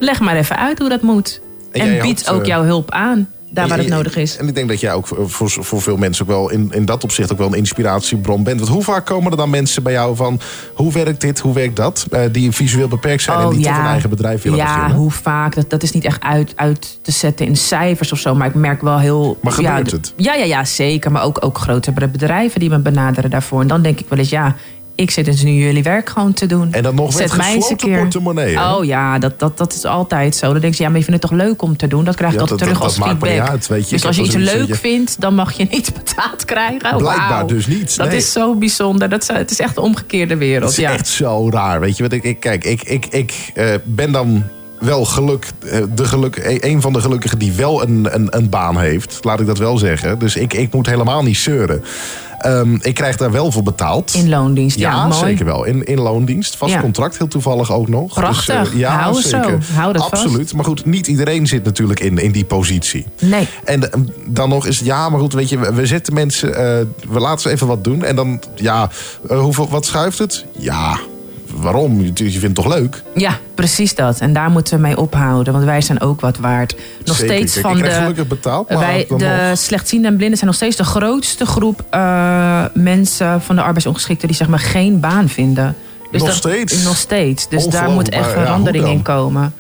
leg 0.02 0.19
maar 0.19 0.36
even 0.36 0.57
uit 0.57 0.80
hoe 0.80 0.90
dat 0.90 1.02
moet. 1.02 1.41
En 1.72 1.82
En, 1.82 2.02
bied 2.02 2.30
ook 2.30 2.41
eh, 2.41 2.48
jouw 2.48 2.64
hulp 2.64 2.91
aan. 2.91 3.30
Daar 3.53 3.68
waar 3.68 3.78
het 3.78 3.88
nodig 3.88 4.15
is. 4.15 4.38
En 4.38 4.48
ik 4.48 4.56
denk 4.56 4.69
dat 4.69 4.80
jij 4.80 4.94
ook 4.94 5.07
voor, 5.07 5.49
voor, 5.49 5.82
veel 5.82 5.98
mensen 5.98 6.23
ook 6.26 6.32
wel 6.32 6.49
in, 6.49 6.69
in 6.73 6.86
dat 6.86 7.03
opzicht 7.03 7.32
ook 7.32 7.38
wel 7.38 7.48
een 7.48 7.53
inspiratiebron 7.53 8.44
bent. 8.44 8.60
Want 8.60 8.72
hoe 8.72 8.84
vaak 8.84 9.06
komen 9.06 9.32
er 9.32 9.38
dan 9.38 9.49
mensen 9.49 9.84
bij 9.84 9.94
jou 9.94 10.15
van 10.15 10.40
hoe 10.73 10.91
werkt 10.91 11.22
dit, 11.22 11.40
hoe 11.40 11.53
werkt 11.53 11.76
dat? 11.76 12.06
eh, 12.11 12.22
die 12.32 12.52
visueel 12.52 12.88
beperkt 12.88 13.22
zijn 13.23 13.40
en 13.40 13.49
die 13.49 13.64
toch 13.65 13.78
een 13.78 13.86
eigen 13.86 14.10
bedrijf 14.10 14.41
willen 14.41 14.60
Oh, 14.60 14.65
ja, 14.65 14.73
beginnen. 14.73 14.98
hoe 14.98 15.11
vaak. 15.11 15.56
Dat, 15.56 15.69
dat 15.69 15.84
is 15.84 15.91
niet 15.91 16.06
echt 16.06 16.22
uit, 16.22 16.53
uit 16.56 16.99
te 17.02 17.11
zetten 17.11 17.45
in 17.45 17.56
cijfers 17.57 18.11
of 18.11 18.19
zo. 18.19 18.36
Maar 18.36 18.48
ik 18.48 18.53
merk 18.56 18.82
wel 18.82 18.99
heel... 18.99 19.38
Maar 19.41 19.61
ja, 19.61 19.69
gebeurt 19.69 19.90
de- 19.90 19.95
het? 19.95 20.14
Ja, 20.15 20.34
ja, 20.34 20.45
ja, 20.45 20.65
zeker. 20.65 21.11
Maar 21.11 21.23
ook, 21.23 21.45
ook 21.45 21.57
grotere 21.57 22.07
bedrijven 22.07 22.60
die 22.60 22.69
me 22.69 22.80
benaderen 22.80 23.30
daarvoor. 23.30 23.61
En 23.61 23.68
dan 23.68 23.82
denk 23.82 23.99
ik 23.99 24.06
wel 24.10 24.19
eens, 24.19 24.30
ja... 24.30 24.56
ik 25.02 25.11
zit 25.11 25.26
dus 25.26 25.44
nu 25.44 25.52
jullie 25.52 25.84
werk 25.84 26.10
gewoon 26.10 26.34
te 26.34 26.45
doen. 26.45 26.73
En 26.73 26.84
dan 26.84 26.95
nog 26.95 27.06
met 27.06 27.15
Zet 27.30 27.32
een 27.32 27.44
gesloten 27.44 27.78
keer. 27.78 27.99
portemonnee, 27.99 28.57
hè? 28.57 28.73
Oh 28.73 28.86
ja, 28.86 29.19
dat, 29.19 29.40
dat, 29.40 29.57
dat 29.57 29.73
is 29.73 29.86
altijd 29.86 30.36
zo. 30.36 30.52
Dan 30.52 30.61
denk 30.61 30.73
je, 30.73 30.84
ja, 30.84 30.90
maar 30.90 30.98
je 30.99 31.06
vindt 31.06 31.22
het 31.22 31.32
toch 31.32 31.40
leuk 31.40 31.61
om 31.61 31.78
te 31.78 31.88
doen? 31.88 32.03
Dat 32.03 32.15
krijg 32.15 32.32
je 32.32 32.38
Ja, 32.38 32.41
altijd 32.44 32.60
dat- 32.60 32.68
terug 32.69 32.84
dat- 32.84 32.98
als 32.98 32.98
dat 33.10 33.19
feedback. 33.19 33.30
niet 33.41 33.49
uit, 33.49 33.68
weet 33.68 33.80
je. 33.90 33.95
Ik 33.95 34.02
Dus 34.02 34.06
als 34.06 34.15
je 34.15 34.23
iets 34.23 34.36
leuk 34.53 34.76
vindt, 34.76 35.22
dan 35.22 35.36
mag 35.36 35.52
je 35.52 35.68
niet 35.72 35.94
betaald 36.03 36.45
krijgen. 36.45 36.80
Blijkbaar 36.98 37.30
Wauw. 37.30 37.45
dus 37.48 37.68
niet, 37.68 37.98
Dat 37.98 38.14
is 38.14 38.32
zo 38.32 38.56
bijzonder. 38.56 39.10
Dat 39.10 39.22
is, 39.22 39.28
het 39.28 39.52
is 39.52 39.60
echt 39.60 39.76
de 39.76 39.82
omgekeerde 39.82 40.38
wereld. 40.38 40.61
Dat 40.61 40.72
is 40.72 40.78
ja. 40.78 40.91
echt 40.91 41.07
zo 41.07 41.49
raar. 41.49 41.80
Weet 41.80 41.98
je 41.98 42.03
wat 42.03 42.11
ik, 42.11 42.23
ik 42.23 42.40
kijk, 42.40 42.64
ik, 42.64 42.84
ik, 42.84 43.06
ik 43.06 43.52
eh, 43.53 43.65
ben 43.84 44.11
dan 44.11 44.44
wel 44.80 45.06
geluk, 45.06 45.45
eh, 45.72 45.80
de 45.95 46.06
geluk, 46.06 46.36
e- 46.38 46.57
een 46.60 46.82
van 46.82 46.94
de 46.94 47.02
gelukkigen 47.02 47.40
die 47.40 47.52
wel 47.52 47.82
een, 47.84 48.07
een, 48.14 48.28
een 48.38 48.49
baan 48.49 48.80
heeft. 48.80 49.19
Laat 49.22 49.40
ik 49.40 49.45
dat 49.45 49.57
wel 49.57 49.78
zeggen. 49.78 50.19
Dus 50.19 50.36
ik, 50.36 50.53
ik 50.53 50.73
moet 50.73 50.86
helemaal 50.88 51.23
niet 51.23 51.38
zeuren. 51.38 51.84
Ehm, 52.41 52.76
ik 52.81 52.93
krijg 52.93 53.18
daar 53.18 53.31
wel 53.31 53.51
voor 53.51 53.63
betaald. 53.63 54.13
In 54.13 54.30
loondienst, 54.30 54.77
ja, 54.80 55.07
mooi. 55.07 55.19
zeker 55.19 55.45
wel. 55.45 55.63
In, 55.63 55.84
in 55.84 55.99
loondienst. 55.99 56.55
Vast 56.55 56.73
Ja. 56.73 56.80
contract, 56.81 57.18
heel 57.18 57.27
toevallig 57.27 57.72
ook 57.72 57.88
nog. 57.88 58.13
Prachtig. 58.13 58.69
Dus, 58.69 58.80
ja, 58.80 58.97
Hou 58.99 59.15
het 59.15 59.26
zo. 59.26 59.30
zeker. 59.41 59.59
Hou 59.73 59.93
dat 59.93 60.09
vast. 60.09 60.23
Absoluut. 60.23 60.53
Maar 60.53 60.65
goed, 60.65 60.85
niet 60.85 61.07
iedereen 61.07 61.47
zit 61.47 61.63
natuurlijk 61.63 61.99
in, 61.99 62.18
in 62.18 62.31
die 62.31 62.45
positie. 62.45 63.05
Nee. 63.19 63.47
En 63.63 63.91
eh, 63.91 63.99
dan 64.26 64.49
nog 64.49 64.65
is 64.65 64.77
het, 64.77 64.85
ja, 64.85 65.09
maar 65.09 65.19
goed, 65.19 65.34
weet 65.34 65.49
je, 65.49 65.59
we- 65.59 65.73
we 65.73 65.85
zetten 65.85 66.13
mensen, 66.13 66.55
eh, 66.55 66.85
we 67.09 67.19
laten 67.19 67.41
ze 67.41 67.49
even 67.49 67.68
wat 67.68 67.84
doen. 67.84 68.03
En 68.03 68.15
dan, 68.15 68.39
ja, 68.55 68.89
hoeveel, 69.27 69.69
wat 69.69 69.85
schuift 69.85 70.18
het? 70.19 70.45
Ja, 70.57 70.99
waarom? 71.56 72.02
Je, 72.02 72.11
je 72.15 72.30
vindt 72.40 72.44
het 72.44 72.56
toch 72.56 72.68
leuk? 72.68 73.03
Ja, 73.15 73.38
precies 73.56 73.95
dat. 73.95 74.19
En 74.19 74.34
daar 74.34 74.49
moeten 74.52 74.76
we 74.76 74.82
mee 74.82 74.98
ophouden. 74.98 75.53
Want 75.53 75.65
wij 75.65 75.82
zijn 75.82 76.02
ook 76.02 76.22
wat 76.22 76.38
waard. 76.38 76.76
Nog 77.06 77.15
Zeker. 77.18 77.36
steeds 77.36 77.53
Kijk, 77.53 77.65
van 77.65 77.78
ik 77.78 77.84
de. 77.84 77.90
gelukkig 77.91 78.28
betaald, 78.28 78.69
maar 78.69 78.78
wij, 78.80 79.06
dan 79.07 79.18
de 79.18 79.45
nog. 79.49 79.57
slechtzienden 79.57 80.10
en 80.11 80.15
blinden 80.18 80.38
zijn 80.38 80.49
nog 80.49 80.60
steeds 80.60 80.76
de 80.76 80.84
grootste 80.84 81.45
groep 81.45 81.84
eh, 81.90 82.65
mensen 82.73 83.41
van 83.41 83.56
de 83.56 83.61
arbeidsongeschikten 83.61 84.28
die 84.28 84.38
zeg 84.38 84.48
maar 84.48 84.60
geen 84.60 84.99
baan 84.99 85.30
vinden. 85.30 85.76
Nog 86.11 86.23
dat- 86.26 86.36
steeds? 86.36 86.84
Nog 86.84 86.98
steeds. 86.98 87.49
Dus 87.49 87.65
daar 87.65 87.90
moet 87.90 88.10
echt 88.10 88.26
ja, 88.26 88.32
verandering 88.32 88.88
in 88.88 89.02
komen. 89.02 89.53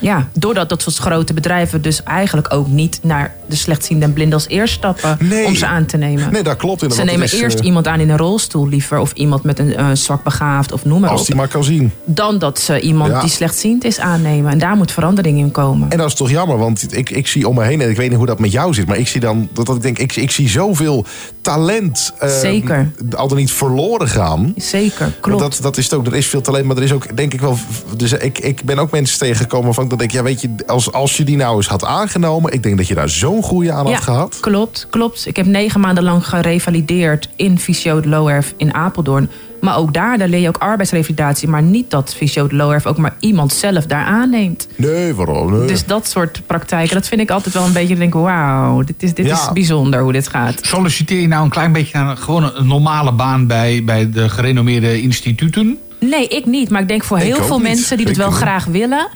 Ja. 0.00 0.28
doordat 0.32 0.68
dat 0.68 0.82
soort 0.82 0.96
grote 0.96 1.34
bedrijven 1.34 1.82
dus 1.82 2.02
eigenlijk 2.02 2.52
ook 2.54 2.66
niet 2.68 2.98
naar 3.02 3.34
de 3.46 3.56
slechtzienden 3.56 4.08
en 4.08 4.14
blinden 4.14 4.34
als 4.34 4.48
eerst 4.48 4.74
stappen 4.74 5.18
om 5.46 5.54
ze 5.54 5.66
aan 5.66 5.86
te 5.86 5.96
nemen. 5.96 6.32
Nee, 6.32 6.42
dat 6.42 6.56
klopt 6.56 6.78
Ze 6.78 6.84
inderdaad. 6.84 7.06
nemen 7.06 7.24
Het 7.24 7.32
is, 7.34 7.40
eerst 7.40 7.58
eh, 7.58 7.64
iemand 7.66 7.86
aan 7.86 8.00
in 8.00 8.10
een 8.10 8.16
rolstoel 8.16 8.68
liever 8.68 8.98
of 8.98 9.12
iemand 9.12 9.42
met 9.42 9.58
een 9.58 9.76
eh, 9.76 9.86
zwak 9.92 10.22
begaafd 10.24 10.72
of 10.72 10.84
noem 10.84 11.00
maar 11.00 11.10
Als 11.10 11.20
op. 11.20 11.26
die 11.26 11.36
maar 11.36 11.48
kan 11.48 11.64
zien. 11.64 11.92
Dan 12.04 12.38
dat 12.38 12.58
ze 12.58 12.80
iemand 12.80 13.10
Ja. 13.12 13.20
die 13.20 13.30
slechtziend 13.30 13.84
is 13.84 13.98
aannemen. 14.00 14.52
En 14.52 14.58
daar 14.58 14.76
moet 14.76 14.92
verandering 14.92 15.38
in 15.38 15.50
komen. 15.50 15.90
En 15.90 15.98
dat 15.98 16.06
is 16.06 16.14
toch 16.14 16.30
jammer, 16.30 16.58
want 16.58 16.96
ik, 16.96 17.10
ik 17.10 17.26
zie 17.26 17.48
om 17.48 17.54
me 17.54 17.64
heen, 17.64 17.80
en 17.80 17.90
ik 17.90 17.96
weet 17.96 18.08
niet 18.08 18.18
hoe 18.18 18.26
dat 18.26 18.38
met 18.38 18.52
jou 18.52 18.74
zit, 18.74 18.86
maar 18.86 18.98
ik 18.98 19.08
zie 19.08 19.20
dan 19.20 19.48
dat, 19.52 19.66
dat 19.66 19.76
ik 19.76 19.82
denk, 19.82 19.98
ik, 19.98 20.16
ik 20.16 20.30
zie 20.30 20.48
zoveel 20.48 21.04
talent. 21.40 22.12
eh, 22.18 22.28
Zeker. 22.38 22.90
Al 23.16 23.28
dan 23.28 23.36
niet 23.36 23.52
verloren 23.52 24.08
gaan. 24.08 24.52
Zeker, 24.56 25.12
klopt. 25.20 25.40
Want 25.40 25.52
Dat, 25.52 25.62
dat 25.62 25.76
is 25.76 25.84
het 25.84 25.94
ook. 25.94 26.06
Er 26.06 26.14
is 26.14 26.26
veel 26.26 26.40
talent, 26.40 26.64
maar 26.66 26.76
er 26.76 26.82
is 26.82 26.92
ook, 26.92 27.16
denk 27.16 27.34
ik 27.34 27.40
wel. 27.40 27.58
Dus 27.96 28.12
ik, 28.12 28.38
ik 28.38 28.64
ben 28.64 28.78
ook 28.78 28.90
mensen 28.90 29.18
tegengekomen 29.18 29.73
waarvan 29.74 29.84
ik 29.84 29.90
dan 29.90 29.98
denk, 29.98 30.10
ja, 30.10 30.22
weet 30.22 30.40
je, 30.40 30.54
als, 30.66 30.92
als 30.92 31.16
je 31.16 31.24
die 31.24 31.36
nou 31.36 31.56
eens 31.56 31.66
had 31.68 31.84
aangenomen, 31.84 32.52
ik 32.52 32.62
denk 32.62 32.76
dat 32.76 32.86
je 32.86 32.94
daar 32.94 33.08
zo'n 33.08 33.42
goede 33.42 33.72
aan 33.72 33.86
had 33.86 34.02
gehad. 34.02 34.38
klopt, 34.40 34.86
klopt. 34.90 35.26
Ik 35.26 35.36
heb 35.36 35.46
negen 35.46 35.80
maanden 35.80 36.04
lang 36.04 36.26
gerevalideerd 36.28 37.28
in 37.36 37.58
Fysio 37.58 38.00
de 38.00 38.08
Loerf 38.08 38.54
in 38.56 38.74
Apeldoorn. 38.74 39.28
Maar 39.60 39.76
ook 39.78 39.94
daar, 39.94 40.18
daar 40.18 40.28
leer 40.28 40.40
je 40.40 40.48
ook 40.48 40.58
arbeidsrevalidatie. 40.58 41.48
Maar 41.48 41.62
niet 41.62 41.90
dat 41.90 42.14
Fysio 42.14 42.46
de 42.46 42.54
Loerf 42.56 42.86
ook 42.86 42.96
maar 42.96 43.16
iemand 43.20 43.52
zelf 43.52 43.86
daar 43.86 44.04
aanneemt. 44.04 44.68
Nee, 44.76 45.14
waarom? 45.14 45.58
Nee. 45.58 45.66
Dus 45.66 45.86
dat 45.86 46.08
soort 46.08 46.42
praktijken, 46.46 46.94
dat 46.94 47.08
vind 47.08 47.20
ik 47.20 47.30
altijd 47.30 47.54
wel 47.54 47.64
een 47.64 47.72
beetje... 47.72 47.96
denk 47.96 48.14
wauw, 48.14 48.82
dit, 48.82 49.02
is, 49.02 49.14
dit 49.14 49.26
Ja. 49.26 49.32
is 49.34 49.52
bijzonder 49.52 50.00
hoe 50.00 50.12
dit 50.12 50.28
gaat. 50.28 50.58
Solliciteer 50.62 51.20
je 51.20 51.28
nou 51.28 51.44
een 51.44 51.50
klein 51.50 51.72
beetje 51.72 51.98
naar 51.98 52.10
een, 52.10 52.16
gewoon 52.18 52.50
een 52.54 52.66
normale 52.66 53.12
baan 53.12 53.46
bij, 53.46 53.82
bij 53.84 54.10
de 54.10 54.28
gerenommeerde 54.28 55.00
instituten? 55.02 55.78
Nee, 56.00 56.28
ik 56.28 56.46
niet. 56.46 56.70
Maar 56.70 56.80
ik 56.80 56.88
denk 56.88 57.04
voor 57.04 57.18
Ik 57.18 57.22
heel 57.24 57.44
veel 57.44 57.58
niet. 57.58 57.66
mensen 57.68 57.96
die 57.96 58.06
het 58.06 58.16
wel 58.16 58.30
graag 58.30 58.64
willen... 58.64 59.08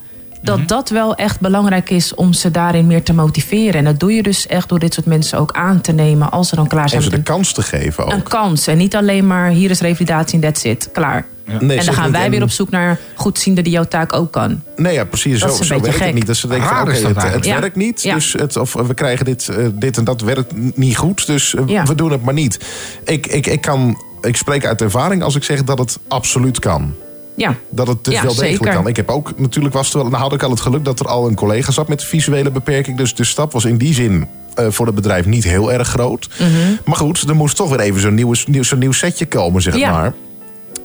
dat 0.42 0.56
Mhm. 0.58 0.66
dat 0.66 0.88
wel 0.90 1.14
echt 1.14 1.40
belangrijk 1.40 1.90
is 1.90 2.14
om 2.14 2.32
ze 2.32 2.50
daarin 2.50 2.86
meer 2.86 3.02
te 3.02 3.12
motiveren. 3.12 3.74
En 3.74 3.84
dat 3.84 4.00
doe 4.00 4.12
je 4.12 4.22
dus 4.22 4.46
echt 4.46 4.68
door 4.68 4.78
dit 4.78 4.94
soort 4.94 5.06
mensen 5.06 5.38
ook 5.38 5.52
aan 5.52 5.80
te 5.80 5.92
nemen... 5.92 6.30
als 6.30 6.48
ze 6.48 6.56
dan 6.56 6.66
klaar 6.68 6.88
zijn 6.88 7.02
En 7.02 7.10
ze 7.10 7.16
de 7.16 7.22
kans 7.22 7.52
te 7.52 7.62
geven 7.62 8.04
ook. 8.04 8.12
een 8.12 8.22
kans. 8.22 8.66
En 8.66 8.76
niet 8.78 8.96
alleen 8.96 9.26
maar 9.26 9.48
hier 9.50 9.70
is 9.70 9.80
revalidatie 9.80 10.34
en 10.34 10.40
that's 10.52 10.62
it. 10.64 10.88
Klaar. 10.92 11.26
Nee, 11.60 11.78
en 11.78 11.84
dan 11.84 11.94
gaan 11.94 12.12
wij 12.12 12.24
En- 12.24 12.30
weer 12.30 12.42
op 12.42 12.50
zoek 12.50 12.70
naar 12.70 12.98
goedziende 13.14 13.62
die 13.62 13.72
jouw 13.72 13.84
taak 13.84 14.12
ook 14.12 14.32
kan. 14.32 14.62
Nee, 14.76 14.92
ja, 14.94 15.04
precies. 15.04 15.40
Dat 15.40 15.48
Zo, 15.48 15.54
is 15.54 15.60
een 15.60 15.66
zo 15.66 15.74
beetje 15.74 15.90
werkt 15.90 16.04
het 16.04 16.14
niet. 16.14 16.26
Dat 16.26 16.36
ze 16.36 16.48
denken 16.48 16.66
oké, 16.70 16.84
dat 16.84 16.86
het, 16.94 17.02
het 17.06 17.16
eigenlijk. 17.16 17.44
Ja. 17.44 17.60
werkt 17.60 17.76
niet. 17.76 18.02
Ja. 18.02 18.14
Dus 18.14 18.32
het, 18.32 18.56
of 18.56 18.72
we 18.72 18.94
krijgen 18.94 19.24
dit, 19.24 19.48
eh, 19.48 19.66
dit 19.74 19.96
en 19.96 20.04
dat 20.04 20.20
werkt 20.20 20.76
niet 20.76 20.96
goed. 20.96 21.26
Dus 21.26 21.54
eh, 21.54 21.62
Ja. 21.66 21.82
we 21.84 21.94
doen 21.94 22.10
het 22.12 22.22
maar 22.22 22.34
niet. 22.34 22.58
Ik, 23.04 23.26
ik, 23.26 23.46
ik, 23.46 23.60
kan, 23.60 24.02
ik 24.20 24.36
spreek 24.36 24.66
uit 24.66 24.80
ervaring 24.82 25.22
als 25.22 25.34
ik 25.36 25.44
zeg 25.44 25.64
dat 25.64 25.78
het 25.78 25.98
absoluut 26.08 26.58
kan. 26.58 26.94
Ja. 27.38 27.54
Dat 27.70 27.86
het 27.86 28.04
dus 28.04 28.14
Ja, 28.14 28.22
wel 28.22 28.34
degelijk 28.34 28.56
zeker. 28.62 28.74
kan. 28.74 28.86
Ik 28.86 28.96
heb 28.96 29.08
ook 29.08 29.38
natuurlijk 29.38 29.74
was 29.74 29.86
het 29.86 29.94
wel, 29.94 30.04
nou 30.08 30.22
had 30.22 30.32
ik 30.32 30.42
al 30.42 30.50
het 30.50 30.60
geluk 30.60 30.84
dat 30.84 31.00
er 31.00 31.06
al 31.06 31.26
een 31.26 31.34
collega 31.34 31.72
zat 31.72 31.88
met 31.88 32.04
visuele 32.04 32.50
beperking. 32.50 32.96
Dus 32.96 33.14
de 33.14 33.24
stap 33.24 33.52
was 33.52 33.64
in 33.64 33.76
die 33.78 33.94
zin 33.94 34.26
eh, 34.54 34.66
voor 34.70 34.86
het 34.86 34.94
bedrijf 34.94 35.26
niet 35.26 35.44
heel 35.44 35.72
erg 35.72 35.88
groot. 35.88 36.28
Mhm. 36.38 36.50
Maar 36.84 36.96
goed, 36.96 37.28
er 37.28 37.36
moest 37.36 37.56
toch 37.56 37.68
weer 37.70 37.80
even 37.80 38.00
zo'n 38.00 38.14
nieuw, 38.14 38.32
nieuw, 38.46 38.62
nieuw 38.76 38.92
setje 38.92 39.26
komen, 39.26 39.62
zeg 39.62 39.76
Ja. 39.76 39.90
maar. 39.90 40.12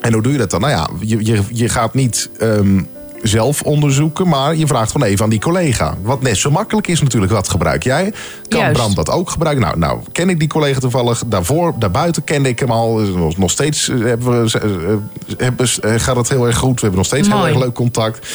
En 0.02 0.14
hoe 0.14 0.22
doe 0.22 0.32
je 0.32 0.38
dat 0.38 0.50
dan? 0.52 0.62
Nou 0.62 0.74
ja, 0.74 0.90
je, 1.00 1.26
je, 1.26 1.42
je 1.50 1.70
gaat 1.70 1.94
niet 1.94 2.30
ehm, 2.40 2.82
zelf 3.24 3.62
onderzoeken, 3.62 4.28
maar 4.28 4.56
je 4.56 4.68
vraagt 4.68 4.92
gewoon 4.92 5.08
even 5.08 5.24
aan 5.24 5.30
die 5.30 5.40
collega. 5.40 5.98
Wat 6.02 6.22
net 6.22 6.38
zo 6.38 6.52
makkelijk 6.52 6.88
is 6.88 7.02
natuurlijk, 7.02 7.32
wat 7.32 7.50
gebruik 7.50 7.84
jij? 7.84 8.14
Kan 8.48 8.60
Juist. 8.60 8.78
Bram 8.78 8.94
dat 8.94 9.10
ook 9.10 9.30
gebruiken? 9.30 9.64
Nou, 9.64 9.78
nou, 9.78 10.00
ken 10.12 10.30
ik 10.30 10.40
die 10.40 10.48
collega 10.48 10.80
toevallig. 10.80 11.24
Daarvoor, 11.28 11.74
daarbuiten 11.80 12.24
kende 12.24 12.50
ik 12.50 12.60
hem 12.60 12.72
al. 12.72 13.00
Nog, 13.38 13.52
steeds 13.52 13.90
eh, 13.90 14.00
hebben 14.00 14.44
we, 14.44 14.60
eh, 14.60 15.38
hebben, 15.38 15.68
eh, 15.82 15.94
gaat 15.96 16.16
het 16.16 16.30
heel 16.30 16.46
erg 16.48 16.58
goed. 16.58 16.76
We 16.76 16.82
hebben 16.82 16.98
nog 16.98 17.08
steeds 17.08 17.28
heel 17.28 17.48
erg 17.48 17.58
leuk 17.58 17.74
contact. 17.74 18.28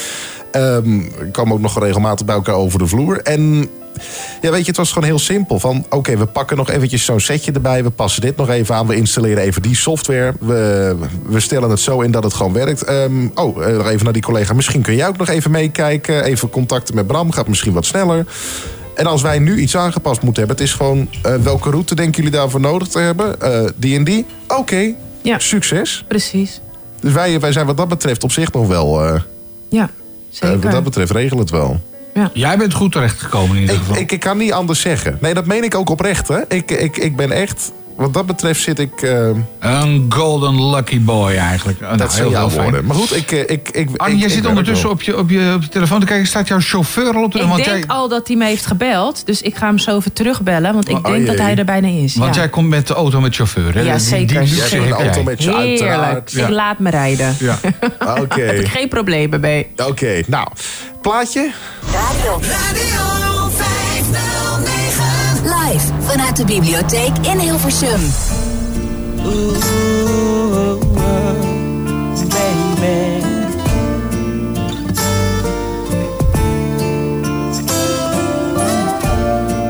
We 0.51 1.29
komen 1.31 1.53
ook 1.53 1.61
nog 1.61 1.79
regelmatig 1.79 2.25
bij 2.25 2.35
elkaar 2.35 2.55
over 2.55 2.79
de 2.79 2.87
vloer. 2.87 3.21
En 3.21 3.69
ja, 4.41 4.51
weet 4.51 4.61
je, 4.61 4.67
het 4.67 4.77
was 4.77 4.91
gewoon 4.91 5.07
heel 5.07 5.19
simpel. 5.19 5.59
Van, 5.59 5.85
oké, 5.89 6.17
we 6.17 6.25
pakken 6.25 6.57
nog 6.57 6.69
eventjes 6.69 7.05
zo'n 7.05 7.19
setje 7.19 7.51
erbij. 7.51 7.83
We 7.83 7.89
passen 7.89 8.21
dit 8.21 8.35
nog 8.35 8.49
even 8.49 8.75
aan. 8.75 8.87
We 8.87 8.95
installeren 8.95 9.43
even 9.43 9.61
die 9.61 9.75
software. 9.75 10.33
We, 10.39 10.95
we 11.25 11.39
stellen 11.39 11.69
het 11.69 11.79
zo 11.79 12.01
in 12.01 12.11
dat 12.11 12.23
het 12.23 12.33
gewoon 12.33 12.53
werkt. 12.53 12.83
Ehm, 12.83 13.27
oh, 13.33 13.67
eh, 13.67 13.77
nog 13.77 13.87
even 13.87 14.03
naar 14.03 14.13
die 14.13 14.21
collega. 14.21 14.53
Misschien 14.53 14.81
kun 14.81 14.95
jij 14.95 15.07
ook 15.07 15.17
nog 15.17 15.27
even 15.27 15.51
meekijken. 15.51 16.23
Even 16.23 16.49
contacten 16.49 16.95
met 16.95 17.07
Bram. 17.07 17.31
Gaat 17.31 17.47
misschien 17.47 17.73
wat 17.73 17.85
sneller. 17.85 18.25
En 18.95 19.05
als 19.05 19.21
wij 19.21 19.39
nu 19.39 19.59
iets 19.59 19.77
aangepast 19.77 20.21
moeten 20.21 20.43
hebben... 20.45 20.57
het 20.63 20.73
is 20.73 20.77
gewoon, 20.77 21.09
eh, 21.21 21.35
welke 21.35 21.69
route 21.69 21.95
denken 21.95 22.15
jullie 22.23 22.37
daarvoor 22.37 22.59
nodig 22.59 22.87
te 22.87 22.99
hebben? 22.99 23.41
Eh, 23.41 23.69
die 23.75 23.97
en 23.97 24.03
die? 24.03 24.25
Oké, 24.47 24.95
succes. 25.37 26.05
Precies. 26.07 26.61
Dus 27.01 27.13
wij, 27.13 27.39
wij 27.39 27.51
zijn 27.51 27.65
wat 27.65 27.77
dat 27.77 27.87
betreft 27.87 28.23
op 28.23 28.31
zich 28.31 28.51
nog 28.51 28.67
wel... 28.67 29.03
Ja, 29.69 29.89
zeker. 30.29 30.59
wat 30.59 30.71
dat 30.71 30.83
betreft 30.83 31.11
regel 31.11 31.37
het 31.37 31.49
wel. 31.49 31.79
Jij 32.33 32.57
bent 32.57 32.73
goed 32.73 32.91
terechtgekomen 32.91 33.55
in 33.55 33.61
ieder 33.61 33.75
Ik, 33.75 33.81
geval. 33.81 33.97
ik, 33.97 34.11
ik 34.11 34.19
kan 34.19 34.37
niet 34.37 34.51
anders 34.51 34.81
zeggen. 34.81 35.17
Nee, 35.21 35.33
dat 35.33 35.45
meen 35.45 35.63
ik 35.63 35.75
ook 35.75 35.89
oprecht. 35.89 36.27
Hè. 36.27 36.39
Ik, 36.47 36.71
ik, 36.71 36.97
ik 36.97 37.15
ben 37.15 37.31
echt... 37.31 37.71
Wat 37.99 38.13
dat 38.13 38.25
betreft 38.25 38.61
zit 38.61 38.79
ik... 38.79 39.01
eh, 39.01 39.29
Een 39.59 40.05
golden 40.09 40.69
lucky 40.69 41.01
boy 41.01 41.31
eigenlijk. 41.35 41.79
Nou, 41.79 41.97
dat 41.97 42.11
zijn 42.13 42.23
heel, 42.23 42.31
jouw 42.31 42.49
woorden. 42.49 42.85
Maar 42.85 42.95
goed, 42.95 43.15
ik... 43.15 43.31
eh, 43.31 43.39
ik, 43.39 43.69
ik 43.69 43.89
jij 43.97 44.11
ik 44.15 44.29
zit 44.29 44.45
ondertussen 44.45 44.89
op 44.89 45.01
je, 45.01 45.17
op, 45.17 45.29
je, 45.29 45.53
op 45.55 45.61
je 45.61 45.67
telefoon 45.69 45.99
te 45.99 46.05
kijken. 46.05 46.27
Staat 46.27 46.47
jouw 46.47 46.59
chauffeur 46.59 47.13
al 47.15 47.23
op 47.23 47.31
de... 47.31 47.39
Ik 47.39 47.45
want 47.45 47.63
denk 47.65 47.77
jij, 47.77 47.87
al 47.87 48.07
dat 48.07 48.27
hij 48.27 48.35
me 48.37 48.45
heeft 48.45 48.65
gebeld. 48.65 49.25
Dus 49.25 49.41
ik 49.41 49.55
ga 49.55 49.65
hem 49.67 49.77
zo 49.77 49.97
even 49.97 50.13
terugbellen. 50.13 50.73
Want 50.73 50.89
ik 50.89 50.95
Oh, 50.97 51.03
denk 51.03 51.15
jee. 51.17 51.25
dat 51.25 51.37
hij 51.37 51.55
er 51.55 51.65
bijna 51.65 51.87
is. 51.87 52.15
Want 52.15 52.35
ja. 52.35 52.41
jij 52.41 52.49
komt 52.49 52.67
met 52.69 52.87
de 52.87 52.93
auto 52.93 53.21
met 53.21 53.35
chauffeur, 53.35 53.73
hè? 53.73 53.81
Ja, 53.81 53.91
Die- 53.95 54.01
zeker. 54.05 54.43
Die, 54.45 54.77
een 54.77 54.91
auto 54.91 55.23
met 55.23 55.43
je, 55.43 55.49
Heerlijk. 55.49 55.81
uiteraard. 55.81 56.35
Ik 56.35 56.49
laat 56.49 56.79
me 56.79 56.89
rijden. 56.89 57.35
Ja. 57.39 57.59
Oké. 58.21 58.41
Heb 58.41 58.59
ik 58.59 58.67
geen 58.67 58.87
problemen 58.89 59.39
mee. 59.39 59.67
Oké, 59.87 60.21
nou. 60.27 60.47
Plaatje? 61.01 61.51
Radio. 61.91 62.31
Radio 62.31 62.39
509. 62.41 63.38
Live 65.71 65.91
vanuit 65.99 66.35
de 66.35 66.45
bibliotheek 66.45 67.17
in 67.21 67.39
Hilversum. 67.39 68.01
Ooh, 69.25 70.79
baby. 72.29 73.21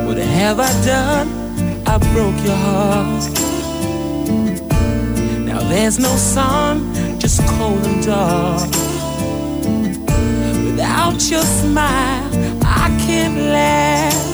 What 0.06 0.18
have 0.18 0.60
I 0.60 0.72
done? 0.86 1.28
I 1.86 1.98
broke 2.14 2.44
your 2.44 2.56
heart. 2.56 3.30
Now 5.46 5.60
there's 5.70 5.98
no 5.98 6.16
sun, 6.16 6.94
just 7.18 7.42
cold 7.46 7.86
and 7.86 8.06
dark. 8.06 8.70
Without 10.64 11.30
your 11.30 11.44
smile, 11.44 12.30
I 12.64 12.90
can't 13.06 13.38
laugh. 13.38 14.29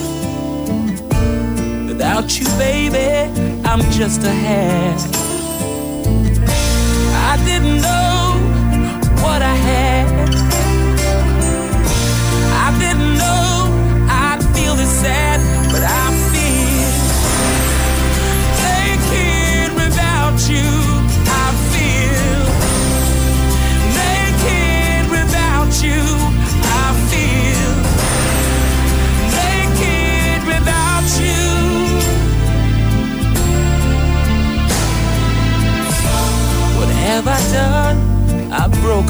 Without 1.96 2.38
you, 2.38 2.46
baby, 2.58 3.32
I'm 3.64 3.80
just 3.90 4.22
a 4.24 4.30
half. 4.30 5.00
I 7.32 7.38
didn't 7.46 7.82
know 7.82 8.36
what 9.24 9.42
I 9.42 9.56
had. 9.56 10.30
I 12.66 12.78
didn't 12.80 13.14
know 13.18 13.72
I'd 14.10 14.44
feel 14.54 14.76
this 14.76 14.92
sad, 14.92 15.40
but 15.72 15.84
I 15.84 16.12
feel 16.34 16.92
aching 18.76 19.74
without 19.76 20.50
you. 20.50 20.75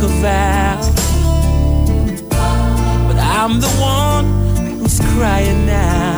Vow. 0.07 0.81
But 3.07 3.17
I'm 3.17 3.59
the 3.59 3.69
one 3.79 4.25
who's 4.79 4.99
crying 5.13 5.65
now. 5.65 6.17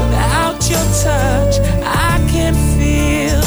Without 0.00 0.58
your 0.70 0.86
touch, 1.04 1.60
I 1.84 2.24
can't 2.32 2.56
feel. 2.76 3.42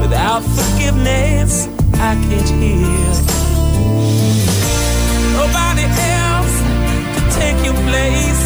Without 0.00 0.42
forgiveness, 0.42 1.68
I 1.94 2.14
can't 2.26 2.50
heal. 2.62 3.14
Nobody 5.38 5.86
else 6.22 6.56
could 7.14 7.30
take 7.40 7.58
your 7.64 7.78
place. 7.88 8.43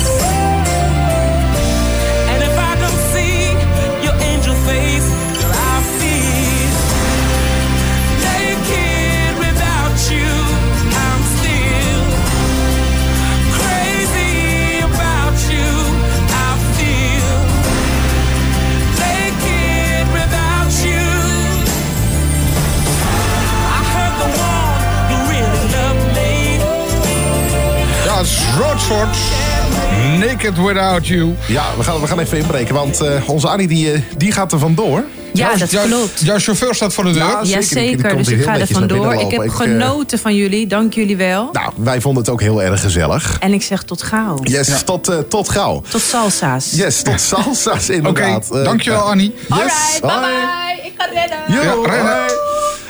Without 30.42 31.06
You. 31.06 31.34
Ja, 31.46 31.64
we 31.76 31.82
gaan, 31.82 32.00
we 32.00 32.06
gaan 32.06 32.18
even 32.18 32.38
inbreken, 32.38 32.74
want 32.74 33.00
eh, 33.00 33.28
onze 33.28 33.48
Annie 33.48 33.68
die, 33.68 33.92
eh, 33.92 34.00
die 34.16 34.32
gaat 34.32 34.52
er 34.52 34.58
vandoor. 34.58 35.04
Ja, 35.32 35.56
dat 35.56 35.68
klopt. 35.68 36.20
Jouw 36.20 36.38
chauffeur 36.38 36.74
staat 36.74 36.94
voor 36.94 37.04
de 37.04 37.10
deur. 37.10 37.38
Ja, 37.42 37.60
zeker. 37.60 38.16
Dus 38.16 38.28
ik 38.28 38.42
ga 38.42 38.58
er 38.58 38.66
vandoor. 38.66 39.14
Ik 39.14 39.30
heb. 39.30 39.42
Ik, 39.42 39.50
eh, 39.50 39.56
genoten 39.56 40.18
van 40.18 40.34
jullie, 40.34 40.66
dank 40.66 40.94
jullie 40.94 41.16
wel. 41.16 41.48
Nou, 41.52 41.72
wij 41.76 42.00
vonden 42.00 42.22
het 42.22 42.32
ook 42.32 42.40
heel 42.40 42.62
erg 42.62 42.80
gezellig. 42.80 43.36
En 43.40 43.52
ik 43.52 43.62
zeg 43.62 43.82
tot 43.82 44.02
gauw. 44.02 44.38
Yes, 44.42 44.82
tot, 44.84 45.08
eh, 45.08 45.18
tot 45.18 45.48
gauw. 45.48 45.82
Tot 45.88 46.00
salsa's. 46.00 46.70
Yes, 46.70 47.02
tot 47.02 47.20
salsa's 47.20 47.88
inderdaad. 47.88 48.50
Oké, 48.50 48.62
dankjewel 48.62 49.00
Annie. 49.00 49.34
Yes, 49.34 49.48
Alright, 49.58 50.00
bye 50.00 50.10
bye. 50.10 50.86
Ik 50.86 50.92
ga. 50.96 51.06
Yo, 51.54 51.62
Ja, 51.62 51.90
rennen. 51.90 52.16
hoi. 52.16 52.32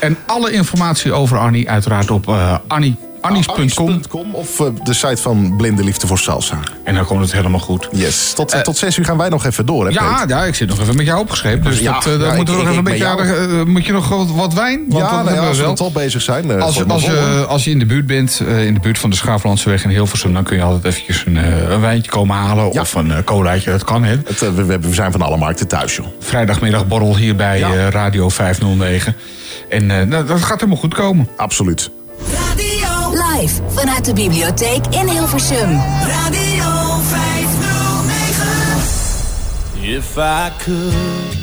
En 0.00 0.16
alle 0.26 0.50
informatie 0.50 1.12
over 1.12 1.38
Annie 1.38 1.70
uiteraard 1.70 2.10
op 2.10 2.28
eh 2.28 2.54
Annie. 2.66 2.96
Annies.com. 3.20 3.86
Annies.com 3.88 4.34
of 4.34 4.60
eh, 4.60 4.66
de 4.84 4.94
site 4.94 5.16
van 5.22 5.54
Blinde 5.56 5.84
Liefde 5.84 6.06
voor 6.06 6.18
Salsa. 6.18 6.58
En 6.84 6.94
dan 6.94 7.04
komt 7.04 7.20
het 7.20 7.32
helemaal 7.32 7.60
goed. 7.60 7.88
Yes, 7.92 8.32
tot, 8.32 8.52
Eh, 8.52 8.60
tot 8.60 8.76
zes 8.76 8.96
uur 8.96 9.04
gaan 9.04 9.16
wij 9.16 9.28
nog 9.28 9.44
even 9.44 9.66
door, 9.66 9.86
hè 9.86 9.92
Ja, 9.92 10.24
ja, 10.26 10.44
ik 10.44 10.54
zit 10.54 10.68
nog 10.68 10.80
even 10.80 10.96
met 10.96 11.06
jou 11.06 11.20
opgeschreven. 11.20 11.62
Dus 11.62 11.78
Ja, 11.78 11.92
dat, 11.92 12.06
eh, 12.06 12.12
ja, 12.12 12.18
dan 12.18 12.30
ik- 12.30 12.36
moeten 12.36 12.54
we 12.54 12.60
nog 12.60 12.68
even 12.70 12.78
een 12.78 12.84
beetje 12.92 13.06
aardig, 13.06 13.26
eh, 13.36 13.62
Moet 13.64 13.86
je 13.86 13.92
nog 13.92 14.08
wat, 14.08 14.30
wat 14.30 14.54
wijn? 14.54 14.84
Want 14.88 15.02
Ja, 15.04 15.22
nou 15.22 15.34
we 15.34 15.40
als 15.40 15.56
we 15.56 15.62
wel. 15.62 15.74
toch 15.74 15.92
bezig 15.92 16.22
zijn. 16.22 16.60
Als, 16.62 16.74
je, 16.74 16.84
als, 16.84 17.04
je, 17.04 17.10
hoor. 17.10 17.44
als 17.46 17.64
je 17.64 17.70
in 17.70 17.78
de 17.78 17.86
buurt 17.86 18.06
bent, 18.06 18.40
eh, 18.48 18.66
in 18.66 18.74
de 18.74 18.80
buurt 18.80 18.98
van 18.98 19.10
de 19.10 19.16
Schaaflandseweg 19.16 19.84
in 19.84 19.90
Hilversum... 19.90 20.32
dan 20.32 20.44
kun 20.44 20.56
je 20.56 20.62
altijd 20.62 20.84
eventjes 20.84 21.24
een, 21.26 21.36
een 21.72 21.80
wijntje 21.80 22.10
komen 22.10 22.36
halen. 22.36 22.72
Ja. 22.72 22.80
Of 22.80 22.94
een 22.94 23.24
colaatje, 23.24 23.70
dat 23.70 23.84
kan. 23.84 24.04
Hè. 24.04 24.16
Het, 24.26 24.40
we, 24.40 24.64
we, 24.64 24.78
zijn 24.94 25.12
van 25.12 25.22
alle 25.22 25.36
markten 25.36 25.68
thuis, 25.68 25.96
joh. 25.96 26.06
Vrijdagmiddagborrel 26.20 27.16
hier 27.16 27.36
bij 27.36 27.58
Ja. 27.58 27.90
Radio 27.90 28.28
509. 28.28 29.16
En 29.68 29.90
eh, 29.90 30.06
nou, 30.06 30.26
dat 30.26 30.42
gaat 30.42 30.60
helemaal 30.60 30.80
goed 30.80 30.94
komen. 30.94 31.28
Absoluut. 31.36 31.90
Radio, 32.32 32.77
Live 33.12 33.60
vanuit 33.66 34.04
de 34.04 34.12
bibliotheek 34.12 34.86
in 34.90 35.08
Hilversum. 35.08 35.80
Radio 36.06 36.64
509. 37.02 38.08
If 39.80 40.18
I 40.18 40.50
could, 40.58 41.36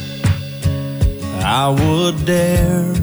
I 1.44 1.68
would 1.70 2.26
dare 2.26 2.94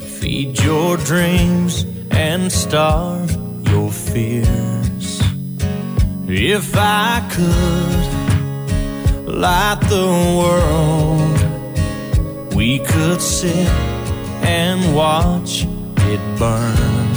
feed 0.00 0.58
your 0.62 0.96
dreams 0.96 1.86
and 2.10 2.52
starve 2.52 3.36
your 3.70 3.92
fears. 3.92 5.20
If 6.26 6.74
I 6.76 7.22
could 7.28 8.06
light 9.26 9.80
the 9.88 10.08
world, 10.36 11.38
we 12.54 12.78
could 12.80 13.22
sit 13.22 13.68
and 14.42 14.94
watch 14.94 15.66
it 16.08 16.20
burn. 16.38 17.07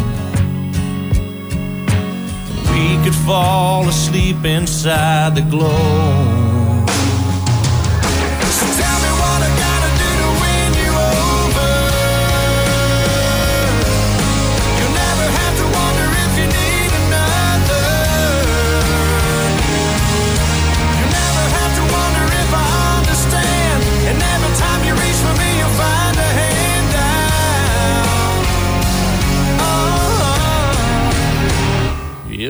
We 2.71 3.03
could 3.03 3.15
fall 3.15 3.87
asleep 3.87 4.45
inside 4.45 5.35
the 5.35 5.41
glow. 5.41 6.50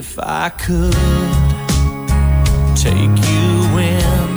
If 0.01 0.17
I 0.17 0.49
could 0.49 0.93
take 2.75 3.17
you 3.33 3.49
in 3.93 4.29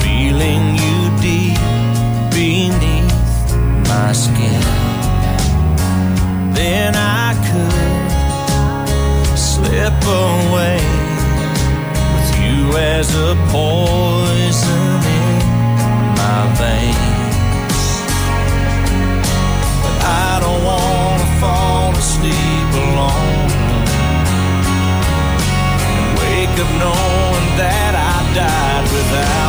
feeling 0.00 0.62
you 0.82 0.98
deep 1.20 1.62
beneath 2.32 3.48
my 3.90 4.10
skin. 4.12 4.64
Then 6.54 6.94
I 6.96 7.28
could 7.48 9.38
slip 9.50 10.00
away 10.26 10.80
with 12.14 12.30
you 12.42 12.58
as 12.96 13.08
a 13.28 13.34
poison 13.52 14.98
in 15.20 15.36
my 16.20 16.40
veins. 16.58 17.07
Up 26.60 26.66
knowing 26.70 27.56
that 27.56 27.94
I 27.94 28.34
died 28.34 28.82
without 28.90 29.47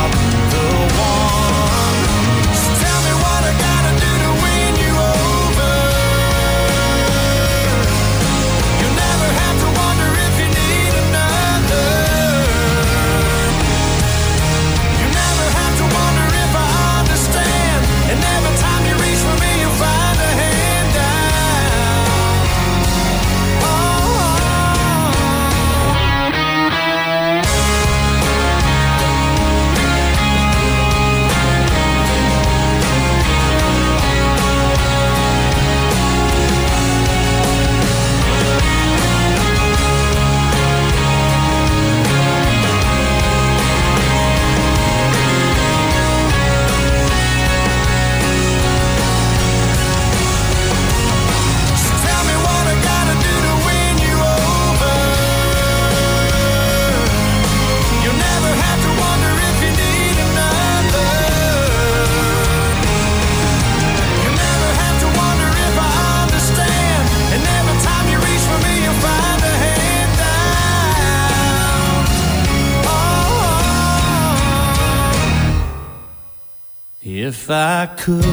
I 77.51 77.88
could. 77.97 78.23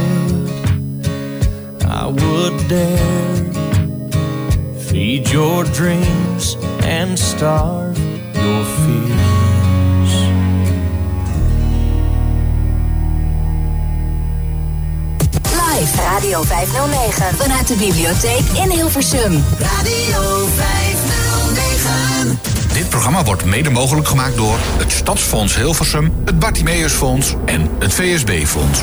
I 1.87 2.07
would 2.07 2.69
dare 2.69 3.45
feed 4.79 5.31
your 5.31 5.65
dreams 5.65 6.57
and 6.83 7.19
starve 7.19 7.99
your 8.35 8.65
fears. 8.65 9.17
Live 15.57 15.95
Radio 15.97 16.43
509. 16.43 17.37
Vanuit 17.37 17.67
de 17.67 17.77
bibliotheek 17.77 18.47
in 18.65 18.71
Hilversum. 18.71 19.45
Radio 19.59 20.36
509. 20.36 20.36
Dit 20.36 20.36
programma 23.07 23.35
wordt 23.35 23.45
mede 23.57 23.71
mogelijk 23.71 24.09
gemaakt 24.09 24.37
door 24.37 24.59
het 24.79 24.93
Stadsfonds 24.93 25.57
Hilversum, 25.57 26.13
het 26.25 26.39
Bartimeusfonds 26.39 27.35
en 27.45 27.71
het 27.79 27.95
VSB-fonds. 27.95 28.81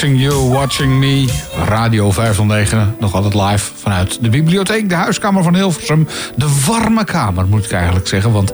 Watching 0.00 0.20
you, 0.20 0.48
watching 0.48 0.98
me. 0.98 1.28
Radio 1.64 2.10
509, 2.10 2.96
nog 2.98 3.14
altijd 3.14 3.34
live 3.34 3.70
vanuit 3.74 4.18
de 4.20 4.28
bibliotheek, 4.28 4.88
de 4.88 4.94
huiskamer 4.94 5.42
van 5.42 5.54
Hilversum. 5.54 6.08
De 6.36 6.62
warme 6.66 7.04
kamer, 7.04 7.46
moet 7.46 7.64
ik 7.64 7.72
eigenlijk 7.72 8.08
zeggen. 8.08 8.32
Want 8.32 8.52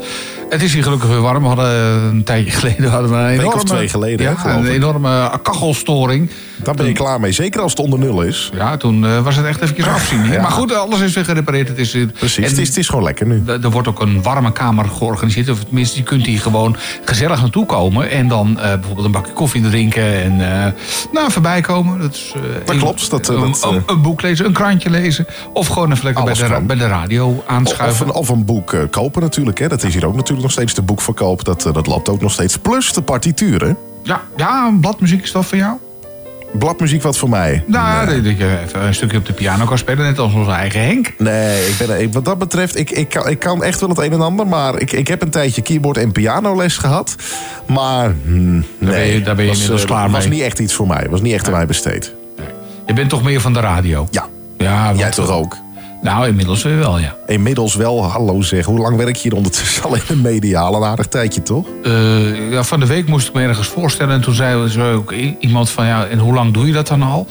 het 0.49 0.63
is 0.63 0.73
hier 0.73 0.83
gelukkig 0.83 1.09
weer 1.09 1.21
warm. 1.21 1.43
We 1.43 1.49
hadden 1.49 2.03
een 2.03 2.25
tijdje 2.25 2.51
geleden 2.51 2.91
hadden 2.91 3.11
we 3.11 3.17
een 3.17 3.27
Week 3.27 3.47
of 3.47 3.53
enorme, 3.53 3.65
twee 3.65 3.89
geleden, 3.89 4.27
ja, 4.27 4.57
een 4.57 4.67
enorme 4.67 5.31
kachelstoring. 5.43 6.31
Daar 6.57 6.75
ben 6.75 6.87
je 6.87 6.93
klaar 6.93 7.21
mee. 7.21 7.33
Zeker 7.33 7.61
als 7.61 7.71
het 7.71 7.81
onder 7.81 7.99
nul 7.99 8.23
is. 8.23 8.51
Ja, 8.55 8.77
toen 8.77 9.07
eh, 9.07 9.21
was 9.21 9.37
het 9.37 9.47
echt 9.47 9.61
even 9.61 9.93
afzien. 9.93 10.25
Ja. 10.37 10.43
Maar 10.43 10.51
goed, 10.51 10.75
alles 10.75 11.01
is 11.01 11.15
weer 11.15 11.25
gerepareerd. 11.25 11.69
Het 11.69 11.79
is, 11.79 11.95
eh, 11.95 12.07
Precies, 12.19 12.45
en 12.45 12.51
het 12.51 12.59
is, 12.59 12.69
het 12.69 12.77
is 12.77 12.89
gewoon 12.89 13.05
lekker 13.05 13.27
nu. 13.27 13.43
Er 13.47 13.71
wordt 13.71 13.89
ook 13.89 14.01
een 14.01 14.23
warme 14.23 14.53
kamer 14.53 14.85
georganiseerd. 14.85 15.51
Of 15.51 15.65
tenminste, 15.65 15.97
je 15.97 16.03
kunt 16.03 16.27
hier 16.27 16.41
gewoon 16.41 16.77
gezellig 17.05 17.41
naartoe 17.41 17.67
komen. 17.67 18.11
En 18.11 18.29
dan 18.29 18.61
eh, 18.61 18.75
bijvoorbeeld 18.75 19.07
een 19.07 19.13
bakje 19.13 19.33
koffie 19.33 19.63
drinken. 19.63 20.23
En 20.23 20.75
nou, 21.17 21.33
voorbij 21.33 21.61
komen. 21.61 21.99
Dat, 22.01 22.15
is, 22.15 22.33
eh, 22.37 22.43
Dat 22.43 22.71
een- 22.75 22.79
klopt, 22.79 23.11
dat, 23.11 23.29
eh, 23.29 23.37
een, 23.37 23.51
dat, 23.51 23.63
eh, 23.65 23.71
een, 23.71 23.83
een 23.87 24.03
boek 24.03 24.23
lezen, 24.23 24.47
een 24.47 24.53
krantje 24.53 24.91
lezen. 24.91 25.27
Of 25.53 25.67
gewoon 25.67 25.93
even 25.93 26.05
lekker 26.05 26.25
bij 26.25 26.35
de, 26.35 26.47
kan. 26.49 26.67
bij 26.67 26.77
de 26.77 26.87
radio 26.87 27.27
Of 27.29 27.47
aanschuiven. 27.47 28.07
een, 28.07 28.13
of 28.13 28.29
een 28.29 28.45
boek 28.45 28.73
eh, 28.73 28.81
kopen 28.91 29.23
natuurlijk. 29.23 29.59
Hè. 29.59 29.69
Dat 29.69 29.83
is 29.83 29.95
hier 29.95 30.07
ook 30.07 30.15
natuurlijk 30.15 30.43
nog 30.43 30.51
steeds 30.53 30.75
de 30.75 30.83
boekverkoop. 30.83 31.45
Dat, 31.45 31.67
eh, 31.67 31.73
dat 31.73 31.87
loopt 31.87 32.09
ook 32.09 32.21
nog 32.21 32.33
steeds. 32.33 32.59
Plus 32.59 32.93
de 32.93 33.03
partituren. 33.03 33.77
Ja, 34.03 34.21
ja, 34.37 34.67
een 34.67 34.81
bladmuziek 34.81 35.23
is 35.23 35.33
dat 35.33 35.47
van 35.47 35.59
jou? 35.59 35.77
Bladmuziek 36.53 37.03
wat 37.03 37.19
voor 37.19 37.29
mij. 37.29 37.63
Nou, 37.67 38.07
dat 38.07 38.25
dat 38.25 38.39
je 38.39 38.59
even 38.67 38.83
een 38.87 38.95
stukje 38.95 39.19
op 39.19 39.27
de 39.27 39.33
piano 39.33 39.65
kan 39.65 39.79
spelen, 39.79 40.05
net 40.05 40.19
als 40.19 40.33
onze 40.35 40.51
eigen 40.51 40.81
Henk. 40.81 41.13
Nee, 41.19 41.67
ik 41.69 41.75
ben, 41.87 42.13
wat 42.13 42.25
dat 42.25 42.39
betreft, 42.39 42.79
ik, 42.79 42.91
ik, 42.91 43.09
kan, 43.09 43.29
ik 43.29 43.39
kan 43.39 43.63
echt 43.65 43.81
wel 43.81 43.89
het 43.89 43.99
een 43.99 44.13
en 44.13 44.21
ander. 44.21 44.47
Maar 44.47 44.81
ik, 44.81 44.93
ik 44.93 45.09
heb 45.09 45.23
een 45.23 45.31
tijdje 45.31 45.63
keyboard 45.63 45.97
en 45.97 46.13
pianoles 46.13 46.77
gehad. 46.77 47.15
Maar 47.67 48.15
hmm, 48.25 48.65
ben 48.79 48.89
nee, 48.89 49.13
je- 49.15 49.23
daar 49.23 49.35
ben 49.35 49.45
je 49.45 49.51
was, 49.51 49.81
eh, 49.83 49.87
klaar 49.87 50.11
was 50.11 50.21
mee. 50.27 50.33
niet 50.33 50.43
echt 50.43 50.59
iets 50.59 50.75
voor 50.75 50.87
mij. 50.87 51.07
Was 51.11 51.21
niet 51.21 51.33
echt 51.33 51.47
aan 51.47 51.53
mij 51.53 51.67
besteed. 51.67 52.15
Je 52.87 52.93
bent 52.93 53.09
toch 53.11 53.23
meer 53.23 53.41
van 53.41 53.53
de 53.53 53.61
radio? 53.61 54.09
Ja. 54.11 54.27
Ja, 54.59 54.93
Jij 54.97 55.11
toch 55.11 55.31
ook? 55.31 55.57
Nou, 56.03 56.27
inmiddels 56.27 56.63
weer 56.63 56.79
wel, 56.79 56.99
ja. 56.99 57.17
Inmiddels 57.27 57.75
wel, 57.75 58.05
hallo 58.05 58.43
zeg. 58.43 58.65
Hoe 58.65 58.79
lang 58.79 58.97
werk 58.97 59.17
je 59.17 59.23
hier 59.23 59.35
ondertussen 59.35 59.83
al 59.83 59.95
in 59.95 60.03
de 60.09 60.17
media? 60.17 60.61
Al 60.61 60.75
een 60.77 60.89
aardig 60.89 61.07
tijdje, 61.07 61.43
toch? 61.43 61.67
Eh, 61.83 62.51
ja, 62.51 62.63
van 62.63 62.81
de 62.81 62.87
week 62.87 63.09
moest 63.09 63.29
ik 63.29 63.35
me 63.35 63.43
ergens 63.43 63.69
voorstellen. 63.69 64.15
En 64.15 64.21
toen 64.21 64.35
zei, 64.35 64.95
ook 64.95 65.13
iemand 65.39 65.71
van, 65.71 65.87
ja, 65.87 66.07
en 66.07 66.19
hoe 66.19 66.35
lang 66.35 66.53
doe 66.53 66.67
je 66.67 66.73
dat 66.73 66.87
dan 66.87 67.03
al? 67.03 67.27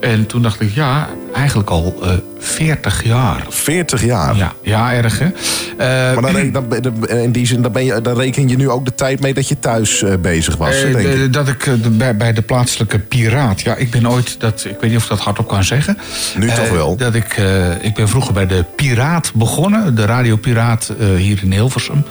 En 0.00 0.26
toen 0.26 0.42
dacht 0.42 0.60
ik, 0.60 0.74
ja, 0.74 1.08
eigenlijk 1.32 1.70
al 1.70 1.94
eh 2.02 2.10
40 2.42 3.04
jaar. 3.04 3.46
40 3.48 4.04
jaar? 4.04 4.36
Ja, 4.36 4.52
ja 4.62 4.92
erg 4.92 5.18
hè. 5.18 5.26
Eh, 5.26 6.20
Maar 6.20 6.32
dan, 6.52 6.68
dan, 6.80 7.08
in 7.08 7.32
die 7.32 7.46
zin, 7.46 7.62
dan, 7.62 7.72
ben 7.72 7.84
je, 7.84 8.00
dan 8.00 8.16
reken 8.16 8.48
je 8.48 8.56
nu 8.56 8.68
ook 8.70 8.84
de 8.84 8.94
tijd 8.94 9.20
mee 9.20 9.34
dat 9.34 9.48
je 9.48 9.58
thuis 9.58 10.02
eh, 10.02 10.12
bezig 10.20 10.56
was, 10.56 10.82
Eh, 10.82 10.92
denk 10.92 11.08
ik. 11.08 11.32
dat 11.32 11.48
ik 11.48 11.68
bij, 11.90 12.16
bij 12.16 12.32
de 12.32 12.42
plaatselijke 12.42 12.98
piraat. 12.98 13.60
Ja, 13.60 13.74
ik 13.74 13.90
ben 13.90 14.10
ooit 14.10 14.40
dat. 14.40 14.64
Ik 14.64 14.76
weet 14.80 14.90
niet 14.90 14.96
of 14.98 15.02
ik 15.02 15.08
dat 15.08 15.20
hardop 15.20 15.48
kan 15.48 15.64
zeggen. 15.64 15.98
Nu 16.36 16.46
toch 16.46 16.70
wel. 16.70 16.96
Dat 16.96 17.14
ik, 17.14 17.36
ik 17.80 17.94
ben 17.94 18.08
vroeger 18.08 18.32
bij 18.32 18.46
de 18.46 18.64
Piraat 18.76 19.32
begonnen, 19.34 19.94
de 19.94 20.04
Radio 20.04 20.36
Piraat 20.36 20.92
eh, 20.98 21.06
hier 21.14 21.38
in 21.42 21.52
Hilversum. 21.52 22.04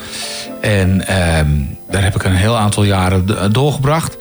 En 0.61 1.07
ehm, 1.07 1.47
daar 1.89 2.03
heb 2.03 2.15
ik 2.15 2.23
een 2.23 2.35
heel 2.35 2.57
aantal 2.57 2.83
jaren 2.83 3.51
doorgebracht. 3.51 4.17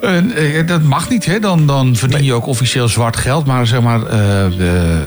En, 0.00 0.32
eh, 0.32 0.66
dat 0.66 0.82
mag 0.82 1.08
niet, 1.08 1.26
hè? 1.26 1.38
Dan, 1.38 1.66
dan 1.66 1.96
verdien 1.96 2.24
je 2.24 2.32
ook 2.32 2.46
officieel 2.46 2.88
zwart 2.88 3.16
geld. 3.16 3.46
Maar 3.46 3.66
zeg 3.66 3.80
maar, 3.80 4.06
eh, 4.06 4.46
eh, 4.46 5.00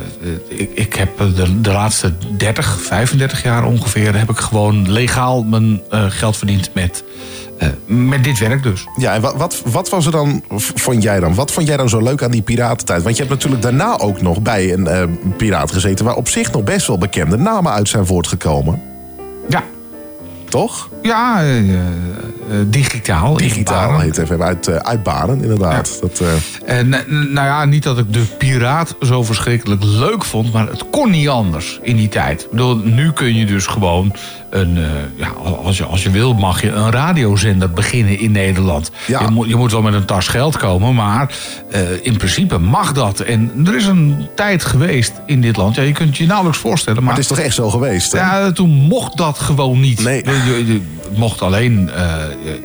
ik, 0.47 0.69
ik 0.73 0.93
heb 0.93 1.17
de, 1.17 1.61
de 1.61 1.71
laatste 1.71 2.13
30, 2.37 2.81
35 2.81 3.43
jaar 3.43 3.65
ongeveer... 3.65 4.17
heb 4.17 4.29
ik 4.29 4.37
gewoon 4.37 4.91
legaal 4.91 5.43
mijn 5.43 5.81
eh, 5.89 6.05
geld 6.07 6.37
verdiend 6.37 6.69
met, 6.73 7.03
eh, 7.57 7.67
met 7.85 8.23
dit 8.23 8.39
werk 8.39 8.63
dus. 8.63 8.85
Ja, 8.97 9.13
en 9.13 9.21
wat, 9.21 9.35
wat, 9.35 9.61
wat 9.65 9.89
was 9.89 10.05
er 10.05 10.11
dan, 10.11 10.43
vond 10.57 11.03
jij 11.03 11.19
dan? 11.19 11.35
Wat 11.35 11.51
vond 11.51 11.67
jij 11.67 11.77
dan 11.77 11.89
zo 11.89 12.01
leuk 12.01 12.23
aan 12.23 12.31
die 12.31 12.41
piratentijd? 12.41 13.03
Want 13.03 13.17
je 13.17 13.23
hebt 13.23 13.35
natuurlijk 13.35 13.61
daarna 13.61 13.97
ook 13.97 14.21
nog 14.21 14.41
bij 14.41 14.73
een 14.73 14.87
eh, 14.87 15.03
piraat 15.37 15.71
gezeten... 15.71 16.05
waar 16.05 16.15
op 16.15 16.27
zich 16.27 16.51
nog 16.51 16.63
best 16.63 16.87
wel 16.87 16.97
bekende 16.97 17.37
namen 17.37 17.71
uit 17.71 17.89
zijn 17.89 18.05
voortgekomen. 18.05 18.81
Ja. 19.49 19.63
Toch? 20.49 20.89
Ja, 21.01 21.41
eh, 21.41 21.57
eh, 21.57 21.79
digitaal. 22.67 23.37
Digitaal 23.37 23.87
Baren. 23.87 24.01
heet 24.03 24.17
even 24.17 24.43
uit, 24.43 24.67
eh 24.67 24.75
uit 24.75 25.03
Baren, 25.03 25.41
inderdaad. 25.41 25.97
Dat, 26.01 26.19
eh, 26.65 26.77
En 26.77 26.93
eh, 26.93 26.99
nou 27.07 27.47
ja, 27.47 27.65
niet 27.65 27.83
dat 27.83 27.97
ik 27.97 28.13
de 28.13 28.23
piraat 28.37 28.95
zo 29.01 29.23
verschrikkelijk 29.23 29.83
leuk 29.83 30.23
vond, 30.25 30.53
maar 30.53 30.67
het 30.67 30.89
kon 30.89 31.09
niet 31.09 31.29
anders 31.29 31.79
in 31.81 31.95
die 31.95 32.09
tijd. 32.09 32.41
Ik 32.41 32.49
bedoel, 32.51 32.75
nu 32.75 33.11
kun 33.11 33.35
je 33.35 33.45
dus 33.45 33.65
gewoon 33.65 34.13
een, 34.49 34.77
eh, 34.77 34.83
ja, 35.15 35.27
als 35.63 35.77
je, 35.77 35.83
als 35.85 36.03
je 36.03 36.09
wil, 36.09 36.33
mag 36.33 36.61
je 36.61 36.71
een 36.71 36.91
radiozender 36.91 37.71
beginnen 37.71 38.19
in 38.19 38.31
Nederland. 38.31 38.91
Je, 39.07 39.17
moet, 39.31 39.47
je 39.47 39.55
moet 39.55 39.71
wel 39.71 39.81
met 39.81 39.93
een 39.93 40.05
tas 40.05 40.27
geld 40.27 40.57
komen, 40.57 40.95
maar 40.95 41.33
eh, 41.71 41.81
in 42.01 42.17
principe 42.17 42.57
mag 42.57 42.91
dat. 42.93 43.19
En 43.19 43.51
er 43.65 43.75
is 43.75 43.85
een 43.85 44.27
tijd 44.35 44.65
geweest 44.65 45.11
in 45.25 45.41
dit 45.41 45.57
land, 45.57 45.75
ja, 45.75 45.81
je 45.81 45.91
kunt 45.91 46.09
het 46.09 46.17
je 46.17 46.25
nauwelijks 46.25 46.59
voorstellen. 46.59 47.03
Maar, 47.03 47.13
het 47.13 47.21
is 47.21 47.27
toch 47.27 47.39
echt 47.39 47.55
zo 47.55 47.69
geweest, 47.69 48.11
hè? 48.11 48.17
Ja, 48.17 48.51
toen 48.51 48.69
mocht 48.69 49.17
dat 49.17 49.39
gewoon 49.39 49.79
niet. 49.79 50.03
Nee. 50.03 50.23
Je, 50.25 50.31
je- 50.65 50.65
je 50.73 50.81
mocht 51.15 51.41
alleen, 51.41 51.89
eh, 51.89 52.13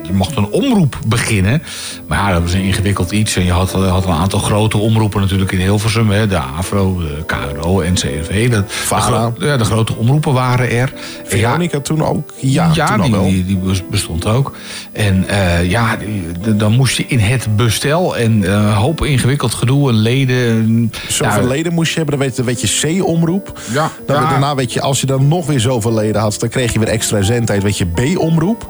je, 0.03 0.13
mocht 0.13 0.35
een 0.37 0.47
omroep 0.49 0.99
beginnen. 1.07 1.61
Maar 2.07 2.17
ja, 2.17 2.33
dat 2.33 2.41
was 2.41 2.53
een 2.53 2.61
ingewikkeld 2.61 3.11
iets. 3.11 3.35
En 3.35 3.45
je 3.45 3.51
had, 3.51 3.71
had 3.71 4.05
een 4.05 4.11
aantal 4.11 4.39
grote 4.39 4.77
omroepen 4.77 5.21
natuurlijk 5.21 5.51
in 5.51 5.59
Hilversum. 5.59 6.09
Hè, 6.09 6.27
de 6.27 6.37
AVRO, 6.37 6.97
de 6.97 7.23
KRO, 7.25 7.81
NCRV. 7.91 8.49
De, 8.49 8.63
gro- 8.89 9.33
ja, 9.39 9.57
de 9.57 9.63
grote 9.65 9.95
omroepen 9.95 10.33
waren 10.33 10.69
er. 10.71 10.93
Ja, 10.93 11.29
Veronica 11.29 11.79
toen 11.79 12.03
ook? 12.05 12.33
Ja, 12.39 12.71
ja, 12.73 12.85
toen 12.87 12.97
al 12.99 13.03
die, 13.03 13.11
wel. 13.11 13.23
die, 13.23 13.45
die 13.45 13.57
bes- 13.57 13.87
bestond 13.89 14.25
ook. 14.25 14.55
En 14.91 15.27
eh, 15.27 15.69
ja, 15.69 15.95
die- 15.95 16.23
de- 16.41 16.55
dan 16.55 16.71
moest 16.75 16.97
je 16.97 17.05
in 17.07 17.19
het 17.19 17.55
bestel 17.55 18.17
en 18.17 18.43
eh, 18.43 18.51
een 18.53 18.73
hoop 18.73 19.03
ingewikkeld 19.05 19.53
gedoe 19.53 19.89
en 19.89 19.95
leden. 19.95 20.91
Zoveel 21.07 21.41
Ja, 21.41 21.47
leden 21.47 21.73
moest 21.73 21.91
je 21.91 21.97
hebben, 21.97 22.17
dan 22.17 22.27
weet, 22.27 22.35
dan 22.35 22.45
weet 22.45 22.61
je 22.61 22.97
C-omroep. 22.99 23.59
Ja, 23.71 23.91
Dan 24.05 24.21
ja. 24.21 24.29
Daarna 24.29 24.55
weet 24.55 24.73
je, 24.73 24.81
als 24.81 24.99
je 24.99 25.05
dan 25.05 25.27
nog 25.27 25.45
weer 25.45 25.59
zoveel 25.59 25.93
leden 25.93 26.21
had... 26.21 26.39
dan 26.39 26.49
kreeg 26.49 26.73
je 26.73 26.79
weer 26.79 26.87
extra 26.87 27.21
zendtijd, 27.21 27.63
weet 27.63 27.77
je 27.77 27.85
B-omroep. 27.85 28.67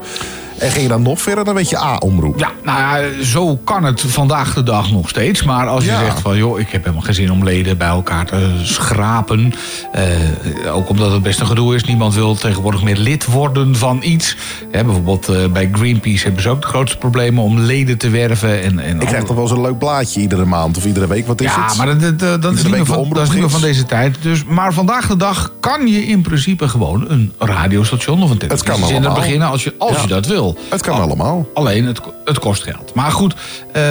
En 0.60 0.69
ging 0.72 0.81
je 0.84 0.88
dan 0.88 1.02
nog 1.02 1.22
verder, 1.22 1.44
dan 1.45 1.53
weet 1.56 1.69
je 1.69 1.77
A-omroep. 1.80 2.40
Ja, 2.40 2.52
nou 2.64 2.80
ja, 2.80 3.23
zo 3.23 3.56
kan 3.57 3.84
het 3.84 4.02
vandaag 4.02 4.53
de 4.53 4.64
dag 4.64 4.91
nog 4.91 5.10
steeds. 5.10 5.44
Maar 5.44 5.68
als 5.68 5.84
je 5.84 5.91
Ja. 5.91 5.99
zegt 5.99 6.19
van, 6.19 6.38
joh, 6.38 6.60
ik 6.60 6.69
heb 6.69 6.81
helemaal 6.84 7.03
geen 7.06 7.14
zin 7.14 7.31
om 7.31 7.44
leden 7.44 7.77
bij 7.77 7.88
elkaar 7.88 8.26
te 8.26 8.60
schrapen. 8.64 9.53
eh, 9.91 10.76
ook 10.76 10.90
omdat 10.90 11.11
het 11.11 11.22
best 11.23 11.40
een 11.40 11.45
gedoe 11.48 11.76
is. 11.76 11.84
Niemand 11.84 12.14
wil 12.15 12.36
tegenwoordig 12.36 12.84
meer 12.84 12.95
lid 12.98 13.26
worden 13.26 13.76
van 13.76 13.99
iets. 14.02 14.36
Bijvoorbeeld 14.72 15.27
eh, 15.30 15.45
bij 15.53 15.69
Greenpeace 15.72 16.23
hebben 16.23 16.41
ze 16.41 16.49
ook 16.49 16.61
de 16.61 16.68
grootste 16.68 16.98
problemen 16.98 17.44
om 17.44 17.60
leden 17.60 17.98
te 17.98 18.10
werven. 18.10 18.61
En, 18.64 18.80
en 18.80 19.02
Ik 19.02 19.07
krijg 19.07 19.23
toch 19.23 19.36
wel 19.36 19.48
zo'n 19.48 19.61
leuk 19.61 19.77
blaadje 19.77 20.19
iedere 20.22 20.45
maand 20.45 20.77
of 20.77 20.86
iedere 20.86 21.07
week. 21.07 21.27
Wat 21.27 21.41
is 21.41 21.48
ja, 21.56 21.65
het? 21.65 21.77
maar 21.77 21.86
dat, 21.86 22.02
dat, 22.02 22.19
dat, 22.19 22.41
dat 22.41 22.53
is 22.53 22.64
niet 22.64 22.72
meer 22.72 22.86
van, 22.86 22.98
een 23.03 23.10
dat 23.10 23.23
is 23.23 23.30
niet 23.30 23.40
meer 23.40 23.49
van 23.49 23.60
omroepgids. 23.60 23.61
deze 23.61 23.86
tijd. 23.86 24.18
Dus, 24.22 24.44
maar 24.45 24.73
vandaag 24.73 25.07
de 25.07 25.18
dag 25.18 25.52
kan 25.60 25.88
je 25.88 26.06
in 26.06 26.22
principe 26.22 26.68
gewoon 26.68 27.06
een 27.10 27.34
radiostation 27.38 28.23
of 28.23 28.30
een 28.30 28.38
kan 28.64 28.84
allemaal. 28.84 29.14
beginnen 29.14 29.48
als 29.49 29.64
je, 29.64 29.73
als 29.77 29.95
Ja. 29.95 30.02
je 30.02 30.07
dat 30.07 30.26
wil. 30.26 30.49
Het 30.70 30.82
kan 30.82 31.02
allemaal. 31.02 31.48
Alleen, 31.54 31.86
het, 31.86 32.00
het 32.26 32.40
kost 32.40 32.64
geld. 32.64 32.94
Maar 32.94 33.12
goed, 33.12 33.36
eh, 33.72 33.84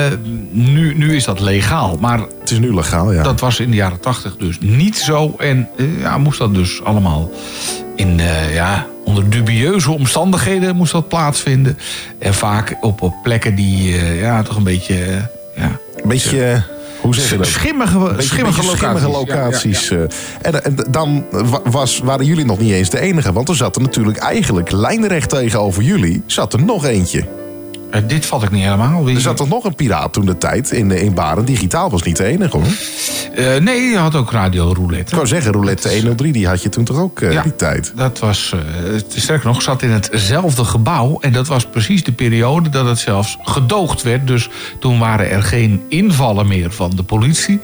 nu, 0.51 0.97
nu 0.97 1.15
is 1.15 1.23
dat 1.23 1.39
legaal. 1.39 1.97
Maar 1.99 2.19
Het 2.39 2.51
is 2.51 2.59
nu 2.59 2.73
legaal, 2.73 3.11
ja. 3.11 3.23
dat 3.23 3.39
was 3.39 3.59
in 3.59 3.69
de 3.69 3.75
jaren 3.75 3.99
tachtig 3.99 4.35
dus 4.37 4.57
niet 4.59 4.97
zo. 4.97 5.35
En 5.37 5.69
eh, 5.77 5.99
ja, 5.99 6.17
moest 6.17 6.39
dat 6.39 6.53
dus 6.53 6.83
allemaal 6.83 7.31
in, 7.95 8.19
eh, 8.19 8.53
ja, 8.53 8.85
onder 9.05 9.29
dubieuze 9.29 9.91
omstandigheden 9.91 10.75
moest 10.75 10.91
dat 10.91 11.07
plaatsvinden. 11.07 11.77
En 12.19 12.33
vaak 12.33 12.77
op, 12.81 13.01
op 13.01 13.13
plekken 13.23 13.55
die 13.55 13.95
ja, 14.15 14.43
toch 14.43 14.55
een 14.55 14.63
beetje... 14.63 15.29
ja, 15.55 15.79
Een 15.95 16.09
beetje, 16.09 16.63
hoe 17.09 17.17
zeg 17.19 17.29
je 17.29 17.37
dat? 17.37 17.47
Schimmige, 17.47 18.13
schimmige 18.17 18.61
beetje 18.71 19.09
locaties. 19.09 19.87
Ja, 19.87 19.97
ja, 19.97 20.03
eh. 20.03 20.07
En, 20.41 20.63
en 20.63 20.75
dan 20.89 21.25
wa- 21.31 21.61
was, 21.63 21.99
waren 21.99 22.25
jullie 22.25 22.45
nog 22.45 22.59
niet 22.59 22.71
eens 22.71 22.89
de 22.89 22.99
enige. 22.99 23.33
Want 23.33 23.49
er 23.49 23.55
zat 23.55 23.75
er 23.75 23.81
natuurlijk 23.81 24.17
eigenlijk 24.17 24.71
lijnrecht 24.71 25.29
tegenover 25.29 25.83
jullie... 25.83 26.23
zat 26.25 26.53
er 26.53 26.63
nog 26.63 26.85
eentje. 26.85 27.23
Eh, 27.91 28.01
dit 28.07 28.25
vat 28.25 28.43
ik 28.43 28.51
niet 28.51 28.63
helemaal. 28.63 29.05
Wie- 29.05 29.15
Er 29.15 29.21
zat 29.21 29.37
toch 29.37 29.49
nog 29.49 29.63
een 29.63 29.75
piraat 29.75 30.13
toen 30.13 30.25
de 30.25 30.37
tijd 30.37 30.71
in, 30.71 30.91
in 30.91 31.13
Baren. 31.13 31.45
Digitaal 31.45 31.89
was 31.89 32.01
niet 32.01 32.17
de 32.17 32.23
enige 32.23 32.57
hoor. 32.57 32.65
Eh, 33.35 33.55
nee, 33.61 33.81
je 33.81 33.97
had 33.97 34.15
ook 34.15 34.31
Radio 34.31 34.71
Roulette. 34.73 35.09
Ik 35.11 35.15
wou 35.15 35.27
zeggen, 35.27 35.51
roulette 35.51 35.89
103, 35.93 36.31
die 36.31 36.47
had 36.47 36.63
je 36.63 36.69
toen 36.69 36.83
toch 36.83 36.97
ook 36.97 37.21
eh, 37.21 37.31
Ja. 37.31 37.41
die 37.41 37.55
tijd. 37.55 37.93
Dat 37.95 38.19
was, 38.19 38.53
eh, 38.53 38.99
sterker 39.15 39.47
nog, 39.47 39.61
zat 39.61 39.81
in 39.81 39.89
hetzelfde 39.89 40.63
gebouw. 40.63 41.17
En 41.21 41.31
dat 41.31 41.47
was 41.47 41.65
precies 41.65 42.03
de 42.03 42.11
periode 42.11 42.69
dat 42.69 42.85
het 42.85 42.99
zelfs 42.99 43.37
gedoogd 43.43 44.01
werd. 44.01 44.27
Dus 44.27 44.49
toen 44.79 44.99
waren 44.99 45.29
er 45.29 45.43
geen 45.43 45.81
invallen 45.89 46.47
meer 46.47 46.71
van 46.71 46.91
de 46.95 47.03
politie. 47.03 47.59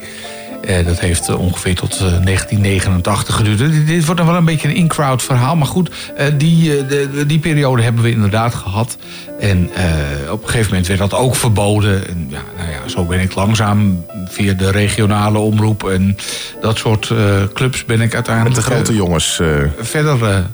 Eh, 0.64 0.86
dat 0.86 1.00
heeft 1.00 1.28
eh, 1.28 1.38
ongeveer 1.40 1.74
tot 1.74 1.92
eh, 1.92 1.98
1989 1.98 3.34
geduurd. 3.34 3.58
Dit, 3.58 3.86
dit 3.86 4.04
wordt 4.04 4.20
dan 4.20 4.30
wel 4.30 4.38
een 4.38 4.44
beetje 4.44 4.68
een 4.68 4.74
in-crowd 4.74 5.22
verhaal. 5.22 5.56
Maar 5.56 5.66
goed, 5.66 5.90
eh, 6.16 6.26
die, 6.38 6.76
eh, 6.78 6.88
de- 6.88 7.26
die 7.26 7.38
periode 7.38 7.82
hebben 7.82 8.02
we 8.02 8.10
inderdaad 8.10 8.54
gehad. 8.54 8.96
En 9.40 9.70
eh, 9.74 10.32
op 10.32 10.42
een 10.42 10.48
gegeven 10.48 10.68
moment 10.70 10.86
werd 10.86 11.00
dat 11.00 11.14
ook 11.14 11.36
verboden. 11.36 12.08
En 12.08 12.26
ja, 12.28 12.40
nou 12.56 12.70
ja, 12.70 12.88
zo 12.88 13.04
ben 13.04 13.20
ik 13.20 13.34
langzaam 13.34 14.04
via 14.28 14.52
de 14.52 14.70
regionale 14.70 15.38
omroep... 15.38 15.88
en 15.88 16.16
dat 16.60 16.78
soort 16.78 17.10
eh, 17.10 17.18
clubs 17.54 17.84
ben 17.84 18.00
ik 18.00 18.14
uiteindelijk... 18.14 18.56
Met 18.56 18.64
de 18.64 18.70
grote 18.70 18.90
eh, 18.90 18.96
jongens. 18.96 19.40
eh, 19.40 19.48
verder. 19.78 20.46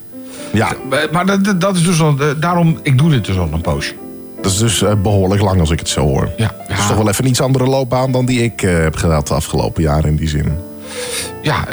ja, 0.52 0.72
maar 1.12 1.26
dat, 1.26 1.60
dat 1.60 1.76
is 1.76 1.84
dus 1.84 2.00
al. 2.00 2.16
Daarom, 2.40 2.78
ik 2.82 2.98
doe 2.98 3.10
dit 3.10 3.24
dus 3.24 3.38
al 3.38 3.48
een 3.52 3.60
poosje. 3.60 3.92
dat 4.42 4.52
is 4.52 4.58
dus 4.58 4.82
eh, 4.82 4.92
behoorlijk 5.02 5.42
lang 5.42 5.60
als 5.60 5.70
ik 5.70 5.78
het 5.78 5.88
zo 5.88 6.00
hoor. 6.00 6.30
Ja, 6.36 6.54
Dat 6.68 6.78
is 6.78 6.86
toch 6.86 6.96
wel 6.96 7.08
even 7.08 7.24
een 7.24 7.30
iets 7.30 7.40
andere 7.40 7.64
loopbaan 7.66 8.12
dan 8.12 8.26
die 8.26 8.42
ik 8.42 8.60
heb 8.60 8.96
gedaan 8.96 9.22
de 9.24 9.34
afgelopen 9.34 9.82
jaren 9.82 10.08
in 10.10 10.16
die 10.16 10.28
zin. 10.28 10.52
Ja, 11.42 11.66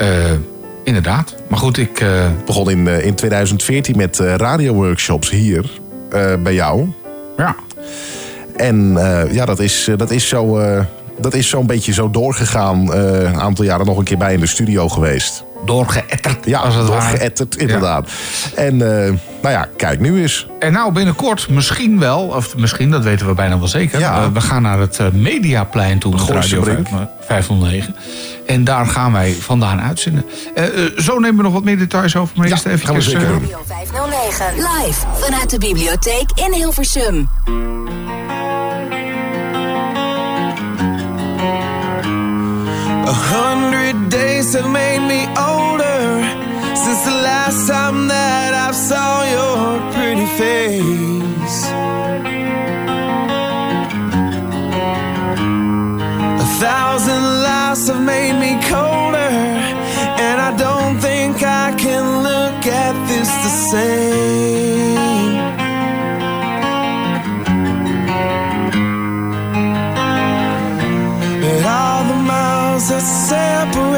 inderdaad. 0.83 1.35
Maar 1.47 1.59
goed, 1.59 1.77
ik. 1.77 1.99
Ik 1.99 2.45
begon 2.45 2.69
in, 2.69 2.87
in 2.87 3.15
2014 3.15 3.97
met 3.97 4.17
radioworkshops 4.19 5.29
hier 5.29 5.69
bij 6.43 6.53
jou. 6.53 6.87
Ja. 7.39 7.55
En 8.55 8.97
eh, 8.97 9.33
ja, 9.33 9.45
dat 9.45 9.59
is, 9.59 9.87
eh, 9.87 9.97
dat 9.97 10.11
is 10.11 10.27
zo. 10.27 10.57
eh, 10.59 10.83
dat 11.17 11.33
is 11.33 11.49
zo'n 11.49 11.65
beetje 11.65 11.93
zo 11.93 12.09
doorgegaan. 12.11 12.93
een 12.93 13.39
aantal 13.39 13.65
jaren 13.65 13.85
nog 13.85 13.97
een 13.97 14.03
keer 14.03 14.17
bij 14.17 14.33
in 14.33 14.39
de 14.39 14.47
studio 14.47 14.89
geweest. 14.89 15.43
doorgeëtterd. 15.65 16.45
Ja, 16.45 16.69
doorgeëtterd, 16.69 17.57
inderdaad. 17.57 18.09
En 18.55 18.81
nou 19.41 19.53
ja, 19.53 19.67
kijk 19.77 19.99
nu 19.99 20.21
eens. 20.21 20.47
En 20.59 20.71
nou 20.71 20.91
binnenkort 20.91 21.49
misschien 21.49 21.99
wel, 21.99 22.21
of 22.21 22.55
misschien, 22.57 22.91
dat 22.91 23.03
weten 23.03 23.27
we 23.27 23.33
bijna 23.33 23.59
wel 23.59 23.67
zeker. 23.67 24.01
Eh, 24.01 24.27
we, 24.33 24.41
gaan 24.41 24.61
naar 24.61 24.79
het 24.79 24.99
eh, 24.99 25.07
Mediaplein 25.09 25.99
toe, 25.99 26.11
met 26.11 26.29
Radio 26.29 26.63
509. 27.19 27.95
Eh, 27.95 28.55
en 28.55 28.63
daar 28.63 28.85
gaan 28.85 29.11
wij 29.11 29.33
vandaan 29.33 29.81
uitzenden. 29.81 30.25
Zo 30.97 31.19
nemen 31.19 31.37
we 31.37 31.43
nog 31.43 31.53
wat 31.53 31.63
meer 31.63 31.77
details 31.77 32.15
over. 32.15 32.37
Maar 32.37 32.47
eerst 32.47 32.65
even... 32.65 32.85
Gaan 32.85 32.95
we 32.95 33.01
zeker 33.01 33.27
doen. 33.27 33.41
Radio 33.41 33.61
509, 33.65 34.55
live 34.55 35.05
vanuit 35.13 35.49
de 35.49 35.57
bibliotheek 35.57 36.31
in 36.35 36.53
Hilversum. 36.53 37.29
A 43.07 43.13
hundred 43.13 44.11
days 44.11 44.53
have 44.53 44.67
made 44.67 44.99
me 44.99 45.27
older... 45.37 46.38
Since 46.83 47.03
the 47.03 47.17
last 47.29 47.67
time 47.67 48.07
that 48.07 48.53
I 48.67 48.71
saw 48.71 49.11
your 49.35 49.91
pretty 49.95 50.27
face. 50.39 51.59
A 56.45 56.47
thousand 56.63 57.23
lies 57.43 57.87
have 57.89 58.01
made 58.01 58.35
me 58.43 58.51
colder 58.71 59.31
And 60.25 60.37
I 60.49 60.51
don't 60.55 60.97
think 60.99 61.43
I 61.43 61.75
can 61.83 62.03
look 62.29 62.65
at 62.65 62.95
this 63.09 63.29
the 63.45 63.53
same. 63.71 65.35
But 71.41 71.61
all 71.77 72.03
the 72.11 72.19
miles 72.31 72.87
that 72.89 73.05
separate 73.27 73.88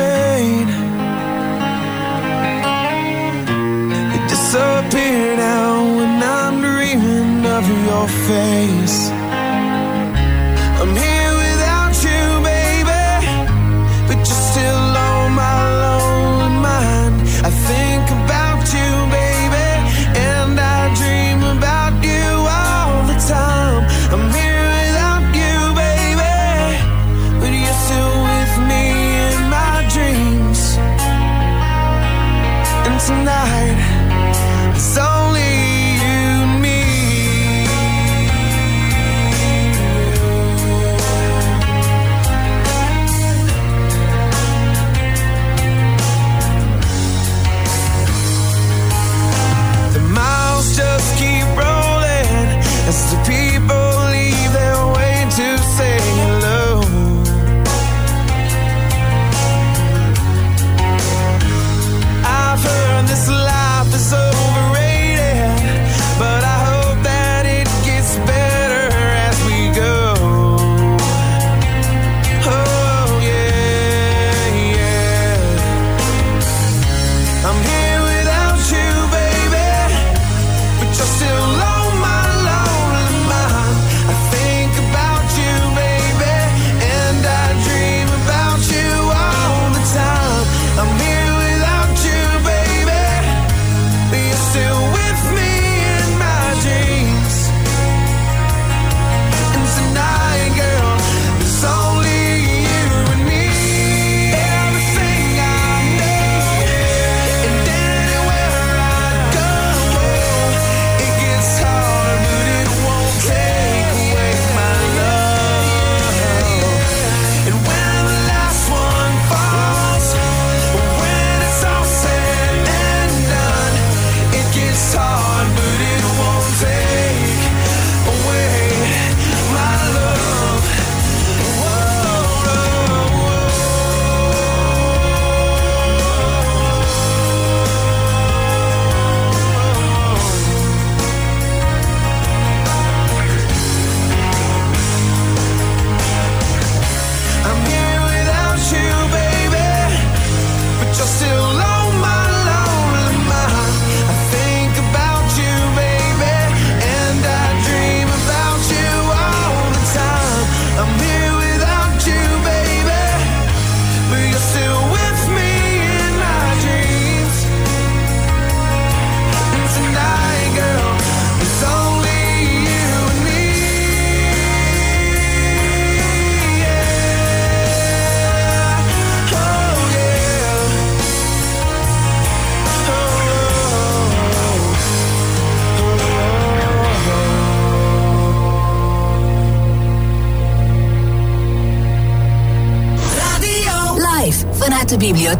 face. 8.07 9.10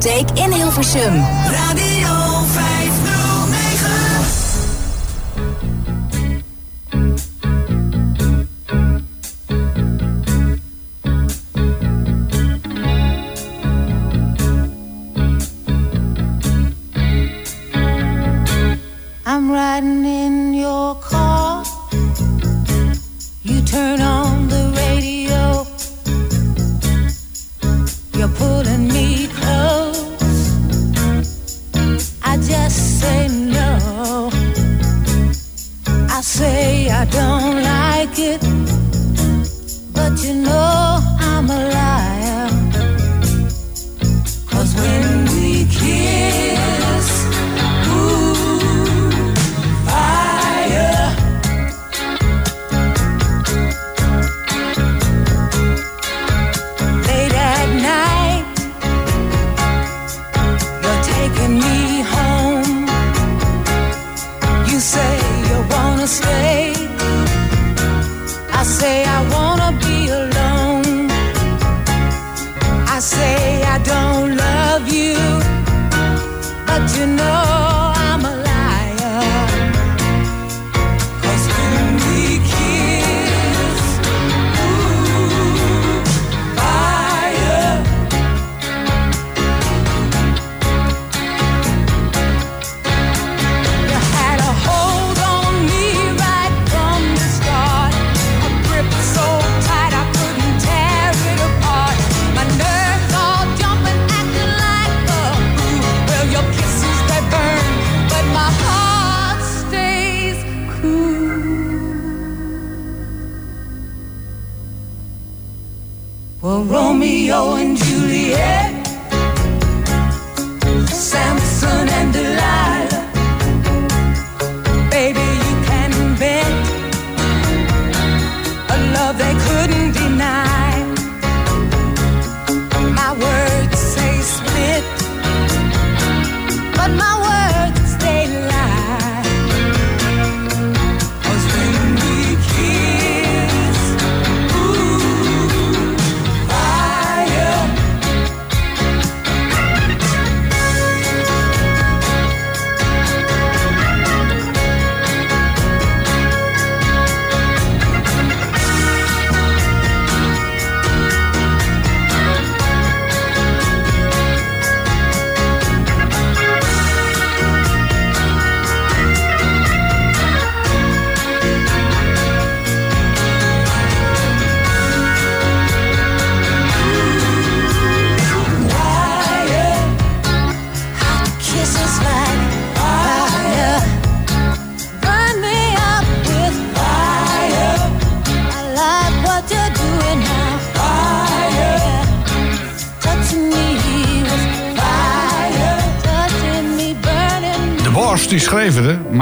Take 0.02 0.32
in 0.32 0.52
Hilversum. 0.52 1.61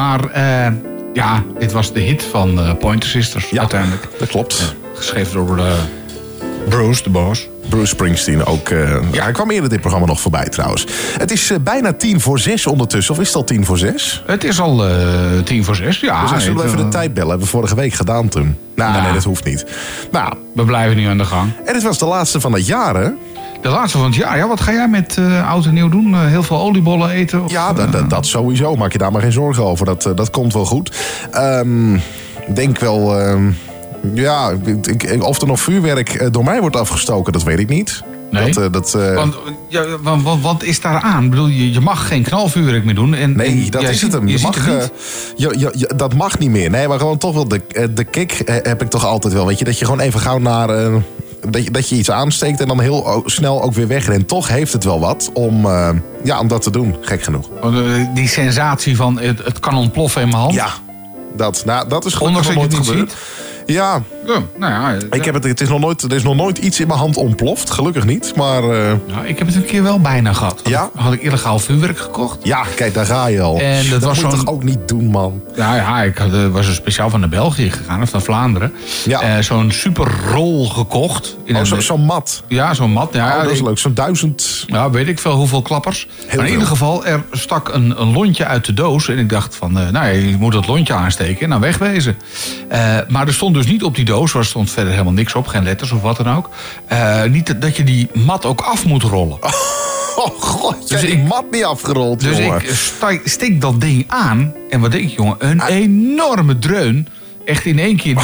Maar 0.10 0.30
eh, 0.32 0.74
ja, 1.14 1.44
dit 1.60 1.72
was 1.72 1.94
de 1.94 2.00
hit 2.00 2.24
van 2.24 2.60
eh, 2.60 2.74
Pointer 2.80 3.10
Sisters 3.10 3.58
uiteindelijk. 3.58 4.08
Dat 4.20 4.28
klopt. 4.28 4.76
Geschreven 4.94 5.34
door 5.34 5.58
eh, 5.58 5.74
Bruce, 6.70 7.04
de 7.04 7.10
Boss. 7.10 7.48
Bruce 7.70 7.88
Springsteen 7.88 8.46
ook. 8.46 8.70
ja, 9.12 9.24
hij 9.24 9.32
kwam 9.32 9.52
eerder 9.52 9.70
dit 9.70 9.80
programma 9.80 10.08
nog 10.08 10.20
voorbij 10.20 10.46
trouwens. 10.46 10.86
Het 11.18 11.32
is 11.32 11.52
bijna 11.62 11.94
tien 11.94 12.22
voor 12.22 12.40
zes 12.40 12.68
ondertussen. 12.68 13.14
Of 13.14 13.20
is 13.20 13.28
het 13.28 13.36
al 13.36 13.44
tien 13.44 13.66
voor 13.66 13.78
zes? 13.78 14.24
Het 14.26 14.44
is 14.44 14.60
al 14.60 14.84
tien 15.44 15.64
voor 15.64 15.76
zes, 15.76 16.00
ja. 16.00 16.22
dus 16.22 16.32
dan 16.32 16.42
zullen 16.42 16.58
we 16.58 16.64
even 16.64 16.78
de 16.78 16.88
tijd 16.88 17.14
bellen. 17.14 17.30
Hebben 17.30 17.48
we 17.48 17.52
vorige 17.54 17.76
week 17.76 17.94
gedaan 17.94 18.28
toen. 18.30 18.58
Nou, 18.76 18.92
Nou. 18.92 19.04
nee, 19.04 19.14
dat 19.14 19.24
hoeft 19.24 19.44
niet. 19.44 19.66
Nou, 20.12 20.34
We 20.54 20.64
blijven 20.64 20.98
nu 20.98 21.06
aan 21.06 21.18
de 21.18 21.26
gang. 21.26 21.52
en 21.66 21.74
het 21.74 21.84
was 21.84 22.00
de 22.00 22.06
laatste 22.06 22.40
van 22.40 22.54
het 22.54 22.66
jaar, 22.66 22.96
hè? 22.96 23.10
De 23.62 23.70
laatste 23.70 23.98
van 23.98 24.08
het 24.08 24.16
jaar. 24.16 24.38
Ja, 24.38 24.48
wat 24.48 24.62
ga 24.62 24.72
jij 24.72 24.88
met 24.88 25.18
eh, 25.18 25.50
oud 25.52 25.66
en 25.66 25.74
nieuw 25.74 25.90
doen? 25.90 26.14
Eh, 26.14 26.26
heel 26.26 26.44
veel 26.44 26.58
oliebollen 26.60 27.10
eten? 27.10 27.44
Of, 27.44 27.52
Ja, 27.52 27.74
dat, 27.74 27.86
eh, 27.86 27.92
dat, 27.92 28.10
dat 28.10 28.26
sowieso. 28.26 28.76
Maak 28.76 28.92
je 28.92 28.98
daar 28.98 29.12
maar 29.12 29.22
geen 29.22 29.32
zorgen 29.32 29.64
over. 29.64 29.86
Dat, 29.86 30.12
dat 30.16 30.30
komt 30.30 30.54
wel 30.54 30.66
goed. 30.66 30.96
Ik 32.48 32.56
denk 32.56 32.80
wel... 32.80 33.20
ehm, 33.20 33.52
ja, 34.14 34.52
ik- 34.66 35.04
ik- 35.04 35.24
of 35.24 35.42
er 35.42 35.48
nog 35.48 35.60
vuurwerk 35.60 36.34
door 36.34 36.44
mij 36.44 36.62
wordt 36.62 36.76
afgestoken, 36.76 37.34
dat 37.34 37.44
weet 37.44 37.60
ik 37.60 37.70
niet. 37.70 38.04
Nee. 38.32 38.54
Dat, 38.54 38.74
dat, 38.74 38.92
Want, 39.16 39.36
ja, 39.68 39.84
want, 40.02 40.24
want, 40.24 40.42
wat 40.44 40.64
is 40.64 40.82
daar 40.82 41.02
aan? 41.02 41.24
Ik 41.24 41.30
bedoel, 41.30 41.48
je, 41.48 41.74
je 41.74 41.80
mag 41.80 42.08
geen 42.08 42.24
knalvuurwerk 42.24 42.86
meer 42.86 42.96
doen. 42.96 43.14
En, 43.14 43.36
Nee, 43.38 43.48
en 43.48 43.70
dat 43.70 43.82
is 43.84 43.90
ziet- 43.90 44.02
het 44.02 44.12
hem. 44.14 44.28
Je 44.28 44.40
mag, 44.42 44.66
het 44.66 44.92
niet. 45.38 45.60
je, 45.60 45.70
je, 45.78 45.92
dat 45.96 46.14
mag 46.14 46.40
niet 46.40 46.50
meer. 46.50 46.70
Nee, 46.70 46.88
maar 46.88 47.00
gewoon 47.00 47.18
toch 47.18 47.34
wel 47.34 47.48
de, 47.48 47.62
de 47.94 48.04
kick 48.04 48.42
heb 48.46 48.82
ik 48.82 48.90
toch 48.90 49.06
altijd 49.06 49.34
wel. 49.34 49.46
Weet 49.48 49.60
je, 49.60 49.66
dat 49.66 49.80
je 49.80 49.86
gewoon 49.86 50.00
even 50.00 50.20
gauw 50.20 50.38
naar... 50.38 50.70
dat, 51.50 51.64
je, 51.64 51.72
dat 51.72 51.90
je 51.90 51.96
iets 51.96 52.12
aansteekt 52.12 52.60
en 52.60 52.68
dan 52.68 52.80
heel 52.80 53.24
snel 53.26 53.64
ook 53.64 53.74
weer 53.74 53.88
wegrent. 53.88 54.28
Toch 54.28 54.48
heeft 54.48 54.74
het 54.74 54.84
wel 54.84 55.00
wat 55.00 55.30
om, 55.34 55.66
eh, 55.66 55.90
ja, 56.24 56.40
om 56.40 56.48
dat 56.48 56.62
te 56.62 56.72
doen. 56.72 56.96
Gek 57.02 57.24
genoeg. 57.24 57.50
Eh, 57.64 57.72
die 58.14 58.28
sensatie 58.28 58.96
van 58.96 59.20
het, 59.20 59.44
het 59.44 59.60
kan 59.60 59.76
ontploffen 59.76 60.22
in 60.22 60.28
mijn 60.28 60.42
hand. 60.42 60.54
Ja, 60.54 60.70
dat, 61.36 61.66
nou, 61.66 61.90
dat 61.90 62.06
is 62.06 62.18
Ondanks 62.18 62.48
gelukkig 62.48 62.70
dat 62.70 62.78
nog 62.78 62.96
je 62.96 63.02
het 63.02 63.10
gebeurd. 63.10 63.16
Ja, 63.66 64.02
Ja, 64.34 64.42
nou 64.58 64.72
ja, 64.74 64.98
ik 65.12 65.26
heb 65.26 65.34
het, 65.34 65.44
het 65.44 65.62
is 65.62 65.70
nog 65.70 65.80
nooit, 65.80 66.02
er 66.02 66.14
is 66.14 66.24
nog 66.24 66.36
nooit 66.36 66.58
iets 66.58 66.80
in 66.80 66.88
mijn 66.88 67.00
hand 67.00 67.18
ontploft. 67.18 67.70
Gelukkig 67.70 68.06
niet. 68.06 68.34
Maar 68.36 68.64
eh, 68.64 68.70
Nou, 69.08 69.26
ik 69.26 69.38
heb 69.38 69.48
het 69.48 69.56
een 69.56 69.66
keer 69.66 69.84
wel 69.84 70.00
bijna 70.00 70.34
gehad. 70.34 70.58
Had 70.64 70.68
Ja? 70.68 70.84
ik- 70.84 70.90
Had 71.02 71.14
ik 71.14 71.22
illegaal 71.22 71.60
vuurwerk 71.60 72.00
gekocht. 72.00 72.38
ja, 72.44 72.64
kijk, 72.76 72.94
daar 72.94 73.06
ga 73.06 73.28
je 73.28 73.42
al. 73.42 73.60
En 73.60 73.90
dat 73.90 74.04
was 74.04 74.22
moet 74.22 74.32
je 74.32 74.38
zo'n- 74.38 74.46
toch 74.46 74.54
ook 74.54 74.64
niet 74.64 74.88
doen, 74.88 75.06
man. 75.06 75.42
Ja, 75.56 75.76
ja 75.76 76.02
ik 76.04 76.18
had, 76.18 76.34
eh, 76.34 76.48
was 76.48 76.68
er 76.68 76.74
speciaal 76.74 77.10
van 77.10 77.20
naar 77.20 77.30
België 77.30 77.72
gegaan, 77.72 78.02
of 78.02 78.12
naar 78.12 78.22
Vlaanderen. 78.22 78.74
Ja. 79.06 79.22
Eh, 79.22 79.44
zo'n 79.44 79.72
superrol 79.72 80.66
gekocht. 80.70 81.38
In 81.46 81.54
Oh, 81.54 81.60
een- 81.60 81.66
zo- 81.68 81.80
Zo'n 81.80 82.06
mat. 82.06 82.44
Ja, 82.48 82.74
zo'n 82.74 82.92
mat. 82.92 83.10
Ja, 83.14 83.36
Oh, 83.36 83.42
dat 83.44 83.52
is 83.52 83.60
ik- 83.60 83.66
leuk. 83.66 83.78
Zo'n 83.78 83.94
duizend... 83.94 84.64
Ja, 84.68 84.90
weet 84.90 85.08
ik 85.08 85.20
veel 85.20 85.32
hoeveel 85.36 85.62
klappers. 85.62 86.08
maar 86.08 86.34
in 86.34 86.40
veel. 86.40 86.50
ieder 86.52 86.68
geval, 86.68 87.06
er 87.06 87.24
stak 87.32 87.68
een, 87.74 88.02
een 88.02 88.12
lontje 88.12 88.46
uit 88.46 88.66
de 88.66 88.74
doos. 88.74 89.08
En 89.10 89.18
ik 89.18 89.30
dacht 89.30 89.56
van, 89.56 89.80
eh, 89.80 89.90
nou 89.90 90.06
ja, 90.06 90.12
je 90.12 90.36
moet 90.40 90.54
dat 90.54 90.68
lontje 90.68 90.94
aansteken 90.94 91.42
en 91.44 91.50
dan 91.50 91.60
wegwezen. 91.60 92.18
Eh, 92.70 92.98
maar 93.08 93.28
er 93.28 93.34
stond 93.34 93.56
dus 93.56 93.66
niet 93.68 93.84
op 93.84 93.96
die 93.96 94.06
doos, 94.06 94.19
waar 94.28 94.46
stond 94.46 94.72
verder 94.72 94.92
helemaal 94.92 95.14
niks 95.14 95.36
op. 95.36 95.48
Geen 95.48 95.64
letters 95.64 95.92
of 95.92 96.02
wat 96.02 96.18
dan 96.18 96.30
ook. 96.36 96.50
Eh, 96.88 97.24
niet 97.24 97.62
dat 97.62 97.76
je 97.78 97.84
die 97.84 98.10
mat 98.14 98.46
ook 98.46 98.62
af 98.62 98.86
moet 98.86 99.04
rollen. 99.04 99.38
Oh, 100.16 100.42
god. 100.42 100.80
Dus 100.80 100.90
Dus 100.90 101.02
die 101.02 101.10
ik- 101.10 101.28
mat 101.28 101.44
niet 101.52 101.64
afgerold, 101.64 102.20
Dus 102.20 102.38
jongen. 102.38 102.62
ik 103.10 103.22
steek 103.24 103.62
dat 103.62 103.82
ding 103.82 104.04
aan. 104.08 104.54
En 104.70 104.80
wat 104.80 104.92
denk 104.92 105.10
je, 105.10 105.16
jongen? 105.16 105.36
Een 105.40 105.62
enorme 105.62 106.60
dreun. 106.60 107.08
Echt 107.50 107.66
in 107.66 107.80
één 107.80 107.98
keer, 107.98 108.16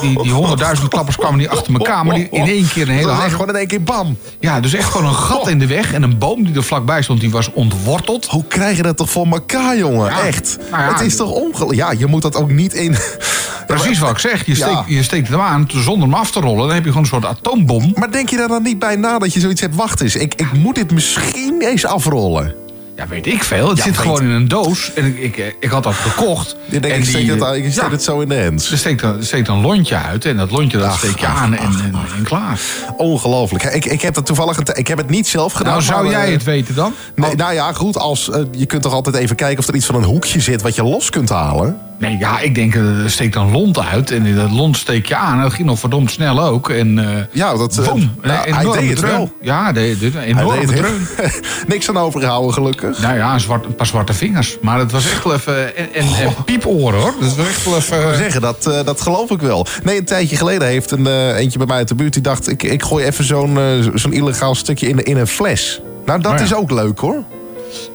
die, 0.00 0.22
die, 0.22 0.32
honderdduizend 0.42 0.88
klappers 0.88 1.16
kwamen 1.16 1.38
niet 1.38 1.48
achter 1.48 1.74
elkaar. 1.74 2.06
Maar 2.06 2.14
die 2.14 2.28
in 2.30 2.46
één 2.46 2.68
keer 2.68 2.88
een 2.88 2.94
hele 2.94 3.10
is 3.10 3.16
harde... 3.16 3.30
gewoon 3.30 3.48
in 3.48 3.54
één 3.54 3.66
keer 3.66 3.82
bam. 3.82 4.18
Ja, 4.40 4.60
dus 4.60 4.74
echt 4.74 4.90
gewoon 4.90 5.06
een 5.06 5.14
gat 5.14 5.48
in 5.48 5.58
de 5.58 5.66
weg. 5.66 5.92
En 5.92 6.02
een 6.02 6.18
boom 6.18 6.44
die 6.44 6.54
er 6.54 6.62
vlakbij 6.62 7.02
stond, 7.02 7.20
die 7.20 7.30
was 7.30 7.52
ontworteld. 7.52 8.26
Hoe 8.26 8.44
krijg 8.44 8.76
je 8.76 8.82
dat 8.82 8.96
toch 8.96 9.10
voor 9.10 9.26
elkaar, 9.26 9.76
jongen? 9.76 10.10
Ja. 10.10 10.20
Echt. 10.20 10.58
Nou 10.70 10.82
ja. 10.82 10.92
het 10.92 11.00
is 11.00 11.16
toch 11.16 11.30
ongelooflijk. 11.30 11.80
Ja, 11.80 11.90
je 11.90 12.06
moet 12.06 12.22
dat 12.22 12.36
ook 12.36 12.50
niet 12.50 12.74
in... 12.74 12.96
Precies 13.66 13.98
wat 13.98 14.10
ik 14.10 14.18
zeg. 14.18 14.46
Je 14.46 14.56
Ja. 14.56 14.66
steekt, 14.68 14.82
je 14.86 15.02
steekt 15.02 15.28
hem 15.28 15.40
aan 15.40 15.68
zonder 15.72 16.08
hem 16.08 16.18
af 16.18 16.30
te 16.30 16.40
rollen. 16.40 16.66
Dan 16.66 16.74
heb 16.74 16.84
je 16.84 16.88
gewoon 16.88 17.02
een 17.02 17.08
soort 17.08 17.24
atoombom. 17.24 17.92
Maar 17.94 18.10
denk 18.10 18.28
je 18.28 18.36
daar 18.36 18.48
dan 18.48 18.62
niet 18.62 18.78
bij 18.78 18.96
na 18.96 19.18
dat 19.18 19.32
je 19.32 19.40
zoiets 19.40 19.60
hebt? 19.60 19.74
Wacht 19.74 20.00
eens, 20.00 20.16
ik, 20.16 20.34
ik 20.34 20.52
moet 20.52 20.74
dit 20.74 20.90
misschien 20.90 21.60
eens 21.60 21.86
afrollen. 21.86 22.63
Ja, 22.96 23.06
weet 23.08 23.26
ik 23.26 23.42
veel. 23.42 23.68
Het 23.68 23.78
Ja, 23.78 23.84
zit 23.84 23.98
gewoon 23.98 24.22
in 24.22 24.30
een 24.30 24.48
doos. 24.48 24.92
En 24.94 25.04
ik, 25.04 25.36
ik, 25.36 25.56
ik 25.60 25.70
had 25.70 25.82
dat 25.82 25.94
gekocht. 25.94 26.56
Je 26.64 26.80
denkt, 26.80 26.96
en 26.96 27.02
ik 27.02 27.08
steek, 27.08 27.20
die, 27.20 27.44
het, 27.44 27.56
ik 27.56 27.72
steek 27.72 27.84
ja, 27.84 27.90
het 27.90 28.02
zo 28.02 28.20
in 28.20 28.28
de 28.28 28.42
hands. 28.42 28.70
Er 28.70 28.78
steekt, 28.78 29.02
er 29.02 29.16
steekt 29.20 29.48
een 29.48 29.60
lontje 29.60 29.96
uit. 29.96 30.24
En 30.24 30.36
dat 30.36 30.50
lontje 30.50 30.78
dat 30.78 30.86
Ach, 30.86 30.98
steek 30.98 31.18
je 31.18 31.26
ach, 31.26 31.36
aan 31.36 31.54
en, 31.54 31.66
ach, 31.66 31.82
en, 31.82 31.94
en 32.16 32.22
klaar. 32.22 32.60
Ongelooflijk. 32.96 33.64
Ik, 33.64 33.84
ik 33.84 34.02
heb 34.02 34.14
dat 34.14 34.26
toevallig... 34.26 34.58
Ik 34.58 34.86
heb 34.86 34.98
het 34.98 35.08
niet 35.10 35.26
zelf 35.26 35.52
gedaan. 35.52 35.72
Nou, 35.72 35.84
zou 35.84 36.02
maar, 36.02 36.12
jij 36.12 36.26
eh, 36.26 36.32
het 36.32 36.42
weten 36.42 36.74
dan? 36.74 36.94
Nee, 37.14 37.34
nou 37.34 37.54
ja, 37.54 37.72
goed. 37.72 37.98
Als, 37.98 38.30
eh, 38.30 38.42
je 38.50 38.66
kunt 38.66 38.82
toch 38.82 38.92
altijd 38.92 39.16
even 39.16 39.36
kijken 39.36 39.58
of 39.58 39.68
er 39.68 39.74
iets 39.74 39.86
van 39.86 39.94
een 39.94 40.04
hoekje 40.04 40.40
zit 40.40 40.62
wat 40.62 40.74
je 40.74 40.82
los 40.82 41.10
kunt 41.10 41.28
halen. 41.28 41.78
Nee, 41.98 42.18
ja, 42.18 42.40
ik 42.40 42.54
denk, 42.54 42.74
eh, 42.74 43.02
er 43.02 43.10
steekt 43.10 43.34
een 43.34 43.50
lont 43.50 43.78
uit. 43.78 44.10
En 44.10 44.34
dat 44.34 44.50
lont 44.50 44.76
steek 44.76 45.06
je 45.06 45.16
aan. 45.16 45.36
En 45.36 45.42
dat 45.42 45.52
ging 45.52 45.68
nog 45.68 45.78
verdomd 45.78 46.10
snel 46.10 46.42
ook. 46.42 46.70
En, 46.70 46.98
eh 46.98 47.24
Ja, 47.32 47.56
dat, 47.56 47.80
boom, 47.86 48.14
nou, 48.22 48.48
een 48.48 48.54
hij 48.54 48.62
enorme 48.62 48.80
deed 48.80 48.90
het 48.90 49.00
wel. 49.00 49.32
Ja, 49.40 49.72
de, 49.72 49.96
de, 49.98 50.20
enorme 50.20 50.66
dreun. 50.66 51.06
Niks 51.68 51.88
aan 51.88 51.98
overgehouden, 51.98 52.52
gelukkig. 52.52 53.00
Nou 53.00 53.16
ja, 53.16 53.34
een, 53.34 53.40
zwart, 53.40 53.64
een 53.64 53.74
paar 53.74 53.86
zwarte 53.86 54.12
vingers. 54.12 54.56
Maar 54.62 54.78
het 54.78 54.92
was 54.92 55.10
echt 55.10 55.24
wel 55.24 55.34
even... 55.34 55.76
En, 55.76 55.94
en, 55.94 56.06
en 56.06 56.34
pieporen, 56.44 57.00
hoor. 57.00 57.14
Dat 57.20 57.36
was 57.36 57.46
echt 57.46 57.64
wel 57.64 57.74
Ik 57.76 57.80
even... 57.80 58.06
wil 58.06 58.14
zeggen, 58.14 58.40
dat, 58.40 58.62
dat 58.84 59.00
geloof 59.00 59.30
ik 59.30 59.40
wel. 59.40 59.66
Nee, 59.82 59.98
een 59.98 60.04
tijdje 60.04 60.36
geleden 60.36 60.68
heeft 60.68 60.90
een 60.90 61.34
eentje 61.34 61.58
bij 61.58 61.66
mij 61.66 61.76
uit 61.76 61.88
de 61.88 61.94
buurt... 61.94 62.12
die 62.12 62.22
dacht, 62.22 62.50
ik, 62.50 62.62
ik 62.62 62.82
gooi 62.82 63.04
even 63.04 63.24
zo'n 63.24 63.58
zo'n 63.94 64.12
illegaal 64.12 64.54
stukje 64.54 64.88
in, 64.88 65.04
in 65.04 65.16
een 65.16 65.26
fles. 65.26 65.80
Nou, 66.04 66.20
dat 66.20 66.32
Oh 66.32 66.38
ja. 66.38 66.44
is 66.44 66.54
ook 66.54 66.70
leuk, 66.70 66.98
hoor. 66.98 67.24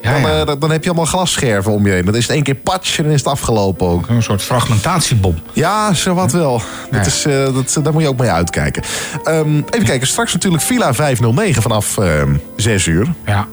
Ja, 0.02 0.12
Dan, 0.12 0.22
ja. 0.22 0.40
eh, 0.40 0.46
dan- 0.46 0.60
dan 0.60 0.72
heb 0.72 0.84
je 0.84 0.90
allemaal 0.90 1.06
glasscherven 1.08 1.72
om 1.72 1.86
je 1.86 1.92
heen. 1.92 2.06
Dan 2.06 2.16
is 2.16 2.22
het 2.24 2.32
één 2.32 2.44
keer 2.44 2.56
patch 2.56 2.98
en 2.98 3.04
dan 3.04 3.14
is 3.14 3.20
het 3.20 3.30
afgelopen 3.30 3.88
ook. 3.88 4.08
Een 4.10 4.24
soort 4.24 4.42
fragmentatiebom. 4.42 5.36
Ja, 5.54 5.94
zowat 5.94 6.32
wel. 6.32 6.62
Dat 6.92 7.06
is, 7.06 7.26
eh, 7.26 7.34
dat, 7.54 7.80
daar 7.84 7.94
moet 7.94 8.02
je 8.02 8.08
ook 8.08 8.18
mee 8.20 8.30
uitkijken. 8.32 8.84
Ehm, 9.24 9.56
even 9.70 9.86
kijken, 9.86 10.08
straks 10.08 10.34
natuurlijk 10.34 10.64
Villa 10.64 10.94
509 10.94 11.62
vanaf 11.62 11.98
ehm 11.98 12.36
6 12.56 12.86
uur. 12.86 13.08
Ja. 13.26 13.48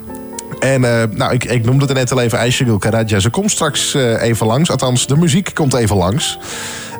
En 0.60 0.84
eh, 0.84 1.02
nou, 1.10 1.32
ik, 1.32 1.44
ik 1.44 1.64
noemde 1.64 1.84
het 1.84 1.94
net 1.94 2.12
al 2.12 2.20
even, 2.20 2.38
Aishagul 2.38 2.78
Karaja. 2.78 3.18
Ze 3.18 3.30
komt 3.30 3.50
straks 3.50 3.94
even 3.94 4.46
langs. 4.46 4.70
Althans, 4.70 5.06
de 5.06 5.16
muziek 5.16 5.50
komt 5.54 5.74
even 5.74 5.96
langs. 5.96 6.38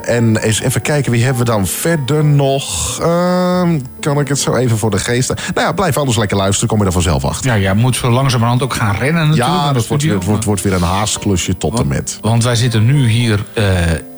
En 0.07 0.37
eens 0.37 0.61
even 0.61 0.83
kijken, 0.83 1.13
wie 1.13 1.25
hebben 1.25 1.45
we 1.45 1.51
dan 1.51 1.67
verder 1.67 2.25
nog? 2.25 2.99
Ehm, 3.01 3.81
kan 4.01 4.21
ik 4.21 4.29
het 4.29 4.39
zo 4.39 4.55
even 4.55 4.79
voor 4.79 4.91
de 4.91 4.99
geest... 4.99 5.29
Nou 5.29 5.67
ja, 5.67 5.73
blijf 5.73 5.97
anders 5.97 6.17
lekker 6.17 6.37
luisteren, 6.37 6.69
kom 6.69 6.79
je 6.79 6.85
er 6.85 6.93
vanzelf 6.93 7.25
achter. 7.25 7.51
Ja, 7.51 7.59
jij 7.59 7.75
moet 7.75 7.97
zo 7.97 8.11
langzamerhand 8.11 8.63
ook 8.63 8.75
gaan 8.75 8.95
rennen 8.95 9.29
natuurlijk. 9.29 9.57
Ja, 9.57 9.73
dat 9.73 9.87
wordt, 9.87 10.03
het 10.05 10.25
wordt, 10.25 10.45
wordt 10.45 10.63
weer 10.63 10.73
een 10.73 10.83
haasklusje 10.83 11.57
tot 11.59 11.79
en 11.79 11.87
met. 11.87 12.19
Want 12.21 12.45
wij 12.45 12.55
zitten 12.55 12.85
nu 12.87 13.09
hier 13.09 13.45
eh, 13.55 13.65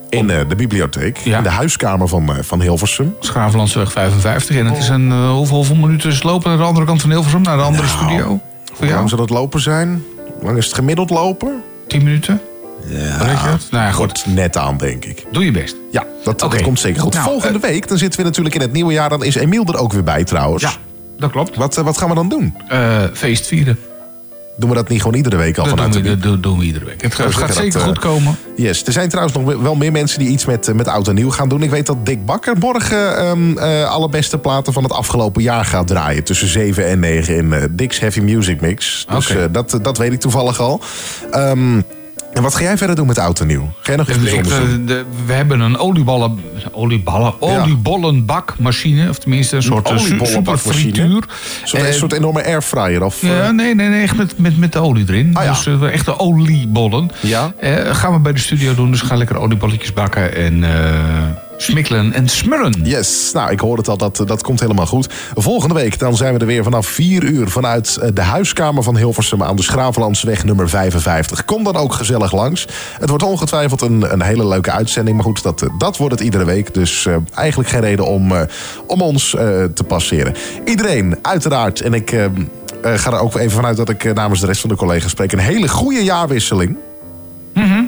In 0.08 0.30
eh, 0.30 0.38
de 0.48 0.56
bibliotheek. 0.56 1.18
In 1.18 1.42
de 1.42 1.48
huiskamer 1.48 2.08
van, 2.08 2.32
eh, 2.32 2.42
van 2.42 2.60
Hilversum. 2.60 3.14
Schravenlandsweg 3.20 3.92
55. 3.92 4.56
En 4.56 4.66
het 4.66 4.76
is 4.76 4.88
een, 4.88 5.10
eh, 5.12 5.30
hoeveel, 5.30 5.56
hoeveel 5.56 5.76
minuten 5.76 6.10
is 6.10 6.22
lopen 6.22 6.48
naar 6.48 6.58
de 6.58 6.64
andere 6.64 6.86
kant 6.86 7.00
van 7.00 7.10
Hilversum? 7.10 7.42
Naar 7.42 7.56
de 7.56 7.62
andere 7.62 7.86
Nou, 7.86 7.96
studio? 7.96 8.40
Hoe 8.78 8.88
lang 8.88 9.08
zal 9.08 9.18
het 9.18 9.30
lopen 9.30 9.60
zijn? 9.60 10.02
Hoe 10.16 10.44
lang 10.44 10.56
is 10.56 10.64
het 10.66 10.74
gemiddeld 10.74 11.10
lopen? 11.10 11.62
10 11.86 12.02
minuten? 12.02 12.40
Ja, 12.86 13.18
Weet 13.26 13.40
je 13.40 13.46
dat? 13.50 13.66
Nou 13.70 13.84
ja, 13.84 13.90
goed. 13.92 14.24
Net 14.26 14.56
aan, 14.56 14.76
denk 14.76 15.04
ik. 15.04 15.24
Doe 15.32 15.44
je 15.44 15.50
best. 15.50 15.76
Ja, 15.92 16.04
dat, 16.24 16.62
komt 16.62 16.80
zeker 16.80 17.00
goed. 17.02 17.12
Nou, 17.14 17.24
Volgende 17.28 17.58
week, 17.58 17.88
dan 17.88 17.98
zitten 17.98 18.20
we 18.20 18.26
natuurlijk 18.26 18.54
in 18.54 18.60
het 18.60 18.72
nieuwe 18.72 18.92
jaar. 18.92 19.08
Dan 19.08 19.24
is 19.24 19.34
Emiel 19.34 19.64
er 19.64 19.76
ook 19.76 19.92
weer 19.92 20.04
bij 20.04 20.24
trouwens. 20.24 20.62
Ja, 20.62 20.72
dat 21.18 21.30
klopt. 21.30 21.56
Wat, 21.56 21.76
eh, 21.76 21.84
wat 21.84 21.98
gaan 21.98 22.08
we 22.08 22.14
dan 22.14 22.28
doen? 22.28 22.54
Eh, 22.68 23.02
feest 23.12 23.46
vieren. 23.46 23.78
Doen 24.56 24.68
we 24.68 24.74
dat 24.74 24.88
niet 24.88 25.00
gewoon 25.02 25.16
iedere 25.16 25.36
week 25.36 25.58
al 25.58 25.64
Dat 25.64 25.76
doen, 25.76 25.84
vanuit 25.84 25.94
we, 26.04 26.10
de 26.10 26.16
dat 26.18 26.22
doen- 26.32 26.40
doen 26.40 26.58
we 26.58 26.64
iedere 26.64 26.84
week. 26.84 27.02
Het, 27.02 27.14
gaat- 27.14 27.54
zeker 27.54 27.72
dat, 27.72 27.82
goed 27.82 27.96
eh, 27.96 28.02
komen. 28.02 28.36
Yes, 28.56 28.84
er 28.84 28.92
zijn 28.92 29.08
trouwens 29.08 29.36
nog 29.38 29.62
wel 29.62 29.74
meer 29.74 29.92
mensen 29.92 30.18
die 30.18 30.28
iets 30.28 30.44
met, 30.44 30.68
eh, 30.68 30.74
met 30.74 30.88
oud 30.88 31.08
en 31.08 31.14
nieuw 31.14 31.30
gaan 31.30 31.48
doen. 31.48 31.62
Ik 31.62 31.70
weet 31.70 31.86
dat 31.86 32.06
Dick 32.06 32.24
Bakker 32.26 32.56
morgen 32.58 33.16
ehm, 33.18 33.58
eh, 33.58 33.90
alle 33.90 34.08
beste 34.08 34.38
platen 34.38 34.72
van 34.72 34.82
het 34.82 34.92
afgelopen 34.92 35.42
jaar 35.42 35.64
gaat 35.64 35.86
draaien. 35.86 36.24
Tussen 36.24 36.48
7 36.48 36.86
en 36.86 36.98
9 37.00 37.36
in 37.36 37.52
eh, 37.52 37.62
Dick's 37.70 37.98
Heavy 37.98 38.20
Music 38.20 38.60
Mix. 38.60 39.06
Dus 39.10 39.30
eh, 39.30 39.44
dat, 39.50 39.78
dat 39.82 39.98
weet 39.98 40.12
ik 40.12 40.20
toevallig 40.20 40.60
al. 40.60 40.80
Ehm, 41.30 41.80
en 42.38 42.44
wat 42.44 42.54
ga 42.54 42.62
jij 42.62 42.76
verder 42.78 42.96
doen 42.96 43.06
met 43.06 43.18
oud 43.18 43.40
en 43.40 43.46
nieuw? 43.46 43.70
Ga 43.80 43.86
jij 43.86 43.96
nog 43.96 44.08
iets 44.08 44.16
Ik- 44.16 44.22
bijzonders 44.22 44.54
eh, 44.54 44.60
doen? 44.60 44.86
de- 44.86 45.04
we 45.26 45.32
hebben 45.32 45.60
een 45.60 45.78
olieballen, 45.78 46.40
olieballen, 46.72 47.34
oliebollenbakmachine. 47.42 49.08
Of 49.08 49.18
tenminste 49.18 49.56
een 49.56 49.62
soort 49.62 49.90
Een 49.90 49.98
su- 49.98 50.04
oliebollenbakmachine? 50.06 50.72
superfrituur. 50.74 51.16
Een 51.62 51.68
soort, 51.68 51.82
Eh, 51.82 51.92
soort 51.92 52.12
enorme 52.12 52.44
airfryer? 52.44 53.02
Of, 53.04 53.20
Ja, 53.22 53.42
eh, 53.42 53.50
nee, 53.50 53.74
nee, 53.74 53.88
nee, 53.88 54.02
echt 54.02 54.16
met, 54.16 54.38
met, 54.38 54.58
met 54.58 54.72
de 54.72 54.78
olie 54.78 55.04
erin. 55.08 55.30
Ah, 55.36 55.44
ja. 55.44 55.50
Dus 55.52 55.66
eh, 55.66 55.82
echte 55.92 56.18
oliebollen. 56.18 57.10
Ja. 57.20 57.52
Eh, 57.60 57.94
gaan 57.94 58.12
we 58.12 58.18
bij 58.18 58.32
de 58.32 58.38
studio 58.40 58.74
doen, 58.74 58.90
dus 58.90 59.00
ga 59.00 59.14
lekker 59.16 59.36
oliebolletjes 59.38 59.92
bakken 59.92 60.34
en 60.36 60.64
eh, 60.64 61.47
smikkelen 61.62 62.12
en 62.12 62.28
smullen. 62.28 62.74
Yes, 62.82 63.30
nou 63.32 63.50
ik 63.50 63.60
hoor 63.60 63.76
het 63.76 63.88
al, 63.88 63.96
dat, 63.96 64.22
dat 64.26 64.42
komt 64.42 64.60
helemaal 64.60 64.86
goed. 64.86 65.14
Volgende 65.34 65.74
week 65.74 65.98
dan 65.98 66.16
zijn 66.16 66.34
we 66.34 66.40
er 66.40 66.46
weer 66.46 66.62
vanaf 66.62 66.86
4 66.86 67.22
uur... 67.22 67.48
vanuit 67.48 67.96
eh, 67.96 68.08
de 68.14 68.20
huiskamer 68.20 68.82
van 68.82 68.96
Hilversum 68.96 69.42
aan 69.42 69.56
de 69.56 69.62
Schravenlandsweg 69.62 70.44
nummer 70.44 70.68
55. 70.68 71.44
Kom 71.44 71.64
dan 71.64 71.76
ook 71.76 71.92
gezellig 71.92 72.32
langs. 72.32 72.66
Het 72.98 73.08
wordt 73.08 73.24
ongetwijfeld 73.24 73.80
een, 73.80 74.12
een 74.12 74.22
hele 74.22 74.46
leuke 74.46 74.70
uitzending. 74.70 75.16
Maar 75.16 75.24
goed, 75.24 75.42
dat, 75.42 75.66
dat 75.78 75.96
wordt 75.96 76.14
het 76.14 76.22
iedere 76.22 76.44
week. 76.44 76.74
Dus 76.74 77.06
eh, 77.06 77.16
eigenlijk 77.34 77.70
geen 77.70 77.80
reden 77.80 78.06
om, 78.06 78.32
eh, 78.32 78.42
om 78.86 79.00
ons 79.00 79.30
te 79.74 79.84
passeren. 79.86 80.34
Iedereen, 80.64 81.18
uiteraard. 81.22 81.80
En 81.80 81.94
ik 81.94 82.30
ga 82.82 83.12
er 83.12 83.18
ook 83.18 83.36
even 83.36 83.50
vanuit 83.50 83.76
dat 83.76 83.88
ik 83.88 84.14
namens 84.14 84.40
de 84.40 84.46
rest 84.46 84.60
van 84.60 84.70
de 84.70 84.76
collega's 84.76 85.10
spreek... 85.10 85.32
een 85.32 85.38
hele 85.38 85.68
goede 85.68 86.04
jaarwisseling. 86.04 86.76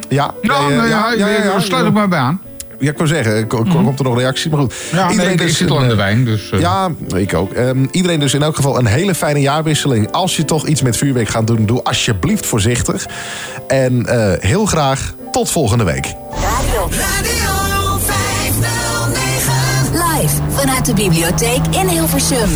Ja, 0.09 0.33
Nou, 0.41 0.73
ja, 0.73 0.77
nou 0.77 1.17
ja, 1.17 1.27
ja, 1.27 1.59
sluit 1.59 1.85
ik 1.85 1.93
maar 1.93 2.07
bij 2.07 2.19
aan. 2.19 2.41
Ja, 2.81 2.89
ik 2.91 2.97
wou 2.97 3.09
zeggen, 3.09 3.47
ko- 3.47 3.63
ko- 3.63 3.83
komt 3.83 3.99
er 3.99 4.05
nog 4.05 4.17
reactie? 4.17 4.49
Maar 4.51 4.59
goed. 4.59 4.73
Ja, 4.91 5.11
nee, 5.13 5.31
ik- 5.33 5.41
ik 5.41 5.49
zit 5.55 5.69
al 5.69 5.77
aan 5.79 5.85
de 5.85 5.91
eh, 5.91 5.97
wijn, 5.97 6.25
dus, 6.25 6.51
eh. 6.51 6.59
Ja, 6.59 6.89
ik 7.15 7.33
ook. 7.33 7.53
Ehm, 7.53 7.85
iedereen 7.91 8.19
dus 8.19 8.33
in 8.33 8.43
elk 8.43 8.55
geval 8.55 8.77
een 8.79 8.85
hele 8.85 9.15
fijne 9.15 9.39
jaarwisseling. 9.41 10.11
Als 10.11 10.35
je 10.35 10.45
toch 10.45 10.67
iets 10.67 10.81
met 10.81 10.97
vuurwerk 10.97 11.29
gaat 11.29 11.47
doen, 11.47 11.65
doe 11.65 11.83
alsjeblieft 11.83 12.45
voorzichtig. 12.45 13.05
En 13.67 14.05
eh, 14.05 14.31
heel 14.39 14.65
graag 14.65 15.13
tot 15.31 15.51
volgende 15.51 15.83
week. 15.83 16.05
Radio 16.31 16.87
509. 16.89 19.53
Live 19.91 20.35
vanuit 20.49 20.85
de 20.85 20.93
bibliotheek 20.93 21.61
in 21.71 21.87
Hilversum. 21.87 22.49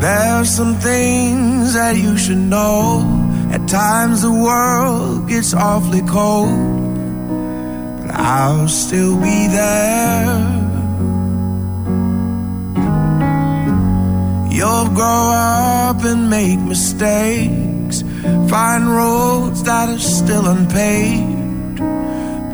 There's 0.00 0.48
some 0.48 0.76
things 0.76 1.74
that 1.74 1.94
you 1.94 2.16
should 2.16 2.38
know. 2.38 3.04
At 3.52 3.68
times 3.68 4.22
the 4.22 4.32
world 4.32 5.28
gets 5.28 5.52
awfully 5.52 6.00
cold, 6.00 6.48
but 8.00 8.10
I'll 8.10 8.66
still 8.68 9.20
be 9.20 9.46
there. 9.48 10.70
You'll 14.50 14.88
grow 14.94 15.24
up 15.34 16.02
and 16.02 16.30
make 16.30 16.60
mistakes, 16.60 18.00
find 18.48 18.88
roads 18.88 19.62
that 19.64 19.90
are 19.90 19.98
still 19.98 20.46
unpaved, 20.46 21.78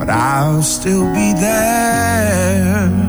but 0.01 0.11
I'll 0.11 0.63
still 0.63 1.07
be 1.15 1.33
there. 1.35 3.06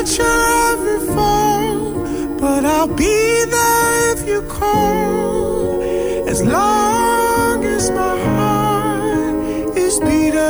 Catch 0.00 0.16
your 0.18 0.40
every 0.72 1.00
fall, 1.14 2.04
but 2.38 2.64
I'll 2.64 2.88
be 2.88 3.44
there 3.44 4.12
if 4.16 4.26
you 4.26 4.40
call. 4.42 5.82
As 6.26 6.42
long 6.42 7.64
as 7.64 7.90
my 7.90 8.18
heart 8.24 9.76
is 9.76 10.00
beating, 10.00 10.40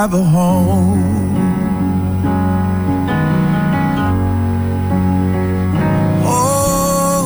have 0.00 0.12
a 0.12 0.24
home. 0.24 1.04
Oh, 6.26 7.22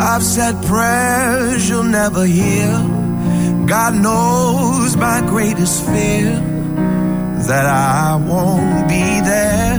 I've 0.00 0.22
said 0.22 0.54
prayers 0.66 1.68
you'll 1.68 1.92
never 2.00 2.24
hear. 2.24 2.70
God 3.74 3.92
knows 4.06 4.96
my 4.96 5.18
greatest 5.32 5.84
fear 5.86 6.30
that 7.48 7.66
I 7.66 8.14
won't 8.30 8.88
be 8.94 9.06
there. 9.32 9.78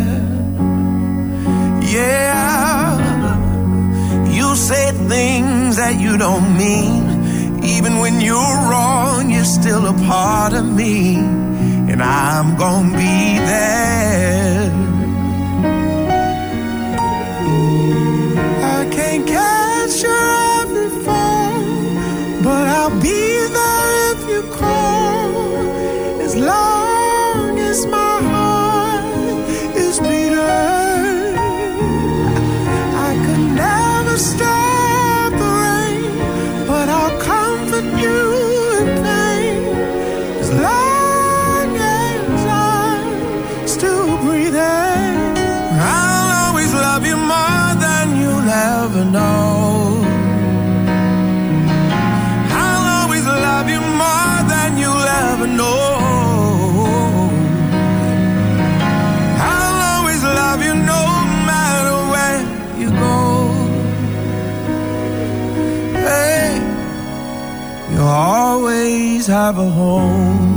Yeah, 1.95 2.87
you 4.37 4.47
say 4.67 4.91
things 5.13 5.77
that 5.77 5.95
you 6.03 6.17
don't 6.17 6.57
mean. 6.57 7.06
Even 7.75 7.93
when 7.99 8.21
you're 8.21 8.57
wrong, 8.69 9.29
you're 9.29 9.51
still 9.59 9.85
a 9.87 9.93
part 10.07 10.53
of 10.53 10.65
me, 10.65 11.15
and 11.91 12.01
I'm 12.01 12.55
gonna 12.63 12.97
be 12.97 13.19
there. 13.51 14.71
I 18.77 18.79
can't 18.97 19.25
catch 19.35 19.95
your 20.05 20.25
every 20.61 20.89
fall, 21.05 21.59
but 22.45 22.63
I'll 22.77 22.97
be 23.09 23.21
there 23.57 23.91
if 24.13 24.19
you 24.31 24.41
call. 24.59 26.21
As 26.25 26.35
long 26.35 26.76
have 69.27 69.57
a 69.57 69.69
home. 69.69 70.56